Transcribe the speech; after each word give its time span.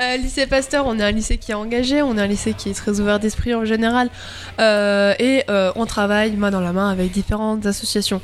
Euh, 0.00 0.16
lycée 0.16 0.46
Pasteur, 0.46 0.86
on 0.86 0.98
est 0.98 1.02
un 1.04 1.10
lycée 1.12 1.36
qui 1.36 1.52
est 1.52 1.54
engagé, 1.54 2.02
on 2.02 2.18
est 2.18 2.20
un 2.20 2.26
lycée 2.26 2.52
qui 2.52 2.70
est 2.70 2.74
très 2.74 2.98
ouvert 3.00 3.20
d'esprit 3.20 3.54
en 3.54 3.64
général, 3.64 4.08
euh, 4.58 5.14
et 5.20 5.44
euh, 5.48 5.70
on 5.76 5.86
travaille 5.86 6.32
main 6.32 6.50
dans 6.50 6.60
la 6.60 6.72
main 6.72 6.90
avec 6.90 7.12
différentes 7.12 7.64
associations. 7.66 8.20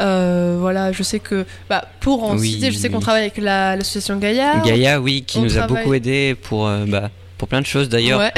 Voilà, 0.00 0.90
je 0.92 1.02
sais 1.04 1.20
que, 1.20 1.46
bah, 1.70 1.84
pour 2.00 2.24
en 2.24 2.36
Oui, 2.36 2.50
citer, 2.54 2.72
je 2.72 2.78
sais 2.78 2.90
qu'on 2.90 2.98
travaille 3.00 3.22
avec 3.22 3.38
la- 3.38 3.76
l'association 3.76 4.16
Gaïa. 4.16 4.60
Gaïa, 4.64 5.00
oui, 5.00 5.22
qui 5.26 5.38
nous 5.40 5.56
a 5.56 5.66
beaucoup 5.68 5.94
aidé 5.94 6.34
pour, 6.34 6.68
bah, 6.88 7.10
pour 7.38 7.46
plein 7.48 7.60
de 7.60 7.66
choses 7.66 7.88
d'ailleurs. 7.88 8.18
Ouais. 8.18 8.32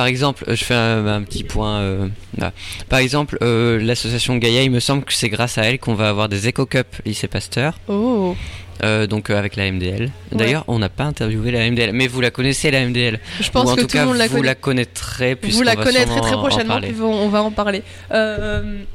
Par 0.00 0.06
exemple, 0.06 0.44
euh, 0.48 0.56
je 0.56 0.64
fais 0.64 0.72
un, 0.72 1.06
un 1.06 1.20
petit 1.24 1.44
point. 1.44 1.80
euh, 1.80 2.08
là. 2.38 2.52
Par 2.88 3.00
exemple, 3.00 3.36
euh, 3.42 3.78
l'association 3.78 4.38
Gaïa, 4.38 4.62
il 4.62 4.70
me 4.70 4.80
semble 4.80 5.04
que 5.04 5.12
c'est 5.12 5.28
grâce 5.28 5.58
à 5.58 5.64
elle 5.64 5.78
qu'on 5.78 5.92
va 5.92 6.08
avoir 6.08 6.30
des 6.30 6.48
Eco 6.48 6.64
Cup 6.64 6.86
lycée 7.04 7.28
Pasteur, 7.28 7.74
Oh, 7.86 8.34
euh, 8.82 9.06
donc 9.06 9.28
avec 9.28 9.56
la 9.56 9.70
MDL. 9.70 10.10
D'ailleurs, 10.32 10.64
on 10.68 10.78
n'a 10.78 10.88
pas 10.88 11.04
interviewé 11.04 11.50
la 11.50 11.70
MDL, 11.70 11.92
mais 11.92 12.06
vous 12.06 12.22
la 12.22 12.30
connaissez 12.30 12.70
la 12.70 12.86
MDL. 12.86 13.20
je 13.42 13.50
pense 13.50 13.66
Ou 13.66 13.72
en 13.72 13.76
que 13.76 13.82
tout 13.82 13.88
tout 13.88 13.92
cas, 13.98 14.06
monde 14.06 14.16
la 14.16 14.26
vous 14.26 14.40
la 14.40 14.54
connaîtrez 14.54 15.36
Vous 15.50 15.60
la 15.60 15.76
connaîtrez 15.76 16.18
très 16.22 16.34
en 16.34 16.38
prochainement, 16.38 16.80
puis 16.80 16.94
on, 17.02 17.28
va 17.28 17.42
en 17.42 17.50
parler. 17.50 17.82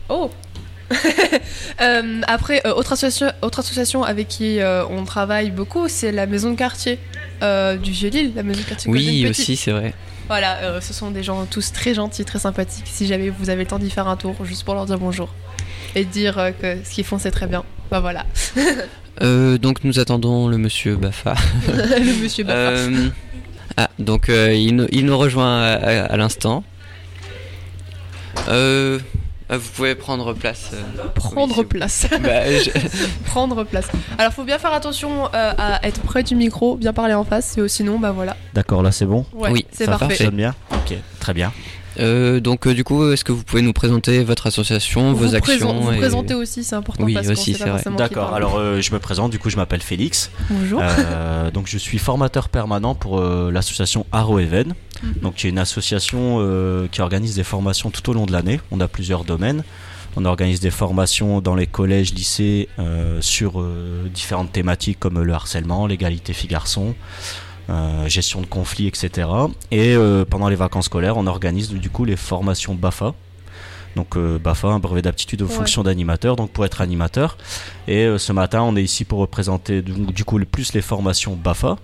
Oh 0.10 0.32
Euh, 1.82 2.22
Après, 2.28 2.62
euh, 2.66 2.74
autre, 2.74 2.94
association, 2.94 3.32
autre 3.44 3.60
association 3.60 4.04
avec 4.04 4.28
qui 4.28 4.60
euh, 4.60 4.86
on 4.88 5.04
travaille 5.04 5.52
beaucoup, 5.52 5.88
c'est 5.88 6.12
la 6.12 6.26
maison 6.26 6.50
de 6.50 6.56
quartier 6.58 6.98
du 7.84 7.92
Vieux-Lille, 7.92 8.32
la 8.36 8.42
maison 8.42 8.62
de 8.62 8.66
quartier 8.66 8.90
Oui, 8.90 9.28
aussi, 9.30 9.56
c'est 9.56 9.72
vrai. 9.72 9.94
Voilà, 10.28 10.58
euh, 10.64 10.82
ce 10.82 10.94
sont 10.94 11.12
des 11.12 11.22
gens 11.24 11.46
tous 11.46 11.72
très 11.72 11.94
gentils, 11.94 12.26
très 12.26 12.40
sympathiques. 12.40 12.86
Si 12.88 13.06
jamais 13.08 13.30
vous 13.30 13.50
avez 13.50 13.64
le 13.64 13.68
temps 13.70 13.80
d'y 13.80 13.92
faire 13.92 14.08
un 14.08 14.16
tour, 14.18 14.36
juste 14.44 14.64
pour 14.64 14.74
leur 14.74 14.86
dire 14.86 14.98
bonjour. 14.98 15.30
Et 15.94 16.04
dire 16.04 16.38
euh, 16.40 16.52
que 16.52 16.78
ce 16.84 16.90
qu'ils 16.92 17.04
font 17.06 17.20
c'est 17.20 17.32
très 17.32 17.48
bien. 17.48 17.64
Bah 17.92 18.00
voilà. 18.00 18.26
Euh, 19.22 19.58
donc 19.58 19.86
nous 19.86 19.98
attendons 20.00 20.50
le 20.50 20.58
monsieur 20.58 20.98
Bafa. 20.98 21.36
le 21.70 22.22
monsieur 22.22 22.44
Baffa. 22.44 22.58
Euh, 22.58 23.08
ah, 23.78 23.90
donc 23.98 24.28
euh, 24.28 24.54
il, 24.54 24.76
nous, 24.76 24.88
il 24.92 25.06
nous 25.06 25.18
rejoint 25.18 25.62
à, 25.64 25.74
à- 25.76 26.06
à 26.08 26.18
l'instant. 26.18 26.66
Euh, 28.50 29.00
vous 29.50 29.70
pouvez 29.76 29.96
prendre 29.96 30.34
place. 30.34 30.72
euh. 30.74 30.82
Prendre 31.14 31.60
oui, 31.60 31.66
place. 31.66 32.08
Bah, 32.24 32.46
je- 32.52 32.72
Prendre 33.26 33.64
place. 33.64 33.88
Alors 34.18 34.34
faut 34.34 34.44
bien 34.44 34.58
faire 34.58 34.74
attention 34.74 35.26
euh, 35.34 35.54
à 35.58 35.86
être 35.88 36.02
près 36.02 36.24
du 36.24 36.36
micro, 36.36 36.76
bien 36.78 36.94
parler 36.94 37.14
en 37.14 37.24
face, 37.24 37.58
et 37.58 37.68
sinon 37.68 38.00
bah 38.00 38.12
voilà. 38.12 38.36
D'accord, 38.54 38.82
là 38.84 38.92
c'est 38.92 39.06
bon. 39.06 39.26
Ouais, 39.34 39.52
Oui, 39.52 39.66
c'est 39.72 39.86
ça 39.86 39.92
parfait. 39.92 40.06
fonctionne 40.08 40.36
bien. 40.36 40.56
Ok, 40.72 40.96
très 41.20 41.34
bien. 41.34 41.52
Euh, 42.00 42.40
donc 42.40 42.68
euh, 42.68 42.74
du 42.74 42.84
coup, 42.84 43.10
est-ce 43.12 43.24
que 43.24 43.32
vous 43.32 43.44
pouvez 43.44 43.62
nous 43.62 43.74
présenter 43.74 44.24
votre 44.24 44.48
association, 44.48 45.14
Vous 45.14 45.28
vos 45.30 45.36
actions 45.36 45.56
présent- 45.58 45.80
vous 45.80 45.92
et- 45.92 45.98
présenter 45.98 46.34
aussi, 46.34 46.64
c'est 46.64 46.76
important 46.76 47.04
Oui, 47.04 47.14
parce 47.14 47.28
aussi, 47.30 47.54
c'est 47.54 47.68
vrai. 47.70 47.82
D'accord, 47.98 48.34
alors 48.34 48.58
euh, 48.58 48.82
je 48.82 48.92
me 48.94 49.00
présente, 49.00 49.32
du 49.32 49.40
coup 49.40 49.50
je 49.50 49.58
m'appelle 49.58 49.82
Félix. 49.82 50.32
Bonjour. 50.50 50.82
Euh, 50.84 51.52
donc 51.52 51.68
je 51.68 51.78
suis 51.78 51.98
formateur 51.98 52.50
permanent 52.50 52.96
pour 52.96 53.20
euh, 53.20 53.52
l'association 53.52 54.06
Arrow 54.12 54.40
Even, 54.40 54.74
Mhm. 55.04 55.14
donc 55.22 55.36
qui 55.36 55.48
est 55.48 55.50
une 55.50 55.60
association 55.60 56.38
euh, 56.40 56.88
qui 56.92 57.02
organise 57.02 57.36
des 57.36 57.44
formations 57.44 57.90
tout 57.92 58.10
au 58.10 58.14
long 58.14 58.26
de 58.26 58.32
l'année. 58.32 58.60
On 58.72 58.80
a 58.80 58.88
plusieurs 58.88 59.24
domaines. 59.26 59.64
On 60.18 60.24
organise 60.24 60.62
des 60.62 60.72
formations 60.72 61.42
dans 61.42 61.56
les 61.56 61.68
collèges, 61.68 62.14
lycées 62.14 62.70
euh, 62.80 63.18
sur 63.22 63.60
euh, 63.60 64.08
différentes 64.14 64.54
thématiques 64.54 64.98
comme 64.98 65.22
le 65.22 65.34
harcèlement, 65.34 65.88
l'égalité 65.88 66.32
filles-garçons, 66.32 66.96
euh, 67.70 68.08
gestion 68.08 68.42
de 68.42 68.46
conflits, 68.46 68.88
etc. 68.88 69.28
Et 69.72 69.96
euh, 69.96 70.26
pendant 70.26 70.50
les 70.50 70.56
vacances 70.56 70.86
scolaires, 70.86 71.18
on 71.18 71.28
organise 71.28 71.70
du 71.70 71.90
coup 71.90 72.06
les 72.06 72.16
formations 72.16 72.76
BAFA. 72.76 73.14
Donc 73.96 74.18
euh, 74.18 74.38
BAFA, 74.38 74.68
un 74.68 74.80
brevet 74.80 75.02
d'aptitude 75.02 75.42
aux 75.42 75.46
Ouais. 75.48 75.54
fonctions 75.54 75.82
d'animateur, 75.84 76.36
donc 76.36 76.52
pour 76.52 76.66
être 76.66 76.82
animateur. 76.82 77.38
Et 77.88 78.04
euh, 78.04 78.18
ce 78.18 78.34
matin, 78.34 78.62
on 78.62 78.76
est 78.76 78.84
ici 78.84 79.06
pour 79.06 79.20
représenter 79.20 79.82
du, 79.82 79.94
du 79.94 80.26
coup 80.26 80.38
le 80.38 80.46
plus 80.46 80.74
les 80.74 80.82
formations 80.82 81.36
BAFA 81.42 81.78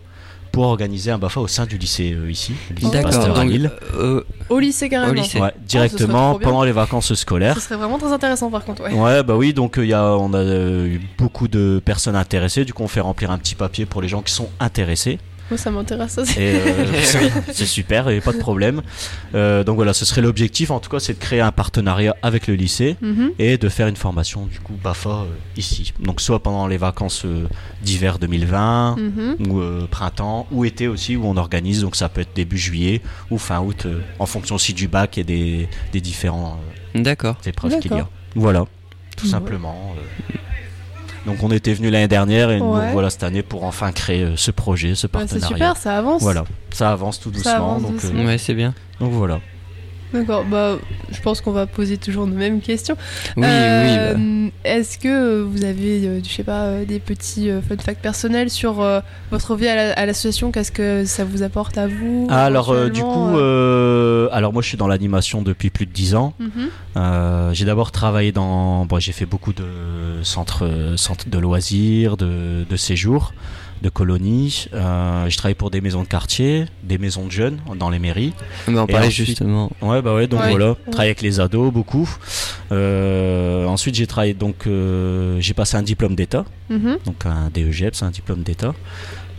pour 0.52 0.66
organiser 0.66 1.10
un 1.12 1.18
BAFA 1.18 1.40
au 1.40 1.48
sein 1.48 1.66
du 1.66 1.78
lycée 1.78 2.12
euh, 2.12 2.30
ici, 2.30 2.52
le 2.70 2.76
lycée. 2.76 3.02
Pasteur 3.02 3.38
à 3.40 3.44
Donc, 3.44 3.50
Lille. 3.54 3.72
euh, 3.95 4.26
Au 4.50 4.60
lycée 4.60 4.90
carrément. 4.90 5.12
Au 5.14 5.16
lycée. 5.16 5.40
Ouais, 5.40 5.54
directement 5.66 6.38
pendant 6.38 6.66
les 6.66 6.73
vacances 6.73 7.14
scolaires. 7.14 7.56
Ce 7.56 7.62
serait 7.62 7.78
vraiment 7.78 7.98
très 7.98 8.12
intéressant 8.12 8.52
par 8.52 8.66
contre. 8.66 8.84
Ouais. 8.84 8.94
Ouais, 8.94 9.23
bah 9.23 9.36
oui, 9.38 9.54
donc 9.54 9.76
il 9.78 9.86
y 9.86 9.94
a, 9.94 10.04
on 10.17 10.34
a 10.34 10.38
euh, 10.39 10.88
eu 10.88 11.02
beaucoup 11.17 11.48
de 11.48 11.82
personnes 11.86 12.17
intéressées. 12.17 12.66
Du 12.66 12.73
coup, 12.73 12.84
on 12.84 12.89
fait 12.89 13.00
remplir 13.00 13.32
un 13.32 13.38
petit 13.38 13.55
papier 13.55 13.86
pour 13.86 14.02
les 14.02 14.10
gens 14.10 14.22
qui 14.22 14.34
sont 14.34 14.50
intéressés. 14.60 15.17
Moi 15.52 15.58
ça 15.58 15.70
m'intéresse 15.70 16.17
euh, 16.17 16.86
c'est- 17.52 17.66
super, 17.66 18.08
et 18.08 18.22
pas 18.22 18.32
de 18.32 18.38
problème. 18.38 18.82
Euh, 19.36 19.66
donc 19.66 19.76
voilà, 19.76 19.92
ce 19.94 20.06
serait 20.06 20.22
l'objectif. 20.22 20.72
En 20.72 20.80
tout 20.80 20.89
cas, 20.89 21.00
c'est 21.02 21.14
de 21.14 21.20
créer 21.20 21.42
un 21.42 21.52
partenariat 21.52 22.16
avec 22.22 22.48
le 22.48 22.54
lycée 22.56 22.95
Mhm. 23.02 23.32
et 23.38 23.58
de 23.58 23.67
faire 23.67 23.88
une 23.88 23.98
formation 23.98 24.45
du 24.45 24.61
coup 24.61 24.76
BAFA 24.82 25.10
euh, 25.10 25.26
ici. 25.58 25.92
Donc 26.00 26.22
soit 26.22 26.42
pendant 26.42 26.67
les 26.67 26.78
vacances 26.78 27.26
euh, 27.26 27.48
d'hiver 27.82 28.17
2020 28.17 28.95
Mhm. 28.98 29.36
ou 29.50 29.60
euh, 29.60 29.88
printemps 29.92 30.48
ou 30.52 30.64
été 30.64 30.88
aussi 30.88 31.17
où 31.17 31.26
on 31.26 31.36
organise. 31.36 31.82
Donc 31.82 31.98
ça 31.98 32.08
peut 32.08 32.22
être 32.22 32.34
début 32.34 32.58
juillet 32.58 33.02
ou 33.30 33.38
fin 33.38 33.60
août 33.60 33.86
euh, 33.88 34.00
en 34.20 34.26
fonction 34.26 34.56
aussi 34.56 34.73
du 34.73 34.88
bac 34.88 35.17
et 35.17 35.26
des, 35.26 35.67
des 35.92 36.00
différents 36.00 36.60
euh, 36.95 37.02
D'accord. 37.04 37.36
épreuves 37.45 37.78
qu'il 37.80 37.92
y 37.92 37.95
a. 38.00 38.08
Voilà, 38.36 38.64
tout 39.17 39.26
Ouais. 39.26 39.32
simplement. 39.32 39.94
Donc 41.26 41.43
on 41.43 41.52
était 41.52 41.73
venu 41.73 41.89
l'année 41.92 42.08
dernière 42.08 42.49
et 42.49 42.59
nous 42.59 42.73
voilà 42.93 43.09
cette 43.11 43.23
année 43.23 43.43
pour 43.43 43.64
enfin 43.64 43.92
créer 43.92 44.23
euh, 44.23 44.36
ce 44.36 44.49
projet, 44.52 44.95
ce 44.95 45.05
Ouais, 45.08 45.11
c'est 45.27 45.39
partenariat. 45.39 45.48
super, 45.48 45.77
ça 45.77 45.98
avance. 45.98 46.21
Voilà, 46.21 46.45
ça 46.71 46.92
avance 46.92 47.20
tout 47.20 47.30
doucement. 47.30 47.52
avance 47.52 47.82
donc, 47.83 48.04
euh. 48.05 48.26
Ouais, 48.26 48.37
c'est 48.39 48.54
bien. 48.55 48.73
donc 48.99 49.11
voilà. 49.11 49.39
D'accord, 50.14 50.44
bah 50.45 50.77
je 51.11 51.22
pense 51.22 51.39
qu'on 51.42 51.52
va 51.52 51.66
poser 51.67 51.98
toujours 51.98 52.27
nos 52.27 52.36
mêmes 52.36 52.60
questions. 52.61 52.95
Oui, 53.38 53.44
Euh, 53.48 54.14
oui. 54.16 54.52
bah. 54.52 54.70
Est-ce 54.70 54.98
que 54.98 55.42
vous 55.42 55.64
avez, 55.64 56.05
euh, 56.08 56.20
je 56.23 56.30
sais 56.30 56.44
pas, 56.44 56.64
euh, 56.66 56.86
des 56.86 56.99
petits 56.99 57.49
euh, 57.49 57.61
fun 57.61 57.77
facts 57.77 58.02
personnels 58.02 58.49
sur 58.49 58.82
euh, 58.82 58.99
votre 59.32 59.55
vie 59.55 59.67
à 59.67 59.76
la- 59.76 59.94
à 59.94 60.05
l'association? 60.05 60.52
Qu'est-ce 60.52 60.72
que 60.72 61.05
ça 61.05 61.23
vous 61.23 61.42
apporte 61.44 61.77
à 61.77 61.88
vous 61.88 62.27
Alors 62.30 62.72
euh, 62.72 62.89
du 62.89 63.02
coup, 63.02 63.30
euh, 63.38 64.26
euh, 64.26 64.30
alors 64.32 64.54
moi 64.54 64.61
je 64.61 64.67
suis 64.67 64.77
dans 64.77 64.88
l'animation 64.88 65.42
depuis 65.42 65.70
plus 65.70 65.86
de 65.86 65.92
10 65.92 66.16
ans. 66.16 66.33
mhm. 66.39 66.49
Euh, 66.98 67.54
j'ai 67.54 67.64
d'abord 67.66 67.92
travaillé 67.92 68.32
dans, 68.33 68.86
bon, 68.86 68.99
j'ai 68.99 69.14
fait 69.14 69.26
beaucoup 69.26 69.54
de 69.54 69.64
centres, 70.23 70.66
euh, 70.66 70.98
centres 70.98 71.30
de 71.30 71.38
loisirs, 71.38 72.17
de, 72.17 72.66
de 72.70 72.76
séjours, 72.76 73.33
de 73.81 73.89
colonies. 73.89 74.67
Euh, 74.73 75.25
j'ai 75.30 75.36
travaillé 75.37 75.55
pour 75.55 75.71
des 75.71 75.81
maisons 75.81 76.03
de 76.03 76.08
quartier, 76.08 76.65
des 76.83 76.97
maisons 76.97 77.25
de 77.25 77.31
jeunes 77.31 77.59
dans 77.77 77.89
les 77.89 77.99
mairies. 77.99 78.33
Mais 78.67 78.80
on 78.80 78.86
parlait 78.87 79.08
ensuite- 79.08 79.25
justement. 79.27 79.71
Ouais, 79.81 80.02
bah 80.02 80.14
ouais, 80.14 80.27
donc 80.27 80.42
Ouais. 80.42 80.52
voilà, 80.52 80.75
travailler 80.92 81.09
avec 81.09 81.21
les 81.21 81.39
ados 81.39 81.71
beaucoup. 81.73 82.09
Euh, 82.71 83.65
ensuite, 83.65 83.95
j'ai 83.95 84.08
travaillé 84.08 84.33
donc, 84.33 84.67
euh, 84.67 85.39
j'ai 85.39 85.53
passé 85.53 85.77
un 85.77 85.81
diplôme 85.83 86.15
d'État, 86.15 86.45
Mhm. 86.69 86.97
donc 87.05 87.25
un 87.25 87.49
DEGEPS, 87.53 88.03
un 88.03 88.11
diplôme 88.11 88.43
d'État, 88.43 88.73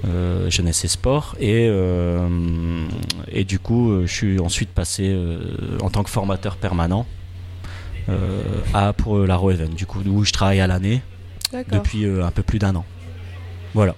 euh, 0.04 0.50
jeunesse 0.50 0.84
et 0.84 0.88
sport, 0.88 1.36
et 1.40 1.66
euh, 1.68 2.28
et 3.30 3.44
du 3.44 3.58
coup, 3.58 3.90
euh, 3.92 4.06
je 4.06 4.12
suis 4.12 4.40
ensuite 4.40 4.70
passé 4.70 5.04
euh, 5.08 5.78
en 5.80 5.90
tant 5.90 6.02
que 6.02 6.10
formateur 6.10 6.56
permanent 6.56 7.06
euh, 8.08 8.42
à 8.74 8.92
pour 8.92 9.18
la 9.20 9.36
Roeven, 9.36 9.70
du 9.74 9.86
coup, 9.86 10.00
où 10.04 10.24
je 10.24 10.32
travaille 10.32 10.60
à 10.60 10.66
l'année 10.66 11.02
D'accord. 11.52 11.78
depuis 11.78 12.04
euh, 12.04 12.24
un 12.26 12.32
peu 12.32 12.42
plus 12.42 12.58
d'un 12.58 12.74
an. 12.74 12.84
Voilà. 13.74 13.94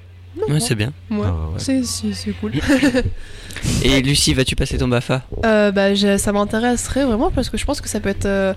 Ouais, 0.48 0.60
c'est 0.60 0.74
bien. 0.74 0.92
Ouais. 1.10 1.18
Ah 1.24 1.32
ouais, 1.32 1.52
ouais. 1.54 1.58
C'est- 1.58 1.84
C'est 1.84 2.12
c'est 2.12 2.32
cool. 2.32 2.52
Et 3.84 4.02
Lucie, 4.02 4.34
vas-tu 4.34 4.56
passer 4.56 4.76
ton 4.78 4.88
BAFA? 4.88 5.22
Euh, 5.44 5.70
bah, 5.70 5.94
je- 5.94 6.16
ça 6.18 6.32
m'intéresserait 6.32 7.04
vraiment 7.04 7.30
parce 7.30 7.48
que 7.48 7.56
je 7.56 7.64
pense 7.64 7.80
que 7.80 7.88
ça 7.88 8.00
peut 8.00 8.08
être, 8.10 8.26
euh, 8.26 8.52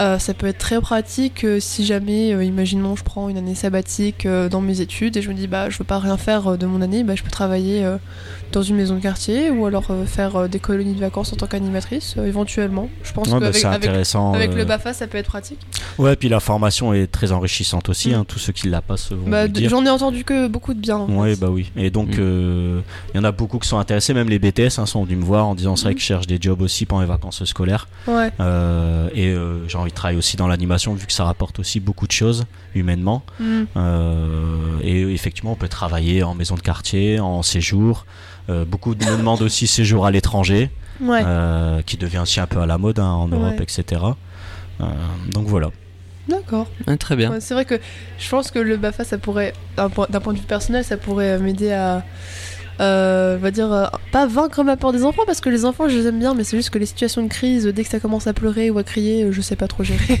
euh, 0.00 0.18
ça 0.18 0.34
peut 0.34 0.46
être 0.46 0.58
très 0.58 0.80
pratique 0.80 1.44
euh, 1.44 1.60
si 1.60 1.84
jamais, 1.84 2.32
euh, 2.32 2.44
imaginons, 2.44 2.94
je 2.96 3.02
prends 3.04 3.28
une 3.28 3.36
année 3.36 3.54
sabbatique 3.54 4.26
euh, 4.26 4.48
dans 4.48 4.60
mes 4.60 4.80
études 4.80 5.16
et 5.16 5.22
je 5.22 5.28
me 5.28 5.34
dis, 5.34 5.46
bah, 5.46 5.70
je 5.70 5.78
veux 5.78 5.84
pas 5.84 5.98
rien 5.98 6.16
faire 6.16 6.46
euh, 6.52 6.56
de 6.56 6.66
mon 6.66 6.80
année, 6.82 7.02
bah, 7.04 7.14
je 7.16 7.22
peux 7.22 7.30
travailler 7.30 7.84
euh, 7.84 7.96
dans 8.52 8.62
une 8.62 8.76
maison 8.76 8.94
de 8.96 9.00
quartier 9.00 9.50
ou 9.50 9.66
alors 9.66 9.86
euh, 9.90 10.06
faire 10.06 10.36
euh, 10.36 10.48
des 10.48 10.58
colonies 10.58 10.94
de 10.94 11.00
vacances 11.00 11.32
en 11.32 11.36
tant 11.36 11.46
qu'animatrice, 11.46 12.14
euh, 12.16 12.26
éventuellement. 12.26 12.88
Je 13.02 13.12
pense 13.12 13.26
Ouais, 13.28 13.34
bah, 13.34 13.40
qu'avec 13.46 13.56
c'est 13.56 13.66
avec, 13.66 13.88
intéressant. 13.88 14.32
avec 14.32 14.52
euh, 14.52 14.56
le 14.56 14.64
BAFA, 14.64 14.92
ça 14.92 15.06
peut 15.06 15.18
être 15.18 15.26
pratique. 15.26 15.58
Ouais, 15.98 16.14
puis 16.16 16.28
la 16.28 16.40
formation 16.40 16.94
est 16.94 17.08
très 17.08 17.32
enrichissante 17.32 17.88
aussi. 17.88 18.10
Mm. 18.10 18.14
hein, 18.14 18.24
tous 18.26 18.38
ceux 18.38 18.52
qui 18.52 18.68
la 18.68 18.80
passent 18.82 19.10
vont 19.12 19.28
Bah, 19.28 19.42
le 19.42 19.48
de- 19.48 19.58
dire. 19.60 19.68
J'en 19.70 19.84
ai 19.84 19.90
entendu 19.90 20.24
que 20.24 20.46
beaucoup 20.48 20.74
de 20.74 20.80
bien. 20.80 20.96
en 20.98 21.06
Oui, 21.10 21.30
fait. 21.34 21.40
bah 21.40 21.48
oui. 21.50 21.70
Et 21.76 21.90
donc, 21.90 22.10
Mm. 22.16 22.20
euh, 22.20 22.80
il 23.12 23.16
y 23.16 23.20
en 23.20 23.24
a 23.24 23.32
beaucoup 23.32 23.58
qui 23.58 23.68
sont 23.68 23.78
intéressés, 23.78 24.14
même 24.14 24.28
les 24.28 24.38
BTS 24.38 24.78
hein, 24.78 24.86
sont 24.86 25.02
venus 25.04 25.18
me 25.18 25.24
voir 25.24 25.46
en 25.46 25.54
disant 25.54 25.74
c'est 25.76 25.84
vrai 25.84 25.92
Mm. 25.92 25.96
que 25.96 26.00
je 26.00 26.06
cherche 26.06 26.26
des 26.26 26.38
jobs 26.40 26.62
aussi 26.62 26.86
pendant 26.86 27.02
les 27.02 27.08
vacances 27.08 27.44
scolaires. 27.44 27.88
Ouais. 28.06 28.30
Euh, 28.40 29.08
et 29.14 29.28
euh, 29.28 29.66
j'ai 29.68 29.76
envie 29.76 29.87
de 29.90 29.94
travailler 29.94 30.18
aussi 30.18 30.36
dans 30.36 30.48
l'animation 30.48 30.94
vu 30.94 31.06
que 31.06 31.12
ça 31.12 31.24
rapporte 31.24 31.58
aussi 31.58 31.80
beaucoup 31.80 32.06
de 32.06 32.12
choses 32.12 32.46
humainement. 32.74 33.22
Mm. 33.40 33.62
Euh, 33.76 34.78
et 34.82 35.02
effectivement, 35.12 35.52
on 35.52 35.56
peut 35.56 35.68
travailler 35.68 36.22
en 36.22 36.34
maison 36.34 36.54
de 36.54 36.60
quartier, 36.60 37.20
en 37.20 37.42
séjour. 37.42 38.06
Euh, 38.48 38.64
beaucoup 38.64 38.94
de 38.94 39.04
me 39.04 39.16
demandent 39.16 39.42
aussi 39.42 39.66
séjour 39.66 40.06
à 40.06 40.10
l'étranger, 40.10 40.70
Ouais. 41.00 41.22
euh, 41.24 41.82
qui 41.82 41.96
devient 41.96 42.18
aussi 42.20 42.40
un 42.40 42.46
peu 42.46 42.60
à 42.60 42.66
la 42.66 42.78
mode 42.78 42.98
hein, 42.98 43.10
en 43.10 43.28
Europe, 43.28 43.54
Ouais. 43.58 43.62
etc. 43.62 44.02
Euh, 44.80 44.84
donc 45.32 45.46
voilà. 45.46 45.70
D'accord. 46.28 46.66
Ah, 46.86 46.96
Très 46.96 47.16
bien. 47.16 47.30
Ouais, 47.30 47.40
c'est 47.40 47.54
vrai 47.54 47.64
que 47.64 47.80
je 48.18 48.28
pense 48.28 48.50
que 48.50 48.58
le 48.58 48.76
BAFA, 48.76 49.04
ça 49.04 49.16
pourrait, 49.18 49.54
d'un 49.76 49.88
point, 49.88 50.06
de 50.34 50.38
vue 50.38 50.44
personnel, 50.44 50.84
ça 50.84 50.96
pourrait 50.98 51.38
m'aider 51.38 51.72
à, 51.72 52.04
euh, 52.80 53.36
on 53.36 53.40
va 53.40 53.50
dire, 53.50 53.72
euh, 53.72 53.86
pas 54.12 54.26
vaincre 54.26 54.62
ma 54.62 54.76
peur 54.76 54.92
des 54.92 55.04
enfants 55.04 55.22
parce 55.26 55.40
que 55.40 55.48
les 55.50 55.64
enfants, 55.64 55.88
je 55.88 55.96
les 55.96 56.06
aime 56.06 56.18
bien, 56.18 56.34
mais 56.34 56.44
c'est 56.44 56.56
juste 56.56 56.70
que 56.70 56.78
les 56.78 56.86
situations 56.86 57.22
de 57.22 57.28
crise, 57.28 57.66
dès 57.66 57.82
que 57.84 57.90
ça 57.90 58.00
commence 58.00 58.26
à 58.26 58.32
pleurer 58.32 58.70
ou 58.70 58.78
à 58.78 58.82
crier, 58.84 59.24
euh, 59.24 59.32
je 59.32 59.40
sais 59.40 59.56
pas 59.56 59.68
trop 59.68 59.84
gérer. 59.84 60.20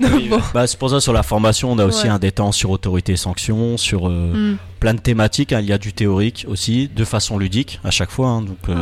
Bon. 0.30 0.40
Bah, 0.54 0.66
c'est 0.66 0.78
pour 0.78 0.90
ça 0.90 1.00
sur 1.00 1.12
la 1.12 1.22
formation, 1.22 1.72
on 1.72 1.78
a 1.78 1.84
aussi 1.86 2.04
Ouais. 2.04 2.08
un 2.10 2.18
des 2.18 2.30
temps 2.32 2.52
sur 2.52 2.70
autorité 2.70 3.12
et 3.12 3.16
sanction, 3.16 3.76
sur 3.76 4.08
euh, 4.08 4.32
Hmm. 4.52 4.56
plein 4.78 4.94
de 4.94 5.00
thématiques. 5.00 5.52
hein. 5.52 5.60
Il 5.60 5.66
y 5.66 5.72
a 5.72 5.78
du 5.78 5.92
théorique 5.92 6.46
aussi, 6.48 6.88
de 6.94 7.04
façon 7.04 7.36
ludique 7.38 7.80
à 7.84 7.90
chaque 7.90 8.10
fois. 8.10 8.28
hein. 8.28 8.42
donc, 8.42 8.58
Ah 8.68 8.76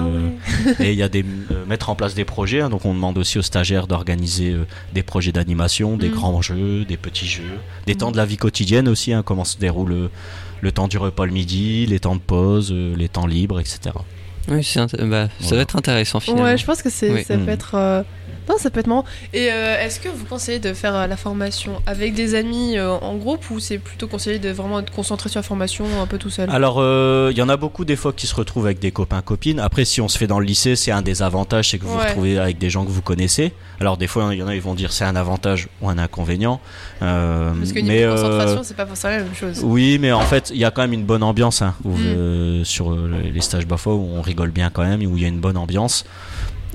et 0.83 0.93
il 0.93 0.99
y 0.99 1.03
a 1.03 1.09
des 1.09 1.25
mettre 1.67 1.89
en 1.91 1.95
place 1.95 2.15
des 2.15 2.25
projets. 2.25 2.61
hein. 2.61 2.69
donc 2.69 2.85
on 2.85 2.93
demande 2.95 3.17
aussi 3.19 3.39
aux 3.39 3.43
stagiaires 3.43 3.87
d'organiser 3.87 4.57
des 4.95 5.03
projets 5.03 5.33
d'animation, 5.33 5.97
des 5.97 6.09
Mm. 6.09 6.13
grands 6.13 6.43
jeux, 6.43 6.85
des 6.85 6.97
petits 6.97 7.27
jeux, 7.27 7.43
des 7.87 7.95
Mm. 7.95 7.99
temps 7.99 8.11
de 8.13 8.17
la 8.17 8.27
vie 8.27 8.37
quotidienne 8.37 8.89
aussi. 8.89 9.13
comment 9.25 9.45
se 9.45 9.57
déroule 9.59 10.11
le 10.61 10.73
temps 10.73 10.89
du 10.89 10.99
repas 10.99 11.25
le 11.27 11.33
midi, 11.33 11.87
les 11.87 12.01
temps 12.01 12.17
de 12.17 12.21
pause, 12.21 12.71
euh, 12.73 12.95
les 12.97 13.09
temps 13.09 13.27
libres, 13.27 13.61
etc. 13.61 13.79
Oui, 14.49 14.57
bah, 14.77 14.89
ça 14.89 14.97
Voilà. 14.99 15.29
doit 15.51 15.59
être 15.61 15.77
intéressant 15.77 16.21
finalement. 16.21 16.45
Ouais, 16.45 16.57
je 16.57 16.65
pense 16.65 16.83
que 16.83 16.91
c'est, 16.91 17.11
Oui. 17.11 17.23
ça 17.25 17.37
peut 17.37 17.45
Mm. 17.45 17.49
être. 17.51 18.05
Non, 18.49 18.57
ça 18.59 18.71
peut 18.71 18.81
être 18.81 18.87
marrant. 18.87 19.05
Et 19.35 19.51
euh, 19.53 19.79
est-ce 19.81 20.01
que 20.01 20.09
vous 20.09 20.25
conseillez 20.25 20.59
de 20.59 20.73
faire 20.73 20.95
euh, 20.95 21.07
la 21.07 21.17
formation 21.17 21.83
avec 21.87 22.15
des 22.15 22.35
amis 22.35 22.79
euh, 22.79 22.93
en 22.93 23.17
groupe 23.17 23.51
ou 23.51 23.61
c'est 23.61 23.79
plutôt 23.79 24.07
conseillé 24.09 24.39
de 24.39 24.49
vraiment 24.51 24.81
être 24.81 24.91
concentré 24.93 25.29
sur 25.29 25.39
la 25.39 25.43
formation 25.43 25.85
un 26.01 26.07
peu 26.07 26.19
tout 26.19 26.31
seul? 26.31 26.49
Alors, 26.51 26.77
euh, 26.79 27.29
il 27.33 27.37
y 27.39 27.43
en 27.43 27.49
a 27.49 27.57
beaucoup 27.57 27.85
des 27.85 27.97
fois 27.97 28.13
qui 28.13 28.27
se 28.27 28.35
retrouvent 28.35 28.67
avec 28.67 28.79
des 28.79 28.91
copains 28.91 29.21
copines. 29.21 29.61
Après, 29.61 29.85
si 29.85 30.01
on 30.01 30.09
se 30.09 30.17
fait 30.17 30.27
dans 30.27 30.41
le 30.41 30.47
lycée, 30.47 30.77
c'est 30.77 30.91
un 30.93 31.03
des 31.03 31.23
avantages, 31.23 31.71
c'est 31.71 31.79
que 31.79 31.85
vous 31.85 31.93
vous 31.93 31.99
retrouvez 31.99 32.39
avec 32.39 32.59
des 32.59 32.71
gens 32.71 32.85
que 32.85 32.91
vous 32.91 33.03
connaissez. 33.03 33.53
Alors, 33.81 33.97
des 33.97 34.07
fois, 34.07 34.31
il 34.33 34.39
y 34.39 34.43
en 34.43 34.49
a, 34.49 34.55
ils 34.55 34.63
vont 34.63 34.75
dire 34.75 34.93
c'est 34.93 35.05
un 35.05 35.17
avantage 35.17 35.69
ou 35.83 35.89
un 35.91 35.99
inconvénient. 35.99 36.61
Parce 37.01 37.73
que 37.73 37.81
niveau 37.81 38.13
concentration, 38.13 38.61
c'est 38.65 38.77
pas 38.77 38.87
forcément 38.87 39.13
la 39.17 39.23
même 39.25 39.35
chose. 39.35 39.61
oui, 39.63 39.99
mais 40.01 40.13
en 40.13 40.21
fait, 40.23 40.51
il 40.55 40.59
y 40.59 40.65
a 40.65 40.71
quand 40.71 40.83
même 40.83 40.93
une 40.93 41.05
bonne 41.05 41.23
ambiance 41.23 41.63
hein, 41.63 41.75
où, 41.85 41.91
Mm. 41.99 42.65
sur 42.65 42.93
les 42.95 43.41
stages 43.41 43.67
Bafa 43.67 43.91
où 43.91 44.09
on 44.17 44.23
rigole 44.23 44.51
bien 44.51 44.71
quand 44.71 44.83
même, 44.85 45.01
où 45.05 45.17
il 45.17 45.23
y 45.23 45.25
a 45.25 45.29
une 45.29 45.41
bonne 45.41 45.57
ambiance. 45.57 46.05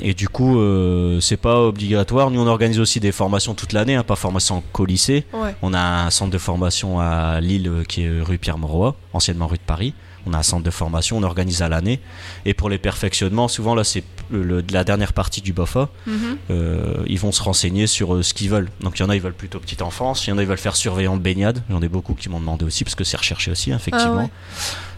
Et 0.02 0.14
du 0.14 0.28
coup, 0.28 0.60
euh, 0.60 1.20
c'est 1.20 1.38
pas 1.38 1.60
obligatoire. 1.62 2.32
Nous, 2.32 2.40
on 2.42 2.48
organise 2.48 2.80
aussi 2.80 3.00
des 3.00 3.12
formations 3.12 3.54
toute 3.54 3.74
l'année, 3.74 3.96
hein, 3.96 4.04
pas 4.04 4.16
formation 4.16 4.64
qu'au 4.72 4.86
lycée. 4.86 5.26
Ouais. 5.34 5.56
On 5.62 5.74
a 5.74 6.06
un 6.06 6.10
centre 6.10 6.32
de 6.32 6.38
formation 6.38 7.00
à 7.00 7.40
Lille 7.42 7.68
euh, 7.68 7.84
qui 7.84 8.04
est 8.04 8.22
rue 8.22 8.38
Pierre-Mauroy, 8.38 8.96
anciennement 9.14 9.48
rue 9.48 9.58
de 9.58 9.64
Paris. 9.64 9.94
On 10.26 10.34
a 10.34 10.38
un 10.38 10.44
centre 10.44 10.64
de 10.64 10.72
formation, 10.72 11.18
on 11.18 11.24
organise 11.24 11.62
à 11.62 11.70
l'année. 11.70 12.00
Et 12.46 12.54
pour 12.54 12.70
les 12.70 12.78
perfectionnements, 12.78 13.48
souvent 13.48 13.76
là, 13.76 13.84
c'est 13.84 14.04
la 14.32 14.84
dernière 14.84 15.14
partie 15.14 15.42
du 15.42 15.54
BOFA. 15.54 15.90
Mhm. 16.08 16.38
Euh, 16.50 17.04
ils 17.08 17.20
vont 17.20 17.32
se 17.32 17.44
renseigner 17.44 17.88
sur 17.88 18.16
euh, 18.16 18.24
ce 18.24 18.34
qu'ils 18.34 18.50
veulent. 18.50 18.70
Donc 18.82 19.00
il 19.00 19.02
y 19.02 19.06
en 19.06 19.10
a, 19.10 19.16
ils 19.16 19.22
veulent 19.22 19.34
plutôt 19.34 19.60
petite 19.60 19.82
enfance. 19.82 20.26
Il 20.26 20.30
y 20.30 20.34
en 20.34 20.38
a, 20.38 20.42
ils 20.42 20.48
veulent 20.48 20.58
faire 20.58 20.76
surveillant 20.76 21.18
de 21.18 21.22
baignade. 21.22 21.62
J'en 21.70 21.82
ai 21.82 21.90
beaucoup 21.90 22.14
qui 22.14 22.30
m'ont 22.30 22.40
demandé 22.40 22.64
aussi 22.64 22.84
parce 22.84 22.96
que 22.96 23.04
c'est 23.04 23.18
recherché 23.18 23.52
aussi, 23.52 23.72
hein, 23.72 23.78
effectivement. 23.78 24.14
Ah 24.14 24.24
ouais. 24.24 24.30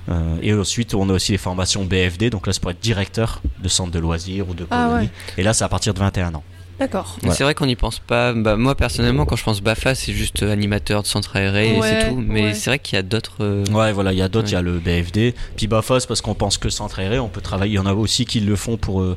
Euh, 0.09 0.37
et 0.41 0.53
ensuite, 0.53 0.93
on 0.93 1.09
a 1.09 1.13
aussi 1.13 1.31
les 1.31 1.37
formations 1.37 1.83
BFD. 1.85 2.29
Donc 2.29 2.47
là, 2.47 2.53
c'est 2.53 2.61
pour 2.61 2.71
être 2.71 2.79
directeur 2.81 3.41
de 3.61 3.67
centre 3.67 3.91
de 3.91 3.99
loisirs 3.99 4.47
ou 4.49 4.53
de 4.53 4.65
Ah 4.69 4.85
colonie. 4.87 5.05
ouais. 5.05 5.11
Et 5.37 5.43
là, 5.43 5.53
c'est 5.53 5.63
à 5.63 5.69
partir 5.69 5.93
de 5.93 5.99
21 5.99 6.35
ans. 6.35 6.43
D'accord. 6.77 7.15
Voilà. 7.21 7.33
C'est 7.33 7.45
vrai 7.45 7.53
qu'on 7.55 7.67
n'y 7.67 7.77
pense 7.77 7.99
pas. 7.99 8.33
Bah, 8.33 8.57
moi 8.57 8.75
personnellement, 8.75 9.25
quand 9.25 9.37
je 9.37 9.45
pense 9.45 9.61
BAFA, 9.61 9.95
c'est 9.95 10.11
juste 10.11 10.43
euh, 10.43 10.51
animateur 10.51 11.03
de 11.03 11.07
centre 11.07 11.37
aéré 11.37 11.77
et 11.77 11.81
c'est 11.81 12.09
tout. 12.09 12.17
Mais 12.17 12.47
ouais. 12.47 12.53
c'est 12.53 12.69
vrai 12.69 12.79
qu'il 12.79 12.97
y 12.97 12.99
a 12.99 13.01
d'autres. 13.01 13.37
euh, 13.39 13.63
Ouais, 13.71 13.93
voilà, 13.93 14.11
il 14.11 14.17
y 14.17 14.21
a 14.21 14.27
d'autres, 14.27 14.49
il 14.49 14.55
Ouais. 14.55 14.57
y 14.57 14.59
a 14.59 14.61
le 14.61 14.79
BFD. 14.79 15.35
Puis 15.55 15.67
BAFA, 15.67 16.01
c'est 16.01 16.07
parce 16.07 16.19
qu'on 16.19 16.33
pense 16.35 16.57
que 16.57 16.67
centre 16.67 16.99
aéré, 16.99 17.17
on 17.17 17.29
peut 17.29 17.39
travailler. 17.39 17.71
Il 17.71 17.75
y 17.77 17.79
en 17.79 17.85
a 17.85 17.93
aussi 17.93 18.25
qui 18.25 18.41
le 18.41 18.57
font 18.57 18.75
pour 18.75 19.01
euh, 19.01 19.15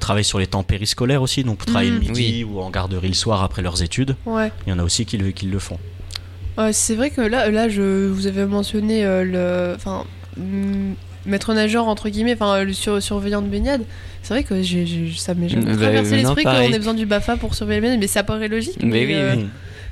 travailler 0.00 0.24
sur 0.24 0.40
les 0.40 0.48
temps 0.48 0.64
périscolaires 0.64 1.22
aussi, 1.22 1.44
donc 1.44 1.58
pour 1.58 1.66
travailler 1.66 1.92
Mhm. 1.92 2.00
le 2.00 2.08
midi 2.08 2.42
ou 2.44 2.58
en 2.60 2.70
garderie 2.70 3.06
le 3.06 3.14
soir 3.14 3.40
après 3.44 3.62
leurs 3.62 3.84
études. 3.84 4.16
Ouais. 4.26 4.50
Il 4.66 4.70
y 4.70 4.72
en 4.72 4.80
a 4.80 4.82
aussi 4.82 5.06
qui 5.06 5.16
le, 5.16 5.30
qui 5.30 5.46
le 5.46 5.60
font. 5.60 5.78
Ouais, 6.58 6.72
c'est 6.72 6.96
vrai 6.96 7.10
que 7.10 7.20
là, 7.20 7.50
là, 7.52 7.68
je 7.68 8.08
vous 8.08 8.26
avais 8.26 8.46
mentionné 8.46 9.04
euh, 9.04 9.22
le, 9.22 9.76
enfin, 9.76 10.04
maître 11.26 11.54
nageur 11.54 11.88
entre 11.88 12.08
guillemets, 12.08 12.34
enfin 12.34 12.62
le 12.62 12.72
sur- 12.72 13.02
surveillant 13.02 13.42
de 13.42 13.48
baignade. 13.48 13.82
C'est 14.22 14.34
vrai 14.34 14.42
que 14.44 14.62
j'ai, 14.62 15.12
ça 15.16 15.34
m'est 15.34 15.48
jamais 15.48 15.66
Bah, 15.66 15.76
traversé 15.76 16.16
l'esprit 16.16 16.44
qu'on 16.44 16.50
ait 16.52 16.78
besoin 16.78 16.94
du 16.94 17.06
Bafa 17.06 17.36
pour 17.36 17.54
surveiller 17.54 17.80
la 17.80 17.86
baignade, 17.86 18.00
mais 18.00 18.06
ça 18.08 18.22
paraît 18.24 18.48
logique. 18.48 18.78
Mais 18.82 19.06
oui, 19.06 19.14
euh, 19.14 19.34
oui. 19.36 19.46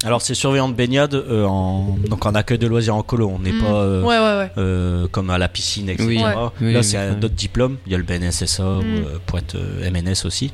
Alors, 0.05 0.21
c'est 0.21 0.35
surveillant 0.35 0.69
de 0.69 0.75
baignade 0.75 1.15
euh, 1.15 1.47
en, 1.47 1.97
donc 2.11 2.27
en 2.27 2.35
accueil 2.35 2.59
de 2.59 2.67
loisirs 2.67 2.95
en 2.97 3.03
colo. 3.03 3.31
On 3.35 3.39
n'est 3.39 3.53
mm. 3.53 3.61
pas 3.61 3.73
euh, 3.75 4.03
Ouais, 4.03 4.19
ouais, 4.19 4.39
ouais. 4.45 4.51
euh, 4.59 5.07
comme 5.11 5.31
à 5.31 5.39
la 5.39 5.49
piscine, 5.49 5.89
etc. 5.89 6.05
Oui. 6.07 6.23
Ouais. 6.23 6.35
Oui, 6.61 6.73
Là, 6.75 6.83
c'est 6.83 6.99
un 6.99 7.11
ouais. 7.11 7.17
d'autres 7.17 7.35
diplômes. 7.35 7.79
Il 7.87 7.93
y 7.93 7.95
a 7.95 7.99
le 7.99 8.05
BNSSA 8.05 8.65
ou, 8.65 8.83
Mm. 8.83 8.85
euh, 8.97 9.03
pour 9.25 9.39
être 9.39 9.55
euh, 9.55 9.91
MNS 9.91 10.27
aussi. 10.27 10.53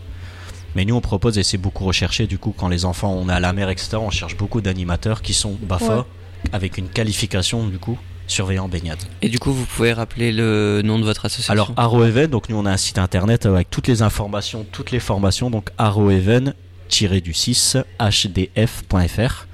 Mais 0.76 0.84
nous, 0.84 0.94
on 0.94 1.00
propose, 1.00 1.37
et 1.37 1.42
c'est 1.42 1.58
beaucoup 1.58 1.84
recherché, 1.84 2.28
du 2.28 2.38
coup, 2.38 2.54
quand 2.56 2.69
les 2.69 2.84
enfants, 2.84 3.12
on 3.12 3.28
est 3.28 3.32
à 3.32 3.40
la 3.40 3.52
mer, 3.52 3.70
etc., 3.70 3.96
on 3.96 4.10
cherche 4.10 4.37
beaucoup 4.37 4.60
d'animateurs 4.60 5.20
qui 5.20 5.34
sont 5.34 5.56
BAFA, 5.60 5.96
Ouais. 5.96 6.02
avec 6.52 6.78
une 6.78 6.87
qualification, 6.88 7.66
du 7.66 7.78
coup, 7.78 7.98
surveillant 8.31 8.69
baignade. 8.69 8.99
Et 9.23 9.29
du 9.29 9.38
coup, 9.38 9.53
vous 9.53 9.65
pouvez 9.67 9.93
rappeler 9.93 10.32
le 10.32 10.81
nom 10.85 10.99
de 10.99 11.05
votre 11.05 11.25
association 11.27 11.53
Alors, 11.53 11.73
Arroeven, 11.77 12.27
donc 12.31 12.49
nous, 12.49 12.56
on 12.56 12.67
a 12.67 12.71
un 12.73 12.77
site 12.77 12.99
internet 12.99 13.47
avec 13.47 13.69
toutes 13.71 13.88
les 13.88 14.03
informations, 14.03 14.65
toutes 14.73 14.91
les 14.91 15.00
formations, 15.00 15.50
donc 15.50 15.71
arroeven 15.79 16.55
du 17.23 17.32
6 17.32 17.77
hdf.fr 18.00 19.47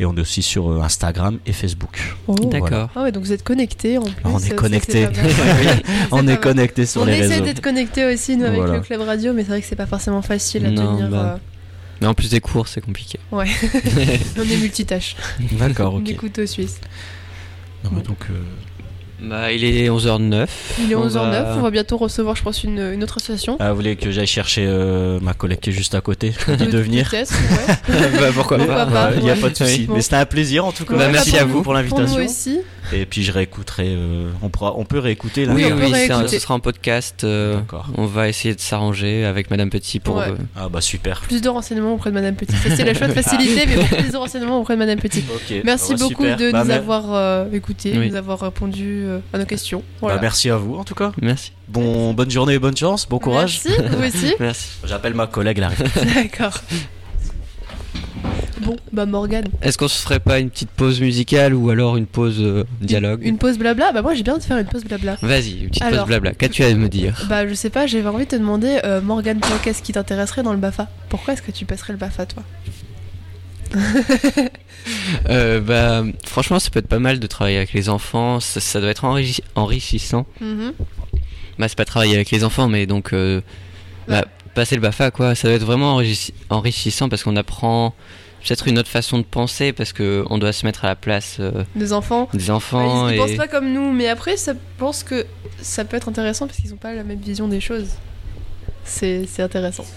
et 0.00 0.04
on 0.04 0.16
est 0.16 0.20
aussi 0.20 0.42
sur 0.42 0.70
euh, 0.70 0.80
Instagram 0.80 1.38
et 1.46 1.52
Facebook. 1.52 2.14
Oh. 2.26 2.34
D'accord. 2.34 2.90
Ah 2.94 3.02
ouais, 3.02 3.12
donc 3.12 3.24
vous 3.24 3.32
êtes 3.32 3.42
connectés 3.42 3.98
en 3.98 4.02
plus. 4.04 4.14
on 4.24 4.38
est 4.38 4.48
ça, 4.50 4.54
connecté. 4.54 5.08
c'est 5.12 5.36
pas 5.36 5.44
mal. 5.44 5.82
on 6.12 6.18
est 6.22 6.32
mal. 6.32 6.40
connecté 6.40 6.86
sur 6.86 7.02
on 7.02 7.04
les 7.04 7.14
essaie 7.18 7.28
réseaux. 7.34 7.44
d'être 7.44 7.60
connectés 7.60 8.04
aussi 8.04 8.36
nous 8.36 8.44
avec 8.44 8.58
Voilà. 8.58 8.74
le 8.74 8.80
club 8.80 9.00
radio, 9.02 9.32
mais 9.32 9.42
c'est 9.42 9.48
vrai 9.48 9.60
que 9.60 9.66
c'est 9.66 9.76
pas 9.76 9.86
forcément 9.86 10.22
facile 10.22 10.66
à 10.66 10.70
Non, 10.70 10.96
tenir. 10.96 11.08
bah. 11.08 11.38
Mais 12.00 12.06
en 12.08 12.14
plus 12.14 12.30
des 12.30 12.40
cours, 12.40 12.66
c'est 12.68 12.80
compliqué. 12.80 13.18
euh, 13.32 13.36
Ouais. 13.36 13.46
on 14.38 14.42
est 14.42 14.56
multitâche. 14.56 15.14
D'accord, 15.52 15.94
On 15.94 15.98
ok. 15.98 16.08
est 16.10 16.14
couteau 16.14 16.44
suisse. 16.46 16.80
Non, 17.84 17.90
mais 17.92 18.02
donc, 18.02 18.16
euh, 18.30 18.34
Bah, 19.22 19.52
il 19.52 19.64
est 19.64 19.88
11h09. 19.88 20.48
Il 20.80 20.90
est 20.92 20.94
On 20.96 21.06
11h09, 21.06 21.30
va- 21.30 21.54
on 21.58 21.62
va 21.62 21.70
bientôt 21.70 21.96
recevoir, 21.96 22.34
je 22.36 22.42
pense, 22.42 22.64
une, 22.64 22.78
une 22.94 23.02
autre 23.02 23.16
association. 23.18 23.56
ah, 23.60 23.70
vous 23.70 23.76
voulez 23.76 23.96
que 23.96 24.10
j'aille 24.10 24.26
chercher 24.26 24.64
euh, 24.66 25.18
ma 25.20 25.32
collègue 25.34 25.60
qui 25.60 25.70
est 25.70 25.72
juste 25.72 25.94
à 25.94 26.00
côté 26.00 26.32
dis 26.58 26.66
de 26.66 26.78
venir. 26.78 27.08
Peut-être, 27.10 27.32
ouais. 27.32 28.10
bah, 28.20 28.26
pourquoi 28.34 28.58
pas 28.58 28.86
pas. 28.86 29.10
Il 29.16 29.22
n'y 29.22 29.30
a 29.30 29.34
ouais. 29.34 29.40
pas 29.40 29.50
de 29.50 29.56
souci. 29.56 29.86
Mais 29.90 30.02
c'était 30.02 30.16
un 30.16 30.26
plaisir 30.26 30.64
en 30.66 30.72
tout 30.72 30.84
cas. 30.84 30.96
Bah, 30.96 31.08
merci 31.10 31.30
pour 31.30 31.40
à 31.40 31.44
vous 31.44 31.52
pour 31.54 31.62
Pour 31.62 31.74
l'invitation. 31.74 32.18
nous 32.18 32.24
aussi. 32.24 32.58
Et 32.92 33.06
puis 33.06 33.22
je 33.24 33.32
réécouterai. 33.32 33.94
euh, 33.96 34.30
on, 34.42 34.48
pourra, 34.50 34.74
on 34.76 34.84
peut 34.84 34.98
réécouter 34.98 35.46
là. 35.46 35.54
Oui, 35.54 35.64
Oui, 35.64 35.90
oui, 35.92 36.10
un- 36.12 36.28
ce 36.28 36.38
sera 36.38 36.54
en 36.54 36.60
podcast. 36.60 37.24
euh, 37.24 37.56
D'accord. 37.56 37.86
on 37.96 38.04
va 38.06 38.28
essayer 38.28 38.54
de 38.54 38.60
s'arranger 38.60 39.24
avec 39.24 39.50
Madame 39.50 39.70
Petit 39.70 40.00
pour. 40.00 40.16
Ouais. 40.16 40.28
euh, 40.28 40.36
Ah 40.56 40.68
bah 40.68 40.80
super. 40.80 41.20
Plus 41.22 41.40
de 41.40 41.48
renseignements 41.48 41.94
auprès 41.94 42.10
de 42.10 42.14
Madame 42.14 42.34
Petit. 42.36 42.52
Ça, 42.56 42.74
c'est 42.76 42.84
la 42.84 42.94
choix 42.94 43.08
de 43.08 43.12
facilité, 43.20 43.66
mais 43.66 43.76
bon, 43.76 43.84
plus 43.86 44.12
de 44.12 44.16
renseignements 44.16 44.60
auprès 44.60 44.74
de 44.74 44.78
Madame 44.78 44.98
Petit. 44.98 45.24
Ok. 45.34 45.62
Merci 45.64 45.92
Bah, 45.92 45.98
beaucoup 46.00 46.22
super. 46.24 46.36
de 46.36 46.50
Bah, 46.52 46.64
nous 46.64 46.70
avoir 46.70 47.14
euh, 47.14 47.46
écoutés, 47.52 47.94
Oui. 47.96 48.10
nous 48.10 48.16
avoir 48.16 48.40
répondu 48.40 49.04
euh, 49.06 49.18
à 49.32 49.38
nos 49.38 49.46
questions. 49.46 49.82
bah, 50.02 50.18
merci 50.20 50.50
à 50.50 50.56
vous 50.56 50.76
en 50.76 50.84
tout 50.84 50.94
cas. 50.94 51.12
Merci. 51.22 51.52
Bon, 51.68 52.12
bonne 52.12 52.30
journée 52.30 52.54
et 52.54 52.58
bonne 52.58 52.76
chance. 52.76 53.08
Bon 53.08 53.18
courage. 53.18 53.62
Merci, 53.64 53.82
vous 53.90 54.04
aussi. 54.04 54.34
Merci. 54.40 54.68
J'appelle 54.84 55.14
ma 55.14 55.26
collègue 55.26 55.58
là. 55.58 55.70
D'accord. 56.14 56.60
Bon, 58.64 58.76
bah 58.92 59.04
Morgane. 59.06 59.44
Est-ce 59.62 59.76
qu'on 59.78 59.88
se 59.88 60.00
ferait 60.00 60.20
pas 60.20 60.38
une 60.38 60.48
petite 60.50 60.70
pause 60.70 61.00
musicale 61.00 61.54
ou 61.54 61.70
alors 61.70 61.96
une 61.96 62.06
pause 62.06 62.36
euh, 62.40 62.64
dialogue 62.80 63.20
Une, 63.24 63.36
pause 63.38 63.58
blabla 63.58 63.92
Bah 63.92 64.00
moi 64.02 64.14
j'ai 64.14 64.22
bien 64.22 64.38
de 64.38 64.42
faire 64.42 64.56
une 64.58 64.66
pause 64.66 64.84
blabla. 64.84 65.16
Vas-y, 65.22 65.60
une 65.62 65.68
petite 65.68 65.82
Alors. 65.82 66.00
pause 66.00 66.06
blabla. 66.08 66.32
Qu'as-tu 66.34 66.64
à 66.64 66.74
me 66.74 66.88
dire? 66.88 67.26
Bah 67.28 67.46
je 67.46 67.54
sais 67.54 67.70
pas, 67.70 67.86
j'avais 67.86 68.08
envie 68.08 68.24
de 68.24 68.30
te 68.30 68.36
demander, 68.36 68.80
euh, 68.84 69.00
Morgane, 69.00 69.40
toi, 69.40 69.56
qu'est-ce 69.62 69.82
qui 69.82 69.92
t'intéresserait 69.92 70.42
dans 70.42 70.52
le 70.52 70.58
BAFA? 70.58 70.88
Pourquoi 71.10 71.34
est-ce 71.34 71.42
que 71.42 71.50
tu 71.50 71.64
passerais 71.66 71.92
le 71.92 71.98
BAFA, 71.98 72.26
toi? 72.26 72.42
Euh, 75.30 75.60
Bah, 75.60 76.02
franchement, 76.26 76.58
ça 76.58 76.68
peut 76.70 76.78
être 76.80 76.88
pas 76.88 76.98
mal 76.98 77.18
de 77.18 77.26
travailler 77.26 77.56
avec 77.56 77.72
les 77.72 77.88
enfants. 77.88 78.38
Ça, 78.40 78.60
ça 78.60 78.80
doit 78.80 78.90
être 78.90 79.04
enrichi- 79.04 79.40
enrichissant. 79.54 80.26
Mhm. 80.40 80.72
Bah, 81.58 81.68
c'est 81.68 81.76
pas 81.78 81.84
travailler 81.86 82.14
avec 82.14 82.30
les 82.30 82.44
enfants, 82.44 82.68
mais 82.68 82.84
donc 82.86 83.12
euh, 83.12 83.40
bah, 84.08 84.24
passer 84.54 84.74
le 84.74 84.80
Bafa, 84.82 85.10
quoi. 85.10 85.34
Ça 85.34 85.48
doit 85.48 85.56
être 85.56 85.64
vraiment 85.64 85.98
enrichi- 86.00 86.32
enrichissant 86.50 87.08
parce 87.08 87.22
qu'on 87.22 87.36
apprend 87.36 87.94
peut-être 88.46 88.68
une 88.68 88.78
autre 88.78 88.88
façon 88.90 89.18
de 89.18 89.24
penser 89.24 89.72
parce 89.72 89.92
que 89.92 90.24
on 90.30 90.38
doit 90.38 90.52
se 90.52 90.64
mettre 90.66 90.84
à 90.84 90.88
la 90.88 90.96
place 90.96 91.38
euh, 91.40 91.64
Des 91.74 91.92
enfants 91.92 92.28
des 92.32 92.46
Bah, 92.46 92.54
enfants. 92.54 93.08
ils, 93.08 93.12
ils 93.12 93.14
et... 93.14 93.18
pensent 93.18 93.36
pas 93.36 93.48
comme 93.48 93.72
nous, 93.72 93.92
mais 93.92 94.08
après, 94.08 94.36
ça 94.36 94.52
pense 94.78 95.02
que 95.02 95.24
ça 95.60 95.84
peut 95.84 95.96
être 95.96 96.08
intéressant 96.08 96.46
parce 96.46 96.58
qu'ils 96.60 96.72
ont 96.74 96.78
pas 96.78 96.94
la 96.94 97.04
même 97.04 97.20
vision 97.20 97.48
des 97.48 97.60
choses. 97.60 97.88
C'est 98.84 99.26
intéressant. 99.40 99.84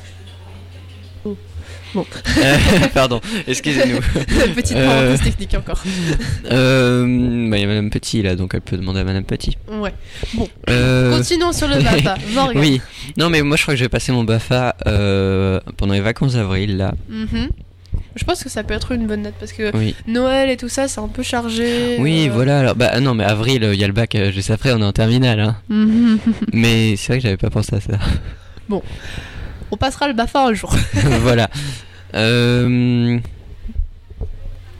Euh, 2.38 2.58
Pardon, 2.94 3.22
excusez-nous. 3.48 4.00
Petite 4.56 4.76
Euh. 4.78 4.86
parenthèse 5.16 5.22
technique 5.24 5.54
encore. 5.56 5.82
Euh, 6.52 7.04
bah, 7.50 7.58
il 7.58 7.62
y 7.62 7.64
a 7.64 7.68
Madame 7.68 7.90
Petit 7.90 8.22
là, 8.22 8.36
donc 8.36 8.52
elle 8.54 8.62
peut 8.62 8.78
demander 8.78 9.00
à 9.00 9.04
Madame 9.04 9.24
Petit. 9.24 9.58
Ouais. 9.68 9.94
Euh, 10.70 11.18
Continuons 11.18 11.54
sur 11.54 11.68
le 11.68 11.76
BAFA. 11.82 12.16
Oui, 12.56 12.82
non 13.16 13.30
mais 13.30 13.42
moi 13.42 13.56
je 13.58 13.62
crois 13.64 13.74
que 13.74 13.80
je 13.80 13.86
vais 13.86 13.90
passer 13.90 14.12
mon 14.12 14.26
Bafa 14.26 14.76
euh, 14.86 15.60
pendant 15.78 15.94
les 15.94 16.02
vacances 16.02 16.34
d'avril 16.34 16.78
là. 16.78 16.94
Mhm. 17.10 17.50
Je 18.18 18.26
pense 18.26 18.44
que 18.44 18.50
ça 18.50 18.64
peut 18.64 18.74
être 18.74 18.92
une 18.92 19.08
bonne 19.08 19.22
note 19.22 19.36
parce 19.40 19.54
que 19.54 19.76
Oui, 19.78 19.96
Noël 20.08 20.50
et 20.50 20.58
tout 20.58 20.70
ça, 20.70 20.88
c'est 20.88 21.00
un 21.00 21.08
peu 21.08 21.24
chargé. 21.24 21.98
oui 22.00 22.28
euh, 22.28 22.34
voilà. 22.34 22.60
Alors, 22.60 22.76
bah 22.76 23.00
non 23.00 23.14
mais 23.14 23.24
avril, 23.24 23.64
il 23.74 23.80
y 23.80 23.84
a 23.84 23.88
le 23.88 23.94
bac 23.94 24.16
euh, 24.16 24.32
juste 24.32 24.52
après, 24.52 24.74
on 24.74 24.80
est 24.82 24.86
en 24.86 24.92
terminale. 24.92 25.40
Hein. 25.40 25.56
mais 26.54 26.96
c'est 26.98 27.08
vrai 27.14 27.18
que 27.20 27.24
j'avais 27.24 27.38
pas 27.38 27.50
pensé 27.50 27.76
à 27.76 27.82
ça. 27.82 27.94
On 29.72 29.78
passera 29.78 30.08
le 30.08 30.14
BAFA 30.14 30.46
un 30.48 30.54
jour. 30.54 30.74
voilà. 31.22 31.50
Euh, 32.16 33.20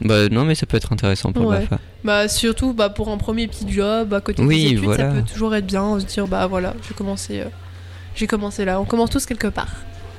Bah 0.02 0.30
non, 0.30 0.46
mais 0.46 0.56
ça 0.56 0.66
peut 0.66 0.78
être 0.78 0.94
intéressant 0.94 1.32
pour 1.32 1.46
Ouais. 1.48 1.56
le 1.58 1.62
BAFA. 1.64 1.80
Bah 2.04 2.28
surtout 2.28 2.74
bah, 2.74 2.90
pour 2.90 3.10
un 3.10 3.18
premier 3.18 3.48
petit 3.48 3.70
job 3.72 4.14
à 4.14 4.22
côté 4.22 4.42
Oui, 4.44 4.64
des 4.64 4.66
études, 4.72 4.80
voilà. 4.84 5.10
ça 5.10 5.16
peut 5.16 5.22
toujours 5.24 5.54
être 5.56 5.66
bien, 5.66 6.00
se 6.00 6.06
dire 6.06 6.28
bah 6.28 6.48
voilà, 6.48 6.74
j'ai 6.88 6.94
commencé, 6.94 7.42
euh, 7.42 7.46
j'ai 8.16 8.28
commencé 8.28 8.64
là. 8.66 8.80
On 8.80 8.86
commence 8.86 9.10
tous 9.10 9.26
quelque 9.26 9.48
part. 9.48 9.68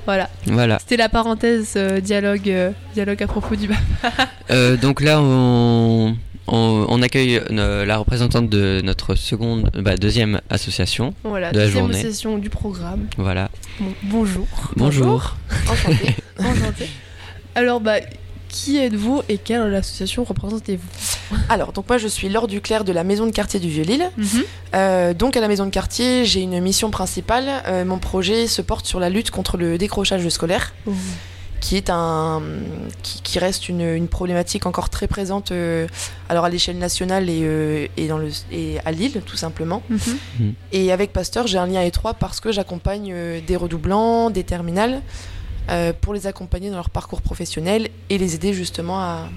Voilà. 0.08 0.30
Voilà. 0.46 0.78
C'était 0.78 0.96
la 0.96 1.10
parenthèse 1.10 1.74
euh, 1.76 2.00
dialogue, 2.00 2.48
euh, 2.48 2.70
dialogue 2.94 3.22
à 3.22 3.26
propos 3.26 3.56
du 3.56 3.68
BAFA. 3.68 4.10
Euh, 4.50 4.78
donc 4.78 5.02
là, 5.02 5.20
on, 5.20 6.16
on, 6.46 6.86
on 6.88 7.02
accueille 7.02 7.42
la 7.50 7.98
représentante 7.98 8.48
de 8.48 8.80
notre 8.82 9.14
seconde, 9.14 9.70
bah, 9.74 9.98
deuxième 9.98 10.40
association. 10.48 11.12
Voilà, 11.24 11.52
De 11.52 11.58
la 11.58 11.64
deuxième 11.66 11.82
journée. 11.92 12.00
session 12.00 12.38
du 12.38 12.48
programme. 12.48 13.08
Voilà. 13.18 13.50
Bon, 13.78 13.92
bonjour. 14.04 14.46
Bonjour. 14.76 15.36
Enchantée. 15.70 16.16
Enchantée. 16.38 16.88
Alors 17.54 17.80
bah, 17.80 17.96
qui 18.48 18.78
êtes-vous 18.78 19.22
et 19.28 19.38
quelle 19.38 19.74
association 19.74 20.24
représentez-vous 20.24 21.36
Alors, 21.48 21.72
donc 21.72 21.88
moi 21.88 21.98
je 21.98 22.08
suis 22.08 22.28
Laure 22.28 22.48
Duclerc 22.48 22.84
de 22.84 22.92
la 22.92 23.04
maison 23.04 23.26
de 23.26 23.30
quartier 23.30 23.60
du 23.60 23.68
Vieux-Lille. 23.68 24.10
Mhm. 24.16 24.44
Euh, 24.74 25.14
donc 25.14 25.36
à 25.36 25.40
la 25.40 25.48
maison 25.48 25.66
de 25.66 25.70
quartier, 25.70 26.24
j'ai 26.24 26.40
une 26.40 26.60
mission 26.60 26.90
principale. 26.90 27.62
Euh, 27.66 27.84
mon 27.84 27.98
projet 27.98 28.46
se 28.46 28.62
porte 28.62 28.86
sur 28.86 29.00
la 29.00 29.10
lutte 29.10 29.30
contre 29.30 29.56
le 29.56 29.78
décrochage 29.78 30.26
scolaire, 30.28 30.72
qui 31.60 31.76
est 31.76 31.90
un, 31.90 32.42
qui, 33.02 33.22
qui 33.22 33.38
reste 33.38 33.68
une, 33.68 33.80
une 33.80 34.08
problématique 34.08 34.66
encore 34.66 34.90
très 34.90 35.06
présente, 35.06 35.52
euh, 35.52 35.86
alors 36.28 36.44
à 36.44 36.48
l'échelle 36.48 36.78
nationale 36.78 37.28
et, 37.28 37.40
euh, 37.42 37.86
et 37.96 38.08
dans 38.08 38.18
le 38.18 38.30
et 38.52 38.78
à 38.84 38.92
Lille 38.92 39.20
tout 39.24 39.36
simplement. 39.36 39.82
Mhm. 39.88 40.54
Et 40.72 40.92
avec 40.92 41.12
Pasteur, 41.12 41.46
j'ai 41.46 41.58
un 41.58 41.66
lien 41.66 41.82
étroit 41.82 42.14
parce 42.14 42.40
que 42.40 42.52
j'accompagne 42.52 43.10
euh, 43.12 43.40
des 43.46 43.56
redoublants, 43.56 44.30
des 44.30 44.44
terminales, 44.44 45.02
euh, 45.70 45.92
pour 45.98 46.14
les 46.14 46.26
accompagner 46.26 46.70
dans 46.70 46.76
leur 46.76 46.90
parcours 46.90 47.22
professionnel 47.22 47.88
et 48.10 48.18
les 48.18 48.34
aider 48.34 48.52
justement 48.52 49.00
à, 49.00 49.28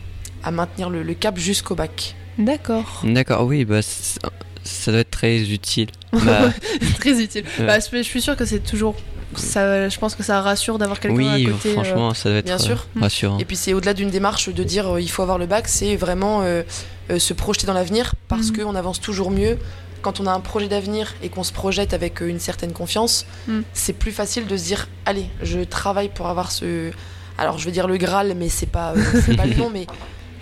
à 0.44 0.52
maintenir 0.52 0.90
le, 0.90 1.04
le 1.04 1.14
cap 1.14 1.38
jusqu'au 1.38 1.76
bac. 1.76 2.16
D'accord. 2.38 3.02
D'accord, 3.04 3.46
oui, 3.46 3.66
bah, 3.66 3.82
ça 3.82 4.92
doit 4.92 5.02
être 5.02 5.12
très 5.12 5.40
utile. 5.52 5.90
Bah, 6.14 6.50
Très 7.00 7.22
utile. 7.22 7.44
Ouais. 7.60 7.66
Bah, 7.66 7.80
je 7.80 7.98
je 7.98 8.02
suis 8.04 8.22
sûre 8.22 8.36
que 8.36 8.46
c'est 8.46 8.60
toujours. 8.60 8.96
Ça, 9.36 9.88
je 9.88 9.98
pense 9.98 10.14
que 10.16 10.24
ça 10.24 10.42
rassure 10.42 10.78
d'avoir 10.78 11.00
quelqu'un 11.00 11.16
oui, 11.18 11.46
à 11.48 11.52
côté. 11.52 11.70
euh, 11.70 11.74
franchement, 11.74 12.14
ça 12.14 12.30
doit 12.30 12.40
être 12.40 12.46
bien 12.46 12.56
euh, 12.56 12.60
sûr. 12.60 12.86
rassurant. 13.00 13.38
Et 13.40 13.46
puis 13.46 13.56
c'est 13.56 13.74
au-delà 13.74 13.94
d'une 13.94 14.10
démarche 14.10 14.50
de 14.50 14.64
dire 14.64 14.96
euh, 14.96 15.02
il 15.02 15.10
faut 15.10 15.22
avoir 15.22 15.38
le 15.38 15.46
bac, 15.46 15.70
c'est 15.70 15.96
vraiment 15.96 16.42
euh, 16.42 16.64
euh, 17.10 17.18
se 17.18 17.34
projeter 17.34 17.66
dans 17.66 17.74
l'avenir 17.74 18.14
parce 18.28 18.52
Mhm. 18.52 18.58
qu'on 18.66 18.76
avance 18.76 19.00
toujours 19.00 19.32
mieux. 19.32 19.58
Quand 20.02 20.20
on 20.20 20.26
a 20.28 20.32
un 20.32 20.40
projet 20.40 20.68
d'avenir 20.68 21.14
et 21.22 21.30
qu'on 21.30 21.44
se 21.44 21.54
projette 21.54 21.94
avec 21.94 22.22
euh, 22.22 22.28
une 22.28 22.40
certaine 22.40 22.74
confiance, 22.74 23.26
Mhm. 23.48 23.64
c'est 23.74 23.94
plus 23.94 24.12
facile 24.12 24.48
de 24.48 24.58
se 24.58 24.64
dire 24.66 24.88
allez, 25.06 25.26
je 25.44 25.60
travaille 25.60 26.10
pour 26.10 26.28
avoir 26.28 26.52
ce. 26.52 26.92
Alors 27.38 27.58
je 27.60 27.66
vais 27.66 27.72
dire 27.72 27.88
le 27.88 27.98
Graal, 27.98 28.34
mais 28.36 28.50
c'est 28.50 28.66
pas, 28.70 28.94
euh, 28.96 29.02
c'est 29.26 29.36
pas 29.36 29.46
le 29.46 29.56
nom, 29.56 29.70
mais 29.70 29.88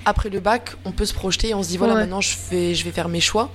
après 0.05 0.29
le 0.29 0.39
bac, 0.39 0.71
on 0.85 0.91
peut 0.91 1.05
se 1.05 1.13
projeter 1.13 1.49
et 1.49 1.53
on 1.53 1.63
se 1.63 1.69
dit 1.69 1.77
voilà, 1.77 1.93
Ouais. 1.93 1.99
maintenant 2.01 2.21
je 2.21 2.35
vais, 2.51 2.73
je 2.75 2.83
vais 2.85 2.91
faire 2.91 3.09
mes 3.09 3.21
choix. 3.21 3.49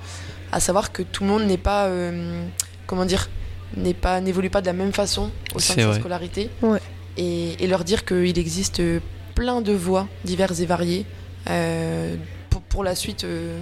À 0.53 0.61
savoir 0.61 0.93
que 0.93 1.03
tout 1.03 1.25
le 1.25 1.31
monde 1.31 1.45
n'est 1.45 1.57
pas. 1.59 1.87
euh, 1.87 2.45
comment 2.87 3.05
dire 3.07 3.29
n'est 3.77 3.95
pas 3.95 4.21
n'évolue 4.21 4.51
pas 4.51 4.61
de 4.61 4.67
la 4.67 4.73
même 4.73 4.93
façon 4.93 5.31
au 5.55 5.59
sein 5.59 5.75
de 5.75 5.81
sa 5.81 5.87
vrai. 5.89 5.99
scolarité 5.99 6.49
Ouais. 6.63 6.79
et, 7.17 7.65
et 7.65 7.67
leur 7.67 7.83
dire 7.83 8.05
qu'il 8.05 8.39
existe 8.39 8.79
euh, 8.81 9.01
plein 9.35 9.63
de 9.63 9.73
voies 9.73 10.07
diverses 10.25 10.61
et 10.61 10.67
variées 10.67 11.07
euh, 11.51 12.15
pour, 12.51 12.63
pour 12.63 12.85
la 12.85 12.95
suite, 12.95 13.25
euh, 13.25 13.59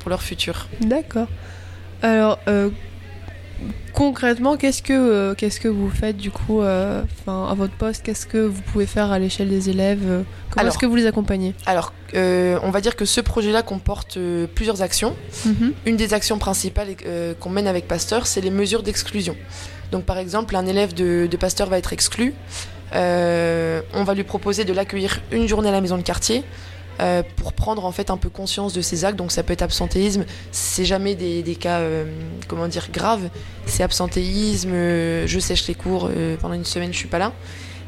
pour 0.00 0.10
leur 0.10 0.20
futur. 0.22 0.68
D'accord. 0.80 1.28
Alors, 2.02 2.38
euh, 2.48 2.68
concrètement, 3.92 4.56
qu'est-ce 4.56 4.82
que, 4.82 4.92
euh, 4.92 5.34
qu'est-ce 5.34 5.60
que 5.60 5.68
vous 5.68 5.88
faites 5.88 6.16
du 6.16 6.30
coup 6.30 6.62
euh, 6.62 7.02
à 7.26 7.54
votre 7.54 7.74
poste 7.74 8.02
Qu'est-ce 8.02 8.26
que 8.26 8.38
vous 8.38 8.60
pouvez 8.62 8.86
faire 8.86 9.12
à 9.12 9.18
l'échelle 9.18 9.48
des 9.48 9.70
élèves 9.70 10.00
Comment 10.00 10.24
Alors- 10.56 10.72
est-ce 10.72 10.78
que 10.78 10.86
vous 10.86 10.96
les 10.96 11.06
accompagnez 11.06 11.54
Alors, 11.66 11.92
on 12.14 12.70
va 12.70 12.80
dire 12.80 12.96
que 12.96 13.04
ce 13.04 13.20
projet-là 13.20 13.62
comporte 13.62 14.18
plusieurs 14.54 14.82
actions. 14.82 15.14
Mhm. 15.46 15.72
Une 15.86 15.96
des 15.96 16.12
actions 16.14 16.38
principales 16.38 16.88
qu'on 17.38 17.50
mène 17.50 17.66
avec 17.68 17.86
Pasteur, 17.86 18.26
c'est 18.26 18.40
les 18.40 18.50
mesures 18.50 18.82
d'exclusion. 18.82 19.36
Donc, 19.92 20.04
par 20.04 20.18
exemple, 20.18 20.56
un 20.56 20.66
élève 20.66 20.94
de, 20.94 21.28
de 21.30 21.36
Pasteur 21.36 21.68
va 21.68 21.78
être 21.78 21.92
exclu. 21.92 22.34
On 22.94 24.04
va 24.04 24.14
lui 24.14 24.24
proposer 24.24 24.64
de 24.64 24.72
l'accueillir 24.72 25.20
une 25.30 25.46
journée 25.46 25.68
à 25.68 25.72
la 25.72 25.80
maison 25.80 25.96
de 25.96 26.02
quartier 26.02 26.44
euh, 27.00 27.22
pour 27.36 27.52
prendre 27.52 27.84
en 27.84 27.92
fait 27.92 28.10
un 28.10 28.16
peu 28.16 28.28
conscience 28.28 28.72
de 28.72 28.80
ses 28.80 29.04
actes. 29.04 29.16
Donc, 29.18 29.32
ça 29.32 29.42
peut 29.42 29.52
être 29.52 29.62
absentéisme. 29.62 30.24
C'est 30.50 30.84
jamais 30.84 31.14
des, 31.14 31.42
des 31.42 31.54
cas, 31.56 31.78
euh, 31.80 32.04
comment 32.48 32.68
dire, 32.68 32.88
graves. 32.92 33.28
C'est 33.66 33.82
absentéisme. 33.82 34.70
euh, 34.72 35.26
je 35.26 35.38
sèche 35.38 35.66
les 35.68 35.74
cours 35.74 36.08
euh, 36.14 36.36
pendant 36.40 36.54
une 36.54 36.64
semaine, 36.64 36.92
je 36.92 36.98
suis 36.98 37.08
pas 37.08 37.18
là. 37.18 37.32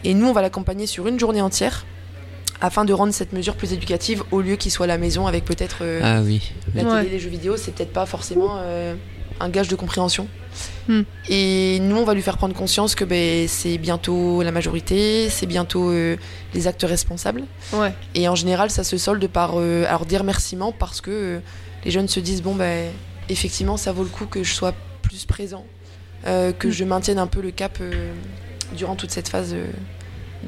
Et 0.04 0.14
nous, 0.14 0.26
on 0.26 0.32
va 0.32 0.42
l'accompagner 0.42 0.86
sur 0.86 1.06
une 1.08 1.18
journée 1.18 1.40
entière 1.40 1.84
afin 2.60 2.84
de 2.84 2.92
rendre 2.92 3.12
cette 3.12 3.32
mesure 3.32 3.56
plus 3.56 3.72
éducative 3.72 4.22
au 4.30 4.40
lieu 4.40 4.56
qu'il 4.56 4.70
soit 4.70 4.84
à 4.84 4.86
la 4.86 4.96
maison 4.98 5.26
avec 5.26 5.44
peut-être 5.44 5.78
euh, 5.82 6.00
Ah 6.02 6.20
oui. 6.22 6.52
la 6.74 6.84
Ouais. 6.84 7.00
télé, 7.00 7.10
les 7.10 7.18
jeux 7.18 7.28
vidéo, 7.30 7.56
c'est 7.56 7.72
peut-être 7.74 7.92
pas 7.92 8.06
forcément 8.06 8.56
euh, 8.58 8.94
un 9.40 9.48
gage 9.48 9.68
de 9.68 9.76
compréhension. 9.76 10.28
Hmm. 10.88 11.02
Et 11.28 11.78
nous, 11.80 11.96
on 11.96 12.04
va 12.04 12.14
lui 12.14 12.22
faire 12.22 12.36
prendre 12.36 12.54
conscience 12.54 12.94
que 12.94 13.04
ben, 13.04 13.48
c'est 13.48 13.78
bientôt 13.78 14.42
la 14.42 14.52
majorité, 14.52 15.28
c'est 15.30 15.46
bientôt 15.46 15.90
euh, 15.90 16.16
les 16.52 16.66
actes 16.66 16.84
responsables. 16.86 17.44
Ouais. 17.72 17.94
Et 18.14 18.28
en 18.28 18.34
général, 18.34 18.70
ça 18.70 18.84
se 18.84 18.98
solde 18.98 19.26
par 19.28 19.52
euh, 19.54 19.84
alors 19.88 20.06
des 20.06 20.16
remerciements 20.16 20.72
parce 20.72 21.00
que 21.00 21.10
euh, 21.10 21.38
les 21.84 21.90
jeunes 21.90 22.08
se 22.08 22.20
disent 22.20 22.42
bon 22.42 22.54
ben 22.54 22.90
effectivement, 23.28 23.76
ça 23.76 23.92
vaut 23.92 24.02
le 24.02 24.08
coup 24.08 24.26
que 24.26 24.42
je 24.42 24.52
sois 24.52 24.74
plus 25.02 25.24
présent, 25.24 25.64
que 26.24 26.68
Hmm. 26.68 26.70
je 26.70 26.84
maintienne 26.84 27.18
un 27.18 27.26
peu 27.26 27.40
le 27.40 27.50
cap 27.50 27.78
durant 28.74 28.96
toute 28.96 29.10
cette 29.10 29.28
phase 29.28 29.54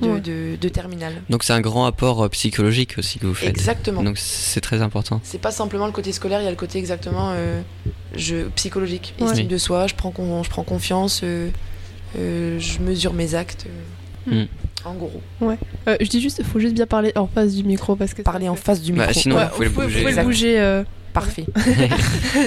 de, 0.00 0.08
Ouais. 0.08 0.20
de- 0.20 0.56
de 0.60 0.68
terminale. 0.68 1.14
Donc 1.30 1.42
c'est 1.44 1.52
un 1.52 1.60
grand 1.60 1.86
apport 1.86 2.24
euh, 2.24 2.28
psychologique 2.28 2.94
aussi 2.98 3.18
que 3.18 3.26
vous 3.26 3.34
faites. 3.34 3.48
Exactement. 3.48 4.02
Donc 4.02 4.18
c'est 4.18 4.60
très 4.60 4.82
important. 4.82 5.20
C'est 5.24 5.40
pas 5.40 5.50
simplement 5.50 5.86
le 5.86 5.92
côté 5.92 6.12
scolaire, 6.12 6.40
il 6.40 6.44
y 6.44 6.48
a 6.48 6.50
le 6.50 6.56
côté 6.56 6.78
exactement 6.78 7.30
euh, 7.34 7.60
je, 8.14 8.48
psychologique, 8.56 9.14
Ouais. 9.20 9.26
estime 9.26 9.44
Oui. 9.46 9.52
de 9.52 9.58
soi, 9.58 9.86
je 9.86 9.94
prends, 9.94 10.10
con- 10.10 10.42
je 10.42 10.50
prends 10.50 10.64
confiance, 10.64 11.20
euh, 11.24 11.50
euh, 12.18 12.58
je 12.60 12.78
mesure 12.80 13.12
mes 13.12 13.34
actes. 13.34 13.66
euh, 13.66 13.72
Mm. 14.44 14.46
En 14.84 14.94
gros, 14.94 15.22
Euh, 15.42 15.96
je 16.00 16.08
dis 16.08 16.20
juste, 16.20 16.38
il 16.40 16.44
faut 16.44 16.58
juste 16.58 16.74
bien 16.74 16.86
parler 16.86 17.12
en 17.14 17.28
face 17.28 17.54
du 17.54 17.62
micro 17.62 17.94
parce 17.94 18.12
que. 18.12 18.22
parler 18.22 18.48
en 18.48 18.56
face 18.56 18.82
du 18.82 18.92
Bah, 18.92 19.06
micro. 19.06 19.20
sinon, 19.20 19.36
Ouais, 19.36 19.44
vous 19.44 19.50
pouvez 19.50 19.64
le 19.66 19.70
bouger. 19.70 19.86
Vous 19.86 20.00
pouvez 20.08 20.16
le 20.16 20.22
bouger. 20.24 20.58
Parfait. 21.20 21.46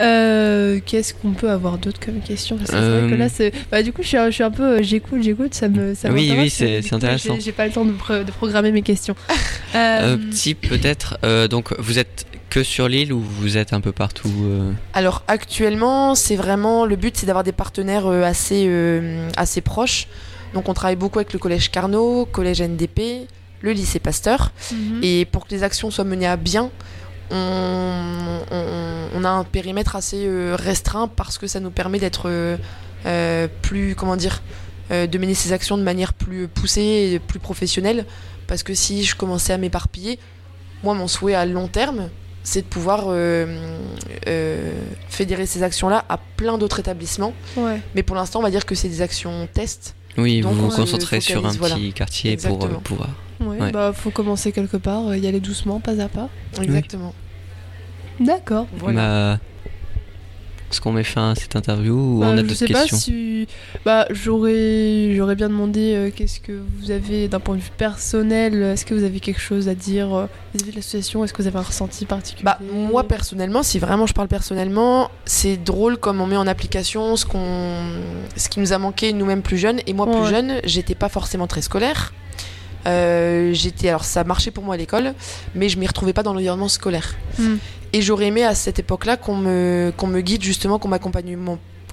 Euh, 0.00 0.80
Qu'est-ce 0.84 1.12
qu'on 1.14 1.32
peut 1.32 1.50
avoir 1.50 1.78
d'autre 1.78 2.00
comme 2.04 2.20
question? 2.20 2.56
Parce 2.56 2.70
que 2.70 2.76
c'est 2.76 3.00
vrai 3.00 3.10
que 3.10 3.14
là. 3.14 3.50
Bah, 3.70 3.82
du 3.82 3.92
coup, 3.92 4.02
je 4.02 4.08
suis, 4.08 4.16
un- 4.16 4.26
je 4.30 4.34
suis 4.34 4.42
un 4.42 4.50
peu. 4.50 4.78
euh, 4.78 4.82
J'écoute, 4.82 5.22
j'écoute, 5.22 5.54
ça 5.54 5.68
me. 5.68 5.94
Ça 5.94 6.10
Oui, 6.10 6.32
oui, 6.36 6.48
c'est- 6.50 6.92
intéressant. 6.92 7.36
j'ai- 7.38 7.52
pas 7.52 7.66
le 7.66 7.72
temps 7.72 7.84
de, 7.84 7.92
pro- 7.92 8.22
de 8.24 8.30
programmer 8.30 8.72
mes 8.72 8.82
questions. 8.82 9.14
Euh, 9.76 10.14
Euh, 10.14 10.16
petit 10.16 10.54
peut-être. 10.56 11.16
euh, 11.22 11.46
donc 11.46 11.72
vous 11.78 12.00
êtes 12.00 12.24
que 12.48 12.64
sur 12.64 12.88
l'île 12.88 13.12
ou 13.12 13.20
vous 13.20 13.56
êtes 13.56 13.72
un 13.72 13.80
peu 13.80 13.92
partout 13.92 14.28
euh? 14.42 14.72
Alors 14.94 15.22
actuellement, 15.28 16.16
c'est 16.16 16.34
vraiment 16.34 16.86
le 16.86 16.96
but, 16.96 17.16
c'est 17.16 17.26
d'avoir 17.26 17.44
des 17.44 17.52
partenaires 17.52 18.08
euh, 18.08 18.24
assez, 18.24 18.64
euh, 18.66 19.28
assez 19.36 19.60
proches. 19.60 20.08
Donc 20.54 20.68
on 20.68 20.74
travaille 20.74 20.96
beaucoup 20.96 21.20
avec 21.20 21.32
le 21.32 21.38
collège 21.38 21.70
Carnot, 21.70 22.24
collège 22.32 22.60
NDP, 22.62 23.28
le 23.60 23.70
lycée 23.70 24.00
Pasteur. 24.00 24.50
mhm. 24.72 24.98
Et 25.04 25.24
pour 25.24 25.46
que 25.46 25.54
les 25.54 25.62
actions 25.62 25.92
soient 25.92 26.02
menées 26.02 26.26
à 26.26 26.36
bien, 26.36 26.70
on, 27.30 28.40
on- 28.50 29.08
on 29.14 29.24
a 29.24 29.28
un 29.28 29.44
périmètre 29.44 29.96
assez 29.96 30.24
euh, 30.26 30.56
restreint 30.58 31.08
parce 31.08 31.36
que 31.38 31.46
ça 31.46 31.60
nous 31.60 31.70
permet 31.70 31.98
d'être 31.98 32.28
euh, 32.28 32.56
euh, 33.06 33.48
plus, 33.62 33.94
comment 33.94 34.16
dire, 34.16 34.42
euh, 34.90 35.06
de 35.06 35.18
mener 35.18 35.34
ces 35.34 35.52
actions 35.52 35.76
de 35.78 35.82
manière 35.82 36.12
plus 36.14 36.48
poussée 36.48 37.10
et 37.14 37.18
plus 37.18 37.38
professionnelle. 37.38 38.06
Parce 38.46 38.62
que 38.62 38.74
si 38.74 39.04
je 39.04 39.14
commençais 39.16 39.52
à 39.52 39.58
m'éparpiller, 39.58 40.18
moi, 40.82 40.94
mon 40.94 41.08
souhait 41.08 41.34
à 41.34 41.44
long 41.46 41.68
terme, 41.68 42.08
c'est 42.42 42.62
de 42.62 42.66
pouvoir 42.66 43.04
euh, 43.08 43.68
euh, 44.26 44.72
fédérer 45.08 45.46
ces 45.46 45.62
actions-là 45.62 46.04
à 46.08 46.18
plein 46.36 46.56
d'autres 46.58 46.80
établissements. 46.80 47.34
Ouais. 47.56 47.80
Mais 47.94 48.02
pour 48.02 48.16
l'instant, 48.16 48.38
on 48.40 48.42
va 48.42 48.50
dire 48.50 48.64
que 48.66 48.74
c'est 48.74 48.88
des 48.88 49.02
actions 49.02 49.46
test. 49.52 49.94
Oui, 50.18 50.40
Donc, 50.40 50.54
vous 50.54 50.64
on 50.64 50.68
vous 50.68 50.76
concentrez 50.76 51.20
sur 51.20 51.44
un 51.46 51.50
voilà. 51.52 51.76
petit 51.76 51.92
quartier 51.92 52.36
pour 52.36 52.64
euh, 52.64 52.68
pouvoir. 52.82 53.10
Ouais, 53.40 53.58
Ouais. 53.58 53.72
bah 53.72 53.92
faut 53.94 54.10
commencer 54.10 54.52
quelque 54.52 54.76
part, 54.76 55.08
euh, 55.08 55.16
y 55.16 55.26
aller 55.26 55.40
doucement, 55.40 55.80
pas 55.80 56.00
à 56.00 56.08
pas. 56.08 56.28
Exactement. 56.60 57.14
D'accord. 58.20 58.66
Voilà. 58.76 59.36
Bah, 59.36 59.40
Est-ce 60.70 60.80
qu'on 60.80 60.92
met 60.92 61.02
fin 61.02 61.32
à 61.32 61.34
cette 61.34 61.56
interview 61.56 61.94
ou 61.94 62.20
Bah, 62.20 62.26
on 62.28 62.32
a 62.34 62.36
je 62.36 62.42
d'autres 62.42 62.54
sais 62.54 62.66
questions? 62.66 62.96
pas 62.96 63.00
si. 63.02 63.48
Bah, 63.84 64.06
j'aurais, 64.10 65.12
j'aurais 65.16 65.34
bien 65.34 65.48
demandé 65.48 65.94
euh, 65.94 66.10
qu'est-ce 66.14 66.38
que 66.38 66.52
vous 66.78 66.92
avez 66.92 67.26
d'un 67.26 67.40
point 67.40 67.56
de 67.56 67.60
vue 67.60 67.70
personnel. 67.76 68.62
Est-ce 68.62 68.84
que 68.86 68.94
vous 68.94 69.02
avez 69.02 69.18
quelque 69.18 69.40
chose 69.40 69.68
à 69.68 69.74
dire 69.74 70.14
euh, 70.14 70.26
vis-à-vis 70.54 70.70
de 70.70 70.76
l'association 70.76 71.24
Est-ce 71.24 71.32
que 71.32 71.42
vous 71.42 71.48
avez 71.48 71.58
un 71.58 71.62
ressenti 71.62 72.04
particulier? 72.04 72.44
Bah, 72.44 72.58
moi 72.70 73.02
personnellement, 73.02 73.64
si 73.64 73.80
vraiment 73.80 74.06
je 74.06 74.12
parle 74.12 74.28
personnellement, 74.28 75.10
c'est 75.24 75.56
drôle 75.56 75.96
comme 75.96 76.20
on 76.20 76.26
met 76.26 76.36
en 76.36 76.46
application 76.46 77.16
ce, 77.16 77.24
qu'on, 77.26 77.74
ce 78.36 78.48
qui 78.48 78.60
nous 78.60 78.72
a 78.72 78.78
manqué 78.78 79.12
nous-mêmes 79.12 79.42
plus 79.42 79.58
jeunes. 79.58 79.80
Et 79.88 79.92
moi 79.92 80.06
plus 80.06 80.28
jeune, 80.30 80.60
j'étais 80.64 80.94
pas 80.94 81.08
forcément 81.08 81.46
très 81.48 81.62
scolaire. 81.62 82.12
Euh, 82.86 83.52
j'étais, 83.52 83.88
alors 83.88 84.04
ça 84.04 84.24
marchait 84.24 84.50
pour 84.50 84.64
moi 84.64 84.74
à 84.74 84.78
l'école, 84.78 85.14
mais 85.54 85.68
je 85.68 85.78
m'y 85.78 85.86
retrouvais 85.86 86.12
pas 86.12 86.22
dans 86.22 86.32
l'environnement 86.32 86.68
scolaire. 86.68 87.14
Hmm. 87.38 87.56
Et 87.92 88.02
j'aurais 88.02 88.26
aimé 88.26 88.44
à 88.44 88.54
cette 88.54 88.78
époque-là 88.78 89.16
qu'on 89.16 89.36
me, 89.36 89.92
qu'on 89.96 90.06
me 90.06 90.20
guide 90.20 90.42
justement, 90.42 90.78
qu'on 90.78 90.88
m'accompagne, 90.88 91.36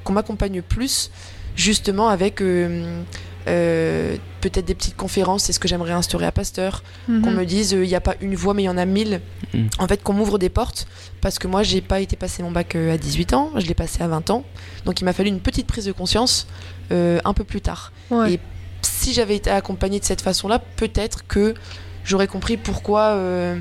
qu'on 0.04 0.14
m'accompagne 0.14 0.62
plus 0.62 1.12
justement 1.56 2.10
avec 2.10 2.42
euh, 2.42 3.02
Euh, 3.48 4.18
peut-être 4.42 4.66
des 4.66 4.76
petites 4.76 4.98
conférences, 4.98 5.46
c'est 5.46 5.54
ce 5.54 5.60
que 5.60 5.68
j'aimerais 5.68 5.94
instaurer 5.94 6.26
à 6.26 6.32
Pasteur. 6.32 6.84
Mhm. 7.08 7.22
Qu'on 7.22 7.32
me 7.32 7.46
dise, 7.46 7.74
euh, 7.74 7.84
il 7.84 7.88
n'y 7.88 7.96
a 7.96 8.02
pas 8.02 8.16
une 8.20 8.36
voie, 8.36 8.54
mais 8.54 8.64
il 8.64 8.66
y 8.66 8.70
en 8.70 8.78
a 8.78 8.86
mille. 8.86 9.22
Mm. 9.54 9.68
En 9.80 9.88
fait, 9.88 10.04
qu'on 10.04 10.14
m'ouvre 10.14 10.38
des 10.38 10.50
portes. 10.50 10.86
Parce 11.22 11.40
que 11.40 11.48
moi, 11.48 11.64
j'ai 11.64 11.82
pas 11.82 12.02
été 12.02 12.16
passer 12.16 12.44
mon 12.44 12.52
bac 12.52 12.76
à 12.76 12.98
18 12.98 13.34
ans, 13.34 13.52
je 13.56 13.66
l'ai 13.66 13.74
passé 13.74 14.04
à 14.04 14.08
20 14.08 14.30
ans. 14.30 14.44
Donc 14.86 15.02
il 15.02 15.06
m'a 15.06 15.14
fallu 15.14 15.30
une 15.30 15.40
petite 15.40 15.66
prise 15.66 15.86
de 15.86 15.92
conscience 15.92 16.48
euh, 16.92 17.20
un 17.24 17.34
peu 17.34 17.44
plus 17.44 17.62
tard. 17.62 17.92
Ouais. 18.12 18.34
Et 18.34 18.40
si 18.82 19.14
j'avais 19.14 19.36
été 19.36 19.50
accompagnée 19.50 20.00
de 20.00 20.06
cette 20.06 20.22
façon-là, 20.22 20.60
peut-être 20.78 21.26
que 21.28 21.54
j'aurais 22.04 22.28
compris 22.28 22.58
pourquoi 22.58 23.02
euh, 23.16 23.58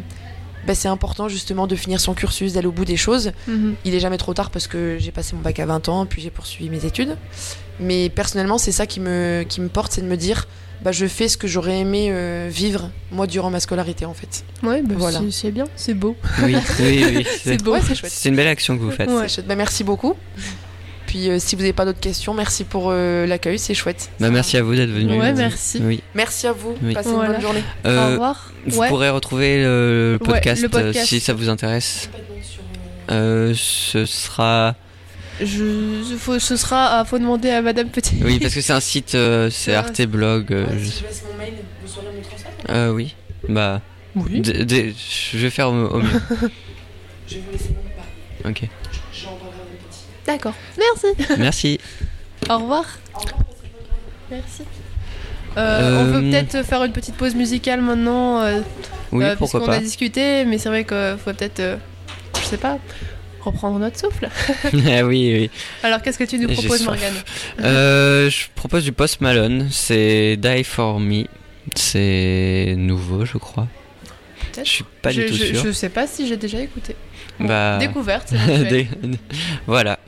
bah, 0.67 0.75
c'est 0.75 0.89
important 0.89 1.29
justement 1.29 1.67
de 1.67 1.77
finir 1.77 2.01
son 2.01 2.15
cursus, 2.15 2.53
d'aller 2.55 2.67
au 2.67 2.73
bout 2.73 2.85
des 2.85 2.97
choses. 2.97 3.33
Mhm. 3.47 3.75
Il 3.85 3.95
est 3.95 4.01
jamais 4.01 4.19
trop 4.19 4.35
tard 4.35 4.51
parce 4.51 4.67
que 4.67 4.97
j'ai 4.99 5.13
passé 5.13 5.37
mon 5.37 5.43
bac 5.43 5.59
à 5.61 5.67
20 5.67 5.89
ans, 5.89 6.07
puis 6.07 6.23
j'ai 6.23 6.31
poursuivi 6.31 6.69
mes 6.71 6.85
études. 6.85 7.17
Mais 7.81 8.09
personnellement, 8.09 8.59
c'est 8.59 8.73
ça 8.73 8.87
qui 8.87 9.01
me, 9.01 9.45
qui 9.49 9.61
me 9.61 9.69
porte, 9.69 9.93
c'est 9.93 10.01
de 10.01 10.07
me 10.07 10.17
dire, 10.17 10.47
bah, 10.83 10.93
je 10.93 11.07
fais 11.07 11.29
ce 11.29 11.37
que 11.37 11.47
j'aurais 11.47 11.79
aimé 11.81 12.09
euh, 12.11 12.49
vivre, 12.51 12.91
moi, 13.13 13.27
durant 13.27 13.51
ma 13.51 13.61
scolarité, 13.61 14.05
en 14.07 14.15
fait. 14.15 14.45
Ouais, 14.63 14.83
bah, 14.83 14.95
Voilà. 14.99 15.21
c'est- 15.21 15.31
c'est 15.31 15.51
bien, 15.51 15.67
c'est 15.77 15.95
beau. 15.95 16.17
Oui, 16.43 16.57
oui, 16.81 17.05
oui. 17.17 17.27
C'est 17.43 17.51
C'est 17.57 17.63
beau. 17.63 17.73
Ouais, 17.73 17.81
c'est 17.87 17.95
chouette. 17.95 18.13
c'est 18.15 18.29
une 18.29 18.37
belle 18.37 18.49
action 18.49 18.77
que 18.77 18.83
vous 18.83 18.91
faites. 18.91 19.09
Ouais. 19.09 19.29
C'est 19.29 19.37
chouette. 19.37 19.47
Bah, 19.47 19.57
merci 19.57 19.85
beaucoup. 19.85 20.15
Puis 21.17 21.31
euh, 21.31 21.39
si 21.39 21.57
vous 21.57 21.63
n'avez 21.63 21.73
pas 21.73 21.87
d'autres 21.87 21.99
questions, 22.01 22.35
merci 22.35 22.65
pour 22.65 22.89
euh, 22.91 23.25
l'accueil, 23.27 23.59
c'est 23.59 23.73
chouette. 23.73 24.11
Bah, 24.21 24.29
merci 24.31 24.59
à 24.59 24.63
vous 24.63 24.75
d'être 24.75 24.91
venu. 24.91 25.19
Ouais, 25.19 25.33
merci. 25.33 25.81
Oui. 25.83 26.03
Merci 26.15 26.47
à 26.47 26.53
vous, 26.53 26.77
Oui. 26.83 26.93
passez 26.93 27.09
Voilà. 27.09 27.29
une 27.29 27.33
bonne 27.33 27.41
journée. 27.43 27.65
Au 27.87 27.89
Euh, 27.89 28.11
revoir. 28.13 28.53
vous 28.67 28.79
Ouais. 28.81 28.89
pourrez 28.89 29.09
retrouver 29.09 29.63
le, 29.63 30.19
le 30.21 30.27
Ouais, 30.27 30.35
podcast, 30.35 30.63
le 30.63 30.69
podcast. 30.69 30.99
euh, 30.99 31.05
si 31.07 31.21
ça 31.21 31.33
vous 31.33 31.49
intéresse. 31.49 32.11
Euh, 33.11 33.55
ce 33.57 34.05
sera. 34.05 34.75
Je, 35.41 36.03
faut, 36.19 36.39
ce 36.39 36.55
sera, 36.57 36.99
ah, 37.01 37.05
faut 37.07 37.19
demander 37.19 37.49
à 37.49 37.63
Madame 37.63 37.89
Petit. 37.89 38.17
Oui, 38.23 38.39
parce 38.39 38.55
que 38.55 38.61
c'est 38.61 38.75
un 38.75 38.81
site, 38.81 39.15
euh, 39.15 39.49
c'est 39.51 39.71
Ouais. 39.71 39.77
Arte 39.79 40.03
Blog. 40.03 40.53
euh, 40.53 40.67
je- 40.73 40.77
je 40.77 41.03
laisse 41.03 41.23
mon 41.33 41.39
mail, 41.39 41.55
vous 41.83 41.89
saurez 41.89 42.07
me 42.15 42.23
transmettre 42.23 42.57
euh, 42.69 42.91
oui. 42.91 43.15
Bah, 43.49 43.81
Oui. 44.17 44.41
d- 44.43 44.67
d- 44.67 44.95
je 45.33 45.39
vais 45.39 45.49
faire 45.51 45.71
au, 45.71 45.73
au 45.87 45.99
mieux. 46.01 46.09
Je 47.27 47.35
vais 47.37 47.41
vous 47.41 47.53
laisser 47.53 47.71
mon 47.71 47.83
mail. 47.83 48.51
Ok. 48.51 48.69
J'en 49.15 49.31
parlerai 49.31 49.57
à 49.57 49.65
mon 49.65 49.89
petit. 49.89 50.05
D'accord. 50.27 50.55
Merci. 50.79 51.07
Merci. 51.39 51.81
Au 52.51 52.59
revoir. 52.59 52.85
Merci. 54.31 54.63
Euh, 55.57 56.01
On 56.03 56.07
Euh, 56.09 56.13
peut 56.13 56.21
peut-être 56.21 56.63
faire 56.67 56.83
une 56.85 56.93
petite 56.93 57.15
pause 57.15 57.35
musicale 57.35 57.81
maintenant, 57.81 58.43
euh, 58.43 58.61
Oui, 59.13 59.25
euh, 59.25 59.37
pourquoi 59.37 59.65
pas. 59.65 59.77
a 59.77 59.79
discuté, 59.81 60.45
mais 60.45 60.59
c'est 60.59 60.69
vrai 60.69 60.85
qu'il 60.85 61.17
faut 61.25 61.33
peut-être, 61.33 61.79
je 62.39 62.45
sais 62.45 62.59
pas, 62.59 62.79
reprendre 63.41 63.79
notre 63.79 63.99
souffle. 63.99 64.29
ah 64.29 64.69
oui, 65.05 65.33
oui. 65.39 65.51
Alors 65.83 66.03
qu'est-ce 66.03 66.19
que 66.19 66.25
tu 66.25 66.39
nous 66.39 66.49
proposes. 66.53 66.85
Morgane 66.85 67.15
je 67.59 68.47
propose 68.55 68.85
du 68.85 68.93
Post 68.93 69.21
Malone. 69.21 69.69
C'est 69.71 70.37
Die 70.37 70.65
For 70.65 71.01
Me. 71.01 71.25
C'est 71.75 72.75
nouveau, 72.77 73.25
je 73.25 73.39
crois. 73.39 73.67
Je 74.57 74.63
suis 74.69 74.85
pas 75.03 75.11
je, 75.11 75.23
du 75.23 75.27
tout 75.27 75.35
je- 75.35 75.45
sûr. 75.55 75.65
Je 75.65 75.73
sais 75.73 75.89
pas 75.89 76.07
si 76.07 76.27
j'ai 76.27 76.37
déjà 76.37 76.61
écouté. 76.61 76.97
Bah, 77.41 77.79
Découverte. 77.79 78.33
voilà. 79.67 79.99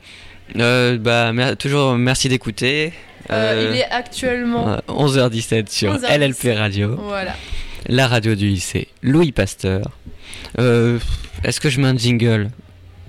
Euh, 0.57 0.97
bah, 0.97 1.31
mer- 1.33 1.55
toujours 1.57 1.95
merci 1.95 2.27
d'écouter. 2.29 2.91
Euh, 3.31 3.69
il 3.71 3.77
est 3.79 3.85
actuellement. 3.91 4.69
euh, 4.69 4.77
11h17 4.87 5.69
sur 5.69 5.93
11h17. 5.93 6.17
LLP 6.17 6.57
Radio, 6.57 6.95
Voilà. 6.95 7.35
la 7.87 8.07
radio 8.07 8.33
du 8.33 8.47
lycée 8.47 8.87
Louis 9.03 9.31
Pasteur. 9.31 9.83
Euh, 10.57 10.97
Est-ce 11.43 11.59
que 11.61 11.69
je 11.69 11.79
mets 11.79 11.87
un 11.89 11.97
jingle? 11.97 12.49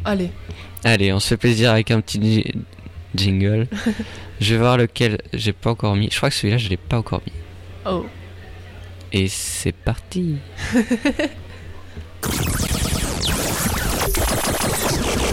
Allez. 0.05 0.31
Allez, 0.85 1.13
on 1.13 1.21
se 1.21 1.29
fait 1.29 1.37
plaisir 1.39 1.71
avec 1.71 1.91
un 1.91 2.01
petit 2.03 2.21
ji- 2.23 2.55
jingle. 3.15 3.67
je 4.41 4.55
vais 4.55 4.61
voir 4.61 4.77
lequel 4.77 5.19
j'ai 5.33 5.53
pas 5.55 5.71
encore 5.71 5.97
mis. 5.97 6.09
Je 6.11 6.17
crois 6.19 6.29
que 6.29 6.35
celui-là, 6.35 6.59
je 6.59 6.69
l'ai 6.69 6.77
pas 6.77 6.99
encore 6.99 7.23
mis. 7.27 7.33
Oh. 7.87 8.05
Et 9.13 9.29
c'est 9.29 9.73
parti. 9.73 10.37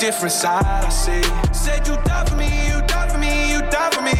different 0.00 0.32
side 0.32 0.64
I 0.64 0.88
see. 0.88 1.22
Said 1.52 1.86
you 1.86 1.94
die 2.08 2.24
for 2.24 2.36
me, 2.36 2.48
you 2.68 2.80
die 2.86 3.08
for 3.08 3.18
me, 3.18 3.52
you 3.52 3.60
die 3.68 3.90
for 3.90 4.02
me. 4.02 4.16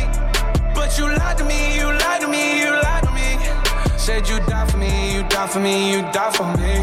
But 0.75 0.99
you 0.99 1.07
lied 1.07 1.39
to 1.39 1.45
me, 1.45 1.79
you 1.79 1.87
lied 1.87 2.21
to 2.21 2.29
me, 2.29 2.61
you 2.61 2.71
lied 2.71 3.05
to 3.05 3.11
me. 3.13 3.29
Said 3.97 4.29
you 4.29 4.39
die 4.41 4.67
for 4.67 4.77
me, 4.77 5.15
you 5.15 5.23
die 5.23 5.47
for 5.47 5.59
me, 5.59 5.93
you 5.93 6.03
die 6.13 6.33
for 6.33 6.49
me. 6.59 6.75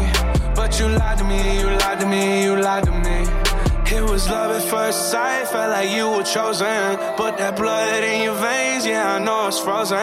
But 0.54 0.80
you 0.80 0.88
lied 0.88 1.18
to 1.18 1.24
me, 1.24 1.60
you 1.60 1.68
lied 1.82 2.00
to 2.00 2.06
me, 2.06 2.42
you 2.42 2.60
lied 2.60 2.84
to 2.86 2.90
me. 2.90 3.18
It 3.90 4.02
was 4.02 4.28
love 4.28 4.50
at 4.50 4.68
first 4.68 5.10
sight, 5.10 5.48
felt 5.48 5.70
like 5.70 5.90
you 5.90 6.10
were 6.10 6.24
chosen. 6.24 6.98
But 7.16 7.38
that 7.38 7.56
blood 7.56 8.02
in 8.02 8.22
your 8.24 8.34
veins, 8.34 8.84
yeah, 8.84 9.14
I 9.14 9.18
know 9.20 9.46
it's 9.46 9.60
frozen. 9.60 9.96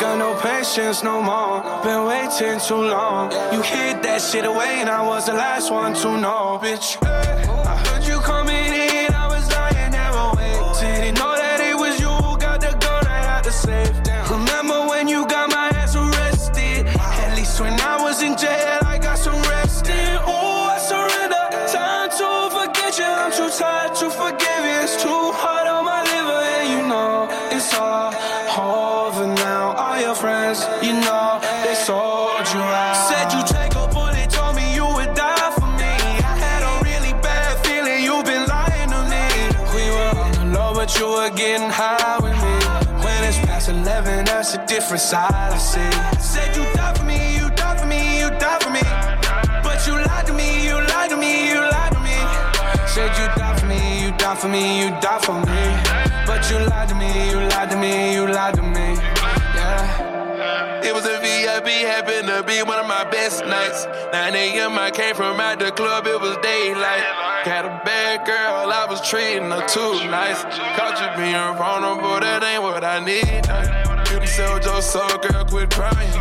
Got 0.00 0.18
no 0.18 0.34
patience 0.40 1.04
no 1.04 1.22
more, 1.22 1.62
been 1.84 2.04
waiting 2.06 2.58
too 2.66 2.82
long. 2.96 3.30
You 3.52 3.60
hid 3.60 4.02
that 4.04 4.20
shit 4.22 4.44
away, 4.44 4.80
and 4.80 4.88
I 4.88 5.06
was 5.06 5.26
the 5.26 5.34
last 5.34 5.70
one 5.70 5.94
to 6.02 6.18
know, 6.18 6.58
bitch. 6.62 6.96
I 7.04 7.37
different 44.78 45.02
side 45.02 45.34
I 45.34 45.58
see. 45.58 45.90
Said 46.22 46.54
you 46.54 46.62
die 46.78 46.94
for 46.94 47.02
me, 47.02 47.18
you 47.36 47.50
die 47.50 47.76
for 47.78 47.86
me, 47.86 48.20
you 48.20 48.28
die 48.38 48.58
for 48.62 48.70
me. 48.70 48.84
But 49.66 49.84
you 49.88 49.94
lied 50.06 50.26
to 50.28 50.32
me, 50.32 50.66
you 50.68 50.76
lied 50.90 51.10
to 51.10 51.16
me, 51.16 51.50
you 51.50 51.60
lied 51.74 51.92
to 51.94 52.00
me. 52.06 52.16
Said 52.86 53.10
you 53.18 53.26
die 53.34 53.56
for 53.58 53.66
me, 53.66 53.80
you 54.02 54.10
die 54.22 54.36
for 54.36 54.48
me, 54.48 54.62
you 54.80 54.90
die 55.02 55.18
for 55.26 55.34
me. 55.50 55.62
But 56.30 56.48
you 56.48 56.58
lied 56.70 56.88
to 56.90 56.94
me, 56.94 57.10
you 57.30 57.40
lied 57.50 57.70
to 57.70 57.76
me, 57.76 58.14
you 58.14 58.24
lied 58.30 58.54
to 58.54 58.62
me. 58.62 58.86
Yeah. 59.58 60.86
It 60.86 60.94
was 60.94 61.04
a 61.06 61.18
VIP, 61.18 61.68
happened 61.94 62.28
to 62.28 62.44
be 62.44 62.62
one 62.62 62.78
of 62.78 62.86
my 62.86 63.02
best 63.10 63.44
nights. 63.44 63.84
9 64.12 64.34
a.m. 64.36 64.78
I 64.78 64.92
came 64.92 65.16
from 65.16 65.40
out 65.40 65.58
the 65.58 65.72
club, 65.72 66.06
it 66.06 66.20
was 66.20 66.36
daylight. 66.36 67.04
Got 67.44 67.64
a 67.64 67.82
bad 67.84 68.24
girl, 68.24 68.70
I 68.70 68.86
was 68.88 69.00
treating 69.10 69.50
her 69.50 69.66
too 69.66 69.94
nice. 70.06 70.40
Caught 70.78 70.96
you 71.02 71.10
being 71.18 71.56
vulnerable, 71.58 72.20
that 72.20 72.44
ain't 72.44 72.62
what 72.62 72.84
I 72.84 73.04
need. 73.04 73.87
Sell 74.36 74.60
your 74.60 74.82
soul, 74.82 75.18
girl, 75.18 75.44
quit 75.44 75.70
crying. 75.70 76.12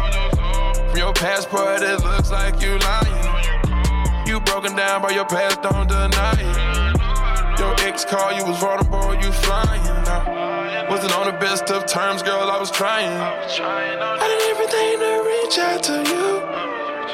From 0.90 0.98
your 0.98 1.14
passport, 1.14 1.82
it 1.82 2.04
looks 2.04 2.32
like 2.32 2.62
you 2.62 2.78
lying. 2.80 4.28
You 4.28 4.40
broken 4.40 4.76
down, 4.76 5.02
by 5.02 5.12
your 5.12 5.26
past 5.26 5.62
don't 5.62 5.88
deny 5.88 6.34
it. 6.40 7.60
Your 7.60 7.76
ex 7.88 8.06
call, 8.06 8.34
you 8.34 8.46
was 8.46 8.58
vulnerable, 8.58 9.14
you 9.16 9.32
flying. 9.32 9.84
Now, 10.06 10.90
wasn't 10.90 11.14
on 11.18 11.26
the 11.28 11.38
best 11.40 11.70
of 11.70 11.86
terms, 11.86 12.24
girl, 12.24 12.50
I 12.50 12.58
was 12.60 12.72
trying. 12.72 13.12
I 13.12 14.26
did 14.28 14.42
everything 14.52 15.00
to 15.04 15.12
reach 15.28 15.58
out 15.60 15.84
to 15.84 15.98
you. 16.12 16.28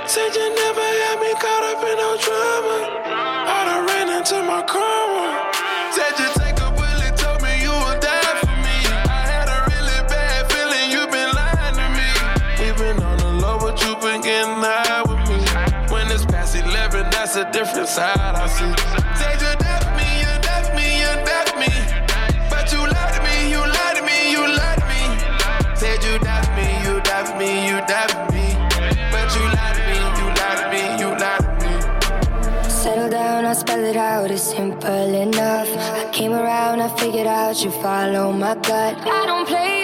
Said 0.07 0.35
you 0.35 0.47
never 0.55 0.81
had 0.81 1.19
me 1.19 1.33
caught 1.39 1.63
up 1.71 1.83
in 1.83 1.97
no 1.97 2.17
drama. 2.21 2.77
I 3.47 3.65
done 3.65 3.85
ran 3.87 4.09
into 4.17 4.43
my 4.43 4.61
karma. 4.61 5.51
Said 5.91 6.19
you 6.19 6.42
side 17.93 18.35
I 18.43 18.47
see. 18.47 18.73
Said 19.19 19.37
you 19.43 19.53
left 19.65 19.89
me, 19.97 20.07
you 20.23 20.33
left 20.49 20.69
me, 20.77 20.87
you 21.03 21.11
left 21.29 21.53
me. 21.61 21.71
But 22.49 22.65
you 22.73 22.81
lied 22.93 23.13
to 23.15 23.21
me, 23.27 23.35
you 23.53 23.61
lied 23.75 23.95
to 23.97 24.03
me, 24.09 24.17
you 24.33 24.43
lied 24.59 24.79
to 24.81 24.85
me. 24.91 25.01
Said 25.81 26.01
you 26.07 26.15
left 26.27 26.49
me, 26.57 26.67
you 26.85 26.95
left 27.09 27.31
me, 27.39 27.49
you 27.69 27.77
left 27.93 28.17
me. 28.33 28.45
But 29.13 29.27
you 29.35 29.45
lied 29.55 29.75
to 29.77 29.83
me, 29.89 29.97
you 30.19 30.27
lied 30.39 30.57
to 30.61 30.65
me, 30.73 30.83
you 31.01 31.09
lied 31.21 31.43
to 31.45 31.51
me. 31.63 31.73
Settle 32.81 33.09
down, 33.09 33.45
I 33.45 33.53
spell 33.53 33.83
it 33.91 33.95
out, 33.95 34.31
it's 34.31 34.41
simple 34.41 35.09
enough. 35.25 35.69
I 36.01 36.09
came 36.11 36.33
around, 36.33 36.81
I 36.81 36.89
figured 36.97 37.27
out 37.27 37.63
you 37.63 37.69
follow 37.69 38.31
my 38.31 38.55
gut. 38.55 38.97
I 39.19 39.25
don't 39.29 39.47
play 39.47 39.82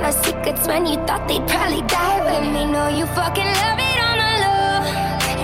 all 0.00 0.06
our 0.06 0.24
secrets 0.24 0.66
when 0.66 0.86
you 0.86 0.96
thought 1.06 1.28
they'd 1.28 1.46
probably 1.46 1.82
die 1.82 2.20
with 2.28 2.46
me. 2.52 2.62
Know 2.72 2.88
you 2.88 3.06
fucking 3.18 3.50
love 3.60 3.78
it 3.90 3.98
on 4.08 4.16
the 4.22 4.32
low. 4.44 4.74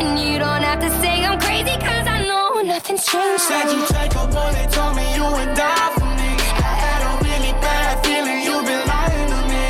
And 0.00 0.18
you 0.20 0.38
don't 0.38 0.62
have 0.62 0.80
to 0.80 0.90
say 1.00 1.24
I'm 1.24 1.38
crazy, 1.38 1.76
cause 1.76 2.06
I 2.16 2.24
know 2.24 2.62
nothing's 2.62 3.04
changed. 3.04 3.42
Said 3.42 3.68
you 3.72 3.84
take 3.86 4.14
a 4.16 4.24
bullet, 4.26 4.68
told 4.72 4.96
me 4.96 5.04
you 5.14 5.26
would 5.36 5.52
die 5.54 5.90
for 5.96 6.08
me. 6.20 6.30
I 6.68 6.72
had 6.84 7.00
a 7.08 7.12
really 7.26 7.52
bad 7.60 7.92
feeling 8.04 8.38
you've 8.46 8.66
been 8.70 8.84
lying 8.92 9.28
to 9.34 9.40
me. 9.52 9.64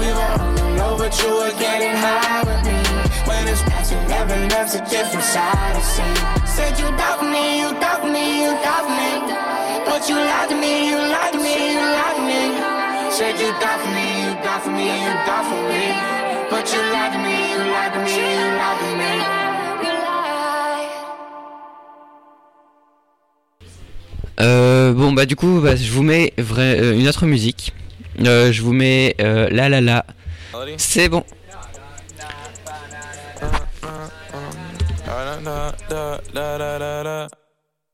We 0.00 0.08
were 0.16 0.34
on 0.44 0.52
the 0.56 0.66
low, 0.80 0.92
but 0.96 1.12
you 1.20 1.30
were 1.40 1.54
getting 1.60 1.94
high 2.04 2.40
with 2.48 2.62
me. 2.64 2.78
When 3.28 3.42
it's 3.48 3.62
past, 3.68 3.92
never 4.08 4.36
left 4.52 4.72
a 4.74 4.82
different 4.88 5.26
side 5.34 5.76
of 5.76 5.84
scene. 5.84 6.20
Said 6.46 6.78
you 6.80 6.88
doubt 6.96 7.22
me, 7.22 7.60
you 7.60 7.70
doubt 7.84 8.04
me, 8.08 8.24
you 8.44 8.52
doubt 8.64 8.88
me. 8.88 9.10
But 9.84 10.08
you 10.08 10.16
lied 10.16 10.48
to 10.48 10.56
me, 10.56 10.88
you 10.90 10.96
lied 10.96 11.32
to 11.34 11.38
me, 11.38 11.54
you 11.74 11.80
lied 11.80 12.16
to 12.16 12.22
me. 12.30 13.10
Said 13.10 13.38
you 13.40 13.50
doubt 13.60 13.84
me, 13.94 14.09
you 14.66 14.72
doubt 14.72 14.76
me, 14.76 14.84
you 14.84 15.12
doubt 15.26 15.50
me. 15.68 15.82
But 16.50 16.72
you 16.72 16.80
lied 16.92 17.12
to 17.12 17.18
me, 17.18 17.34
you 17.52 17.58
lied 17.72 17.92
to 17.94 18.00
me, 18.00 18.12
you 18.12 18.46
lied 18.58 18.78
to 18.80 18.86
me. 18.96 19.12
You 19.84 19.92
lie. 19.92 20.20
Euh, 24.40 24.92
bon 24.94 25.12
bah 25.12 25.26
du 25.26 25.36
coup 25.36 25.60
bah, 25.60 25.76
je 25.76 25.90
vous 25.90 26.02
mets 26.02 26.32
vrai, 26.38 26.80
euh, 26.80 26.98
une 26.98 27.08
autre 27.08 27.26
musique. 27.26 27.74
Euh, 28.20 28.52
je 28.52 28.62
vous 28.62 28.72
mets 28.72 29.14
euh, 29.20 29.48
La 29.50 29.68
La 29.68 29.80
La. 29.80 30.04
C'est 30.76 31.08
bon. 31.08 31.24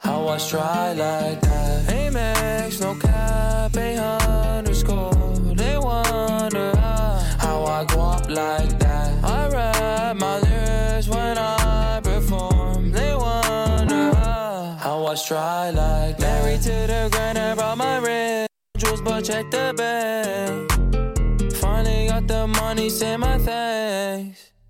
How 0.00 0.28
I 0.28 0.38
try 0.38 0.92
like 0.94 1.40
that. 1.42 1.86
Amex, 1.88 2.80
no 2.80 2.94
cap, 2.94 3.76
a 3.76 3.98
underscore. 4.56 5.34
They 5.54 5.76
wonder 5.76 6.74
how, 6.76 7.64
I 7.64 7.84
go 7.84 8.00
up 8.00 8.28
like 8.28 8.78
that. 8.78 9.24
I 9.24 9.48
rap 9.48 10.16
my 10.16 10.38
lyrics 10.40 11.06
when 11.06 11.36
I 11.36 12.00
perform. 12.02 12.92
They 12.92 13.14
wonder 13.14 14.14
how, 14.14 14.76
how 14.80 15.06
I 15.06 15.14
try 15.14 15.70
like 15.70 16.16
that. 16.16 16.20
Married 16.20 16.62
to 16.62 16.86
the 16.92 17.08
grind, 17.12 17.38
I 17.38 17.54
brought 17.54 17.76
my 17.76 17.98
red 17.98 18.46
jewels, 18.78 19.02
but 19.02 19.22
check 19.22 19.50
the 19.50 19.74
bag. 19.76 21.52
Finally 21.56 22.08
got 22.08 22.26
the 22.26 22.46
money, 22.46 22.88
say 22.88 23.18
my 23.18 23.36
thanks. 23.38 24.49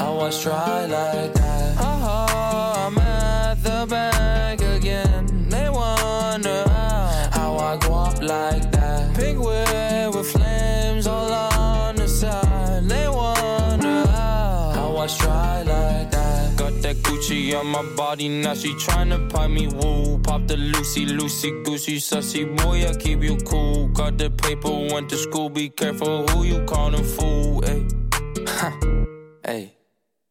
How 0.00 0.18
I 0.18 0.30
try 0.30 0.86
like 0.86 1.34
that. 1.34 1.76
Oh, 1.78 2.86
I'm 2.86 2.96
at 2.98 3.62
the 3.62 3.86
bank 3.86 4.62
again. 4.62 5.26
They 5.50 5.68
wonder 5.68 6.64
how, 6.68 7.28
how 7.32 7.56
I 7.58 7.76
go 7.76 7.92
up 7.92 8.22
like 8.22 8.72
that. 8.72 9.14
Pink 9.14 9.38
whip 9.38 10.14
with 10.14 10.30
flames 10.32 11.06
all 11.06 11.30
on 11.30 11.96
the 11.96 12.08
side. 12.08 12.84
They 12.84 13.08
wonder 13.08 14.06
how, 14.06 14.72
how 14.74 14.96
I 14.96 15.06
try 15.06 15.58
like 15.64 16.10
that. 16.12 16.56
Got 16.56 16.80
that 16.80 16.96
Gucci 17.04 17.54
on 17.54 17.66
my 17.66 17.82
body, 17.94 18.28
now 18.30 18.54
she 18.54 18.72
tryna 18.76 19.30
pipe 19.30 19.50
me 19.50 19.66
woo. 19.68 20.18
Pop 20.20 20.46
the 20.46 20.56
Lucy, 20.56 21.04
Lucy, 21.04 21.50
Goosey, 21.62 21.98
sussy 21.98 22.46
boy, 22.56 22.86
I 22.88 22.94
keep 22.94 23.22
you 23.22 23.36
cool. 23.44 23.88
Got 23.88 24.16
the 24.16 24.30
paper, 24.30 24.70
went 24.70 25.10
to 25.10 25.18
school, 25.18 25.50
be 25.50 25.68
careful 25.68 26.26
who 26.28 26.44
you 26.44 26.64
callin' 26.64 27.04
fool, 27.04 27.60
ayy. 27.60 27.84
Hey. 29.44 29.79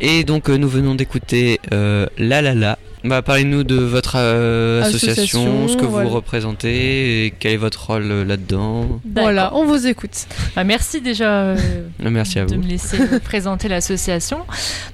Et 0.00 0.24
donc 0.24 0.50
euh, 0.50 0.56
nous 0.56 0.68
venons 0.68 0.96
d'écouter 0.96 1.60
euh, 1.72 2.06
La 2.18 2.42
La 2.42 2.54
La. 2.54 2.78
Bah, 3.04 3.20
Parlez-nous 3.22 3.64
de 3.64 3.74
votre 3.76 4.14
euh, 4.16 4.82
association, 4.82 5.40
Association, 5.42 5.68
ce 5.68 5.76
que 5.76 5.84
voilà. 5.84 6.08
vous 6.08 6.14
représentez 6.14 7.26
et 7.26 7.30
quel 7.38 7.52
est 7.52 7.56
votre 7.56 7.86
rôle 7.86 8.04
euh, 8.10 8.24
là-dedans. 8.24 9.00
Voilà, 9.14 9.52
on 9.54 9.64
vous 9.64 9.86
écoute. 9.88 10.26
Bah, 10.54 10.62
merci 10.64 11.00
déjà 11.00 11.30
euh, 11.42 11.56
Merci 11.98 12.38
à 12.38 12.44
de 12.44 12.54
vous. 12.54 12.62
me 12.62 12.66
laisser 12.68 12.98
présenter 13.20 13.68
l'association. 13.68 14.38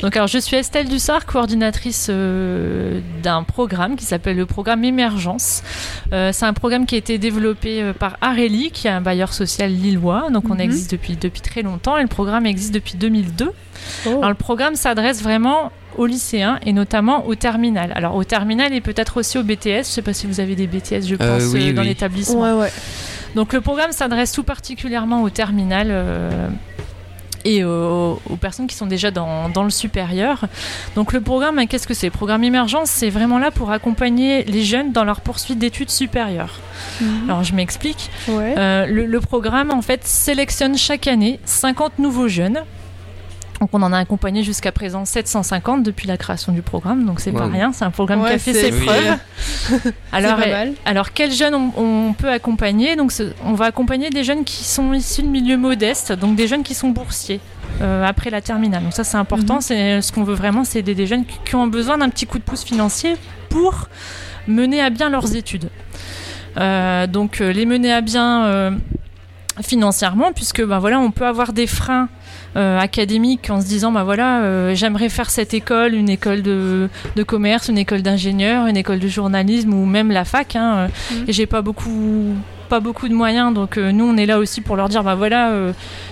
Donc, 0.01 0.16
alors, 0.16 0.29
je 0.29 0.38
suis 0.38 0.57
Estelle 0.57 0.88
Dussard, 0.88 1.27
coordinatrice 1.27 2.07
euh, 2.11 3.01
d'un 3.23 3.42
programme 3.42 3.97
qui 3.97 4.05
s'appelle 4.07 4.37
le 4.37 4.47
programme 4.47 4.85
Émergence. 4.85 5.62
Euh, 6.12 6.31
c'est 6.33 6.47
un 6.47 6.55
programme 6.55 6.87
qui 6.87 6.94
a 6.94 6.99
été 6.99 7.18
développé 7.18 7.83
euh, 7.83 7.92
par 7.92 8.16
Areli, 8.23 8.71
qui 8.71 8.87
est 8.87 8.90
un 8.90 9.01
bailleur 9.03 9.33
social 9.35 9.71
lillois. 9.71 10.29
Donc, 10.33 10.44
on 10.51 10.55
Mhm. 10.55 10.61
existe 10.61 10.90
depuis, 10.92 11.16
depuis 11.16 11.40
très 11.42 11.62
longtemps 11.62 11.97
et 11.99 12.03
le 12.03 12.09
programme 12.09 12.47
existe 12.47 12.73
depuis 12.73 12.94
2002. 12.97 13.51
Oh. 14.07 14.09
Alors, 14.18 14.31
le 14.31 14.35
programme 14.35 14.75
s'adresse 14.77 15.23
vraiment 15.23 15.71
aux 15.98 16.06
lycéens 16.06 16.58
et 16.64 16.72
notamment 16.72 17.26
au 17.26 17.34
terminal. 17.34 17.92
Alors, 17.94 18.14
au 18.16 18.24
terminal 18.24 18.72
et 18.72 18.80
peut-être 18.80 19.18
aussi 19.18 19.37
au 19.38 19.42
BTS. 19.42 19.64
Je 19.66 19.78
ne 19.78 19.82
sais 19.82 20.02
pas 20.02 20.14
si 20.14 20.26
vous 20.26 20.40
avez 20.40 20.54
des 20.56 20.66
BTS, 20.66 21.02
je 21.06 21.14
Euh, 21.14 21.18
pense, 21.18 21.52
oui, 21.52 21.68
euh, 21.68 21.72
dans 21.74 21.82
oui. 21.82 21.88
l'établissement. 21.88 22.40
Ouais, 22.40 22.52
ouais. 22.52 22.72
Donc 23.34 23.52
le 23.52 23.61
programme 23.61 23.92
s'adresse 23.92 24.32
tout 24.32 24.42
particulièrement 24.44 25.22
au 25.22 25.28
terminal 25.30 25.88
euh, 25.90 26.48
et 27.44 27.62
aux, 27.62 28.20
aux 28.28 28.37
personnes 28.37 28.66
qui 28.66 28.74
sont 28.74 28.87
déjà 28.87 29.11
dans, 29.11 29.48
dans 29.48 29.62
le 29.64 29.70
supérieur. 29.70 30.46
Donc 30.96 31.12
le 31.12 31.20
programme, 31.20 31.58
hein, 31.58 31.66
qu'est-ce 31.66 31.87
que 31.87 31.94
c'est? 31.94 32.06
Le 32.06 32.12
programme 32.12 32.42
Émergence, 32.42 32.90
c'est 32.90 33.11
vraiment 33.11 33.38
là 33.38 33.50
pour 33.50 33.70
accompagner 33.70 34.44
les 34.44 34.64
jeunes 34.64 34.92
dans 34.92 35.04
leur 35.04 35.20
poursuite 35.20 35.58
d'études 35.58 35.90
supérieures. 35.90 36.58
Mhm. 37.00 37.08
Alors 37.28 37.44
je 37.44 37.54
m'explique. 37.54 38.11
Ouais. 38.28 38.54
Euh, 38.58 38.87
le, 38.87 39.06
le 39.06 39.20
programme, 39.20 39.70
en 39.70 39.82
fait, 39.82 40.04
sélectionne 40.06 40.76
chaque 40.76 41.06
année 41.06 41.38
50 41.44 41.98
nouveaux 41.98 42.28
jeunes 42.28 42.61
Donc 43.61 43.71
on 43.73 43.83
en 43.83 43.92
a 43.92 43.99
accompagné 43.99 44.44
jusqu'à 44.44 44.71
présent 44.71 45.05
750 45.05 45.83
depuis 45.83 46.07
la 46.07 46.16
création 46.16 46.53
du 46.53 46.62
programme, 46.62 47.05
donc 47.05 47.18
c'est 47.21 47.33
pas 47.33 47.47
Wow. 47.47 47.53
rien, 47.53 47.73
c'est 47.73 47.85
un 47.85 47.90
programme 47.90 48.21
Ouais, 48.23 48.29
qui 48.29 48.35
a 48.35 48.38
fait 48.38 48.55
ses 48.55 48.73
Oui. 48.73 48.87
preuves. 48.87 49.92
alors, 50.12 50.37
pas 50.37 50.47
euh, 50.47 50.51
mal. 50.53 50.73
alors 50.85 51.12
quels 51.12 51.33
jeunes 51.33 51.55
on, 51.55 51.73
on 51.77 52.12
peut 52.12 52.31
accompagner? 52.31 52.94
Donc 52.94 53.12
on 53.44 53.55
va 53.55 53.64
accompagner 53.66 54.11
des 54.11 54.23
jeunes 54.23 54.44
qui 54.44 54.62
sont 54.64 54.92
issus 54.92 55.23
de 55.23 55.29
milieux 55.29 55.57
modestes, 55.57 56.12
donc 56.12 56.37
des 56.37 56.47
jeunes 56.47 56.62
qui 56.62 56.75
sont 56.75 56.90
boursiers. 56.90 57.40
euh, 57.83 58.05
après 58.05 58.31
la 58.31 58.40
terminale. 58.40 58.83
Donc 58.83 58.92
ça 58.92 59.05
c'est 59.05 59.18
important, 59.18 59.57
Mhm. 59.57 59.61
c'est 59.61 60.03
ce 60.03 60.11
qu'on 60.12 60.25
veut 60.25 60.35
vraiment, 60.35 60.64
c'est 60.64 60.79
aider 60.81 60.94
des 60.97 61.07
jeunes 61.07 61.25
qui, 61.25 61.38
qui 61.44 61.55
ont 61.55 61.66
besoin 61.68 61.99
d'un 61.99 62.09
petit 62.09 62.27
coup 62.27 62.38
de 62.38 62.42
pouce 62.42 62.64
financier 62.64 63.16
pour 63.51 63.88
mener 64.49 64.81
à 64.81 64.90
bien 64.90 65.11
leurs 65.11 65.37
études. 65.37 65.68
Euh, 66.57 67.07
donc 67.07 67.40
euh, 67.40 67.53
les 67.53 67.66
mener 67.66 67.92
à 67.92 68.01
bien 68.01 68.44
euh, 68.47 68.71
financièrement, 69.62 70.33
puisque 70.33 70.64
ben 70.64 70.79
voilà, 70.79 70.99
on 70.99 71.11
peut 71.11 71.27
avoir 71.27 71.53
des 71.53 71.66
freins 71.66 72.09
euh, 72.56 72.78
académiques 72.78 73.50
en 73.50 73.61
se 73.61 73.66
disant 73.66 73.92
bah 73.92 74.04
voilà, 74.04 74.40
euh, 74.42 74.74
j'aimerais 74.74 75.08
faire 75.08 75.30
cette 75.30 75.54
école, 75.54 75.94
une 75.94 76.08
école 76.08 76.42
de, 76.42 76.88
de 77.16 77.22
commerce, 77.22 77.68
une 77.68 77.78
école 77.78 78.02
d'ingénieur, 78.02 78.66
une 78.66 78.76
école 78.76 78.98
de 78.98 79.08
journalisme 79.08 79.72
ou 79.74 79.84
même 79.87 80.11
la 80.11 80.24
fac. 80.24 80.56
Hein, 80.56 80.74
euh, 80.76 80.88
Mhm. 81.14 81.24
Et 81.28 81.32
j'ai 81.32 81.46
pas 81.46 81.62
beaucoup 81.62 82.34
pas 82.68 82.80
beaucoup 82.80 83.08
de 83.08 83.14
moyens, 83.14 83.54
donc 83.54 83.78
euh, 83.78 83.92
nous 83.92 84.04
on 84.04 84.16
est 84.18 84.26
là 84.26 84.38
aussi 84.38 84.61
pour 84.61 84.76
leur 84.76 84.88
dire 84.90 85.02
bah 85.02 85.14
voilà, 85.14 85.52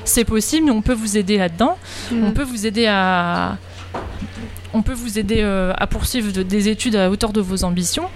c'est 0.04 0.24
possible, 0.24 0.70
on 0.70 0.80
peut 0.82 0.94
vous 0.94 1.16
aider 1.18 1.36
là-dedans, 1.36 1.76
Mm. 2.10 2.24
on 2.24 2.30
peut 2.32 2.44
vous 2.44 2.66
aider 2.66 2.86
à 2.86 3.58
on 4.72 4.82
peut 4.82 4.92
vous 4.94 5.18
aider 5.18 5.42
à 5.42 5.86
poursuivre 5.86 6.32
de- 6.32 6.42
des 6.42 6.68
études 6.68 6.96
à 6.96 7.10
hauteur 7.10 7.32
de 7.32 7.40
vos 7.40 7.64
ambitions. 7.64 8.08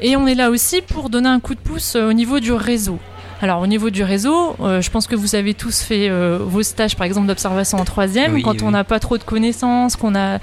Et 0.00 0.16
on 0.16 0.26
est 0.26 0.34
là 0.34 0.50
aussi 0.50 0.80
pour 0.80 1.10
donner 1.10 1.28
un 1.28 1.38
coup 1.38 1.54
de 1.54 1.60
pouce 1.60 1.94
au 1.96 2.12
niveau 2.12 2.40
du 2.40 2.52
réseau. 2.52 2.98
Alors 3.42 3.60
au 3.60 3.66
niveau 3.66 3.90
du 3.90 4.04
réseau, 4.04 4.54
euh, 4.60 4.80
je 4.80 4.88
pense 4.88 5.08
que 5.08 5.16
vous 5.16 5.34
avez 5.34 5.52
tous 5.52 5.82
fait 5.82 6.08
euh, 6.08 6.38
vos 6.40 6.62
stages 6.62 6.94
par 6.94 7.04
exemple 7.04 7.26
d'observation 7.26 7.76
en 7.78 7.84
troisième, 7.84 8.34
Oui, 8.34 8.42
quand 8.42 8.62
on 8.62 8.70
n'a 8.70 8.84
pas 8.84 9.00
trop 9.00 9.18
de 9.18 9.24
connaissances, 9.24 9.96
qu'on 9.96 10.14
a 10.14 10.38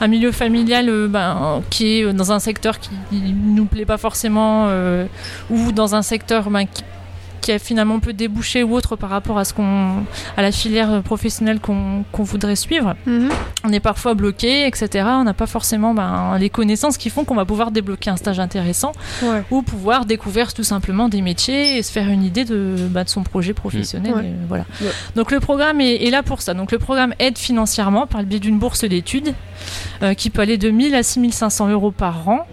un 0.00 0.06
milieu 0.08 0.32
familial 0.32 0.88
euh, 0.88 1.08
ben, 1.08 1.60
qui 1.68 1.98
est 1.98 2.12
dans 2.14 2.32
un 2.32 2.38
secteur 2.38 2.80
qui 2.80 2.90
nous 3.12 3.66
plaît 3.66 3.84
pas 3.84 3.98
forcément, 3.98 4.68
ou 5.50 5.72
dans 5.72 5.94
un 5.94 6.00
secteur 6.00 6.48
ben, 6.48 6.64
qui, 6.64 6.84
qui 7.40 7.52
a 7.52 7.58
finalement 7.58 7.98
peu 8.00 8.12
débouché 8.12 8.62
ou 8.62 8.74
autre 8.74 8.96
par 8.96 9.10
rapport 9.10 9.38
à 9.38 9.44
ce 9.44 9.52
qu'on 9.54 10.04
à 10.36 10.42
la 10.42 10.52
filière 10.52 11.02
professionnelle 11.02 11.60
qu'on 11.60 12.04
voudrait 12.22 12.56
suivre 12.56 12.94
Mhm. 13.06 13.28
on 13.64 13.72
est 13.72 13.80
parfois 13.80 14.14
bloqué, 14.14 14.66
etc. 14.66 15.04
On 15.08 15.24
n'a 15.24 15.34
pas 15.34 15.46
forcément 15.46 15.94
ben, 15.94 16.36
les 16.38 16.50
connaissances 16.50 16.96
qui 16.96 17.10
font 17.10 17.24
qu'on 17.24 17.34
va 17.34 17.44
pouvoir 17.44 17.70
débloquer 17.70 18.10
un 18.10 18.16
stage 18.16 18.40
intéressant 18.40 18.92
Ouais. 19.22 19.42
ou 19.50 19.62
pouvoir 19.62 20.04
découvrir 20.06 20.52
tout 20.54 20.64
simplement 20.64 21.08
des 21.08 21.22
métiers 21.22 21.78
et 21.78 21.82
se 21.82 21.92
faire 21.92 22.08
une 22.08 22.22
idée 22.24 22.44
de, 22.44 22.74
de 22.92 23.02
son 23.06 23.22
projet 23.22 23.52
professionnel. 23.54 24.12
Ouais. 24.14 24.24
et 24.26 24.32
voilà. 24.48 24.64
Ouais. 24.80 24.88
Donc 25.16 25.30
le 25.30 25.40
programme 25.40 25.80
est, 25.80 26.04
est 26.06 26.10
là 26.10 26.22
pour 26.22 26.42
ça. 26.42 26.54
Donc 26.54 26.72
le 26.72 26.78
programme 26.78 27.14
aide 27.18 27.38
financièrement 27.38 28.06
par 28.06 28.20
le 28.20 28.26
biais 28.26 28.38
d'une 28.40 28.58
bourse 28.58 28.84
d'études 28.84 29.34
euh, 30.02 30.14
qui 30.14 30.30
peut 30.30 30.42
aller 30.42 30.58
de 30.58 30.70
1000 30.70 30.94
à 30.94 31.02
6500 31.02 31.68
euros 31.68 31.90
par 31.90 32.28
an. 32.28 32.46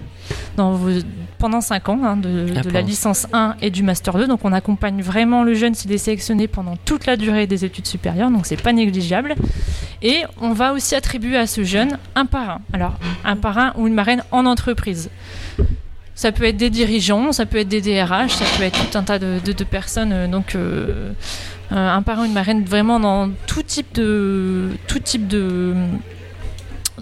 Dans 0.58 0.72
vos- 0.74 1.02
pendant 1.38 1.60
5 1.62 1.90
ans 1.90 2.00
hein, 2.04 2.16
de, 2.18 2.46
Ah, 2.56 2.62
de 2.62 2.70
la 2.70 2.82
licence 2.82 3.28
1 3.34 3.56
et 3.62 3.70
du 3.70 3.84
master 3.84 4.14
2. 4.18 4.28
Donc 4.28 4.40
on 4.46 4.54
accompagne 4.54 5.02
vraiment 5.02 5.44
le 5.44 5.54
jeune 5.54 5.76
s'il 5.76 5.92
est 5.92 5.98
sélectionné 5.98 6.48
pendant 6.48 6.76
toute 6.86 7.06
la 7.06 7.18
durée 7.18 7.46
des 7.48 7.66
études 7.66 7.88
supérieures. 7.88 8.32
Donc 8.32 8.46
c'est 8.46 8.62
pas 8.62 8.72
négligeable. 8.74 9.36
Et 10.02 10.24
on 10.42 10.54
va 10.54 10.74
aussi 10.74 10.96
attribuer 10.96 11.38
à 11.38 11.48
ce 11.48 11.64
jeune 11.64 11.98
un 12.16 12.26
parrain. 12.26 12.62
Alors, 12.74 12.94
un 13.26 13.36
parrain 13.36 13.74
ou 13.78 13.88
une 13.88 13.94
marraine 13.94 14.24
en 14.32 14.46
entreprise. 14.46 15.10
Ça 16.18 16.32
peut 16.32 16.46
être 16.46 16.56
des 16.58 16.70
dirigeants, 16.70 17.34
ça 17.34 17.46
peut 17.46 17.58
être 17.58 17.68
des 17.68 17.82
DRH, 17.82 18.32
ça 18.32 18.46
peut 18.58 18.64
être 18.64 18.90
tout 18.90 18.98
un 18.98 19.04
tas 19.04 19.20
de, 19.20 19.40
de- 19.44 19.52
de 19.52 19.64
personnes. 19.66 20.14
euh, 20.14 20.28
Donc, 20.28 20.56
euh, 20.56 21.12
un 21.72 22.02
parrain 22.04 22.22
ou 22.22 22.26
une 22.26 22.34
marraine 22.34 22.64
vraiment 22.64 23.00
dans 23.02 23.30
tout 23.48 23.64
type 23.64 23.94
de, 23.96 24.70
tout 24.88 25.00
type 25.00 25.28
de, 25.28 25.74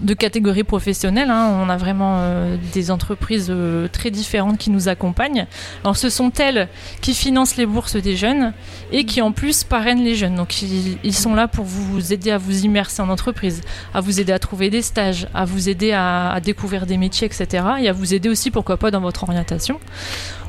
de 0.00 0.14
catégories 0.14 0.64
professionnelles. 0.64 1.30
hein. 1.30 1.58
On 1.62 1.68
a 1.68 1.76
vraiment 1.76 2.16
euh, 2.18 2.56
des 2.72 2.90
entreprises 2.90 3.48
euh, 3.50 3.88
très 3.88 4.10
différentes 4.10 4.58
qui 4.58 4.70
nous 4.70 4.88
accompagnent. 4.88 5.46
Alors, 5.82 5.96
ce 5.96 6.10
sont 6.10 6.32
elles 6.38 6.68
qui 7.00 7.14
financent 7.14 7.56
les 7.56 7.66
bourses 7.66 7.96
des 7.96 8.16
jeunes 8.16 8.52
et 8.92 9.04
qui 9.04 9.22
en 9.22 9.32
plus 9.32 9.64
parrainent 9.64 10.02
les 10.04 10.14
jeunes. 10.14 10.34
Donc 10.34 10.62
ils, 10.62 11.14
sont 11.14 11.34
là 11.34 11.48
pour 11.48 11.64
vous 11.64 12.12
aider 12.12 12.30
à 12.30 12.38
vous 12.38 12.64
immerser 12.64 13.02
en 13.02 13.08
entreprise, 13.08 13.62
à 13.92 14.00
vous 14.00 14.20
aider 14.20 14.32
à 14.32 14.38
trouver 14.38 14.70
des 14.70 14.82
stages, 14.82 15.28
à 15.34 15.44
vous 15.44 15.68
aider 15.68 15.92
à 15.92 16.38
découvrir 16.42 16.86
des 16.86 16.96
métiers, 16.96 17.26
etc. 17.26 17.64
Et 17.80 17.88
à 17.88 17.92
vous 17.92 18.14
aider 18.14 18.28
aussi, 18.28 18.50
pourquoi 18.50 18.76
pas, 18.76 18.90
dans 18.90 19.00
votre 19.00 19.22
orientation. 19.22 19.78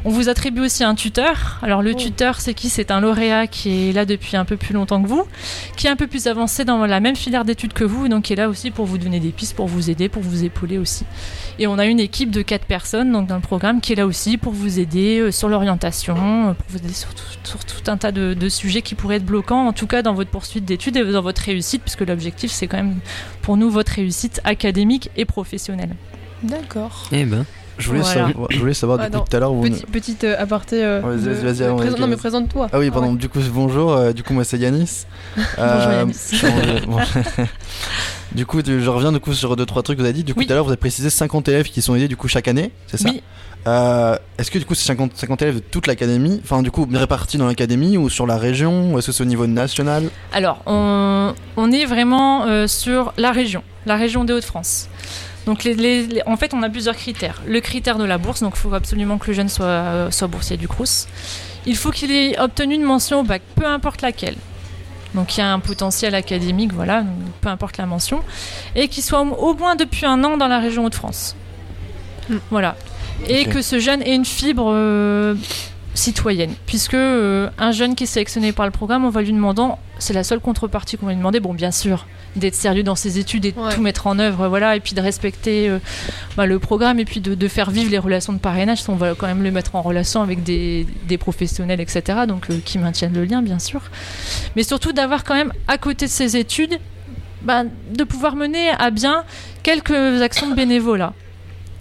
On 0.08 0.10
vous 0.10 0.30
attribue 0.30 0.62
aussi 0.62 0.84
un 0.84 0.94
tuteur. 0.94 1.58
Alors 1.64 1.82
le 1.82 1.92
Oh. 1.94 1.98
tuteur, 1.98 2.40
c'est 2.40 2.54
qui? 2.54 2.70
C'est 2.70 2.92
un 2.92 3.00
lauréat 3.02 3.48
qui 3.48 3.90
est 3.90 3.92
là 3.92 4.06
depuis 4.06 4.38
un 4.38 4.46
peu 4.46 4.56
plus 4.56 4.72
longtemps 4.76 5.02
que 5.02 5.08
vous, 5.08 5.24
qui 5.78 5.88
est 5.88 5.90
un 5.90 5.96
peu 5.96 6.06
plus 6.06 6.28
avancé 6.28 6.64
dans 6.64 6.86
la 6.86 7.00
même 7.00 7.16
filière 7.16 7.44
d'études 7.44 7.74
que 7.74 7.84
vous, 7.84 8.08
donc 8.08 8.26
qui 8.26 8.34
est 8.34 8.36
là 8.36 8.48
aussi 8.48 8.70
pour 8.70 8.86
vous 8.86 9.00
donner 9.00 9.20
des 9.20 9.30
pistes, 9.32 9.56
pour 9.56 9.66
vous 9.68 9.90
aider, 9.90 10.08
pour 10.08 10.22
vous 10.22 10.44
épauler 10.44 10.78
aussi. 10.78 11.06
Et 11.58 11.66
on 11.66 11.80
a 11.80 11.86
une 11.88 12.00
équipe 12.00 12.30
de 12.30 12.44
quatre 12.44 12.66
personnes 12.66 13.12
donc 13.12 13.26
dans 13.28 13.36
le 13.36 13.42
programme 13.42 13.82
qui 13.82 13.94
est 13.94 13.96
là 13.96 14.06
aussi 14.06 14.38
pour 14.38 14.54
vous 14.54 14.78
aider 14.80 15.20
euh, 15.20 15.32
sur 15.32 15.50
l'orientation, 15.50 16.16
euh, 16.50 16.54
pour 16.54 16.66
vous 16.70 16.78
aider 16.78 16.94
sur 16.94 17.12
tout, 17.16 17.24
sur 17.44 17.66
tout 17.66 17.90
un 17.90 17.98
tas 17.98 18.12
de, 18.12 18.36
de 18.36 18.48
sujets 18.50 18.84
qui 18.84 18.94
pourraient 18.94 19.16
être 19.16 19.26
bloquants, 19.26 19.66
en 19.68 19.74
tout 19.74 19.88
cas 19.88 20.04
dans 20.04 20.14
votre 20.14 20.30
poursuite 20.30 20.66
d'études 20.66 20.98
et 20.98 21.04
dans 21.12 21.22
votre 21.24 21.42
réussite, 21.42 21.82
puisque 21.82 22.02
l'objectif 22.02 22.52
c'est 22.52 22.68
quand 22.68 22.78
même 22.78 23.00
pour 23.42 23.58
nous 23.58 23.72
votre 23.72 23.94
réussite 23.94 24.40
académique 24.44 25.10
et 25.18 25.26
professionnelle. 25.26 25.96
D'accord. 26.44 27.10
Eh 27.12 27.26
ben. 27.26 27.44
Je 27.78 27.88
voulais, 27.88 28.00
Voilà. 28.02 28.28
savoir, 28.28 28.48
je 28.52 28.60
voulais 28.60 28.74
savoir 28.74 29.00
Ah, 29.02 29.10
tout 29.10 29.36
à 29.36 29.40
l'heure. 29.40 29.54
vous- 29.54 29.64
Petit, 29.64 29.86
petite 29.86 30.24
euh, 30.24 30.36
aparté. 30.40 30.84
euh, 30.84 31.02
Ouais, 31.02 31.16
vas-y, 31.18 31.24
de- 31.24 31.30
vas-y, 31.46 31.58
de 31.58 31.64
allons, 31.66 31.76
présent- 31.76 31.92
vas-y, 31.92 32.02
Non, 32.02 32.08
mais 32.08 32.16
présente-toi. 32.16 32.70
Ah 32.72 32.80
oui, 32.80 32.90
pardon, 32.92 33.12
ouais. 33.12 33.18
du 33.18 33.28
coup, 33.30 33.40
bonjour. 33.52 33.92
euh, 33.94 34.14
du 34.14 34.24
coup, 34.24 34.34
moi, 34.34 34.44
c'est 34.46 34.58
Yanis. 34.58 35.06
Bonjour, 35.58 35.92
Yanis. 35.92 36.14
je- 36.32 36.86
bon. 36.86 36.98
du 38.34 38.46
coup, 38.46 38.60
je 38.66 38.90
reviens 38.90 39.12
du 39.12 39.20
coup 39.20 39.34
sur 39.34 39.56
deux 39.56 39.66
trois 39.66 39.84
trucs 39.84 39.98
que 39.98 40.02
vous 40.02 40.08
avez 40.08 40.14
dit. 40.18 40.24
Du 40.24 40.34
coup, 40.34 40.40
Oui. 40.42 40.46
tout 40.48 40.54
à 40.54 40.56
l'heure, 40.56 40.64
vous 40.66 40.72
avez 40.72 40.78
précisé 40.78 41.10
50 41.10 41.48
élèves 41.50 41.70
qui 41.70 41.82
sont 41.82 41.96
aidés 41.96 42.08
du 42.08 42.18
coup 42.18 42.28
chaque 42.28 42.48
année, 42.48 42.72
c'est 42.88 42.98
ça 42.98 43.10
Oui. 43.10 43.22
Euh, 43.68 44.16
Est-ce 44.38 44.52
que 44.52 44.60
du 44.60 44.66
coup, 44.66 44.76
c'est 44.76 44.86
50, 44.86 45.12
50 45.16 45.42
élèves 45.42 45.56
de 45.56 45.60
toute 45.60 45.88
l'académie 45.88 46.40
Enfin, 46.44 46.62
du 46.62 46.70
coup, 46.70 46.88
répartis 46.94 47.38
dans 47.40 47.48
l'académie 47.48 47.98
ou 47.98 48.10
sur 48.10 48.28
la 48.28 48.38
région 48.38 48.94
Ou 48.94 49.00
est-ce 49.00 49.08
que 49.08 49.12
c'est 49.12 49.24
au 49.24 49.28
niveau 49.28 49.48
national? 49.48 50.10
Alors, 50.34 50.62
on, 50.68 51.34
on 51.58 51.72
est 51.72 51.86
vraiment 51.86 52.46
euh, 52.46 52.68
sur 52.68 53.12
la 53.18 53.32
région, 53.32 53.64
la 53.88 53.96
région 53.96 54.24
des 54.24 54.34
Hauts-de-France. 54.34 54.88
Donc, 55.46 55.64
les- 55.64 55.76
les- 55.76 56.08
les- 56.08 56.22
en 56.26 56.38
fait, 56.38 56.54
on 56.54 56.64
a 56.64 56.70
plusieurs 56.70 56.96
critères. 56.96 57.42
Le 57.46 57.60
critère 57.62 57.98
de 57.98 58.04
la 58.04 58.18
bourse, 58.18 58.42
donc 58.42 58.54
il 58.56 58.60
faut 58.60 58.74
absolument 58.74 59.18
que 59.18 59.28
le 59.28 59.34
jeune 59.34 59.50
soit, 59.50 59.66
euh, 59.66 60.12
soit 60.12 60.28
boursier 60.28 60.58
du 60.58 60.68
Crous. 60.68 61.08
Il 61.66 61.76
faut 61.76 61.92
qu'il 61.92 62.12
ait 62.12 62.40
obtenu 62.40 62.76
une 62.76 62.84
mention 62.84 63.22
au 63.22 63.24
bac, 63.24 63.42
peu 63.56 63.66
importe 63.66 64.02
laquelle. 64.02 64.36
Donc, 65.14 65.38
il 65.38 65.40
y 65.40 65.44
a 65.44 65.52
un 65.52 65.60
potentiel 65.60 66.14
académique, 66.16 66.74
voilà, 66.74 67.04
peu 67.42 67.50
importe 67.50 67.78
la 67.78 67.86
mention. 67.86 68.22
Et 68.76 68.88
qu'il 68.88 69.04
soit 69.04 69.22
au, 69.22 69.54
moins 69.56 69.76
depuis 69.76 70.06
un 70.06 70.24
an 70.24 70.36
dans 70.38 70.48
la 70.48 70.60
région 70.60 70.86
Hauts-de-France. 70.86 71.36
Mm. 72.30 72.36
Voilà. 72.52 72.76
Et 73.30 73.46
que 73.46 73.62
ce 73.62 73.80
jeune 73.80 74.02
ait 74.02 74.14
une 74.14 74.26
fibre 74.26 74.72
euh, 74.74 75.36
citoyenne. 75.96 76.54
Puisque 76.68 76.94
euh, 76.94 77.50
un 77.58 77.72
jeune 77.72 77.96
qui 77.96 78.04
est 78.04 78.08
sélectionné 78.08 78.52
par 78.52 78.66
le 78.68 78.72
programme, 78.72 79.04
on 79.06 79.10
va 79.10 79.22
lui 79.24 79.32
demandant, 79.34 79.80
c'est 79.98 80.14
la 80.14 80.24
seule 80.24 80.40
contrepartie 80.40 80.98
qu'on 80.98 81.08
va 81.08 81.14
lui 81.14 81.18
demander, 81.18 81.40
bon 81.40 81.54
bien 81.54 81.72
sûr, 81.72 82.06
d'être 82.36 82.54
sérieux 82.54 82.84
dans 82.84 82.96
ses 82.96 83.18
études 83.18 83.46
et 83.46 83.52
de 83.54 83.60
Ouais. 83.60 83.74
tout 83.74 83.82
mettre 83.82 84.06
en 84.08 84.20
œuvre, 84.20 84.48
voilà, 84.50 84.76
et 84.76 84.82
puis 84.82 84.94
de 84.94 85.02
respecter 85.02 85.70
euh, 85.70 85.80
bah, 86.36 86.46
le 86.46 86.60
programme 86.60 87.00
et 87.00 87.06
puis 87.06 87.22
de, 87.22 87.34
de 87.34 87.48
faire 87.48 87.72
vivre 87.72 87.90
les 87.90 87.98
relations 87.98 88.34
de 88.34 88.40
parrainage. 88.40 88.84
On 88.90 88.96
va 88.96 89.16
quand 89.16 89.26
même 89.28 89.42
le 89.42 89.52
mettre 89.52 89.76
en 89.76 89.82
relation 89.82 90.22
avec 90.22 90.44
des, 90.44 90.86
des 91.08 91.18
professionnels, 91.18 91.80
etc. 91.80 92.20
Donc 92.28 92.50
euh, 92.50 92.60
qui 92.64 92.78
maintiennent 92.78 93.14
le 93.14 93.24
lien, 93.26 93.42
bien 93.42 93.58
sûr. 93.60 93.82
Mais 94.56 94.64
surtout 94.64 94.92
d'avoir 94.92 95.24
quand 95.24 95.34
même 95.36 95.54
à 95.68 95.78
côté 95.78 96.06
de 96.08 96.12
ses 96.12 96.36
études, 96.38 96.78
bah, 97.42 97.64
de 97.94 98.04
pouvoir 98.04 98.36
mener 98.36 98.70
à 98.78 98.90
bien 98.92 99.24
quelques 99.64 100.22
actions 100.22 100.50
de 100.50 100.56
bénévolat. 100.56 101.14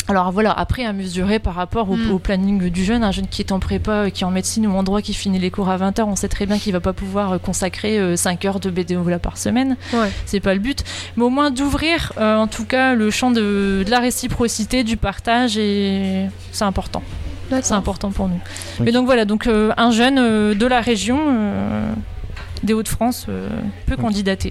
Alors 0.06 0.32
voilà, 0.32 0.52
après 0.52 0.84
à 0.84 0.92
mesurer 0.92 1.38
par 1.38 1.54
rapport 1.54 1.90
au, 1.90 1.96
Mm. 1.96 2.10
au 2.10 2.18
planning 2.18 2.68
du 2.70 2.84
jeune, 2.84 3.02
un 3.02 3.10
jeune 3.10 3.26
qui 3.26 3.40
est 3.40 3.52
en 3.52 3.58
prépa, 3.58 3.90
euh, 3.92 4.10
qui 4.10 4.22
est 4.22 4.26
en 4.26 4.30
médecine 4.30 4.66
ou 4.66 4.72
en 4.76 4.82
droit, 4.82 5.00
qui 5.00 5.14
finit 5.14 5.38
les 5.38 5.50
cours 5.50 5.70
à 5.70 5.78
20h, 5.78 6.02
on 6.04 6.14
sait 6.14 6.28
très 6.28 6.44
bien 6.44 6.58
qu'il 6.58 6.74
va 6.74 6.80
pas 6.80 6.92
pouvoir 6.92 7.32
euh, 7.32 7.38
consacrer 7.38 7.98
euh, 7.98 8.14
5 8.14 8.44
heures 8.44 8.60
de 8.60 8.68
bénévolat 8.68 9.18
par 9.18 9.38
semaine. 9.38 9.76
Ouais. 9.94 10.10
C'est 10.26 10.40
pas 10.40 10.52
le 10.52 10.60
but. 10.60 10.84
Mais 11.16 11.24
au 11.24 11.30
moins 11.30 11.50
d'ouvrir 11.50 12.12
euh, 12.18 12.36
en 12.36 12.46
tout 12.48 12.66
cas 12.66 12.94
le 12.94 13.10
champ 13.10 13.30
de, 13.30 13.82
de 13.86 13.90
la 13.90 13.98
réciprocité, 14.00 14.84
du 14.84 14.98
partage, 14.98 15.56
et 15.56 16.26
c'est 16.52 16.64
important. 16.64 17.02
C'est 17.62 17.72
important 17.72 18.10
pour 18.10 18.28
nous. 18.28 18.40
Mais 18.80 18.90
donc 18.90 19.06
voilà, 19.06 19.24
donc 19.24 19.46
euh, 19.46 19.72
un 19.76 19.90
jeune 19.90 20.18
euh, 20.18 20.54
de 20.54 20.66
la 20.66 20.80
région 20.80 21.18
euh, 21.28 21.92
des 22.62 22.72
Hauts-de-France 22.74 23.26
euh, 23.28 23.48
peut 23.86 23.96
candidater. 23.96 24.48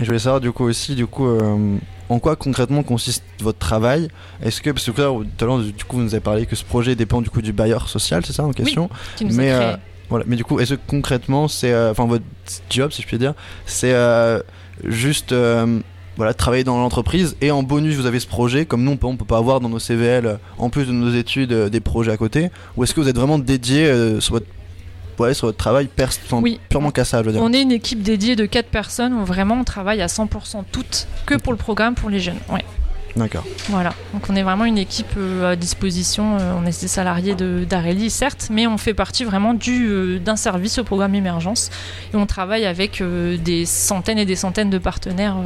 Et 0.00 0.02
je 0.02 0.06
voulais 0.06 0.18
savoir 0.18 0.40
du 0.40 0.50
coup 0.50 0.64
aussi, 0.64 0.94
du 0.96 1.06
coup, 1.06 1.26
euh, 1.26 1.76
en 2.08 2.18
quoi 2.18 2.36
concrètement 2.36 2.82
consiste 2.82 3.24
votre 3.40 3.58
travail 3.58 4.08
Est-ce 4.42 4.60
que, 4.60 4.70
parce 4.70 4.84
que 4.86 4.90
tout 4.92 5.00
à 5.00 5.44
l'heure, 5.44 5.58
du 5.60 5.84
coup, 5.84 5.96
vous 5.96 6.02
nous 6.02 6.14
avez 6.14 6.20
parlé 6.22 6.46
que 6.46 6.54
ce 6.56 6.64
projet 6.64 6.94
dépend 6.94 7.20
du 7.22 7.30
coup 7.30 7.42
du 7.42 7.52
bailleur 7.52 7.88
social, 7.88 8.24
c'est 8.24 8.32
ça 8.32 8.44
en 8.44 8.52
question 8.52 8.88
Qui 9.16 9.24
nous 9.24 9.34
a 9.34 9.36
Mais, 9.36 9.48
créé. 9.48 9.62
euh, 9.66 9.76
Voilà. 10.08 10.24
Mais 10.28 10.36
du 10.36 10.44
coup, 10.44 10.60
est-ce 10.60 10.74
que 10.74 10.80
concrètement, 10.86 11.48
c'est, 11.48 11.72
euh, 11.72 11.90
enfin, 11.90 12.06
votre 12.06 12.24
job, 12.70 12.92
si 12.92 13.02
je 13.02 13.06
puis 13.06 13.18
dire, 13.18 13.34
c'est 13.66 13.92
euh, 13.92 14.40
juste, 14.84 15.34
voilà, 16.16 16.32
travailler 16.32 16.64
dans 16.64 16.78
l'entreprise 16.78 17.36
et 17.40 17.50
en 17.50 17.62
bonus, 17.62 17.96
vous 17.96 18.06
avez 18.06 18.20
ce 18.20 18.26
projet, 18.26 18.64
comme 18.66 18.84
nous, 18.84 18.92
on 18.92 18.96
peut, 18.96 19.06
on 19.06 19.16
peut 19.16 19.24
pas 19.24 19.38
avoir 19.38 19.60
dans 19.60 19.68
nos 19.68 19.78
CVL, 19.78 20.38
en 20.58 20.70
plus 20.70 20.86
de 20.86 20.92
nos 20.92 21.12
études, 21.12 21.52
des 21.52 21.80
projets 21.80 22.12
à 22.12 22.16
côté, 22.16 22.50
ou 22.76 22.84
est-ce 22.84 22.94
que 22.94 23.00
vous 23.00 23.08
êtes 23.08 23.16
vraiment 23.18 23.38
dédié 23.38 23.84
euh, 23.86 24.20
sur 24.20 24.34
votre 24.34 24.46
ouais, 25.20 25.34
sur 25.34 25.48
votre 25.48 25.58
travail 25.58 25.88
Oui. 26.42 26.60
purement 26.68 26.90
cassable. 26.90 27.24
je 27.24 27.28
veux 27.30 27.32
dire. 27.38 27.42
On 27.42 27.52
est 27.52 27.62
une 27.62 27.72
équipe 27.72 28.02
dédiée 28.02 28.36
de 28.36 28.46
4 28.46 28.66
personnes 28.68 29.12
où 29.14 29.24
vraiment 29.24 29.56
on 29.60 29.64
travaille 29.64 30.02
à 30.02 30.06
100% 30.06 30.64
toutes 30.72 31.06
que 31.26 31.34
pour 31.34 31.52
le 31.52 31.58
programme 31.58 31.94
pour 31.94 32.10
les 32.10 32.20
jeunes. 32.20 32.38
Ouais. 32.50 32.64
D'accord. 33.16 33.44
Voilà, 33.70 33.94
donc 34.12 34.28
on 34.28 34.36
est 34.36 34.42
vraiment 34.42 34.66
une 34.66 34.76
équipe 34.76 35.14
euh, 35.16 35.52
à 35.52 35.56
disposition. 35.56 36.36
Euh, 36.38 36.52
on 36.60 36.66
est 36.66 36.80
des 36.82 36.88
salariés 36.88 37.34
de- 37.34 37.64
d'Areli, 37.68 38.10
certes, 38.10 38.48
mais 38.50 38.66
on 38.66 38.76
fait 38.76 38.92
partie 38.92 39.24
vraiment 39.24 39.54
euh, 39.68 40.18
d'un 40.18 40.36
service 40.36 40.78
au 40.78 40.84
programme 40.84 41.14
Émergence. 41.14 41.70
Et 42.12 42.16
on 42.16 42.26
travaille 42.26 42.66
avec 42.66 43.02
des 43.02 43.64
centaines 43.64 44.18
et 44.18 44.26
des 44.26 44.36
centaines 44.36 44.68
de 44.68 44.76
partenaires. 44.76 45.36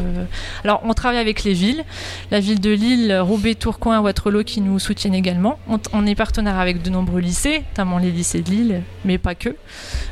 Alors, 0.64 0.80
on 0.84 0.92
travaille 0.94 1.18
avec 1.18 1.44
les 1.44 1.52
villes, 1.52 1.84
la 2.32 2.40
ville 2.40 2.60
de 2.60 2.70
Lille, 2.70 3.16
Roubaix, 3.20 3.54
Tourcoing, 3.54 4.00
Waterloo 4.00 4.42
qui 4.42 4.60
nous 4.60 4.78
soutiennent 4.80 5.14
également. 5.14 5.58
On, 5.92 6.06
est 6.06 6.14
partenaire 6.14 6.58
avec 6.58 6.82
de 6.82 6.90
nombreux 6.90 7.20
lycées, 7.20 7.62
notamment 7.70 7.98
les 7.98 8.10
lycées 8.10 8.42
de 8.42 8.50
Lille, 8.50 8.82
mais 9.04 9.18
pas 9.18 9.34
que, 9.34 9.54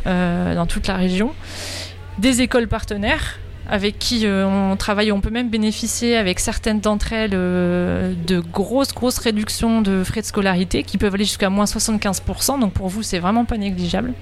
dans 0.04 0.66
toute 0.66 0.86
la 0.86 0.96
région. 0.96 1.32
Des 2.18 2.40
écoles 2.40 2.68
partenaires 2.68 3.38
avec 3.68 3.98
qui 3.98 4.26
euh, 4.26 4.46
on 4.46 4.76
travaille, 4.76 5.12
on 5.12 5.20
peut 5.20 5.30
même 5.30 5.50
bénéficier 5.50 6.16
avec 6.16 6.40
certaines 6.40 6.80
d'entre 6.80 7.12
elles 7.12 7.32
euh, 7.34 8.14
de 8.26 8.40
grosses, 8.40 8.94
grosses 8.94 9.18
réductions 9.18 9.82
de 9.82 10.02
frais 10.04 10.22
de 10.22 10.26
scolarité 10.26 10.82
qui 10.82 10.96
peuvent 10.98 11.14
aller 11.14 11.24
jusqu'à 11.24 11.50
moins 11.50 11.66
75%. 11.66 12.60
Donc 12.60 12.72
pour 12.72 12.88
vous, 12.88 13.02
c'est 13.02 13.18
vraiment 13.18 13.44
pas 13.44 13.58
négligeable. 13.58 14.14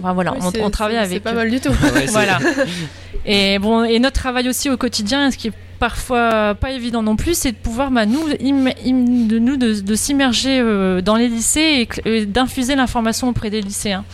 Enfin, 0.00 0.12
voilà, 0.12 0.32
Oui, 0.32 0.60
on, 0.62 0.70
travaille 0.70 0.96
avec. 0.96 1.10
C'est 1.12 1.20
pas 1.20 1.32
mal 1.34 1.50
du 1.50 1.60
tout. 1.60 1.70
Ouais, 1.94 2.06
voilà. 2.06 2.38
Et 3.26 3.58
bon, 3.58 3.84
et 3.84 3.98
notre 3.98 4.18
travail 4.18 4.48
aussi 4.48 4.70
au 4.70 4.76
quotidien, 4.76 5.30
ce 5.30 5.36
qui 5.36 5.48
est 5.48 5.52
parfois 5.78 6.54
pas 6.54 6.70
évident 6.70 7.02
non 7.02 7.16
plus, 7.16 7.36
c'est 7.36 7.52
de 7.52 7.56
pouvoir, 7.56 7.90
bah, 7.90 8.06
nous, 8.06 8.26
im- 8.40 8.72
im- 8.86 9.26
de, 9.26 9.38
nous, 9.38 9.56
de, 9.56 9.80
de 9.80 9.94
s'immerger 9.94 10.60
euh, 10.60 11.02
dans 11.02 11.16
les 11.16 11.28
lycées 11.28 11.86
et, 12.06 12.24
d'infuser 12.26 12.74
l'information 12.74 13.28
auprès 13.28 13.50
des 13.50 13.60
lycéens. 13.60 14.04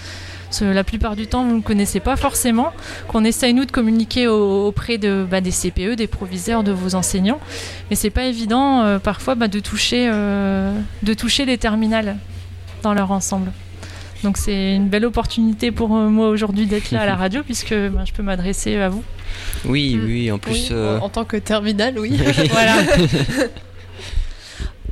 La 0.63 0.85
plupart 0.85 1.17
du 1.17 1.27
temps, 1.27 1.45
vous 1.45 1.57
ne 1.57 1.61
connaissez 1.63 2.01
pas 2.01 2.17
forcément, 2.17 2.73
qu'on 3.09 3.25
essaye 3.25 3.55
nous 3.55 3.65
de 3.65 3.71
communiquer 3.73 4.27
au- 4.29 4.67
auprès 4.67 4.99
de, 4.99 5.27
bah, 5.29 5.41
des 5.41 5.51
CPE, 5.51 5.95
des 5.97 6.07
proviseurs, 6.07 6.63
de 6.63 6.73
vos 6.73 6.95
enseignants. 6.95 7.41
Mais 7.91 7.97
c'est 7.97 8.11
pas 8.11 8.25
évident 8.25 8.83
euh, 8.83 8.99
parfois 8.99 9.35
bah, 9.35 9.49
de, 9.49 9.61
toucher, 9.61 10.09
euh, 10.13 10.73
de 11.03 11.15
toucher 11.15 11.45
les 11.45 11.59
terminales 11.59 12.17
dans 12.83 12.95
leur 12.95 13.11
ensemble. 13.11 13.51
Donc 14.23 14.37
c'est 14.39 14.75
une 14.75 14.89
belle 14.89 15.05
opportunité 15.05 15.71
pour 15.71 15.95
euh, 15.97 16.09
moi 16.09 16.29
aujourd'hui 16.29 16.67
d'être 16.67 16.91
là 16.93 17.03
à 17.03 17.07
la 17.07 17.15
radio 17.25 17.43
puisque 17.43 17.75
bah, 17.75 18.05
je 18.07 18.13
peux 18.13 18.23
m'adresser 18.23 18.77
à 18.77 18.89
vous. 18.89 19.03
Oui, 19.67 19.97
Mm. 19.97 20.05
oui, 20.07 20.31
en 20.33 20.39
plus. 20.39 20.53
Oui, 20.53 20.69
euh, 20.71 20.99
en, 20.99 21.05
en 21.05 21.09
tant 21.09 21.25
que 21.25 21.37
terminal, 21.37 21.95
oui. 21.99 22.17
Voilà. 22.51 22.77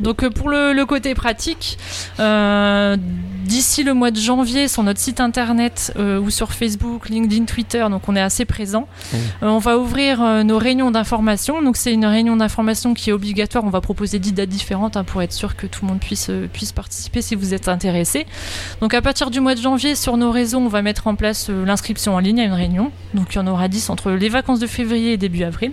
Donc 0.03 0.23
euh, 0.23 0.31
pour 0.31 0.49
le, 0.49 0.73
le 0.73 0.85
côté 0.85 1.15
pratique, 1.15 1.79
euh, 2.19 2.97
d'ici 3.45 3.85
le 3.85 3.95
mois 3.95 4.11
de 4.11 4.19
janvier 4.19 4.69
sur 4.69 4.83
notre 4.83 5.01
site 5.01 5.21
internet 5.21 5.93
euh, 5.97 6.19
ou 6.19 6.31
sur 6.31 6.53
Facebook, 6.53 7.09
LinkedIn, 7.09 7.45
Twitter, 7.45 7.87
donc 7.89 8.09
on 8.09 8.17
est 8.17 8.21
assez 8.21 8.45
présent. 8.45 8.89
Euh, 9.15 9.47
on 9.47 9.59
va 9.59 9.79
ouvrir 9.79 10.45
nos 10.45 10.59
réunions 10.59 10.91
d'information. 10.91 11.63
Donc 11.63 11.77
c'est 11.77 11.93
une 11.93 12.07
réunion 12.07 12.37
d'information 12.37 12.95
qui 12.95 13.11
est 13.11 13.13
obligatoire. 13.13 13.65
On 13.65 13.71
va 13.71 13.81
proposer 13.81 14.19
10 14.19 14.33
dates 14.33 14.49
différentes 14.49 14.97
hein, 14.97 15.05
pour 15.05 15.23
être 15.23 15.33
sûr 15.33 15.57
que 15.57 15.67
tout 15.67 15.85
le 15.85 15.89
monde 15.89 16.01
puisse, 16.01 16.31
puisse 16.53 16.73
participer 16.73 17.23
si 17.23 17.35
vous 17.35 17.55
êtes 17.55 17.69
intéressé. 17.69 18.27
Donc 18.81 18.95
à 18.95 19.03
partir 19.03 19.31
du 19.31 19.41
mois 19.41 19.55
de 19.55 19.61
janvier, 19.61 19.95
sur 19.95 20.17
nos 20.17 20.31
réseaux, 20.31 20.59
on 20.59 20.69
va 20.69 20.83
mettre 20.83 21.07
en 21.07 21.15
place 21.15 21.49
l'inscription 21.49 22.15
en 22.15 22.19
ligne 22.19 22.41
à 22.41 22.45
une 22.45 22.53
réunion. 22.53 22.91
Donc 23.15 23.35
il 23.35 23.37
y 23.37 23.39
en 23.39 23.47
aura 23.47 23.69
10 23.69 23.91
entre 23.91 24.11
les 24.11 24.29
vacances 24.29 24.61
de 24.61 24.67
février 24.67 25.13
et 25.13 25.17
début 25.17 25.45
avril. 25.45 25.73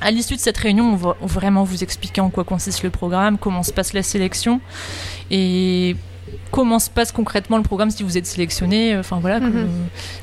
À 0.00 0.10
l'issue 0.10 0.34
de 0.36 0.40
cette 0.40 0.56
réunion, 0.58 0.92
on 0.92 0.96
va 0.96 1.16
vraiment 1.20 1.64
vous 1.64 1.82
expliquer 1.82 2.20
en 2.20 2.30
quoi 2.30 2.44
consiste 2.44 2.82
le 2.82 2.90
programme, 2.90 3.36
comment 3.38 3.62
se 3.62 3.72
passe 3.72 3.92
la 3.92 4.02
sélection 4.02 4.60
et 5.30 5.94
comment 6.50 6.78
se 6.78 6.90
passe 6.90 7.12
concrètement 7.12 7.56
le 7.58 7.62
programme 7.62 7.90
si 7.90 8.02
vous 8.02 8.16
êtes 8.16 8.26
sélectionné. 8.26 8.96
Enfin 8.96 9.18
voilà, 9.20 9.40
Mhm. 9.40 9.52
que- 9.52 9.66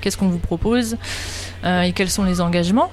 qu'est-ce 0.01 0.17
qu'on 0.17 0.29
vous 0.29 0.39
propose 0.39 0.97
euh, 1.63 1.81
et 1.81 1.91
quels 1.91 2.09
sont 2.09 2.23
les 2.23 2.39
engagements. 2.41 2.91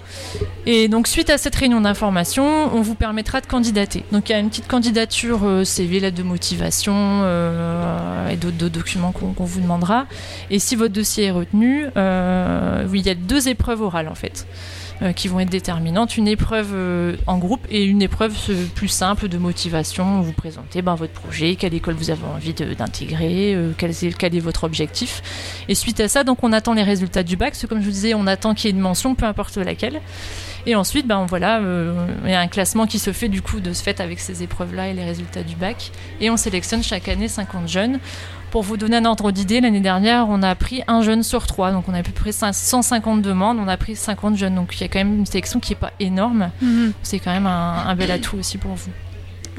Et 0.67 0.89
donc 0.89 1.07
suite 1.07 1.31
à 1.31 1.39
cette 1.39 1.55
réunion 1.55 1.81
d'information, 1.81 2.45
on 2.75 2.81
vous 2.83 2.95
permettra 2.95 3.41
de 3.41 3.47
candidater. 3.47 4.05
Donc 4.13 4.29
il 4.29 4.33
y 4.33 4.35
a 4.35 4.39
une 4.39 4.49
petite 4.51 4.69
candidature 4.69 5.41
euh, 5.45 5.65
CV, 5.65 6.01
lettre 6.01 6.17
de 6.17 6.23
motivation 6.23 6.95
euh, 6.95 8.29
et 8.29 8.37
d'autres 8.37 8.69
documents 8.69 9.13
qu'on 9.13 9.45
vous 9.45 9.61
demandera. 9.61 10.07
Et 10.51 10.59
si 10.59 10.77
votre 10.77 10.93
dossier 10.95 11.25
est 11.27 11.31
retenu, 11.31 11.87
euh, 11.97 12.87
oui, 12.89 13.01
il 13.01 13.07
y 13.07 13.11
a 13.11 13.15
deux 13.15 13.49
épreuves 13.49 13.81
orales 13.83 14.09
en 14.09 14.15
fait 14.15 14.47
euh, 14.47 14.84
qui 15.17 15.29
vont 15.29 15.41
être 15.41 15.51
déterminantes. 15.51 16.17
Une 16.17 16.29
épreuve 16.29 16.71
euh, 16.73 17.17
en 17.27 17.39
groupe 17.39 17.67
et 17.71 17.85
une 17.85 18.03
épreuve 18.03 18.37
euh, 18.51 18.65
plus 18.75 18.89
simple 18.89 19.29
de 19.29 19.39
motivation. 19.39 20.21
Vous 20.21 20.33
présentez 20.33 20.83
ben, 20.83 20.95
votre 20.95 21.13
projet, 21.13 21.57
quelle 21.57 21.75
école 21.75 21.95
vous 21.95 22.11
avez 22.11 22.25
envie 22.25 22.55
d'intégrer, 22.55 23.55
euh, 23.55 23.73
quel, 23.77 23.91
est, 23.91 24.41
votre 24.41 24.65
objectif. 24.65 25.23
Et 25.69 25.75
suite 25.75 26.01
à 26.01 26.09
ça, 26.09 26.25
donc 26.25 26.43
on 26.43 26.53
attend 26.53 26.75
les 26.75 26.83
résultats 26.83 27.23
du 27.23 27.37
bac. 27.37 27.55
Comme 27.69 27.81
je 27.81 27.85
vous 27.85 27.91
disais, 27.91 28.15
on 28.15 28.27
attend 28.27 28.55
qu'il 28.55 28.71
y 28.71 28.73
ait 28.73 28.77
une 28.77 28.83
mention, 28.83 29.15
peu 29.15 29.27
importe 29.27 29.57
laquelle. 29.57 30.01
Et 30.67 30.75
ensuite, 30.75 31.07
ben 31.07 31.27
voilà, 31.27 31.61
euh, 31.61 32.07
il 32.25 32.31
y 32.31 32.35
a 32.35 32.41
un 32.41 32.47
classement 32.47 32.87
qui 32.87 32.99
se 32.99 33.13
fait 33.13 33.29
du 33.29 33.43
coup 33.43 33.61
de 33.61 33.73
ce 33.75 33.83
fait 33.83 34.01
avec 34.01 34.19
ces 34.19 34.43
épreuves-là 34.43 34.89
et 34.89 34.95
les 34.95 35.05
résultats 35.05 35.43
du 35.43 35.57
bac. 35.57 35.91
Et 36.21 36.31
on 36.31 36.39
sélectionne 36.39 36.83
chaque 36.83 37.09
année 37.09 37.29
50 37.29 37.69
jeunes. 37.69 37.99
Pour 38.55 38.63
vous 38.63 38.77
donner 38.77 38.99
un 38.99 39.05
ordre 39.05 39.33
d'idée, 39.33 39.61
l'année 39.61 39.81
dernière, 39.81 40.27
on 40.29 40.41
a 40.41 40.55
pris 40.55 40.83
un 40.87 41.03
jeune 41.03 41.25
sur 41.25 41.45
trois. 41.45 41.73
Donc 41.73 41.89
on 41.89 41.93
a 41.93 41.99
à 41.99 42.03
peu 42.05 42.13
près 42.13 42.31
150 42.31 43.21
demandes, 43.21 43.59
on 43.59 43.67
a 43.67 43.77
pris 43.77 43.97
50 43.97 44.37
jeunes. 44.37 44.55
Donc 44.55 44.77
il 44.77 44.81
y 44.81 44.85
a 44.85 44.87
quand 44.89 45.01
même 45.01 45.19
une 45.19 45.27
sélection 45.27 45.59
qui 45.59 45.73
n'est 45.73 45.77
pas 45.81 45.91
énorme. 45.99 46.53
Mhm. 46.63 46.93
C'est 47.03 47.19
quand 47.19 47.33
même 47.33 47.49
un, 47.49 47.83
un 47.85 47.97
bel 47.97 48.13
atout 48.13 48.37
aussi 48.37 48.57
pour 48.57 48.71
vous. 48.77 48.93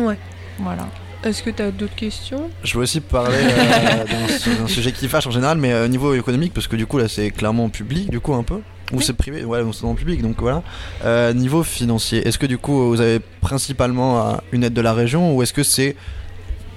Ouais. 0.01 0.17
Voilà. 0.59 0.87
Est-ce 1.25 1.43
que 1.43 1.49
tu 1.49 1.61
as 1.61 1.71
d'autres 1.71 1.95
questions? 1.95 2.49
Je 2.63 2.75
veux 2.77 2.83
aussi 2.83 3.01
parler 3.01 3.35
euh, 3.37 4.05
d'un 4.29 4.37
su- 4.37 4.55
d'un 4.55 4.67
sujet 4.67 4.93
qui 4.93 5.09
fâche 5.09 5.27
en 5.27 5.31
général, 5.31 5.57
mais 5.57 5.73
euh, 5.73 5.83
au 5.83 5.87
niveau 5.89 6.13
économique, 6.13 6.53
parce 6.53 6.69
que 6.69 6.77
du 6.77 6.85
coup 6.85 6.97
là 6.97 7.09
c'est 7.09 7.31
clairement 7.31 7.67
public, 7.67 8.09
du 8.09 8.21
coup 8.21 8.33
un 8.33 8.43
peu. 8.43 8.61
Ou 8.93 9.01
c'est 9.01 9.11
privé, 9.13 9.43
ouais, 9.43 9.59
c'est 9.73 9.81
dans 9.81 9.89
le 9.89 9.95
public, 9.97 10.21
donc 10.21 10.37
voilà. 10.39 10.63
Euh, 11.03 11.33
niveau 11.33 11.63
financier, 11.63 12.25
est-ce 12.25 12.37
que 12.37 12.45
du 12.45 12.57
coup 12.57 12.87
vous 12.91 13.01
avez 13.01 13.19
principalement 13.41 14.19
euh, 14.29 14.33
une 14.53 14.63
aide 14.63 14.73
de 14.73 14.81
la 14.81 14.93
région 14.93 15.35
ou 15.35 15.41
est-ce 15.43 15.51
que 15.51 15.63
c'est 15.63 15.97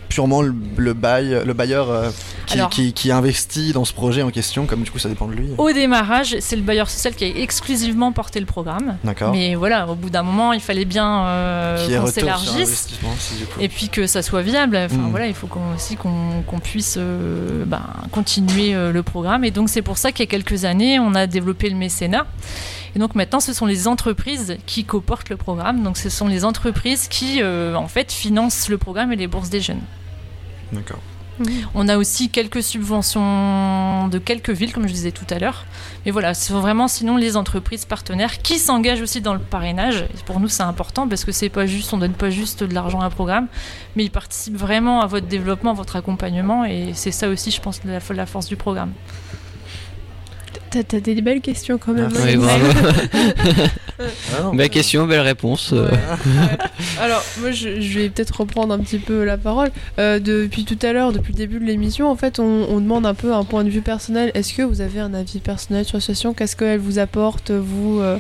purement 0.09 0.43
le, 0.43 0.55
le 0.77 0.93
bail, 0.95 1.43
le 1.45 1.53
bailleur 1.53 1.91
euh, 1.91 2.11
qui, 2.47 2.55
Alors- 2.55 2.71
qui, 2.71 2.93
qui 2.93 3.11
investit 3.13 3.73
dans 3.73 3.85
ce 3.85 3.93
projet 3.93 4.23
en 4.23 4.31
question, 4.31 4.67
comme 4.67 4.83
du 4.83 4.91
coup 4.91 4.99
ça 4.99 5.09
dépend 5.09 5.27
de 5.27 5.33
lui 5.35 5.49
Au 5.59 5.71
démarrage, 5.73 6.37
c'est 6.41 6.57
le 6.57 6.63
bailleur 6.63 6.89
social 6.91 7.15
qui 7.15 7.25
a 7.25 7.29
exclusivement 7.29 8.13
porté 8.13 8.41
le 8.41 8.47
programme. 8.47 8.97
D'accord. 9.05 9.33
Mais 9.33 9.55
voilà, 9.55 9.87
au 9.89 9.95
bout 9.95 10.11
d'un 10.11 10.23
moment, 10.23 10.53
il 10.53 10.61
fallait 10.61 10.85
bien 10.87 11.25
euh, 11.27 12.01
qu'on 12.01 12.07
s'élargisse. 12.07 12.89
Et 13.61 13.69
puis 13.69 13.89
que 13.89 14.07
ça 14.07 14.23
soit 14.23 14.43
viable. 14.43 14.77
Enfin 14.77 14.97
Mm. 14.97 15.11
voilà, 15.11 15.27
il 15.27 15.35
faut 15.35 15.47
qu'on- 15.47 15.75
aussi 15.77 15.97
qu'on 15.97 16.43
qu'on 16.47 16.59
puisse 16.59 16.97
euh, 16.99 17.65
ben, 17.67 17.83
continuer 18.11 18.75
euh, 18.75 18.93
le 18.93 19.03
programme. 19.03 19.45
Et 19.45 19.51
donc 19.51 19.69
c'est 19.69 19.83
pour 19.83 19.99
ça 19.99 20.13
qu'il 20.13 20.25
y 20.25 20.29
a 20.29 20.31
quelques 20.31 20.65
années, 20.65 20.99
on 20.99 21.15
a 21.15 21.27
développé 21.27 21.69
le 21.69 21.77
mécénat. 21.77 22.27
Et 22.95 22.99
donc 22.99 23.15
maintenant, 23.15 23.41
ce 23.41 23.53
sont 23.53 23.67
les 23.67 23.89
entreprises 23.89 24.57
qui 24.67 24.85
coportent 24.85 25.31
le 25.31 25.37
programme. 25.37 25.83
Donc 25.83 25.97
ce 25.97 26.11
sont 26.11 26.27
les 26.27 26.45
entreprises 26.45 27.09
qui, 27.09 27.43
euh, 27.43 27.75
en 27.75 27.89
fait, 27.89 28.13
financent 28.13 28.69
le 28.69 28.79
programme 28.79 29.13
et 29.13 29.17
les 29.17 29.27
bourses 29.27 29.51
des 29.51 29.61
jeunes. 29.61 29.83
D'accord. 30.73 31.01
On 31.75 31.89
a 31.89 31.97
aussi 31.97 32.31
quelques 32.31 32.63
subventions 32.63 34.09
de 34.09 34.19
quelques 34.19 34.51
villes, 34.51 34.73
comme 34.73 34.89
je 34.89 34.93
disais 34.93 35.13
tout 35.13 35.27
à 35.31 35.39
l'heure. 35.39 35.67
Mais 36.05 36.11
voilà, 36.11 36.35
ce 36.35 36.49
sont 36.49 36.61
vraiment 36.61 36.89
sinon 36.89 37.17
les 37.17 37.37
entreprises 37.37 37.85
partenaires 37.85 38.39
qui 38.39 38.59
s'engagent 38.59 39.03
aussi 39.03 39.21
dans 39.21 39.35
le 39.35 39.41
parrainage. 39.41 40.03
Et 40.15 40.23
pour 40.27 40.41
nous, 40.41 40.49
c'est 40.49 40.63
important 40.63 41.07
parce 41.07 41.25
que 41.25 41.33
c'est 41.33 41.49
pas 41.49 41.67
juste, 41.67 41.93
on 41.93 41.99
donne 41.99 42.15
pas 42.15 42.31
juste 42.31 42.65
de 42.65 42.75
l'argent 42.75 43.01
à 43.01 43.07
un 43.07 43.11
programme, 43.11 43.47
mais 43.95 44.05
ils 44.05 44.11
participent 44.11 44.57
vraiment 44.57 45.01
à 45.01 45.07
votre 45.07 45.27
développement, 45.27 45.71
à 45.71 45.75
votre 45.75 45.97
accompagnement. 45.97 46.65
Et 46.65 46.91
c'est 46.95 47.13
ça 47.13 47.29
aussi, 47.29 47.51
je 47.51 47.61
pense, 47.61 47.81
la, 47.85 48.01
la 48.15 48.27
force 48.27 48.47
du 48.47 48.57
programme. 48.57 48.93
T'as 50.71 50.83
t'as 50.83 51.01
des 51.01 51.21
belles 51.23 51.41
questions 51.41 51.79
quand 51.79 51.93
même. 51.95 52.11
Oui, 52.13 52.21
Alex. 52.23 52.39
bravo. 52.39 52.65
Ah 54.01 54.51
Belle 54.55 54.71
question, 54.71 55.09
belle 55.09 55.23
réponse. 55.23 55.73
euh. 55.73 55.89
Alors, 57.01 57.21
moi, 57.41 57.51
je, 57.51 57.81
je 57.81 57.99
vais 57.99 58.09
peut-être 58.11 58.39
reprendre 58.41 58.73
un 58.73 58.79
petit 58.79 58.99
peu 58.99 59.25
la 59.25 59.37
parole. 59.37 59.71
Euh, 59.99 60.21
depuis 60.21 60.65
tout 60.65 60.79
à 60.83 60.93
l'heure, 60.93 61.13
depuis 61.13 61.33
le 61.33 61.39
début 61.39 61.59
de 61.59 61.65
l'émission, 61.65 62.09
en 62.09 62.15
fait, 62.15 62.39
on, 62.39 62.45
on 62.71 62.81
demande 62.81 63.07
un 63.07 63.15
peu 63.15 63.35
un 63.35 63.43
point 63.43 63.65
de 63.65 63.71
vue 63.71 63.81
personnel. 63.81 64.31
Est-ce 64.35 64.55
que 64.55 64.63
vous 64.63 64.83
avez 64.83 65.01
un 65.01 65.15
avis 65.15 65.41
personnel 65.41 65.85
sur 65.85 65.97
l'association 65.97 66.33
Qu'est-ce 66.33 66.55
qu'elle 66.55 66.79
vous 66.79 67.01
apporte, 67.01 67.51
vous 67.51 67.99
euh, 68.01 68.19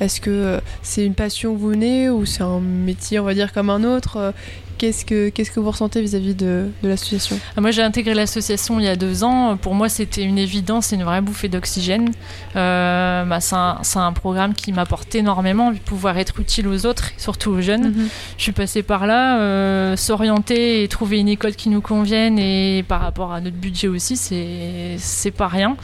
Est-ce 0.00 0.20
que 0.20 0.58
c'est 0.82 1.04
une 1.06 1.14
passion 1.14 1.54
que 1.54 1.60
vous 1.60 1.68
venez 1.68 2.10
ou 2.10 2.26
c'est 2.26 2.42
un 2.42 2.58
métier, 2.58 3.20
on 3.20 3.24
va 3.24 3.34
dire, 3.34 3.52
comme 3.52 3.70
un 3.70 3.84
autre? 3.84 4.16
Euh, 4.16 4.32
Qu'est-ce 4.80 5.04
que, 5.04 5.28
qu'est-ce 5.28 5.50
que 5.50 5.60
vous 5.60 5.70
ressentez 5.70 6.00
vis-à-vis 6.00 6.34
de, 6.34 6.70
de 6.82 6.88
l'association? 6.88 7.38
Ah, 7.54 7.60
Moi, 7.60 7.70
j'ai 7.70 7.82
intégré 7.82 8.14
l'association 8.14 8.80
il 8.80 8.86
y 8.86 8.88
a 8.88 8.96
deux 8.96 9.24
ans. 9.24 9.58
Pour 9.58 9.74
moi, 9.74 9.90
c'était 9.90 10.22
une 10.22 10.38
évidence, 10.38 10.92
une 10.92 11.02
vraie 11.02 11.20
bouffée 11.20 11.50
d'oxygène. 11.50 12.12
Euh, 12.56 13.26
bah, 13.26 13.40
c'est 13.40 13.98
un, 13.98 14.12
programme 14.14 14.54
qui 14.54 14.72
m'apporte 14.72 15.14
énormément, 15.14 15.70
de 15.70 15.76
pouvoir 15.76 16.16
être 16.16 16.40
utile 16.40 16.66
aux 16.66 16.86
autres, 16.86 17.10
surtout 17.18 17.50
aux 17.50 17.60
jeunes. 17.60 17.90
Mhm. 17.90 18.08
Je 18.38 18.42
suis 18.42 18.52
passée 18.52 18.82
par 18.82 19.06
là, 19.06 19.38
euh, 19.40 19.96
s'orienter 19.96 20.82
et 20.82 20.88
trouver 20.88 21.18
une 21.18 21.28
école 21.28 21.56
qui 21.56 21.68
nous 21.68 21.82
convienne 21.82 22.38
et 22.38 22.82
par 22.88 23.02
rapport 23.02 23.34
à 23.34 23.42
notre 23.42 23.56
budget 23.56 23.88
aussi, 23.88 24.16
c'est 24.16 24.96
c'est 24.96 25.30
pas 25.30 25.48
rien. 25.48 25.76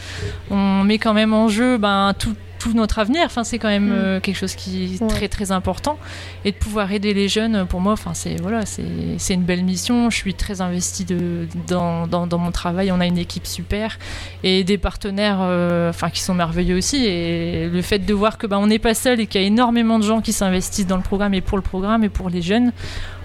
On 0.50 0.84
met 0.84 0.96
quand 0.96 1.12
même 1.12 1.34
en 1.34 1.48
jeu 1.48 1.76
ben, 1.76 2.14
tout- 2.18 2.34
tout 2.70 2.76
notre 2.76 2.98
avenir. 2.98 3.22
Enfin, 3.26 3.44
c'est 3.44 3.58
quand 3.58 3.68
même 3.68 3.88
Mm. 3.88 3.92
euh, 3.94 4.20
quelque 4.20 4.36
chose 4.36 4.54
qui 4.54 4.96
est 4.96 5.02
Ouais. 5.02 5.08
très 5.08 5.28
très 5.28 5.52
important. 5.52 5.98
Et 6.44 6.52
de 6.52 6.56
pouvoir 6.56 6.90
aider 6.92 7.14
les 7.14 7.28
jeunes, 7.28 7.66
pour 7.66 7.80
moi, 7.80 7.92
enfin, 7.92 8.12
c'est 8.14 8.36
voilà, 8.40 8.66
c'est 8.66 8.84
c'est 9.18 9.34
une 9.34 9.42
belle 9.44 9.64
mission. 9.64 10.10
Je 10.10 10.16
suis 10.16 10.34
très 10.34 10.60
investie 10.60 11.04
de, 11.04 11.46
dans, 11.66 12.06
dans, 12.06 12.26
dans 12.26 12.38
mon 12.38 12.50
travail. 12.50 12.90
On 12.92 13.00
a 13.00 13.06
une 13.06 13.18
équipe 13.18 13.46
super 13.46 13.98
et 14.42 14.64
des 14.64 14.78
partenaires, 14.78 15.38
euh, 15.40 15.90
enfin, 15.90 16.10
qui 16.10 16.20
sont 16.22 16.34
merveilleux 16.34 16.76
aussi. 16.76 17.04
Et 17.06 17.68
le 17.68 17.82
fait 17.82 17.98
de 18.00 18.14
voir 18.14 18.38
que 18.38 18.46
bah, 18.46 18.58
on 18.58 18.66
n'est 18.66 18.78
pas 18.78 18.94
seul 18.94 19.20
et 19.20 19.26
qu'il 19.26 19.40
y 19.40 19.44
a 19.44 19.46
énormément 19.46 19.98
de 19.98 20.04
gens 20.04 20.20
qui 20.20 20.32
s'investissent 20.32 20.86
dans 20.86 20.96
le 20.96 21.02
programme 21.02 21.34
et 21.34 21.40
pour 21.40 21.58
le 21.58 21.62
programme 21.62 22.02
et 22.04 22.08
pour 22.08 22.28
les 22.30 22.42
jeunes. 22.42 22.72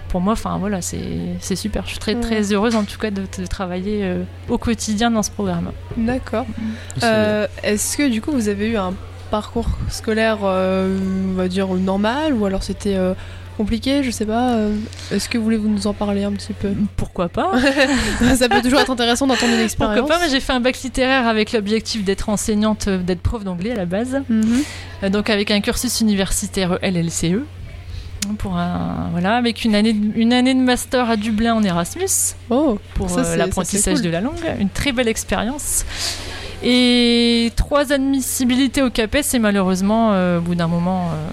Pour 0.08 0.20
moi, 0.20 0.34
enfin 0.34 0.58
voilà, 0.58 0.82
c'est 0.82 0.98
c'est 1.40 1.56
super. 1.56 1.84
Je 1.86 1.90
suis 1.92 1.98
très 1.98 2.14
très 2.20 2.52
heureuse 2.52 2.76
en 2.76 2.84
tout 2.84 2.98
cas 2.98 3.10
de, 3.10 3.22
de 3.38 3.46
travailler 3.46 4.00
euh, 4.02 4.24
au 4.50 4.58
quotidien 4.58 5.10
dans 5.10 5.22
ce 5.22 5.30
programme. 5.30 5.72
D'accord. 5.96 6.44
Euh, 7.02 7.46
Est-ce 7.62 7.96
que 7.96 8.08
du 8.10 8.20
coup 8.20 8.30
vous 8.32 8.48
avez 8.48 8.68
eu 8.68 8.76
un 8.76 8.92
parcours 9.32 9.66
scolaire, 9.88 10.38
euh, 10.44 10.96
on 11.30 11.32
va 11.32 11.48
dire 11.48 11.66
normal, 11.68 12.34
ou 12.34 12.44
alors 12.44 12.62
c'était 12.62 12.96
euh, 12.96 13.14
compliqué, 13.56 14.02
je 14.04 14.10
sais 14.10 14.26
pas. 14.26 14.52
euh, 14.52 14.76
Est-ce 15.10 15.28
que 15.30 15.38
vous 15.38 15.44
voulez 15.44 15.56
vous 15.56 15.70
nous 15.70 15.86
en 15.86 15.94
parler 15.94 16.22
un 16.24 16.32
petit 16.32 16.52
peu? 16.52 16.68
Pourquoi 16.96 17.28
pas? 17.30 17.50
Ça 18.36 18.48
peut 18.50 18.60
toujours 18.62 18.80
être 18.80 18.90
intéressant 18.92 19.26
d'entendre 19.26 19.54
une 19.54 19.60
expérience. 19.64 19.98
Pourquoi 19.98 20.16
pas? 20.16 20.20
Moi, 20.20 20.28
J'ai 20.30 20.40
fait 20.40 20.52
un 20.52 20.60
bac 20.60 20.76
littéraire 20.82 21.26
avec 21.26 21.52
l'objectif 21.52 22.04
d'être 22.04 22.28
enseignante, 22.28 22.88
d'être 22.90 23.22
prof 23.22 23.42
d'anglais 23.42 23.72
à 23.72 23.76
la 23.76 23.86
base. 23.86 24.20
Mhm. 24.28 25.10
Donc 25.10 25.30
avec 25.30 25.50
un 25.50 25.60
cursus 25.62 26.00
universitaire 26.02 26.78
LLCE. 26.82 27.40
Pour 28.38 28.56
un, 28.56 29.08
voilà, 29.10 29.34
avec 29.36 29.64
une 29.64 29.74
année, 29.74 29.94
de- 29.94 30.12
une 30.16 30.32
année 30.32 30.54
de 30.54 30.60
master 30.60 31.10
à 31.10 31.16
Dublin 31.16 31.54
en 31.54 31.62
Erasmus 31.64 32.36
Oh, 32.50 32.78
pour 32.94 33.18
euh, 33.18 33.34
l'apprentissage 33.36 33.94
cool. 33.94 34.02
de 34.04 34.10
la 34.10 34.20
langue. 34.20 34.38
Une 34.60 34.68
très 34.68 34.92
belle 34.92 35.08
expérience. 35.08 35.84
Et 36.62 37.50
trois 37.56 37.92
admissibilités 37.92 38.82
au 38.82 38.90
CAPES 38.90 39.34
et 39.34 39.38
malheureusement, 39.38 40.12
euh, 40.12 40.38
au 40.38 40.42
bout 40.42 40.54
d'un 40.54 40.68
moment, 40.68 41.10
euh, 41.10 41.26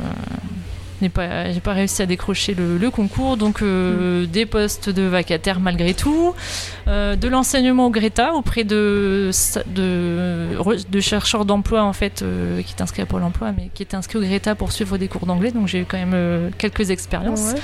n'ai 1.02 1.10
pas, 1.10 1.52
j'ai 1.52 1.60
pas 1.60 1.74
réussi 1.74 2.02
à 2.02 2.06
décrocher 2.08 2.56
le, 2.56 2.78
le 2.78 2.90
concours. 2.90 3.38
Donc 3.38 3.62
euh, 3.62 4.26
des 4.26 4.46
postes 4.46 4.90
de 4.90 5.04
vacataires 5.04 5.60
malgré 5.60 5.94
tout, 5.94 6.34
euh, 6.88 7.16
de 7.16 7.28
l'enseignement 7.28 7.86
au 7.86 7.90
Greta 7.92 8.34
auprès 8.34 8.64
de, 8.64 9.30
de, 9.68 10.48
de 10.90 11.00
chercheurs 11.00 11.46
d'emploi 11.46 11.84
en 11.84 11.94
fait 11.94 12.24
qui 12.66 12.74
est 12.74 12.82
inscrit 12.82 13.04
à 13.04 13.06
Pôle 13.06 13.24
Emploi, 13.24 13.52
mais 13.56 13.70
qui 13.74 13.84
est 13.84 13.94
inscrit 13.94 14.18
au 14.18 14.22
Greta 14.22 14.56
pour 14.56 14.72
suivre 14.72 14.98
des 14.98 15.08
cours 15.08 15.26
d'anglais. 15.26 15.52
Donc 15.52 15.68
j'ai 15.68 15.82
eu 15.82 15.86
quand 15.86 15.98
même 16.04 16.52
quelques 16.58 16.90
expériences. 16.90 17.54
Ouais. 17.54 17.62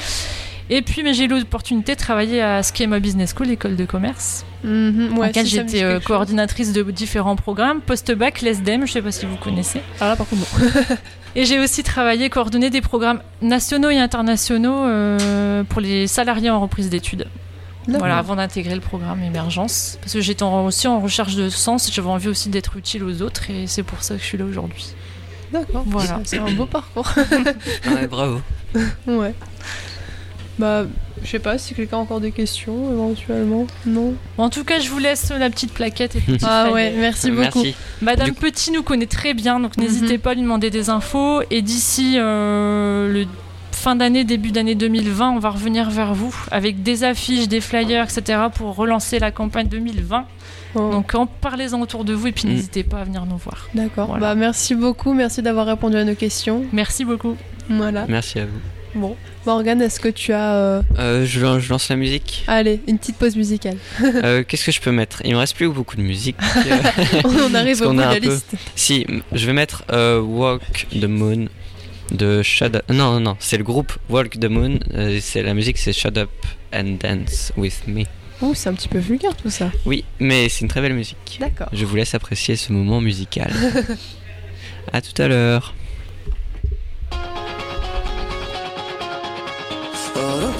Et 0.70 0.82
puis, 0.82 1.04
mais 1.04 1.14
j'ai 1.14 1.26
eu 1.26 1.28
l'opportunité 1.28 1.94
de 1.94 2.00
travailler 2.00 2.42
à 2.42 2.64
Schema 2.64 3.00
Business 3.00 3.36
School, 3.38 3.52
école 3.52 3.76
de 3.76 3.86
commerce, 3.86 4.46
dans 4.64 4.70
ouais, 4.70 5.28
laquelle 5.28 5.46
si, 5.46 5.56
j'étais 5.56 5.84
euh, 5.84 6.00
coordinatrice 6.00 6.74
de 6.74 6.82
différents 6.84 7.36
programmes, 7.36 7.82
post-bac, 7.82 8.42
l'ESDEM, 8.42 8.88
je 8.88 8.94
sais 8.94 9.02
pas 9.02 9.12
si 9.12 9.28
vous 9.28 9.36
connaissez. 9.36 9.82
Ah 10.00 10.08
là 10.08 10.16
par 10.16 10.28
contre 10.28 10.42
non. 10.60 10.96
Et 11.36 11.46
j'ai 11.46 11.60
aussi 11.60 11.84
travaillé, 11.84 12.30
coordonné 12.30 12.70
des 12.70 12.82
programmes 12.82 13.22
nationaux 13.42 13.90
et 13.90 14.00
internationaux 14.00 14.86
euh, 14.86 15.64
pour 15.66 15.82
les 15.82 16.08
salariés 16.08 16.50
en 16.50 16.62
reprise 16.62 16.90
d'études. 16.90 17.28
D'accord. 17.88 18.00
Voilà, 18.00 18.18
avant 18.18 18.38
d'intégrer 18.38 18.74
le 18.74 18.82
programme 18.82 19.22
Émergence. 19.22 20.00
Parce 20.02 20.14
que 20.14 20.22
j'étais 20.22 20.44
aussi 20.44 20.88
en 20.88 21.00
recherche 21.00 21.36
de 21.36 21.50
sens, 21.50 21.92
j'avais 21.94 22.08
envie 22.08 22.30
aussi 22.30 22.50
d'être 22.50 22.78
utile 22.78 23.04
aux 23.04 23.22
autres, 23.22 23.52
et 23.52 23.68
c'est 23.68 23.84
pour 23.84 24.02
ça 24.02 24.16
que 24.16 24.22
je 24.22 24.26
suis 24.26 24.38
là 24.38 24.46
aujourd'hui. 24.46 24.88
D'accord. 25.52 25.84
Voilà. 25.86 26.22
C'est 26.24 26.40
un 26.40 26.52
beau 26.52 26.66
parcours. 26.66 27.12
Ouais, 27.86 28.08
bravo. 28.08 28.42
ouais. 29.06 29.36
Bah, 30.58 30.86
je 31.24 31.28
sais 31.30 31.40
pas 31.40 31.58
si 31.58 31.74
quelqu'un 31.74 31.98
a 31.98 32.00
encore 32.00 32.22
des 32.22 32.32
questions 32.32 32.92
éventuellement. 32.92 33.68
Non. 33.86 34.14
En 34.38 34.50
tout 34.50 34.64
cas, 34.64 34.80
je 34.80 34.90
vous 34.90 35.00
laisse 35.00 35.32
la 35.38 35.50
petite 35.50 35.74
plaquette 35.74 36.16
et 36.16 36.22
Ah 36.44 36.72
ouais, 36.72 36.94
merci 36.98 37.30
beaucoup. 37.32 37.62
Merci. 37.64 37.76
Madame 38.02 38.28
Du 38.28 38.34
Petit 38.34 38.72
nous 38.72 38.84
connaît 38.84 39.06
très 39.06 39.34
bien, 39.34 39.60
donc 39.60 39.78
n'hésitez 39.78 40.18
pas 40.18 40.32
à 40.32 40.34
lui 40.34 40.42
demander 40.44 40.70
des 40.70 40.90
infos. 40.90 41.42
Et 41.52 41.62
d'ici 41.62 42.16
euh, 42.18 43.12
le 43.12 43.26
fin 43.72 43.96
d'année, 43.98 44.24
début 44.24 44.52
d'année 44.52 44.76
2020, 44.76 45.32
on 45.32 45.40
va 45.40 45.50
revenir 45.50 45.90
vers 45.90 46.14
vous 46.14 46.34
avec 46.52 46.84
des 46.84 47.04
affiches, 47.04 47.48
des 47.50 47.60
flyers, 47.60 48.06
etc. 48.06 48.44
pour 48.54 48.76
relancer 48.76 49.20
la 49.20 49.32
campagne 49.32 49.68
2020. 49.68 50.26
Oh. 50.76 50.90
Donc 50.92 51.16
en 51.16 51.26
parlez-en 51.26 51.82
autour 51.82 52.06
de 52.06 52.14
vous 52.14 52.28
et 52.28 52.32
puis 52.32 52.48
Mm. 52.48 52.52
n'hésitez 52.52 52.84
pas 52.84 53.00
à 53.00 53.04
venir 53.04 53.26
nous 53.26 53.38
voir. 53.38 53.68
D'accord. 53.74 54.08
Voilà. 54.08 54.22
Bah 54.28 54.36
merci 54.36 54.76
beaucoup, 54.76 55.14
merci 55.14 55.42
d'avoir 55.42 55.66
répondu 55.68 55.98
à 55.98 56.04
nos 56.06 56.16
questions. 56.16 56.64
Merci 56.72 57.04
beaucoup. 57.06 57.36
Voilà. 57.70 58.06
Merci 58.08 58.40
à 58.40 58.46
vous. 58.46 58.60
Bon. 58.96 59.16
Morgane, 59.46 59.82
est-ce 59.82 60.00
que 60.00 60.08
tu 60.08 60.32
as 60.34 60.56
euh, 60.56 60.82
Euh, 60.98 61.26
je, 61.26 61.40
lan- 61.42 61.60
je 61.60 61.70
lance 61.70 61.90
la 61.90 61.96
musique. 61.98 62.44
allez, 62.48 62.80
une 62.88 62.98
petite 62.98 63.18
pause 63.18 63.36
musicale. 63.36 63.78
Euh, 64.02 64.44
Qu'est-ce 64.48 64.66
que 64.66 64.72
je 64.72 64.80
peux 64.82 64.92
mettre? 64.92 65.22
Il 65.26 65.34
me 65.34 65.38
reste 65.38 65.56
plus 65.56 65.68
beaucoup 65.70 65.98
de 65.98 66.02
musique. 66.02 66.38
On 67.26 67.54
arrive 67.54 67.82
au 67.82 67.90
bout 67.90 67.96
de 67.96 68.00
la 68.02 68.16
peu- 68.20 68.30
liste. 68.30 68.54
Si, 68.76 69.06
je 69.34 69.46
vais 69.46 69.54
mettre 69.54 69.84
Walk 69.92 70.88
the 70.92 71.04
Moon 71.06 71.48
de 72.12 72.42
Shut 72.42 72.76
Up. 72.76 72.84
Non, 72.90 73.14
non, 73.14 73.20
non, 73.20 73.38
c'est 73.40 73.58
le 73.58 73.64
groupe 73.64 73.92
Walk 74.10 74.40
the 74.40 74.46
Moon. 74.46 74.80
c'est 75.22 75.44
la 75.44 75.54
musique, 75.54 75.78
c'est 75.78 75.94
Shut 75.94 76.18
Up 76.18 76.30
and 76.74 76.98
Dance 77.02 77.52
with 77.58 77.84
Me. 77.88 78.04
Ouh, 78.42 78.54
c'est 78.54 78.70
un 78.70 78.74
petit 78.74 78.88
peu 78.90 78.98
vulgaire 79.00 79.36
tout 79.36 79.50
ça. 79.50 79.72
Oui, 79.86 80.04
mais 80.20 80.50
c'est 80.50 80.62
une 80.62 80.68
très 80.68 80.82
belle 80.82 80.94
musique. 80.94 81.38
D'accord. 81.40 81.68
Je 81.72 81.86
vous 81.86 81.96
laisse 81.96 82.16
apprécier 82.16 82.56
ce 82.56 82.72
moment 82.74 83.00
musical. 83.02 83.52
à 84.94 85.02
tout 85.02 85.20
à 85.22 85.28
l'heure. 85.28 85.74
Oh, 90.18 90.55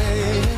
face 0.00 0.49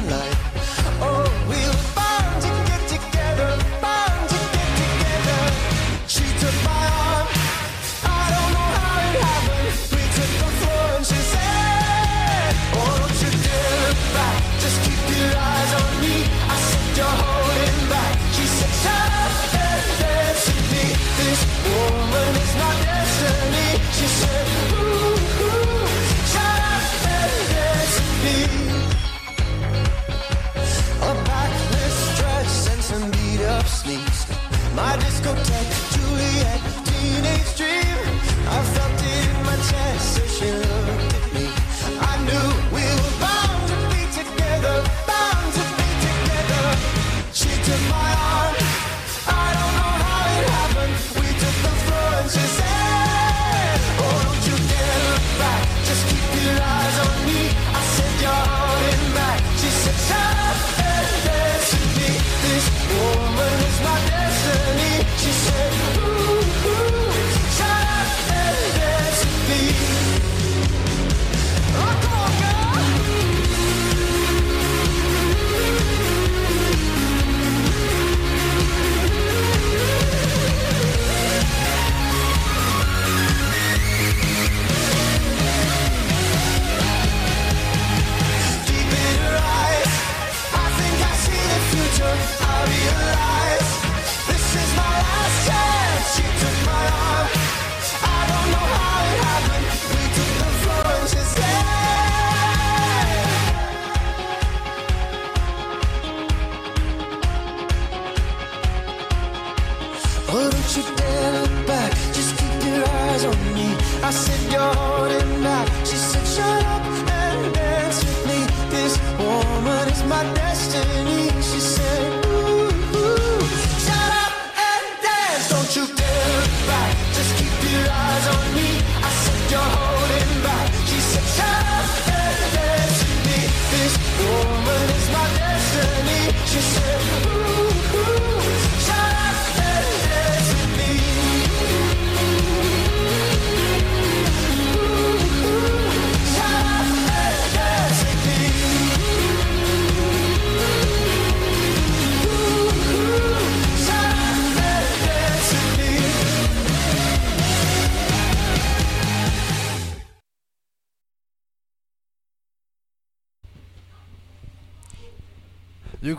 My 35.35 35.82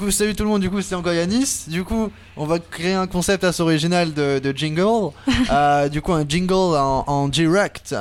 coup, 0.04 0.12
salut 0.12 0.36
tout 0.36 0.43
le 0.43 0.49
monde, 0.49 0.62
du 0.62 0.70
coup, 0.70 0.82
c'est 0.82 0.95
encore 0.95 1.14
Yanis. 1.14 1.66
Du 1.68 1.84
coup, 1.84 2.12
on 2.38 2.45
va 2.45 2.60
créer 2.60 2.93
un 2.93 3.08
concept 3.08 3.43
assez 3.43 3.62
original 3.62 4.14
de, 4.14 4.39
de 4.39 4.51
jingle. 4.58 5.12
Euh, 5.51 5.89
du 5.89 6.01
coup, 6.01 6.14
un 6.14 6.26
jingle 6.28 6.54
en, 6.54 7.04
en 7.06 7.28
direct. 7.28 7.95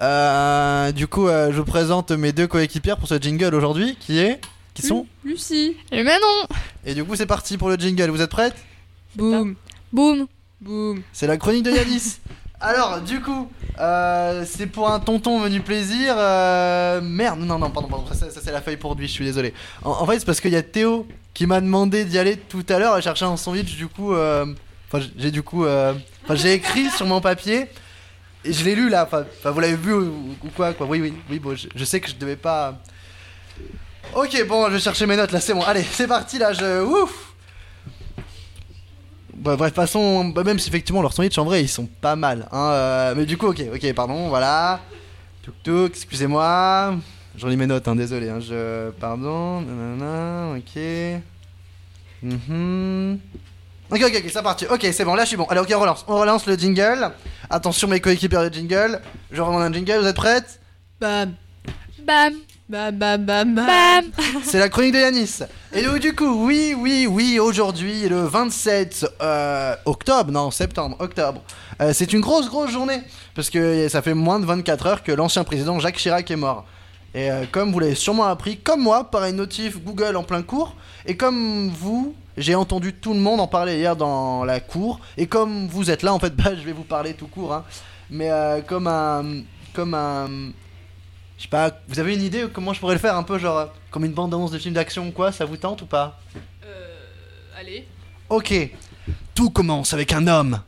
Euh, 0.00 0.92
du 0.92 1.06
coup, 1.06 1.28
euh, 1.28 1.50
je 1.50 1.56
vous 1.58 1.64
présente 1.64 2.12
mes 2.12 2.32
deux 2.32 2.46
coéquipières 2.46 2.96
pour 2.96 3.08
ce 3.08 3.20
jingle 3.20 3.54
aujourd'hui, 3.54 3.96
qui 3.98 4.18
est... 4.18 4.40
Qui 4.74 4.82
sont 4.82 5.06
Lucie. 5.24 5.76
Et 5.92 6.02
Manon 6.02 6.48
Et 6.84 6.94
du 6.94 7.04
coup, 7.04 7.14
c'est 7.14 7.26
parti 7.26 7.56
pour 7.56 7.68
le 7.68 7.76
jingle. 7.76 8.10
Vous 8.10 8.20
êtes 8.20 8.30
prêtes? 8.30 8.56
Boum. 9.14 9.54
Boum 9.92 10.26
Boum. 10.60 11.02
C'est 11.12 11.26
la 11.26 11.36
chronique 11.36 11.62
de 11.62 11.70
Yanis. 11.70 12.16
Alors, 12.66 13.02
du 13.02 13.20
coup, 13.20 13.50
euh, 13.78 14.42
c'est 14.46 14.66
pour 14.66 14.90
un 14.90 14.98
tonton 14.98 15.38
venu 15.38 15.60
plaisir. 15.60 16.14
euh, 16.16 17.02
Merde, 17.02 17.40
non, 17.40 17.58
non, 17.58 17.68
pardon, 17.68 17.88
pardon, 17.88 18.06
ça, 18.10 18.26
c'est 18.30 18.52
la 18.52 18.62
feuille 18.62 18.78
pour 18.78 18.94
lui, 18.94 19.06
je 19.06 19.12
suis 19.12 19.24
désolé. 19.24 19.52
En, 19.82 20.06
fait, 20.06 20.18
c'est 20.18 20.24
parce 20.24 20.40
qu'il 20.40 20.52
y 20.52 20.56
a 20.56 20.62
Théo 20.62 21.06
qui 21.34 21.46
m'a 21.46 21.60
demandé 21.60 22.06
d'y 22.06 22.18
aller 22.18 22.38
tout 22.38 22.64
à 22.70 22.78
l'heure 22.78 22.94
à 22.94 23.02
chercher 23.02 23.26
un 23.26 23.36
sandwich, 23.36 23.76
du 23.76 23.86
coup. 23.86 24.14
euh, 24.14 24.46
j'ai 25.18 25.30
du 25.30 25.42
coup. 25.42 25.66
j'ai 26.30 26.54
écrit 26.54 26.88
sur 26.88 27.04
mon 27.06 27.20
papier. 27.20 27.66
Et 28.46 28.52
je 28.52 28.64
l'ai 28.64 28.74
lu 28.74 28.88
là, 28.88 29.06
enfin, 29.06 29.24
vous 29.50 29.60
l'avez 29.60 29.76
vu 29.76 29.92
ou, 29.92 30.34
ou 30.42 30.48
quoi, 30.56 30.72
quoi. 30.72 30.86
Oui, 30.86 31.00
oui, 31.02 31.12
oui, 31.30 31.38
bon, 31.38 31.54
je, 31.54 31.68
je 31.74 31.84
sais 31.84 32.00
que 32.00 32.08
je 32.08 32.14
devais 32.14 32.36
pas. 32.36 32.78
Ok, 34.14 34.42
bon, 34.48 34.68
je 34.68 34.74
vais 34.74 34.80
chercher 34.80 35.06
mes 35.06 35.16
notes 35.16 35.32
là, 35.32 35.40
c'est 35.40 35.52
bon. 35.52 35.62
Allez, 35.62 35.82
c'est 35.82 36.06
parti 36.08 36.38
là, 36.38 36.54
je. 36.54 36.82
Ouf! 36.82 37.33
Bah, 39.44 39.56
bref, 39.56 39.74
passons. 39.74 40.24
Bah, 40.24 40.42
même 40.42 40.58
si 40.58 40.70
effectivement 40.70 41.02
leurs 41.02 41.12
sandwichs 41.12 41.36
en 41.36 41.44
vrai 41.44 41.62
ils 41.62 41.68
sont 41.68 41.86
pas 41.86 42.16
mal. 42.16 42.48
Hein, 42.50 42.70
euh, 42.70 43.14
mais 43.14 43.26
du 43.26 43.36
coup, 43.36 43.48
ok, 43.48 43.62
ok, 43.74 43.92
pardon, 43.92 44.28
voilà. 44.30 44.80
Tuk 45.42 45.54
tuk, 45.62 45.92
excusez-moi. 45.94 46.94
J'en 47.36 47.48
lis 47.48 47.58
mes 47.58 47.66
notes, 47.66 47.86
hein, 47.86 47.94
désolé. 47.94 48.30
Hein, 48.30 48.40
je. 48.40 48.90
Pardon, 48.92 49.60
nanana, 49.60 50.56
ok. 50.56 50.82
Mhm. 52.22 53.18
Ok, 53.90 54.00
ok, 54.02 54.22
ok, 54.24 54.30
c'est 54.32 54.42
parti. 54.42 54.66
Ok, 54.70 54.86
c'est 54.90 55.04
bon, 55.04 55.14
là 55.14 55.24
je 55.24 55.28
suis 55.28 55.36
bon. 55.36 55.44
Allez, 55.44 55.60
ok, 55.60 55.72
on 55.76 55.80
relance. 55.80 56.06
On 56.08 56.18
relance 56.18 56.46
le 56.46 56.56
jingle. 56.56 57.10
Attention, 57.50 57.86
mes 57.86 58.00
coéquipiers 58.00 58.48
de 58.48 58.54
jingle. 58.54 59.02
Je 59.30 59.42
redemande 59.42 59.62
un 59.64 59.72
jingle, 59.74 60.00
vous 60.00 60.06
êtes 60.06 60.16
prêtes? 60.16 60.58
Bam. 60.98 61.34
Bam 62.02 62.32
Bam, 62.66 62.96
bam, 62.96 63.26
bam, 63.26 63.54
bam. 63.54 63.66
Bam 63.66 64.42
C'est 64.42 64.58
la 64.58 64.70
chronique 64.70 64.94
de 64.94 64.98
Yanis. 64.98 65.40
Et 65.74 65.82
donc, 65.82 65.98
du 65.98 66.14
coup, 66.14 66.46
oui, 66.46 66.74
oui, 66.74 67.06
oui, 67.06 67.38
aujourd'hui, 67.38 68.08
le 68.08 68.22
27 68.22 69.06
euh, 69.20 69.76
octobre, 69.84 70.32
non, 70.32 70.50
septembre, 70.50 70.96
octobre, 70.98 71.42
euh, 71.82 71.92
c'est 71.92 72.14
une 72.14 72.22
grosse, 72.22 72.48
grosse 72.48 72.70
journée. 72.70 73.02
Parce 73.34 73.50
que 73.50 73.86
ça 73.90 74.00
fait 74.00 74.14
moins 74.14 74.40
de 74.40 74.46
24 74.46 74.86
heures 74.86 75.02
que 75.02 75.12
l'ancien 75.12 75.44
président 75.44 75.78
Jacques 75.78 75.98
Chirac 75.98 76.30
est 76.30 76.36
mort. 76.36 76.64
Et 77.14 77.30
euh, 77.30 77.44
comme 77.52 77.70
vous 77.70 77.80
l'avez 77.80 77.94
sûrement 77.94 78.24
appris, 78.24 78.56
comme 78.56 78.80
moi, 78.80 79.10
par 79.10 79.26
une 79.26 79.36
notif 79.36 79.84
Google 79.84 80.16
en 80.16 80.22
plein 80.22 80.40
cours, 80.40 80.74
et 81.04 81.18
comme 81.18 81.68
vous, 81.68 82.14
j'ai 82.38 82.54
entendu 82.54 82.94
tout 82.94 83.12
le 83.12 83.20
monde 83.20 83.40
en 83.40 83.46
parler 83.46 83.76
hier 83.76 83.94
dans 83.94 84.42
la 84.42 84.60
cour, 84.60 85.00
et 85.18 85.26
comme 85.26 85.68
vous 85.68 85.90
êtes 85.90 86.02
là, 86.02 86.14
en 86.14 86.18
fait, 86.18 86.30
bah, 86.34 86.54
je 86.56 86.64
vais 86.64 86.72
vous 86.72 86.84
parler 86.84 87.12
tout 87.12 87.26
court, 87.26 87.52
hein. 87.52 87.64
mais 88.08 88.30
comme 88.66 88.86
un... 88.86 89.42
Comme 89.74 89.92
un 89.92 90.28
je 91.36 91.42
sais 91.42 91.48
pas, 91.48 91.80
vous 91.88 91.98
avez 91.98 92.14
une 92.14 92.22
idée 92.22 92.42
de 92.42 92.46
comment 92.46 92.72
je 92.72 92.80
pourrais 92.80 92.94
le 92.94 93.00
faire 93.00 93.16
un 93.16 93.22
peu 93.22 93.38
genre 93.38 93.58
euh, 93.58 93.66
comme 93.90 94.04
une 94.04 94.12
bande-annonce 94.12 94.50
de 94.50 94.58
film 94.58 94.74
d'action 94.74 95.08
ou 95.08 95.12
quoi, 95.12 95.32
ça 95.32 95.44
vous 95.44 95.56
tente 95.56 95.82
ou 95.82 95.86
pas? 95.86 96.20
Euh. 96.64 96.96
Allez. 97.58 97.86
Ok. 98.28 98.54
Tout 99.34 99.50
commence 99.50 99.92
avec 99.92 100.12
un 100.12 100.26
homme. 100.26 100.60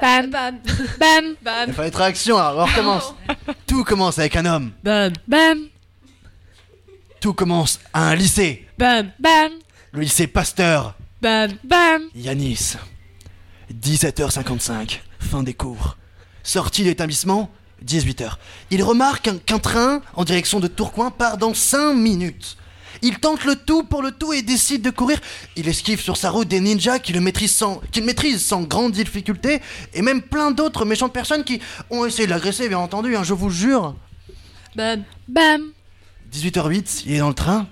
Bam 0.00 0.30
Bam. 0.30 0.58
Bam 0.98 1.24
Bam. 1.42 1.64
Il 1.68 1.74
fallait 1.74 1.88
être 1.88 2.00
action 2.00 2.38
alors, 2.38 2.62
on 2.62 2.64
recommence. 2.70 3.14
Tout 3.66 3.84
commence 3.84 4.18
avec 4.18 4.36
un 4.36 4.46
homme. 4.46 4.72
Bam. 4.82 5.12
Bam 5.26 5.58
Tout 7.20 7.34
commence 7.34 7.80
à 7.92 8.08
un 8.08 8.14
lycée. 8.14 8.66
Bam. 8.78 9.10
Bam 9.18 9.52
Le 9.92 10.00
lycée 10.00 10.26
Pasteur. 10.26 10.94
Bam. 11.20 11.52
Bam 11.64 12.02
Yanis. 12.14 12.76
17h55. 13.72 15.00
Fin 15.18 15.42
des 15.42 15.54
cours. 15.54 15.96
Sortie 16.42 16.82
de 16.82 16.88
l'établissement 16.88 17.50
18h. 17.86 18.32
Il 18.70 18.82
remarque 18.82 19.30
qu'un- 19.44 19.58
train 19.58 20.02
en 20.14 20.24
direction 20.24 20.60
de 20.60 20.66
Tourcoing 20.68 21.10
part 21.10 21.38
dans 21.38 21.54
5 21.54 21.94
minutes. 21.94 22.56
Il 23.02 23.18
tente 23.18 23.44
le 23.44 23.56
tout 23.56 23.82
pour 23.84 24.02
le 24.02 24.10
tout 24.12 24.32
et 24.32 24.42
décide 24.42 24.82
de 24.82 24.90
courir. 24.90 25.18
Il 25.56 25.66
esquive 25.68 26.00
sur 26.00 26.16
sa 26.18 26.30
route 26.30 26.48
des 26.48 26.60
ninjas 26.60 26.98
qui 26.98 27.12
le 27.14 27.20
maîtrisent 27.20 27.54
sans, 27.56 27.80
qu'il 27.92 28.04
maîtrise 28.04 28.44
sans 28.44 28.62
grande 28.62 28.92
difficulté 28.92 29.60
et 29.94 30.02
même 30.02 30.20
plein 30.20 30.50
d'autres 30.50 30.84
méchantes 30.84 31.12
personnes 31.12 31.44
qui 31.44 31.60
ont 31.90 32.04
essayé 32.04 32.26
de 32.26 32.30
l'agresser, 32.30 32.68
bien 32.68 32.78
entendu, 32.78 33.16
hein, 33.16 33.22
je 33.22 33.32
vous 33.32 33.48
jure. 33.50 33.94
Bam. 34.76 35.04
Bam 35.28 35.62
18h08, 36.32 37.02
il 37.06 37.14
est 37.14 37.18
dans 37.18 37.28
le 37.28 37.34
train. 37.34 37.66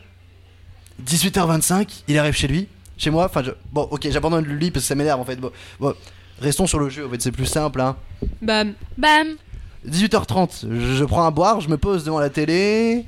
18h25, 1.05 2.03
il 2.09 2.19
arrive 2.19 2.35
chez 2.35 2.49
lui. 2.49 2.67
Chez 2.97 3.11
moi, 3.11 3.27
enfin, 3.27 3.43
je... 3.45 3.51
bon, 3.73 3.83
ok, 3.91 4.09
j'abandonne 4.11 4.45
le 4.45 4.57
lit 4.57 4.71
parce 4.71 4.85
que 4.85 4.89
ça 4.89 4.95
m'énerve 4.95 5.21
en 5.21 5.25
fait. 5.25 5.37
Bon, 5.37 5.53
bon, 5.79 5.95
restons 6.41 6.67
sur 6.67 6.79
le 6.81 6.89
jeu, 6.89 7.07
en 7.07 7.11
fait, 7.11 7.23
c'est 7.23 7.31
plus 7.33 7.47
simple. 7.47 7.81
Hein. 7.81 7.97
Bam. 8.43 8.75
Bam 8.97 9.37
18h30, 9.87 10.67
je, 10.71 11.05
prends 11.05 11.25
un 11.25 11.31
boire, 11.31 11.61
je 11.61 11.69
me 11.69 11.77
pose 11.77 12.05
devant 12.05 12.19
la 12.19 12.31
télé. 12.31 13.07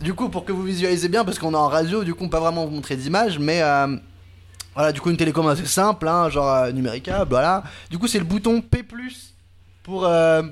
Du 0.00 0.14
coup, 0.14 0.28
pour 0.28 0.44
que 0.44 0.52
vous 0.52 0.62
visualisez 0.62 1.08
bien, 1.08 1.24
parce 1.24 1.38
qu'on 1.38 1.52
est 1.52 1.56
en 1.56 1.68
radio, 1.68 2.04
du 2.04 2.14
coup, 2.14 2.24
on 2.24 2.28
peut 2.28 2.32
pas 2.32 2.40
vraiment 2.40 2.64
vous 2.64 2.72
montrer 2.72 2.96
d'image, 2.96 3.38
mais 3.38 3.62
euh, 3.62 3.96
voilà, 4.74 4.92
du 4.92 5.00
coup, 5.00 5.10
une 5.10 5.16
télécommande 5.16 5.52
assez 5.52 5.66
simple, 5.66 6.08
hein, 6.08 6.28
genre 6.28 6.48
euh, 6.48 7.24
voilà. 7.28 7.64
Du 7.90 7.98
coup, 7.98 8.06
c'est 8.06 8.18
le 8.18 8.24
bouton 8.24 8.60
P, 8.60 8.84
pour 9.82 10.04
euh, 10.04 10.42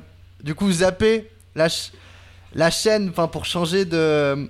du 0.43 0.55
coup 0.55 0.71
zapper 0.71 1.31
la, 1.55 1.69
la 2.55 2.71
chaîne, 2.71 3.09
enfin, 3.11 3.29
pour 3.29 3.45
changer 3.45 3.85
de 3.85 4.49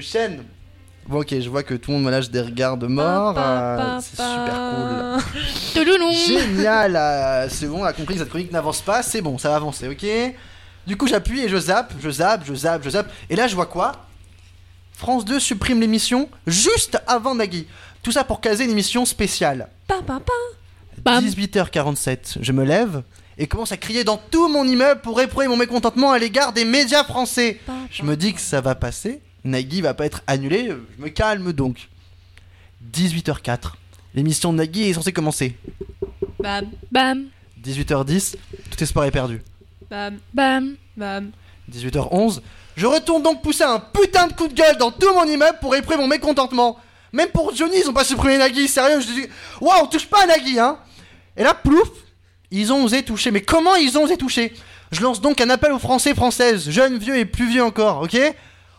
chaîne. 0.00 0.44
Bon, 1.06 1.20
ok, 1.20 1.40
je 1.40 1.48
vois 1.48 1.62
que 1.62 1.74
tout 1.74 1.90
le 1.90 1.96
monde 1.96 2.06
me 2.06 2.10
lâche 2.10 2.30
des 2.30 2.40
regards 2.40 2.76
de 2.76 2.86
mort, 2.86 3.34
euh, 3.36 3.98
c'est 4.00 4.16
super 4.16 5.22
cool. 5.74 6.12
Génial, 6.26 6.94
euh, 6.94 7.48
c'est 7.48 7.66
bon, 7.66 7.80
on 7.82 7.84
a 7.84 7.92
compris 7.92 8.14
que 8.14 8.20
cette 8.20 8.28
chronique 8.28 8.52
n'avance 8.52 8.80
pas, 8.80 9.02
c'est 9.02 9.20
bon, 9.20 9.36
ça 9.38 9.48
va 9.50 9.56
avancer, 9.56 9.88
ok 9.88 10.34
Du 10.86 10.96
coup, 10.96 11.08
j'appuie 11.08 11.40
et 11.40 11.48
je 11.48 11.56
zappe, 11.56 11.94
je 12.00 12.10
zappe, 12.10 12.42
je 12.46 12.54
zappe, 12.54 12.82
je 12.84 12.90
zappe. 12.90 13.10
Et 13.28 13.34
là, 13.36 13.48
je 13.48 13.54
vois 13.54 13.66
quoi? 13.66 13.92
France 14.92 15.24
2 15.24 15.40
supprime 15.40 15.80
l'émission 15.80 16.28
juste 16.46 17.00
avant 17.06 17.34
Nagui. 17.34 17.66
Tout 18.02 18.12
ça 18.12 18.22
pour 18.22 18.40
caser 18.40 18.64
une 18.64 18.70
émission 18.70 19.04
spéciale. 19.04 19.68
Bam, 19.88 20.02
bam, 20.06 20.18
bam. 20.18 21.02
Bam. 21.02 21.24
18h47, 21.24 22.38
je 22.40 22.52
me 22.52 22.64
lève 22.64 23.02
et 23.38 23.46
commence 23.46 23.72
à 23.72 23.78
crier 23.78 24.04
dans 24.04 24.18
tout 24.18 24.48
mon 24.48 24.66
immeuble 24.66 25.00
pour 25.00 25.18
éprouver 25.20 25.48
mon 25.48 25.56
mécontentement 25.56 26.12
à 26.12 26.18
l'égard 26.18 26.52
des 26.52 26.66
médias 26.66 27.04
français. 27.04 27.58
Je 27.90 28.02
me 28.02 28.14
dis 28.14 28.34
que 28.34 28.40
ça 28.40 28.60
va 28.60 28.74
passer, 28.74 29.22
Nagui 29.44 29.80
va 29.80 29.94
pas 29.94 30.06
être 30.06 30.22
annulé, 30.26 30.68
je 30.96 31.02
me 31.02 31.08
calme 31.08 31.52
donc. 31.52 31.88
18h04, 32.94 33.72
l'émission 34.14 34.52
de 34.52 34.58
Nagui 34.58 34.88
est 34.88 34.94
censée 34.94 35.12
commencer. 35.12 35.56
Bam. 36.38 36.66
Bam 36.90 37.26
18h10, 37.62 38.36
tout 38.70 38.82
espoir 38.82 39.04
est 39.04 39.10
perdu. 39.10 39.42
Bam. 39.90 40.18
Bam 40.32 40.76
Bam. 40.96 41.30
18h11, 41.70 42.40
je 42.76 42.86
retourne 42.86 43.22
donc 43.22 43.42
pousser 43.42 43.64
un 43.64 43.78
putain 43.78 44.26
de 44.26 44.32
coup 44.32 44.48
de 44.48 44.54
gueule 44.54 44.76
dans 44.78 44.90
tout 44.90 45.12
mon 45.14 45.24
immeuble 45.24 45.58
pour 45.60 45.74
éprouver 45.74 45.98
mon 45.98 46.06
mécontentement. 46.06 46.78
Même 47.12 47.28
pour 47.28 47.54
Johnny, 47.54 47.76
ils 47.82 47.88
ont 47.88 47.92
pas 47.92 48.04
supprimé 48.04 48.38
Nagui, 48.38 48.68
sérieux, 48.68 49.00
je 49.00 49.06
dis 49.06 49.26
Waouh, 49.60 49.84
on 49.84 49.86
touche 49.86 50.06
pas 50.06 50.22
à 50.22 50.26
Nagui, 50.26 50.58
hein 50.58 50.78
Et 51.36 51.42
là, 51.42 51.54
plouf, 51.54 51.90
ils 52.50 52.72
ont 52.72 52.84
osé 52.84 53.02
toucher. 53.02 53.30
Mais 53.30 53.42
comment 53.42 53.74
ils 53.74 53.98
ont 53.98 54.04
osé 54.04 54.16
toucher? 54.16 54.52
Je 54.92 55.00
lance 55.02 55.20
donc 55.20 55.40
un 55.40 55.50
appel 55.50 55.72
aux 55.72 55.78
Français, 55.78 56.14
Françaises, 56.14 56.68
jeunes, 56.70 56.98
vieux 56.98 57.16
et 57.16 57.24
plus 57.24 57.48
vieux 57.48 57.62
encore, 57.62 58.02
ok? 58.02 58.16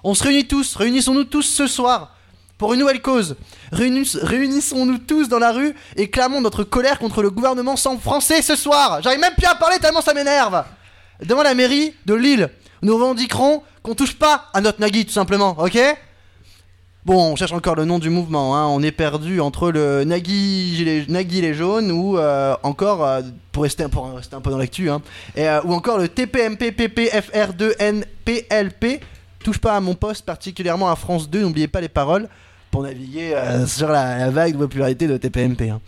On 0.03 0.13
se 0.13 0.23
réunit 0.23 0.47
tous, 0.47 0.75
réunissons-nous 0.75 1.25
tous 1.25 1.43
ce 1.43 1.67
soir 1.67 2.15
pour 2.57 2.73
une 2.73 2.79
nouvelle 2.79 3.01
cause. 3.01 3.35
Réunis- 3.71 4.17
Réunissons-nous 4.21 4.99
tous 4.99 5.27
dans 5.29 5.39
la 5.39 5.51
rue 5.51 5.75
et 5.95 6.09
clamons 6.09 6.41
notre 6.41 6.63
colère 6.63 6.99
contre 6.99 7.21
le 7.21 7.29
gouvernement 7.29 7.75
sans 7.75 7.97
français 7.97 8.41
ce 8.41 8.55
soir. 8.55 9.01
J'arrive 9.01 9.19
même 9.19 9.33
plus 9.35 9.45
à 9.47 9.55
parler 9.55 9.77
tellement 9.79 10.01
ça 10.01 10.13
m'énerve. 10.13 10.63
Devant 11.23 11.43
la 11.43 11.53
mairie 11.53 11.93
de 12.05 12.13
Lille, 12.15 12.49
nous 12.81 12.95
revendiquerons 12.95 13.61
qu'on 13.83 13.95
touche 13.95 14.15
pas 14.15 14.45
à 14.53 14.61
notre 14.61 14.79
Nagui 14.79 15.05
tout 15.05 15.11
simplement, 15.11 15.55
ok? 15.59 15.77
Bon, 17.03 17.31
on 17.31 17.35
cherche 17.35 17.51
encore 17.51 17.73
le 17.75 17.85
nom 17.85 17.97
du 17.97 18.11
mouvement, 18.11 18.55
hein. 18.55 18.67
on 18.67 18.83
est 18.83 18.91
perdu 18.91 19.39
entre 19.39 19.71
le 19.71 20.03
Nagui, 20.03 20.75
gilet- 20.75 21.05
Nagui 21.09 21.41
les 21.41 21.55
jaunes 21.55 21.91
ou 21.91 22.17
euh, 22.19 22.55
encore, 22.61 23.03
euh, 23.03 23.21
pour, 23.51 23.63
rester, 23.63 23.83
un 23.83 23.89
peu 23.89 24.51
dans 24.51 24.57
l'actu, 24.59 24.87
hein, 24.89 25.01
euh, 25.37 25.61
ou 25.63 25.73
encore 25.73 25.97
le 25.97 26.07
TPMP 26.09 26.71
PPFR2NPLP. 26.71 29.01
Touche 29.43 29.57
pas 29.57 29.75
à 29.75 29.79
mon 29.79 29.95
poste, 29.95 30.25
particulièrement 30.25 30.89
à 30.89 30.95
France 30.95 31.29
2, 31.29 31.41
n'oubliez 31.41 31.67
pas 31.67 31.81
les 31.81 31.89
paroles 31.89 32.29
pour 32.69 32.83
naviguer 32.83 33.33
euh, 33.35 33.65
sur 33.67 33.89
la, 33.89 34.29
vague 34.29 34.53
de 34.53 34.57
popularité 34.57 35.07
de 35.07 35.17
TPMP. 35.17 35.69
hein. 35.69 35.81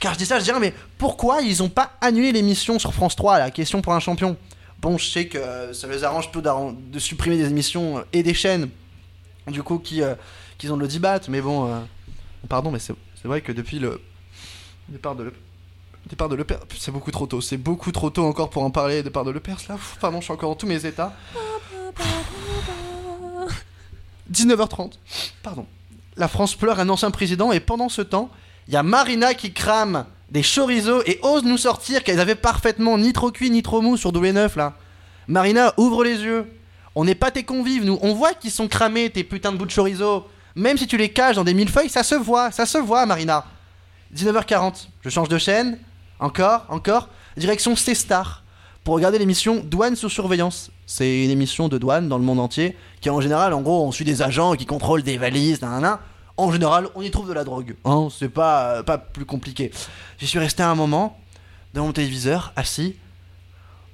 Car 0.00 0.14
je 0.14 0.18
dis 0.18 0.26
ça, 0.26 0.38
je 0.38 0.44
dirais, 0.44 0.60
mais 0.60 0.74
pourquoi 0.98 1.40
ils 1.40 1.62
ont 1.62 1.68
pas 1.68 1.92
annulé 2.00 2.30
l'émission 2.32 2.78
sur 2.78 2.92
France 2.92 3.16
3, 3.16 3.38
la 3.38 3.50
question 3.50 3.80
pour 3.80 3.94
un 3.94 4.00
champion? 4.00 4.36
Bon, 4.80 4.96
je 4.96 5.06
sais 5.06 5.26
que 5.26 5.72
ça 5.72 5.88
les 5.88 6.04
arrange 6.04 6.30
peu 6.30 6.40
de 6.40 6.98
supprimer 6.98 7.36
des 7.36 7.48
émissions 7.48 7.98
euh, 7.98 8.02
et 8.12 8.22
des 8.22 8.34
chaînes, 8.34 8.68
du 9.48 9.62
coup, 9.62 9.78
qui, 9.78 10.02
euh, 10.02 10.14
ont 10.68 10.76
le 10.76 10.86
débat, 10.86 11.18
mais 11.28 11.40
bon, 11.40 11.68
pardon, 12.48 12.70
mais 12.70 12.78
c'est 12.78 12.94
vrai 13.24 13.40
que 13.40 13.52
depuis 13.52 13.78
le 13.78 14.00
départ 14.88 15.14
de 15.14 15.24
Le, 15.24 15.32
départ 16.08 16.28
de 16.28 16.44
c'est 16.78 16.90
beaucoup 16.90 17.10
trop 17.10 17.26
tôt, 17.26 17.40
c'est 17.40 17.56
beaucoup 17.56 17.92
trop 17.92 18.10
tôt 18.10 18.24
encore 18.24 18.50
pour 18.50 18.62
en 18.62 18.70
parler, 18.70 19.02
départ 19.02 19.24
de 19.24 19.30
Le 19.30 19.40
Pers, 19.40 19.58
là, 19.68 19.76
pardon, 20.00 20.20
je 20.20 20.24
suis 20.24 20.32
encore 20.32 20.50
dans 20.50 20.56
tous 20.56 20.66
mes 20.66 20.84
états. 20.84 21.14
19h30, 24.32 24.92
pardon. 25.42 25.66
La 26.16 26.28
France 26.28 26.54
pleure 26.54 26.80
un 26.80 26.88
ancien 26.88 27.10
président 27.10 27.52
et 27.52 27.60
pendant 27.60 27.88
ce 27.88 28.02
temps, 28.02 28.30
il 28.66 28.74
y 28.74 28.76
a 28.76 28.82
Marina 28.82 29.34
qui 29.34 29.52
crame 29.52 30.04
des 30.30 30.42
chorizo 30.42 31.02
et 31.06 31.18
ose 31.22 31.44
nous 31.44 31.56
sortir 31.56 32.04
qu'elles 32.04 32.20
avaient 32.20 32.34
parfaitement 32.34 32.98
ni 32.98 33.12
trop 33.12 33.30
cuit 33.30 33.50
ni 33.50 33.62
trop 33.62 33.80
mou 33.80 33.96
sur 33.96 34.12
W9 34.12 34.56
là. 34.58 34.74
Marina, 35.26 35.74
ouvre 35.76 36.04
les 36.04 36.22
yeux. 36.22 36.50
On 36.94 37.04
n'est 37.04 37.14
pas 37.14 37.30
tes 37.30 37.44
convives, 37.44 37.84
nous. 37.84 37.98
On 38.02 38.14
voit 38.14 38.34
qu'ils 38.34 38.50
sont 38.50 38.66
cramés, 38.66 39.10
tes 39.10 39.24
putains 39.24 39.52
de 39.52 39.56
bouts 39.56 39.66
de 39.66 39.72
chorizo. 39.72 40.26
Même 40.56 40.76
si 40.76 40.86
tu 40.86 40.96
les 40.96 41.10
caches 41.10 41.36
dans 41.36 41.44
des 41.44 41.54
millefeuilles, 41.54 41.90
ça 41.90 42.02
se 42.02 42.14
voit, 42.14 42.50
ça 42.50 42.66
se 42.66 42.78
voit, 42.78 43.06
Marina. 43.06 43.44
19h40, 44.16 44.88
je 45.02 45.10
change 45.10 45.28
de 45.28 45.38
chaîne. 45.38 45.78
Encore, 46.18 46.66
encore. 46.68 47.08
Direction 47.36 47.76
C-Star. 47.76 48.42
Pour 48.88 48.94
regarder 48.94 49.18
l'émission 49.18 49.62
Douane 49.62 49.96
sous 49.96 50.08
surveillance. 50.08 50.70
C'est 50.86 51.22
une 51.22 51.28
émission 51.28 51.68
de 51.68 51.76
douane 51.76 52.08
dans 52.08 52.16
le 52.16 52.24
monde 52.24 52.40
entier 52.40 52.74
qui, 53.02 53.10
en 53.10 53.20
général, 53.20 53.52
en 53.52 53.60
gros, 53.60 53.86
on 53.86 53.92
suit 53.92 54.06
des 54.06 54.22
agents 54.22 54.54
qui 54.54 54.64
contrôlent 54.64 55.02
des 55.02 55.18
valises. 55.18 55.60
En 56.38 56.52
général, 56.52 56.88
on 56.94 57.02
y 57.02 57.10
trouve 57.10 57.28
de 57.28 57.34
la 57.34 57.44
drogue. 57.44 57.76
Hein, 57.84 58.08
c'est 58.10 58.30
pas, 58.30 58.76
euh, 58.76 58.82
pas 58.82 58.96
plus 58.96 59.26
compliqué. 59.26 59.72
J'y 60.16 60.26
suis 60.26 60.38
resté 60.38 60.62
un 60.62 60.74
moment 60.74 61.20
devant 61.74 61.88
mon 61.88 61.92
téléviseur, 61.92 62.54
assis, 62.56 62.96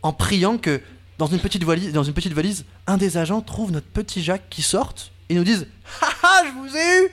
en 0.02 0.12
priant 0.12 0.58
que 0.58 0.80
dans 1.18 1.26
une 1.26 1.40
petite 1.40 1.64
valise, 1.64 1.92
dans 1.92 2.04
une 2.04 2.14
petite 2.14 2.32
valise, 2.32 2.64
un 2.86 2.96
des 2.96 3.16
agents 3.16 3.40
trouve 3.40 3.72
notre 3.72 3.88
petit 3.88 4.22
Jacques 4.22 4.48
qui 4.48 4.62
sorte 4.62 5.10
et 5.28 5.34
nous 5.34 5.42
dise 5.42 5.66
Haha, 6.02 6.44
je 6.46 6.52
vous 6.52 6.76
ai 6.76 7.04
eu 7.04 7.08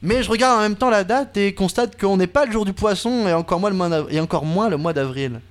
Mais 0.00 0.22
je 0.22 0.30
regarde 0.30 0.58
en 0.58 0.62
même 0.62 0.76
temps 0.76 0.88
la 0.88 1.04
date 1.04 1.36
et 1.36 1.52
constate 1.52 2.00
qu'on 2.00 2.16
n'est 2.16 2.26
pas 2.26 2.46
le 2.46 2.52
jour 2.52 2.64
du 2.64 2.72
poisson 2.72 3.28
et 3.28 3.34
encore 3.34 3.60
moins 3.60 4.70
le 4.70 4.76
mois 4.78 4.94
d'avril. 4.94 5.42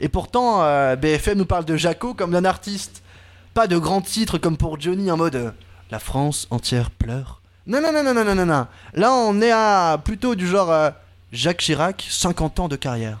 Et 0.00 0.08
pourtant, 0.08 0.62
euh, 0.62 0.96
BFM 0.96 1.38
nous 1.38 1.46
parle 1.46 1.64
de 1.64 1.76
Jaco 1.76 2.14
comme 2.14 2.32
d'un 2.32 2.44
artiste. 2.44 3.02
Pas 3.54 3.66
de 3.66 3.78
grands 3.78 4.00
titres 4.00 4.38
comme 4.38 4.56
pour 4.56 4.80
Johnny 4.80 5.10
en 5.10 5.16
mode 5.16 5.36
euh, 5.36 5.50
La 5.90 5.98
France 5.98 6.46
entière 6.50 6.90
pleure. 6.90 7.40
Non, 7.66 7.80
non, 7.80 7.92
non, 7.92 8.02
non, 8.02 8.24
non, 8.24 8.34
non, 8.34 8.46
non. 8.46 8.66
Là, 8.94 9.12
on 9.12 9.40
est 9.40 9.52
à 9.52 9.98
plutôt 10.04 10.34
du 10.34 10.46
genre 10.46 10.70
euh, 10.70 10.90
Jacques 11.32 11.60
Chirac, 11.60 12.04
50 12.10 12.60
ans 12.60 12.68
de 12.68 12.76
carrière. 12.76 13.20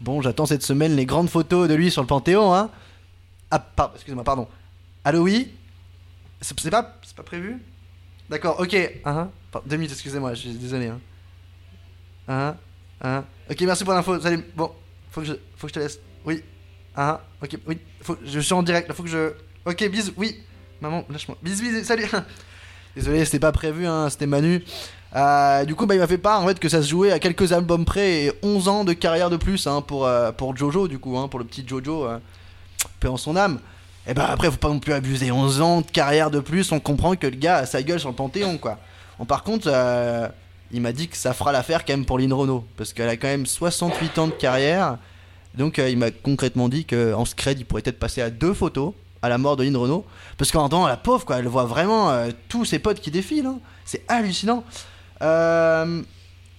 Bon, 0.00 0.20
j'attends 0.22 0.46
cette 0.46 0.62
semaine 0.62 0.96
les 0.96 1.06
grandes 1.06 1.28
photos 1.30 1.68
de 1.68 1.74
lui 1.74 1.90
sur 1.90 2.02
le 2.02 2.06
Panthéon, 2.08 2.54
hein. 2.54 2.70
Ah, 3.50 3.58
par- 3.58 3.92
excusez-moi, 3.94 4.24
pardon. 4.24 4.48
Allô, 5.04 5.20
oui? 5.20 5.52
C'est 6.40 6.70
pas, 6.70 6.82
pas 7.16 7.22
prévu? 7.22 7.62
D'accord, 8.28 8.58
ok. 8.60 8.76
Ah. 9.04 9.28
Par- 9.52 9.62
Deux 9.62 9.76
minutes, 9.76 9.92
excusez-moi, 9.92 10.34
je 10.34 10.40
suis 10.40 10.50
désolé. 10.54 10.90
Hein. 12.28 12.54
Ok, 13.50 13.60
merci 13.62 13.84
pour 13.84 13.92
l'info. 13.92 14.20
Salut. 14.20 14.44
Bon, 14.54 14.72
faut 15.10 15.20
que 15.20 15.26
je, 15.26 15.34
faut 15.56 15.66
que 15.66 15.68
je 15.68 15.74
te 15.74 15.78
laisse. 15.80 15.98
Oui. 16.24 16.42
Ah, 16.96 17.20
ok, 17.42 17.56
oui. 17.66 17.78
Faut, 18.02 18.16
je 18.24 18.40
suis 18.40 18.52
en 18.52 18.62
direct, 18.62 18.88
là, 18.88 18.94
faut 18.94 19.02
que 19.02 19.08
je. 19.08 19.32
Ok, 19.64 19.88
bisous, 19.88 20.12
oui. 20.16 20.38
Maman, 20.80 21.04
lâche-moi. 21.10 21.36
Bisous, 21.42 21.62
bisous, 21.62 21.84
salut. 21.84 22.06
Désolé, 22.96 23.24
c'était 23.24 23.38
pas 23.40 23.52
prévu, 23.52 23.86
hein, 23.86 24.08
c'était 24.10 24.26
Manu. 24.26 24.64
Euh, 25.14 25.64
du 25.64 25.74
coup, 25.74 25.86
bah, 25.86 25.94
il 25.94 26.00
m'a 26.00 26.06
fait 26.06 26.18
part 26.18 26.40
en 26.42 26.46
fait 26.46 26.58
que 26.58 26.68
ça 26.68 26.82
se 26.82 26.88
jouait 26.88 27.10
à 27.10 27.18
quelques 27.18 27.52
albums 27.52 27.84
près 27.84 28.24
et 28.24 28.32
11 28.42 28.68
ans 28.68 28.84
de 28.84 28.92
carrière 28.92 29.28
de 29.28 29.36
plus 29.36 29.66
hein, 29.66 29.82
pour, 29.82 30.06
euh, 30.06 30.30
pour 30.32 30.56
Jojo, 30.56 30.88
du 30.88 30.98
coup, 30.98 31.18
hein, 31.18 31.28
pour 31.28 31.38
le 31.38 31.44
petit 31.44 31.64
Jojo, 31.66 32.04
euh, 32.04 32.18
paix 33.00 33.08
en 33.08 33.16
son 33.16 33.36
âme. 33.36 33.60
Et 34.06 34.14
bah 34.14 34.28
après, 34.30 34.50
faut 34.50 34.56
pas 34.56 34.68
non 34.68 34.78
plus 34.78 34.92
abuser. 34.92 35.30
11 35.30 35.60
ans 35.60 35.80
de 35.82 35.86
carrière 35.86 36.30
de 36.30 36.40
plus, 36.40 36.72
on 36.72 36.80
comprend 36.80 37.16
que 37.16 37.26
le 37.26 37.36
gars 37.36 37.58
a 37.58 37.66
sa 37.66 37.82
gueule 37.82 38.00
sur 38.00 38.08
le 38.08 38.14
Panthéon, 38.14 38.56
quoi. 38.58 38.78
Bon, 39.18 39.24
par 39.24 39.42
contre, 39.42 39.68
euh, 39.70 40.28
il 40.72 40.80
m'a 40.80 40.92
dit 40.92 41.08
que 41.08 41.16
ça 41.16 41.32
fera 41.32 41.52
l'affaire 41.52 41.84
quand 41.84 41.92
même 41.92 42.06
pour 42.06 42.18
Lynn 42.18 42.32
Renault, 42.32 42.64
parce 42.76 42.92
qu'elle 42.92 43.08
a 43.08 43.16
quand 43.16 43.28
même 43.28 43.46
68 43.46 44.18
ans 44.18 44.26
de 44.28 44.32
carrière. 44.32 44.98
Donc 45.54 45.78
euh, 45.78 45.88
il 45.90 45.98
m'a 45.98 46.10
concrètement 46.10 46.68
dit 46.68 46.84
qu'en 46.84 47.24
scred, 47.24 47.58
il 47.58 47.64
pourrait 47.64 47.82
peut-être 47.82 47.98
passer 47.98 48.22
à 48.22 48.30
deux 48.30 48.54
photos 48.54 48.94
à 49.22 49.28
la 49.28 49.38
mort 49.38 49.56
de 49.56 49.64
Lynn 49.64 49.76
Renault. 49.76 50.04
Parce 50.38 50.52
qu'en 50.52 50.68
temps, 50.68 50.86
la 50.86 50.96
pauvre, 50.96 51.24
quoi, 51.24 51.38
elle 51.38 51.48
voit 51.48 51.64
vraiment 51.64 52.10
euh, 52.10 52.30
tous 52.48 52.64
ses 52.64 52.78
potes 52.78 53.00
qui 53.00 53.10
défilent. 53.10 53.46
hein. 53.46 53.58
C'est 53.84 54.04
hallucinant. 54.08 54.64
Euh, 55.22 56.02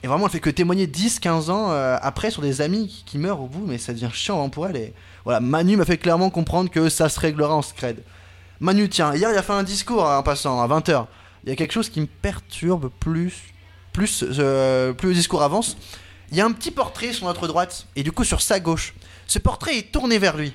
et 0.04 0.08
vraiment, 0.08 0.26
elle 0.26 0.32
fait 0.32 0.40
que 0.40 0.50
témoigner 0.50 0.88
10-15 0.88 1.50
ans 1.52 1.70
après 2.02 2.32
sur 2.32 2.42
des 2.42 2.62
amis 2.62 2.88
qui, 2.88 3.04
qui 3.06 3.18
meurent 3.18 3.42
au 3.42 3.48
bout, 3.48 3.66
mais 3.68 3.78
ça 3.78 3.94
devient 3.94 4.10
chiant 4.12 4.44
hein, 4.44 4.50
pour 4.50 4.68
elle. 4.68 4.76
Et 4.76 4.94
voilà, 5.24 5.40
Manu 5.40 5.78
m'a 5.78 5.86
fait 5.86 5.98
clairement 5.98 6.30
comprendre 6.32 6.70
que 6.72 6.90
ça 6.90 7.08
se 7.08 7.20
réglera 7.20 7.56
en 7.56 7.62
scred. 7.62 8.04
Manu, 8.60 8.90
tiens, 8.90 9.16
hier 9.16 9.32
il 9.32 9.38
a 9.38 9.44
fait 9.44 9.54
un 9.54 9.64
discours 9.64 10.08
hein, 10.08 10.18
en 10.18 10.24
passant 10.24 10.60
à 10.62 10.68
20h. 10.68 11.06
Il 11.44 11.50
y 11.50 11.52
a 11.52 11.56
quelque 11.56 11.72
chose 11.72 11.90
qui 11.90 12.02
me 12.02 12.08
perturbe 12.08 12.90
plus, 13.00 13.51
plus, 13.94 14.24
euh, 14.24 14.94
plus 14.94 15.10
le 15.10 15.16
discours 15.16 15.44
avance. 15.44 15.78
Il 16.32 16.38
y 16.38 16.42
a 16.42 16.46
un 16.46 16.52
petit 16.52 16.72
portrait 16.72 17.14
sur 17.14 17.28
notre 17.28 17.48
droite 17.48 17.88
et 17.96 18.04
du 18.04 18.12
coup 18.12 18.24
sur 18.24 18.42
sa 18.42 18.60
gauche. 18.60 18.94
Ce 19.28 19.40
portrait 19.40 19.78
est 19.78 19.92
tourné 19.92 20.18
vers 20.18 20.38
lui. 20.38 20.54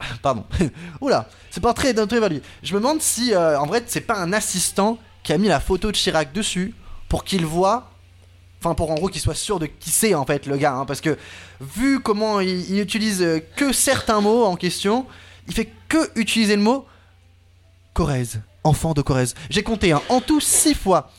Pardon. 0.22 0.44
Oula, 1.00 1.28
ce 1.50 1.60
portrait 1.60 1.88
est 1.88 1.94
tourné 1.94 2.20
vers 2.20 2.28
lui. 2.28 2.42
Je 2.62 2.74
me 2.74 2.80
demande 2.80 3.00
si 3.02 3.34
euh, 3.34 3.58
en 3.58 3.66
vrai 3.66 3.82
c'est 3.86 4.00
pas 4.00 4.16
un 4.16 4.32
assistant 4.32 4.98
qui 5.22 5.32
a 5.32 5.38
mis 5.38 5.48
la 5.48 5.60
photo 5.60 5.90
de 5.90 5.96
Chirac 5.96 6.32
dessus 6.32 6.74
pour 7.08 7.24
qu'il 7.24 7.44
voit. 7.44 7.90
Enfin, 8.60 8.74
pour 8.74 8.90
en 8.90 8.94
gros 8.94 9.08
qu'il 9.08 9.20
soit 9.20 9.34
sûr 9.34 9.58
de 9.58 9.66
qui 9.66 9.90
c'est 9.90 10.14
en 10.14 10.24
fait 10.24 10.46
le 10.46 10.56
gars. 10.56 10.74
hein, 10.74 10.86
parce 10.86 11.00
que 11.00 11.18
vu 11.60 12.00
comment 12.00 12.40
il, 12.40 12.70
il 12.70 12.80
utilise 12.80 13.22
euh, 13.22 13.40
que 13.56 13.72
certains 13.72 14.20
mots 14.20 14.44
en 14.44 14.56
question, 14.56 15.06
il 15.48 15.54
fait 15.54 15.70
que 15.88 16.10
utiliser 16.14 16.56
le 16.56 16.62
mot 16.62 16.86
Corrèze. 17.96 18.42
Enfant 18.62 18.92
de 18.92 19.00
Corrèze. 19.00 19.34
J'ai 19.48 19.62
compté 19.62 19.92
hein, 19.92 20.02
en 20.08 20.20
tout 20.20 20.40
six 20.40 20.74
fois. 20.74 21.10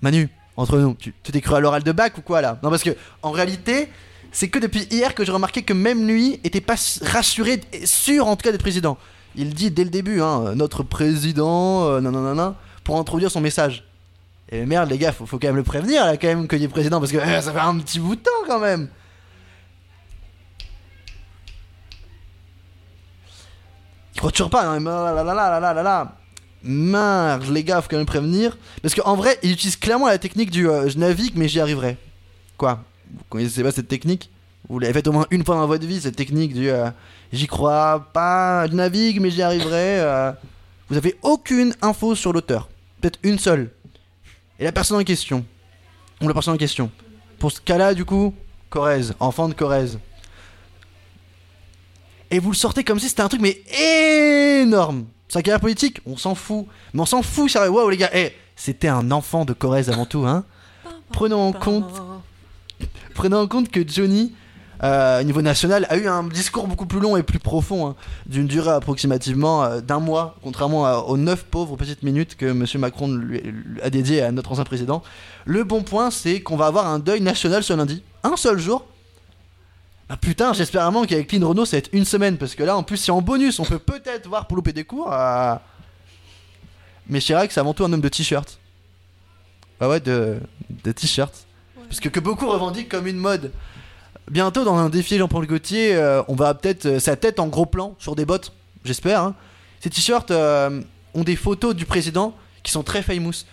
Manu, 0.00 0.28
entre 0.56 0.78
nous, 0.78 0.94
tu 0.94 1.12
t'es 1.12 1.40
cru 1.40 1.54
à 1.54 1.60
l'oral 1.60 1.82
de 1.82 1.92
bac 1.92 2.18
ou 2.18 2.22
quoi 2.22 2.40
là? 2.40 2.58
Non, 2.62 2.70
parce 2.70 2.82
que 2.82 2.90
en 3.22 3.30
réalité, 3.30 3.88
c'est 4.32 4.48
que 4.48 4.58
depuis 4.58 4.86
hier 4.90 5.14
que 5.14 5.24
j'ai 5.24 5.32
remarqué 5.32 5.62
que 5.62 5.72
même 5.72 6.06
lui 6.06 6.40
était 6.44 6.60
pas 6.60 6.74
rassuré, 7.02 7.60
sûr 7.84 8.26
en 8.26 8.36
tout 8.36 8.42
cas 8.42 8.52
d'être 8.52 8.60
président. 8.60 8.98
Il 9.36 9.54
dit 9.54 9.70
dès 9.70 9.84
le 9.84 9.90
début, 9.90 10.20
hein, 10.20 10.54
notre 10.54 10.82
président, 10.82 11.84
euh, 11.86 12.00
non, 12.00 12.10
non, 12.10 12.20
non, 12.20 12.34
non, 12.34 12.56
pour 12.84 12.98
introduire 12.98 13.30
son 13.30 13.40
message. 13.40 13.84
Et 14.50 14.64
merde, 14.64 14.90
les 14.90 14.98
gars, 14.98 15.12
faut, 15.12 15.26
faut 15.26 15.38
quand 15.38 15.48
même 15.48 15.56
le 15.56 15.62
prévenir 15.62 16.04
là, 16.04 16.16
quand 16.16 16.26
même, 16.26 16.48
qu'il 16.48 16.62
est 16.62 16.68
président, 16.68 17.00
parce 17.00 17.12
que 17.12 17.18
euh, 17.18 17.40
ça 17.40 17.52
fait 17.52 17.58
un 17.58 17.78
petit 17.78 18.00
bout 18.00 18.16
de 18.16 18.22
temps 18.22 18.30
quand 18.46 18.60
même. 18.60 18.88
Il 24.14 24.18
croit 24.18 24.32
toujours 24.32 24.50
pas, 24.50 24.66
hein, 24.66 24.80
mais 24.80 24.90
là 24.90 25.12
là 25.12 25.22
là 25.22 25.34
là 25.34 25.60
là 25.60 25.74
là 25.74 25.82
là. 25.82 26.16
Mince, 26.62 27.48
les 27.48 27.64
gars, 27.64 27.80
faut 27.80 27.88
quand 27.88 27.96
même 27.96 28.06
prévenir. 28.06 28.56
Parce 28.82 28.94
qu'en 28.94 29.16
vrai, 29.16 29.38
il 29.42 29.52
utilise 29.52 29.76
clairement 29.76 30.08
la 30.08 30.18
technique 30.18 30.50
du 30.50 30.68
euh, 30.68 30.88
je 30.88 30.98
navigue, 30.98 31.34
mais 31.36 31.48
j'y 31.48 31.60
arriverai. 31.60 31.96
Quoi? 32.56 32.84
Vous 33.10 33.24
connaissez 33.28 33.62
pas 33.62 33.72
cette 33.72 33.88
technique? 33.88 34.30
Vous 34.68 34.78
l'avez 34.78 34.92
faite 34.92 35.06
au 35.08 35.12
moins 35.12 35.26
une 35.30 35.44
fois 35.44 35.54
dans 35.54 35.66
votre 35.66 35.86
vie, 35.86 36.00
cette 36.00 36.16
technique 36.16 36.52
du 36.52 36.68
euh, 36.68 36.90
j'y 37.32 37.46
crois 37.46 38.08
pas, 38.12 38.66
je 38.68 38.74
navigue, 38.74 39.20
mais 39.20 39.30
j'y 39.30 39.42
arriverai. 39.42 40.00
euh. 40.00 40.32
Vous 40.90 40.96
avez 40.96 41.16
aucune 41.22 41.74
info 41.80 42.14
sur 42.14 42.32
l'auteur. 42.32 42.68
Peut-être 43.00 43.18
une 43.22 43.38
seule. 43.38 43.70
Et 44.58 44.64
la 44.64 44.72
personne 44.72 44.98
en 45.00 45.04
question. 45.04 45.44
Ou 46.20 46.28
la 46.28 46.34
personne 46.34 46.54
en 46.54 46.58
question. 46.58 46.90
Pour 47.38 47.52
ce 47.52 47.60
cas-là, 47.60 47.94
du 47.94 48.04
coup, 48.04 48.34
Corrèze, 48.68 49.14
enfant 49.20 49.48
de 49.48 49.54
Corrèze. 49.54 49.98
Et 52.30 52.40
vous 52.40 52.50
le 52.50 52.56
sortez 52.56 52.84
comme 52.84 52.98
si 52.98 53.08
c'était 53.08 53.22
un 53.22 53.28
truc, 53.28 53.40
mais 53.40 53.62
énorme. 54.60 55.06
Sa 55.28 55.42
carrière 55.42 55.60
politique, 55.60 56.00
on 56.06 56.16
s'en 56.16 56.34
fout. 56.34 56.66
Mais 56.94 57.00
on 57.00 57.06
s'en 57.06 57.22
fout, 57.22 57.50
sérieux. 57.50 57.70
Waouh, 57.70 57.90
les 57.90 57.96
gars. 57.96 58.10
Eh, 58.14 58.32
c'était 58.56 58.88
un 58.88 59.10
enfant 59.10 59.44
de 59.44 59.52
Corrèze 59.52 59.90
avant 59.90 60.06
tout, 60.06 60.26
hein. 60.26 60.44
Prenons 61.12 61.48
en 61.48 61.52
compte. 61.52 62.02
En 63.32 63.46
compte 63.48 63.68
que 63.68 63.86
Johnny 63.86 64.32
euh, 64.82 65.20
au 65.20 65.24
niveau 65.24 65.42
national, 65.42 65.86
a 65.90 65.96
eu 65.96 66.06
un 66.06 66.22
discours 66.24 66.68
beaucoup 66.68 66.86
plus 66.86 67.00
long 67.00 67.16
et 67.16 67.22
plus 67.22 67.40
profond, 67.40 67.88
hein, 67.88 67.96
d'une 68.26 68.46
durée 68.46 68.70
approximativement 68.70 69.64
euh, 69.64 69.80
d'un 69.80 69.98
mois, 69.98 70.36
contrairement 70.42 71.08
aux 71.08 71.16
9 71.16 71.44
pauvres 71.44 71.76
petites 71.76 72.02
minutes 72.02 72.36
que 72.36 72.46
M. 72.46 72.64
Macron 72.76 73.08
lui 73.08 73.42
a 73.82 73.90
dédiées 73.90 74.22
à 74.22 74.30
notre 74.30 74.52
ancien 74.52 74.64
président. 74.64 75.02
Le 75.46 75.64
bon 75.64 75.82
point, 75.82 76.10
c'est 76.10 76.40
qu'on 76.40 76.56
va 76.56 76.66
avoir 76.66 76.86
un 76.86 77.00
deuil 77.00 77.20
national 77.20 77.64
ce 77.64 77.72
lundi, 77.72 78.02
un 78.22 78.36
seul 78.36 78.58
jour. 78.58 78.84
Ah 80.08 80.16
putain, 80.16 80.52
j'espère 80.54 80.82
vraiment 80.84 81.04
qu'avec 81.04 81.28
Clean 81.28 81.46
Renault, 81.46 81.66
ça 81.66 81.76
va 81.76 81.78
être 81.78 81.90
une 81.92 82.04
semaine, 82.06 82.38
parce 82.38 82.54
que 82.54 82.62
là, 82.62 82.76
en 82.76 82.82
plus, 82.82 82.96
c'est 82.96 83.12
en 83.12 83.20
bonus, 83.20 83.60
on 83.60 83.64
peut 83.64 83.78
peut-être 83.78 84.26
voir 84.26 84.46
pour 84.46 84.56
louper 84.56 84.72
des 84.72 84.84
cours. 84.84 85.12
euh, 85.12 85.54
Mais 87.08 87.20
Chirac, 87.20 87.52
c'est 87.52 87.60
avant 87.60 87.74
tout 87.74 87.84
un 87.84 87.92
homme 87.92 88.00
de 88.00 88.08
t-shirt. 88.08 88.58
Ah 89.80 89.88
ouais, 89.88 90.00
de, 90.00 90.38
de 90.84 90.92
t-shirt. 90.92 91.34
Parce 91.88 92.00
que, 92.00 92.08
que 92.08 92.20
beaucoup 92.20 92.48
revendiquent 92.48 92.88
comme 92.88 93.06
une 93.06 93.18
mode. 93.18 93.52
Bientôt, 94.30 94.64
dans 94.64 94.76
un 94.76 94.88
défi 94.88 95.18
Jean-Paul 95.18 95.46
Gaultier, 95.46 95.94
euh, 95.94 96.22
on 96.28 96.34
va 96.34 96.54
peut-être 96.54 96.86
euh, 96.86 96.98
sa 97.00 97.16
tête 97.16 97.38
en 97.38 97.46
gros 97.48 97.66
plan 97.66 97.94
sur 97.98 98.16
des 98.16 98.24
bottes, 98.24 98.52
j'espère. 98.84 99.22
hein. 99.22 99.34
Ces 99.80 99.90
t-shirts 99.90 100.30
ont 100.32 101.22
des 101.24 101.36
photos 101.36 101.74
du 101.76 101.84
président 101.86 102.34
qui 102.62 102.72
sont 102.72 102.82
très 102.82 103.02
famous. 103.02 103.44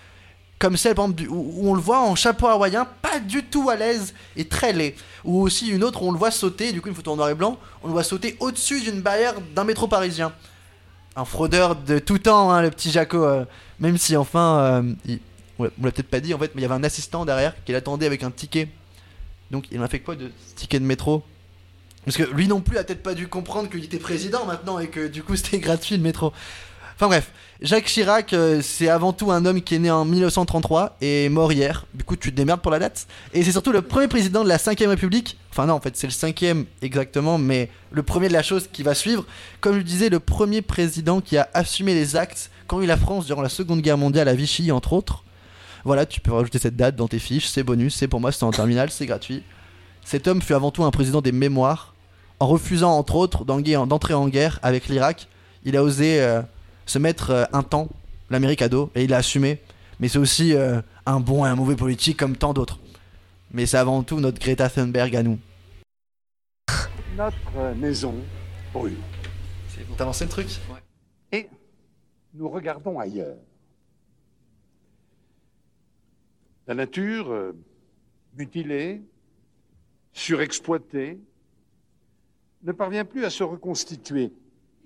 Comme 0.57 0.77
celle, 0.77 0.91
exemple, 0.91 1.23
où, 1.29 1.69
on 1.69 1.73
le 1.73 1.81
voit 1.81 1.99
en 1.99 2.15
chapeau 2.15 2.47
hawaïen, 2.47 2.87
pas 3.01 3.19
du 3.19 3.43
tout 3.43 3.69
à 3.69 3.75
l'aise 3.75 4.13
et 4.37 4.45
très 4.45 4.71
laid. 4.71 4.95
Ou 5.25 5.41
aussi 5.41 5.67
une 5.67 5.83
autre 5.83 6.01
où 6.01 6.07
on 6.07 6.11
le 6.11 6.17
voit 6.17 6.31
sauter, 6.31 6.71
du 6.71 6.81
coup 6.81 6.87
une 6.87 6.95
photo 6.95 7.11
en 7.11 7.17
noir 7.17 7.29
et 7.29 7.35
blanc, 7.35 7.59
on 7.83 7.87
le 7.87 7.93
voit 7.93 8.03
sauter 8.03 8.37
au-dessus 8.39 8.79
d'une 8.81 9.01
barrière 9.01 9.33
d'un 9.53 9.65
métro 9.65 9.87
parisien. 9.87 10.31
Un 11.17 11.25
fraudeur 11.25 11.75
de 11.75 11.99
tout 11.99 12.19
temps, 12.19 12.51
hein, 12.51 12.61
le 12.61 12.69
petit 12.71 12.89
Jaco. 12.91 13.23
euh, 13.23 13.45
même 13.79 13.97
si 13.97 14.15
enfin, 14.15 14.57
euh, 14.59 14.93
il- 15.05 15.19
on 15.59 15.63
l'a 15.63 15.91
peut-être 15.91 16.09
pas 16.09 16.19
dit 16.21 16.33
en 16.33 16.37
fait, 16.39 16.51
mais 16.55 16.61
il 16.61 16.63
y 16.63 16.65
avait 16.65 16.73
un 16.75 16.83
assistant 16.83 17.25
derrière 17.25 17.53
qui 17.65 17.71
l'attendait 17.71 18.05
avec 18.05 18.23
un 18.23 18.31
ticket. 18.31 18.69
Donc 19.51 19.65
il 19.71 19.79
en 19.79 19.83
a 19.83 19.87
fait 19.87 19.99
quoi 19.99 20.15
de 20.15 20.31
ce 20.49 20.55
ticket 20.55 20.79
de 20.79 20.85
métro? 20.85 21.23
Parce 22.05 22.17
que 22.17 22.23
lui 22.23 22.47
non 22.47 22.61
plus 22.61 22.77
a 22.77 22.83
peut-être 22.83 23.03
pas 23.03 23.13
dû 23.13 23.27
comprendre 23.27 23.69
qu'il 23.69 23.83
était 23.83 23.97
président 23.97 24.45
maintenant 24.45 24.79
et 24.79 24.87
que 24.87 25.07
du 25.07 25.23
coup 25.23 25.35
c'était 25.37 25.59
gratuit 25.59 25.97
le 25.97 26.03
métro. 26.03 26.31
Enfin 26.95 27.07
bref, 27.07 27.31
Jacques 27.61 27.85
Chirac, 27.85 28.31
euh, 28.31 28.61
c'est 28.61 28.87
avant 28.87 29.11
tout 29.11 29.29
un 29.29 29.45
homme 29.45 29.61
qui 29.61 29.75
est 29.75 29.79
né 29.79 29.91
en 29.91 30.05
1933 30.05 30.95
et 31.01 31.27
mort 31.27 31.51
hier. 31.51 31.85
Du 31.93 32.05
coup, 32.05 32.15
tu 32.15 32.31
te 32.31 32.35
démerdes 32.37 32.61
pour 32.61 32.71
la 32.71 32.79
date. 32.79 33.07
Et 33.33 33.43
c'est 33.43 33.51
surtout 33.51 33.73
le 33.73 33.81
premier 33.81 34.07
président 34.07 34.45
de 34.45 34.47
la 34.47 34.57
5ème 34.57 34.87
République. 34.87 35.37
Enfin 35.51 35.65
non, 35.65 35.73
en 35.73 35.81
fait, 35.81 35.97
c'est 35.97 36.07
le 36.07 36.13
cinquième 36.13 36.65
exactement, 36.81 37.37
mais 37.37 37.69
le 37.91 38.01
premier 38.01 38.29
de 38.29 38.33
la 38.33 38.43
chose 38.43 38.69
qui 38.71 38.81
va 38.81 38.93
suivre. 38.93 39.25
Comme 39.59 39.75
je 39.77 39.81
disais, 39.81 40.07
le 40.07 40.21
premier 40.21 40.61
président 40.61 41.19
qui 41.19 41.37
a 41.37 41.49
assumé 41.53 41.93
les 41.93 42.15
actes 42.15 42.49
quand 42.67 42.79
eu 42.81 42.85
la 42.85 42.95
France 42.95 43.25
durant 43.25 43.41
la 43.41 43.49
Seconde 43.49 43.81
Guerre 43.81 43.97
mondiale 43.97 44.29
à 44.29 44.33
Vichy, 44.33 44.71
entre 44.71 44.93
autres. 44.93 45.25
Voilà, 45.83 46.05
tu 46.05 46.21
peux 46.21 46.31
rajouter 46.31 46.59
cette 46.59 46.77
date 46.77 46.95
dans 46.95 47.09
tes 47.09 47.19
fiches, 47.19 47.47
c'est 47.47 47.63
bonus, 47.63 47.93
c'est 47.93 48.07
pour 48.07 48.21
moi, 48.21 48.31
c'est 48.31 48.43
en 48.43 48.51
terminale, 48.51 48.89
c'est 48.89 49.05
gratuit. 49.05 49.43
Cet 50.05 50.27
homme 50.27 50.41
fut 50.41 50.53
avant 50.53 50.71
tout 50.71 50.85
un 50.85 50.91
président 50.91 51.21
des 51.21 51.33
mémoires. 51.33 51.93
En 52.39 52.47
refusant, 52.47 52.97
entre 52.97 53.15
autres, 53.15 53.43
d'entrer 53.43 54.13
en 54.13 54.27
guerre 54.29 54.59
avec 54.63 54.87
l'Irak, 54.87 55.27
il 55.65 55.75
a 55.77 55.83
osé 55.83 56.21
euh, 56.21 56.41
se 56.85 56.99
mettre 56.99 57.31
euh, 57.31 57.45
un 57.53 57.63
temps 57.63 57.89
l'Amérique 58.29 58.61
à 58.61 58.69
dos 58.69 58.91
et 58.95 59.03
il 59.03 59.13
a 59.13 59.17
assumé. 59.17 59.59
Mais 59.99 60.07
c'est 60.07 60.17
aussi 60.17 60.53
euh, 60.53 60.81
un 61.05 61.19
bon 61.19 61.45
et 61.45 61.49
un 61.49 61.55
mauvais 61.55 61.75
politique 61.75 62.17
comme 62.17 62.35
tant 62.35 62.53
d'autres. 62.53 62.79
Mais 63.51 63.65
c'est 63.65 63.77
avant 63.77 64.03
tout 64.03 64.19
notre 64.19 64.39
Greta 64.39 64.69
Thunberg 64.69 65.15
à 65.15 65.23
nous. 65.23 65.39
Notre 67.15 67.75
maison 67.77 68.15
brûle. 68.73 68.97
T'as 69.97 70.05
lancé 70.05 70.25
le 70.25 70.29
truc? 70.29 70.47
Et 71.31 71.47
nous 72.33 72.49
regardons 72.49 72.99
ailleurs. 72.99 73.37
La 76.67 76.73
nature 76.73 77.31
euh, 77.31 77.53
mutilée, 78.35 79.01
surexploitée, 80.11 81.19
ne 82.63 82.71
parvient 82.71 83.05
plus 83.05 83.23
à 83.23 83.29
se 83.29 83.43
reconstituer 83.43 84.33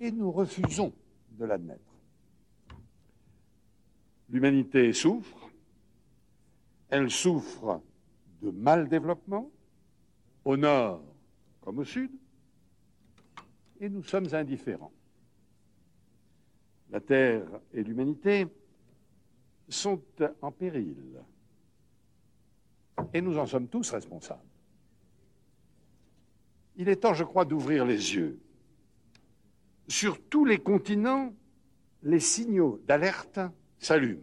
et 0.00 0.12
nous 0.12 0.30
refusons 0.30 0.92
de 1.38 1.46
l'admettre. 1.46 1.89
L'humanité 4.30 4.92
souffre, 4.92 5.50
elle 6.88 7.10
souffre 7.10 7.82
de 8.42 8.50
mal 8.50 8.88
développement, 8.88 9.50
au 10.44 10.56
nord 10.56 11.02
comme 11.60 11.78
au 11.78 11.84
sud, 11.84 12.10
et 13.80 13.88
nous 13.88 14.02
sommes 14.02 14.32
indifférents. 14.32 14.92
La 16.90 17.00
Terre 17.00 17.46
et 17.72 17.82
l'humanité 17.82 18.46
sont 19.68 20.02
en 20.42 20.50
péril. 20.50 21.22
Et 23.14 23.20
nous 23.20 23.38
en 23.38 23.46
sommes 23.46 23.68
tous 23.68 23.90
responsables. 23.90 24.40
Il 26.76 26.88
est 26.88 26.96
temps, 26.96 27.14
je 27.14 27.24
crois, 27.24 27.44
d'ouvrir 27.44 27.84
les 27.84 28.14
yeux. 28.14 28.40
Sur 29.88 30.20
tous 30.28 30.44
les 30.44 30.58
continents, 30.58 31.32
les 32.02 32.20
signaux 32.20 32.80
d'alerte 32.86 33.40
s'allument. 33.80 34.22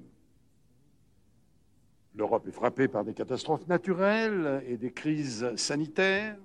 L'Europe 2.15 2.47
est 2.47 2.51
frappée 2.51 2.87
par 2.87 3.03
des 3.03 3.13
catastrophes 3.13 3.67
naturelles 3.67 4.63
et 4.67 4.77
des 4.77 4.91
crises 4.91 5.55
sanitaires. 5.55 6.37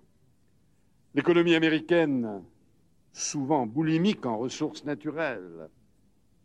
L'économie 1.14 1.54
américaine, 1.54 2.42
souvent 3.12 3.66
boulimique 3.66 4.26
en 4.26 4.36
ressources 4.38 4.84
naturelles, 4.84 5.68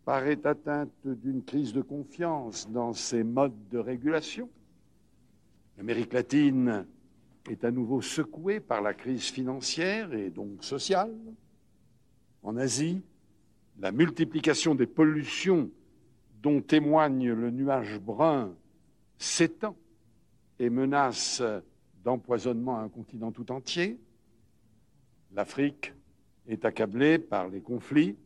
paraît 0.04 0.46
atteinte 0.46 0.90
d'une 1.04 1.42
crise 1.42 1.72
de 1.72 1.82
confiance 1.82 2.70
dans 2.70 2.94
ses 2.94 3.22
modes 3.22 3.68
de 3.70 3.78
régulation. 3.78 4.48
L'Amérique 5.76 6.12
latine 6.14 6.86
est 7.50 7.64
à 7.64 7.70
nouveau 7.70 8.00
secouée 8.00 8.60
par 8.60 8.80
la 8.80 8.94
crise 8.94 9.24
financière 9.24 10.12
et 10.14 10.30
donc 10.30 10.64
sociale. 10.64 11.14
En 12.42 12.56
Asie, 12.56 13.02
la 13.78 13.92
multiplication 13.92 14.74
des 14.74 14.86
pollutions 14.86 15.70
dont 16.42 16.60
témoigne 16.60 17.32
le 17.32 17.50
nuage 17.50 17.98
brun 17.98 18.54
s'étend 19.18 19.76
et 20.58 20.70
menace 20.70 21.42
d'empoisonnement 22.04 22.78
un 22.78 22.88
continent 22.88 23.32
tout 23.32 23.50
entier. 23.50 23.98
L'Afrique 25.32 25.92
est 26.46 26.64
accablée 26.64 27.18
par 27.18 27.48
les 27.48 27.60
conflits, 27.60 28.16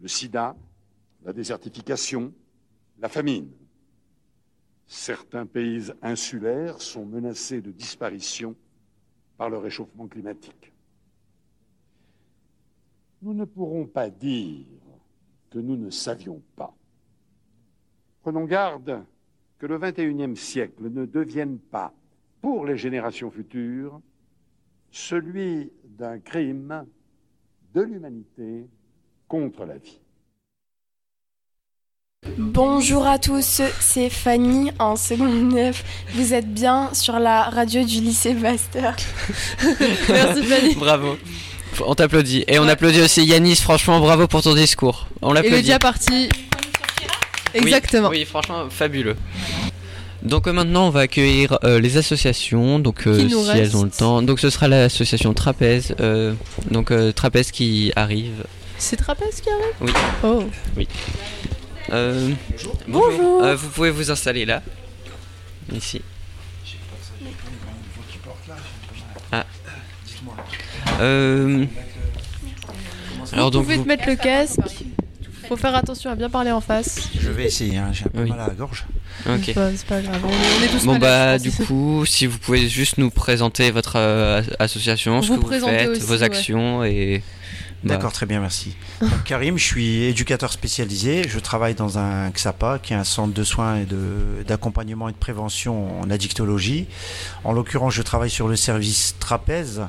le 0.00 0.08
sida, 0.08 0.56
la 1.24 1.32
désertification, 1.32 2.32
la 2.98 3.08
famine. 3.08 3.50
Certains 4.86 5.46
pays 5.46 5.92
insulaires 6.02 6.80
sont 6.80 7.06
menacés 7.06 7.60
de 7.60 7.70
disparition 7.70 8.56
par 9.36 9.50
le 9.50 9.58
réchauffement 9.58 10.08
climatique. 10.08 10.72
Nous 13.22 13.34
ne 13.34 13.44
pourrons 13.44 13.86
pas 13.86 14.10
dire 14.10 14.64
que 15.50 15.58
nous 15.58 15.76
ne 15.76 15.90
savions 15.90 16.42
pas. 16.56 16.77
Prenons 18.28 18.44
garde 18.44 19.04
que 19.58 19.64
le 19.64 19.78
XXIe 19.78 20.36
siècle 20.36 20.90
ne 20.90 21.06
devienne 21.06 21.56
pas, 21.56 21.94
pour 22.42 22.66
les 22.66 22.76
générations 22.76 23.30
futures, 23.30 24.02
celui 24.90 25.72
d'un 25.98 26.18
crime 26.18 26.84
de 27.74 27.80
l'humanité 27.80 28.66
contre 29.28 29.64
la 29.64 29.78
vie. 29.78 29.98
Bonjour 32.36 33.06
à 33.06 33.18
tous, 33.18 33.62
c'est 33.80 34.10
Fanny 34.10 34.72
en 34.78 34.96
seconde 34.96 35.50
9. 35.50 36.10
Vous 36.12 36.34
êtes 36.34 36.52
bien 36.52 36.92
sur 36.92 37.18
la 37.18 37.44
radio 37.44 37.82
du 37.82 38.02
lycée 38.02 38.34
Pasteur. 38.34 38.94
Merci 40.10 40.42
Fanny. 40.42 40.74
Bravo. 40.74 41.16
On 41.80 41.94
t'applaudit. 41.94 42.44
Et 42.46 42.58
on 42.58 42.68
applaudit 42.68 43.00
aussi 43.00 43.24
Yanis, 43.24 43.56
franchement, 43.56 44.00
bravo 44.00 44.26
pour 44.26 44.42
ton 44.42 44.54
discours. 44.54 45.08
On 45.22 45.30
Et 45.30 45.34
l'applaudit. 45.36 45.56
le 45.56 45.62
dia 45.62 45.78
parti. 45.78 46.28
Exactement. 47.54 48.08
Oui, 48.08 48.18
oui, 48.18 48.24
franchement, 48.24 48.68
fabuleux. 48.70 49.16
Donc 50.22 50.46
euh, 50.48 50.52
maintenant, 50.52 50.88
on 50.88 50.90
va 50.90 51.00
accueillir 51.00 51.58
euh, 51.64 51.78
les 51.80 51.96
associations, 51.96 52.78
donc 52.80 53.06
euh, 53.06 53.28
si 53.28 53.34
reste 53.34 53.50
elles 53.56 53.76
ont 53.76 53.84
le 53.84 53.90
temps. 53.90 54.20
Donc 54.22 54.40
ce 54.40 54.50
sera 54.50 54.66
l'association 54.68 55.32
Trapèze, 55.32 55.94
donc 56.70 56.92
Trapèze 57.14 57.50
qui 57.52 57.92
arrive. 57.94 58.44
C'est 58.78 58.96
Trapèze 58.96 59.40
qui 59.40 59.48
arrive? 59.50 59.74
Oui. 59.80 59.92
Oh. 60.24 60.44
Oui. 60.76 60.88
Bonjour. 62.88 63.42
Euh, 63.44 63.54
vous 63.56 63.68
pouvez 63.68 63.90
vous 63.90 64.10
installer 64.10 64.44
là, 64.44 64.62
ici. 65.72 66.02
Ah. 69.32 69.44
Alors 73.32 73.46
vous 73.46 73.50
donc 73.50 73.62
pouvez 73.64 73.76
vous- 73.76 73.82
te 73.84 73.88
mettre 73.88 74.08
le 74.08 74.16
casque. 74.16 74.58
Faut 75.48 75.56
faire 75.56 75.74
attention 75.74 76.10
à 76.10 76.14
bien 76.14 76.28
parler 76.28 76.50
en 76.50 76.60
face. 76.60 77.08
Je 77.18 77.30
vais 77.30 77.44
essayer, 77.46 77.78
hein, 77.78 77.88
j'ai 77.92 78.04
un 78.04 78.10
peu 78.10 78.24
mal 78.26 78.38
à 78.40 78.48
la 78.48 78.54
gorge. 78.54 78.84
Ok. 79.26 79.40
C'est 79.46 79.54
pas, 79.54 79.70
c'est 79.74 79.86
pas 79.86 80.00
grave. 80.02 80.20
On 80.22 80.28
est, 80.28 80.32
on 80.60 80.64
est 80.64 80.68
tous 80.68 80.84
Bon 80.84 80.98
malades, 80.98 81.00
bah 81.00 81.38
je 81.38 81.42
du 81.50 81.56
pense. 81.56 81.66
coup, 81.66 82.04
si 82.06 82.26
vous 82.26 82.38
pouvez 82.38 82.68
juste 82.68 82.98
nous 82.98 83.10
présenter 83.10 83.70
votre 83.70 83.96
euh, 83.96 84.42
association, 84.58 85.22
ce 85.22 85.28
Vous 85.28 85.36
que 85.40 85.46
vous 85.56 85.66
faites, 85.66 85.88
aussi, 85.88 86.00
vos 86.02 86.16
ouais. 86.16 86.22
actions 86.22 86.84
et 86.84 87.22
bah, 87.82 87.94
D'accord, 87.94 88.12
très 88.12 88.26
bien, 88.26 88.40
merci. 88.40 88.74
Donc, 89.00 89.24
Karim, 89.24 89.56
je 89.56 89.64
suis 89.64 90.02
éducateur 90.04 90.52
spécialisé. 90.52 91.26
Je 91.28 91.38
travaille 91.38 91.74
dans 91.74 91.96
un 91.98 92.28
XAPA, 92.30 92.78
qui 92.82 92.92
est 92.92 92.96
un 92.96 93.04
centre 93.04 93.32
de 93.32 93.44
soins 93.44 93.76
et 93.76 93.84
de- 93.86 94.42
d'accompagnement 94.46 95.08
et 95.08 95.12
de 95.12 95.16
prévention 95.16 96.00
en 96.00 96.10
addictologie. 96.10 96.86
En 97.44 97.52
l'occurrence, 97.52 97.94
je 97.94 98.02
travaille 98.02 98.30
sur 98.30 98.48
le 98.48 98.56
service 98.56 99.14
trapèze. 99.18 99.82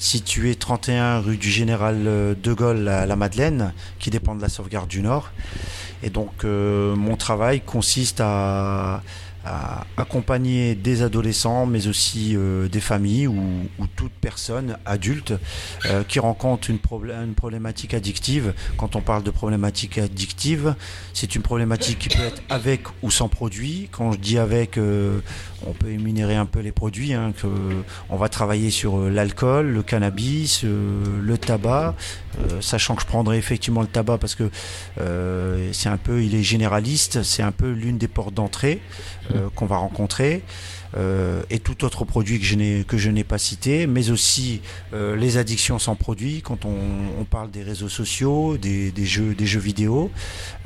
Situé 0.00 0.54
31 0.54 1.20
rue 1.20 1.36
du 1.36 1.50
Général 1.50 2.02
euh, 2.06 2.34
de 2.34 2.52
Gaulle 2.54 2.88
à 2.88 3.06
la 3.06 3.16
Madeleine, 3.16 3.72
qui 3.98 4.10
dépend 4.10 4.34
de 4.34 4.40
la 4.40 4.48
sauvegarde 4.48 4.88
du 4.88 5.02
Nord. 5.02 5.30
Et 6.02 6.08
donc 6.08 6.44
euh, 6.44 6.96
mon 6.96 7.16
travail 7.16 7.60
consiste 7.60 8.20
à, 8.20 9.02
accompagner 9.96 10.74
des 10.74 11.02
adolescents, 11.02 11.64
mais 11.64 11.86
aussi 11.86 12.36
euh, 12.36 12.68
des 12.68 12.80
familles 12.80 13.26
ou, 13.26 13.42
ou 13.78 13.86
toute 13.96 14.12
personne 14.12 14.76
adulte 14.84 15.32
qui 16.08 16.18
rencontre 16.18 16.68
une, 16.68 16.78
une 17.24 17.34
problématique 17.34 17.94
addictive. 17.94 18.52
Quand 18.76 18.96
on 18.96 19.00
parle 19.00 19.22
de 19.22 19.30
problématique 19.30 19.96
addictive, 19.96 20.74
c'est 21.14 21.34
une 21.34 21.40
problématique 21.40 21.98
qui 22.00 22.08
peut 22.10 22.22
être 22.22 22.42
avec 22.50 22.82
ou 23.02 23.10
sans 23.10 23.28
produit. 23.28 23.88
Quand 23.90 24.12
je 24.12 24.18
dis 24.18 24.36
avec, 24.36 24.78
on 25.66 25.72
peut 25.72 25.90
énumérer 25.90 26.36
un 26.36 26.46
peu 26.46 26.60
les 26.60 26.72
produits. 26.72 27.12
hein, 27.12 27.32
que 27.40 27.46
on 28.08 28.16
va 28.16 28.28
travailler 28.28 28.70
sur 28.70 28.98
euh, 28.98 29.10
l'alcool, 29.10 29.68
le 29.68 29.82
cannabis, 29.82 30.62
euh, 30.64 31.02
le 31.20 31.38
tabac, 31.38 31.94
euh, 32.38 32.60
sachant 32.60 32.94
que 32.94 33.02
je 33.02 33.06
prendrai 33.06 33.38
effectivement 33.38 33.80
le 33.80 33.86
tabac 33.86 34.18
parce 34.18 34.34
que 34.34 34.50
c'est 35.72 35.88
un 35.88 35.96
peu, 35.96 36.22
il 36.22 36.34
est 36.34 36.42
généraliste, 36.42 37.22
c'est 37.22 37.42
un 37.42 37.52
peu 37.52 37.70
l'une 37.70 37.98
des 37.98 38.08
portes 38.08 38.34
d'entrée 38.34 38.80
qu'on 39.54 39.66
va 39.66 39.76
rencontrer. 39.76 40.42
Euh, 40.96 41.42
et 41.50 41.58
tout 41.58 41.84
autre 41.84 42.04
produit 42.04 42.38
que 42.38 42.44
je 42.44 42.54
n'ai 42.56 42.84
que 42.84 42.98
je 42.98 43.10
n'ai 43.10 43.24
pas 43.24 43.38
cité, 43.38 43.86
mais 43.86 44.10
aussi 44.10 44.60
euh, 44.92 45.16
les 45.16 45.36
addictions 45.36 45.78
sans 45.78 45.94
produit 45.94 46.42
quand 46.42 46.64
on, 46.64 46.76
on 47.20 47.24
parle 47.24 47.50
des 47.50 47.62
réseaux 47.62 47.88
sociaux, 47.88 48.56
des, 48.56 48.90
des 48.90 49.04
jeux 49.04 49.34
des 49.34 49.46
jeux 49.46 49.60
vidéo, 49.60 50.10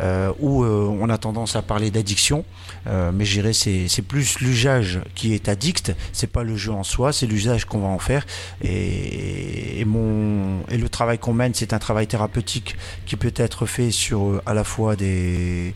euh, 0.00 0.32
où 0.40 0.64
euh, 0.64 0.86
on 1.00 1.08
a 1.08 1.18
tendance 1.18 1.56
à 1.56 1.62
parler 1.62 1.90
d'addiction, 1.90 2.44
euh, 2.86 3.12
mais 3.12 3.24
je 3.24 3.34
dirais 3.34 3.52
c'est 3.52 3.88
c'est 3.88 4.02
plus 4.02 4.40
l'usage 4.40 5.00
qui 5.14 5.34
est 5.34 5.48
addict, 5.48 5.94
c'est 6.12 6.30
pas 6.30 6.42
le 6.42 6.56
jeu 6.56 6.72
en 6.72 6.84
soi, 6.84 7.12
c'est 7.12 7.26
l'usage 7.26 7.64
qu'on 7.64 7.80
va 7.80 7.88
en 7.88 7.98
faire. 7.98 8.26
Et, 8.62 9.80
et 9.80 9.84
mon 9.84 10.60
et 10.70 10.78
le 10.78 10.88
travail 10.88 11.18
qu'on 11.18 11.34
mène 11.34 11.52
c'est 11.54 11.72
un 11.72 11.78
travail 11.78 12.06
thérapeutique 12.06 12.76
qui 13.06 13.16
peut 13.16 13.34
être 13.36 13.66
fait 13.66 13.90
sur 13.90 14.22
euh, 14.22 14.42
à 14.46 14.54
la 14.54 14.64
fois 14.64 14.96
des 14.96 15.74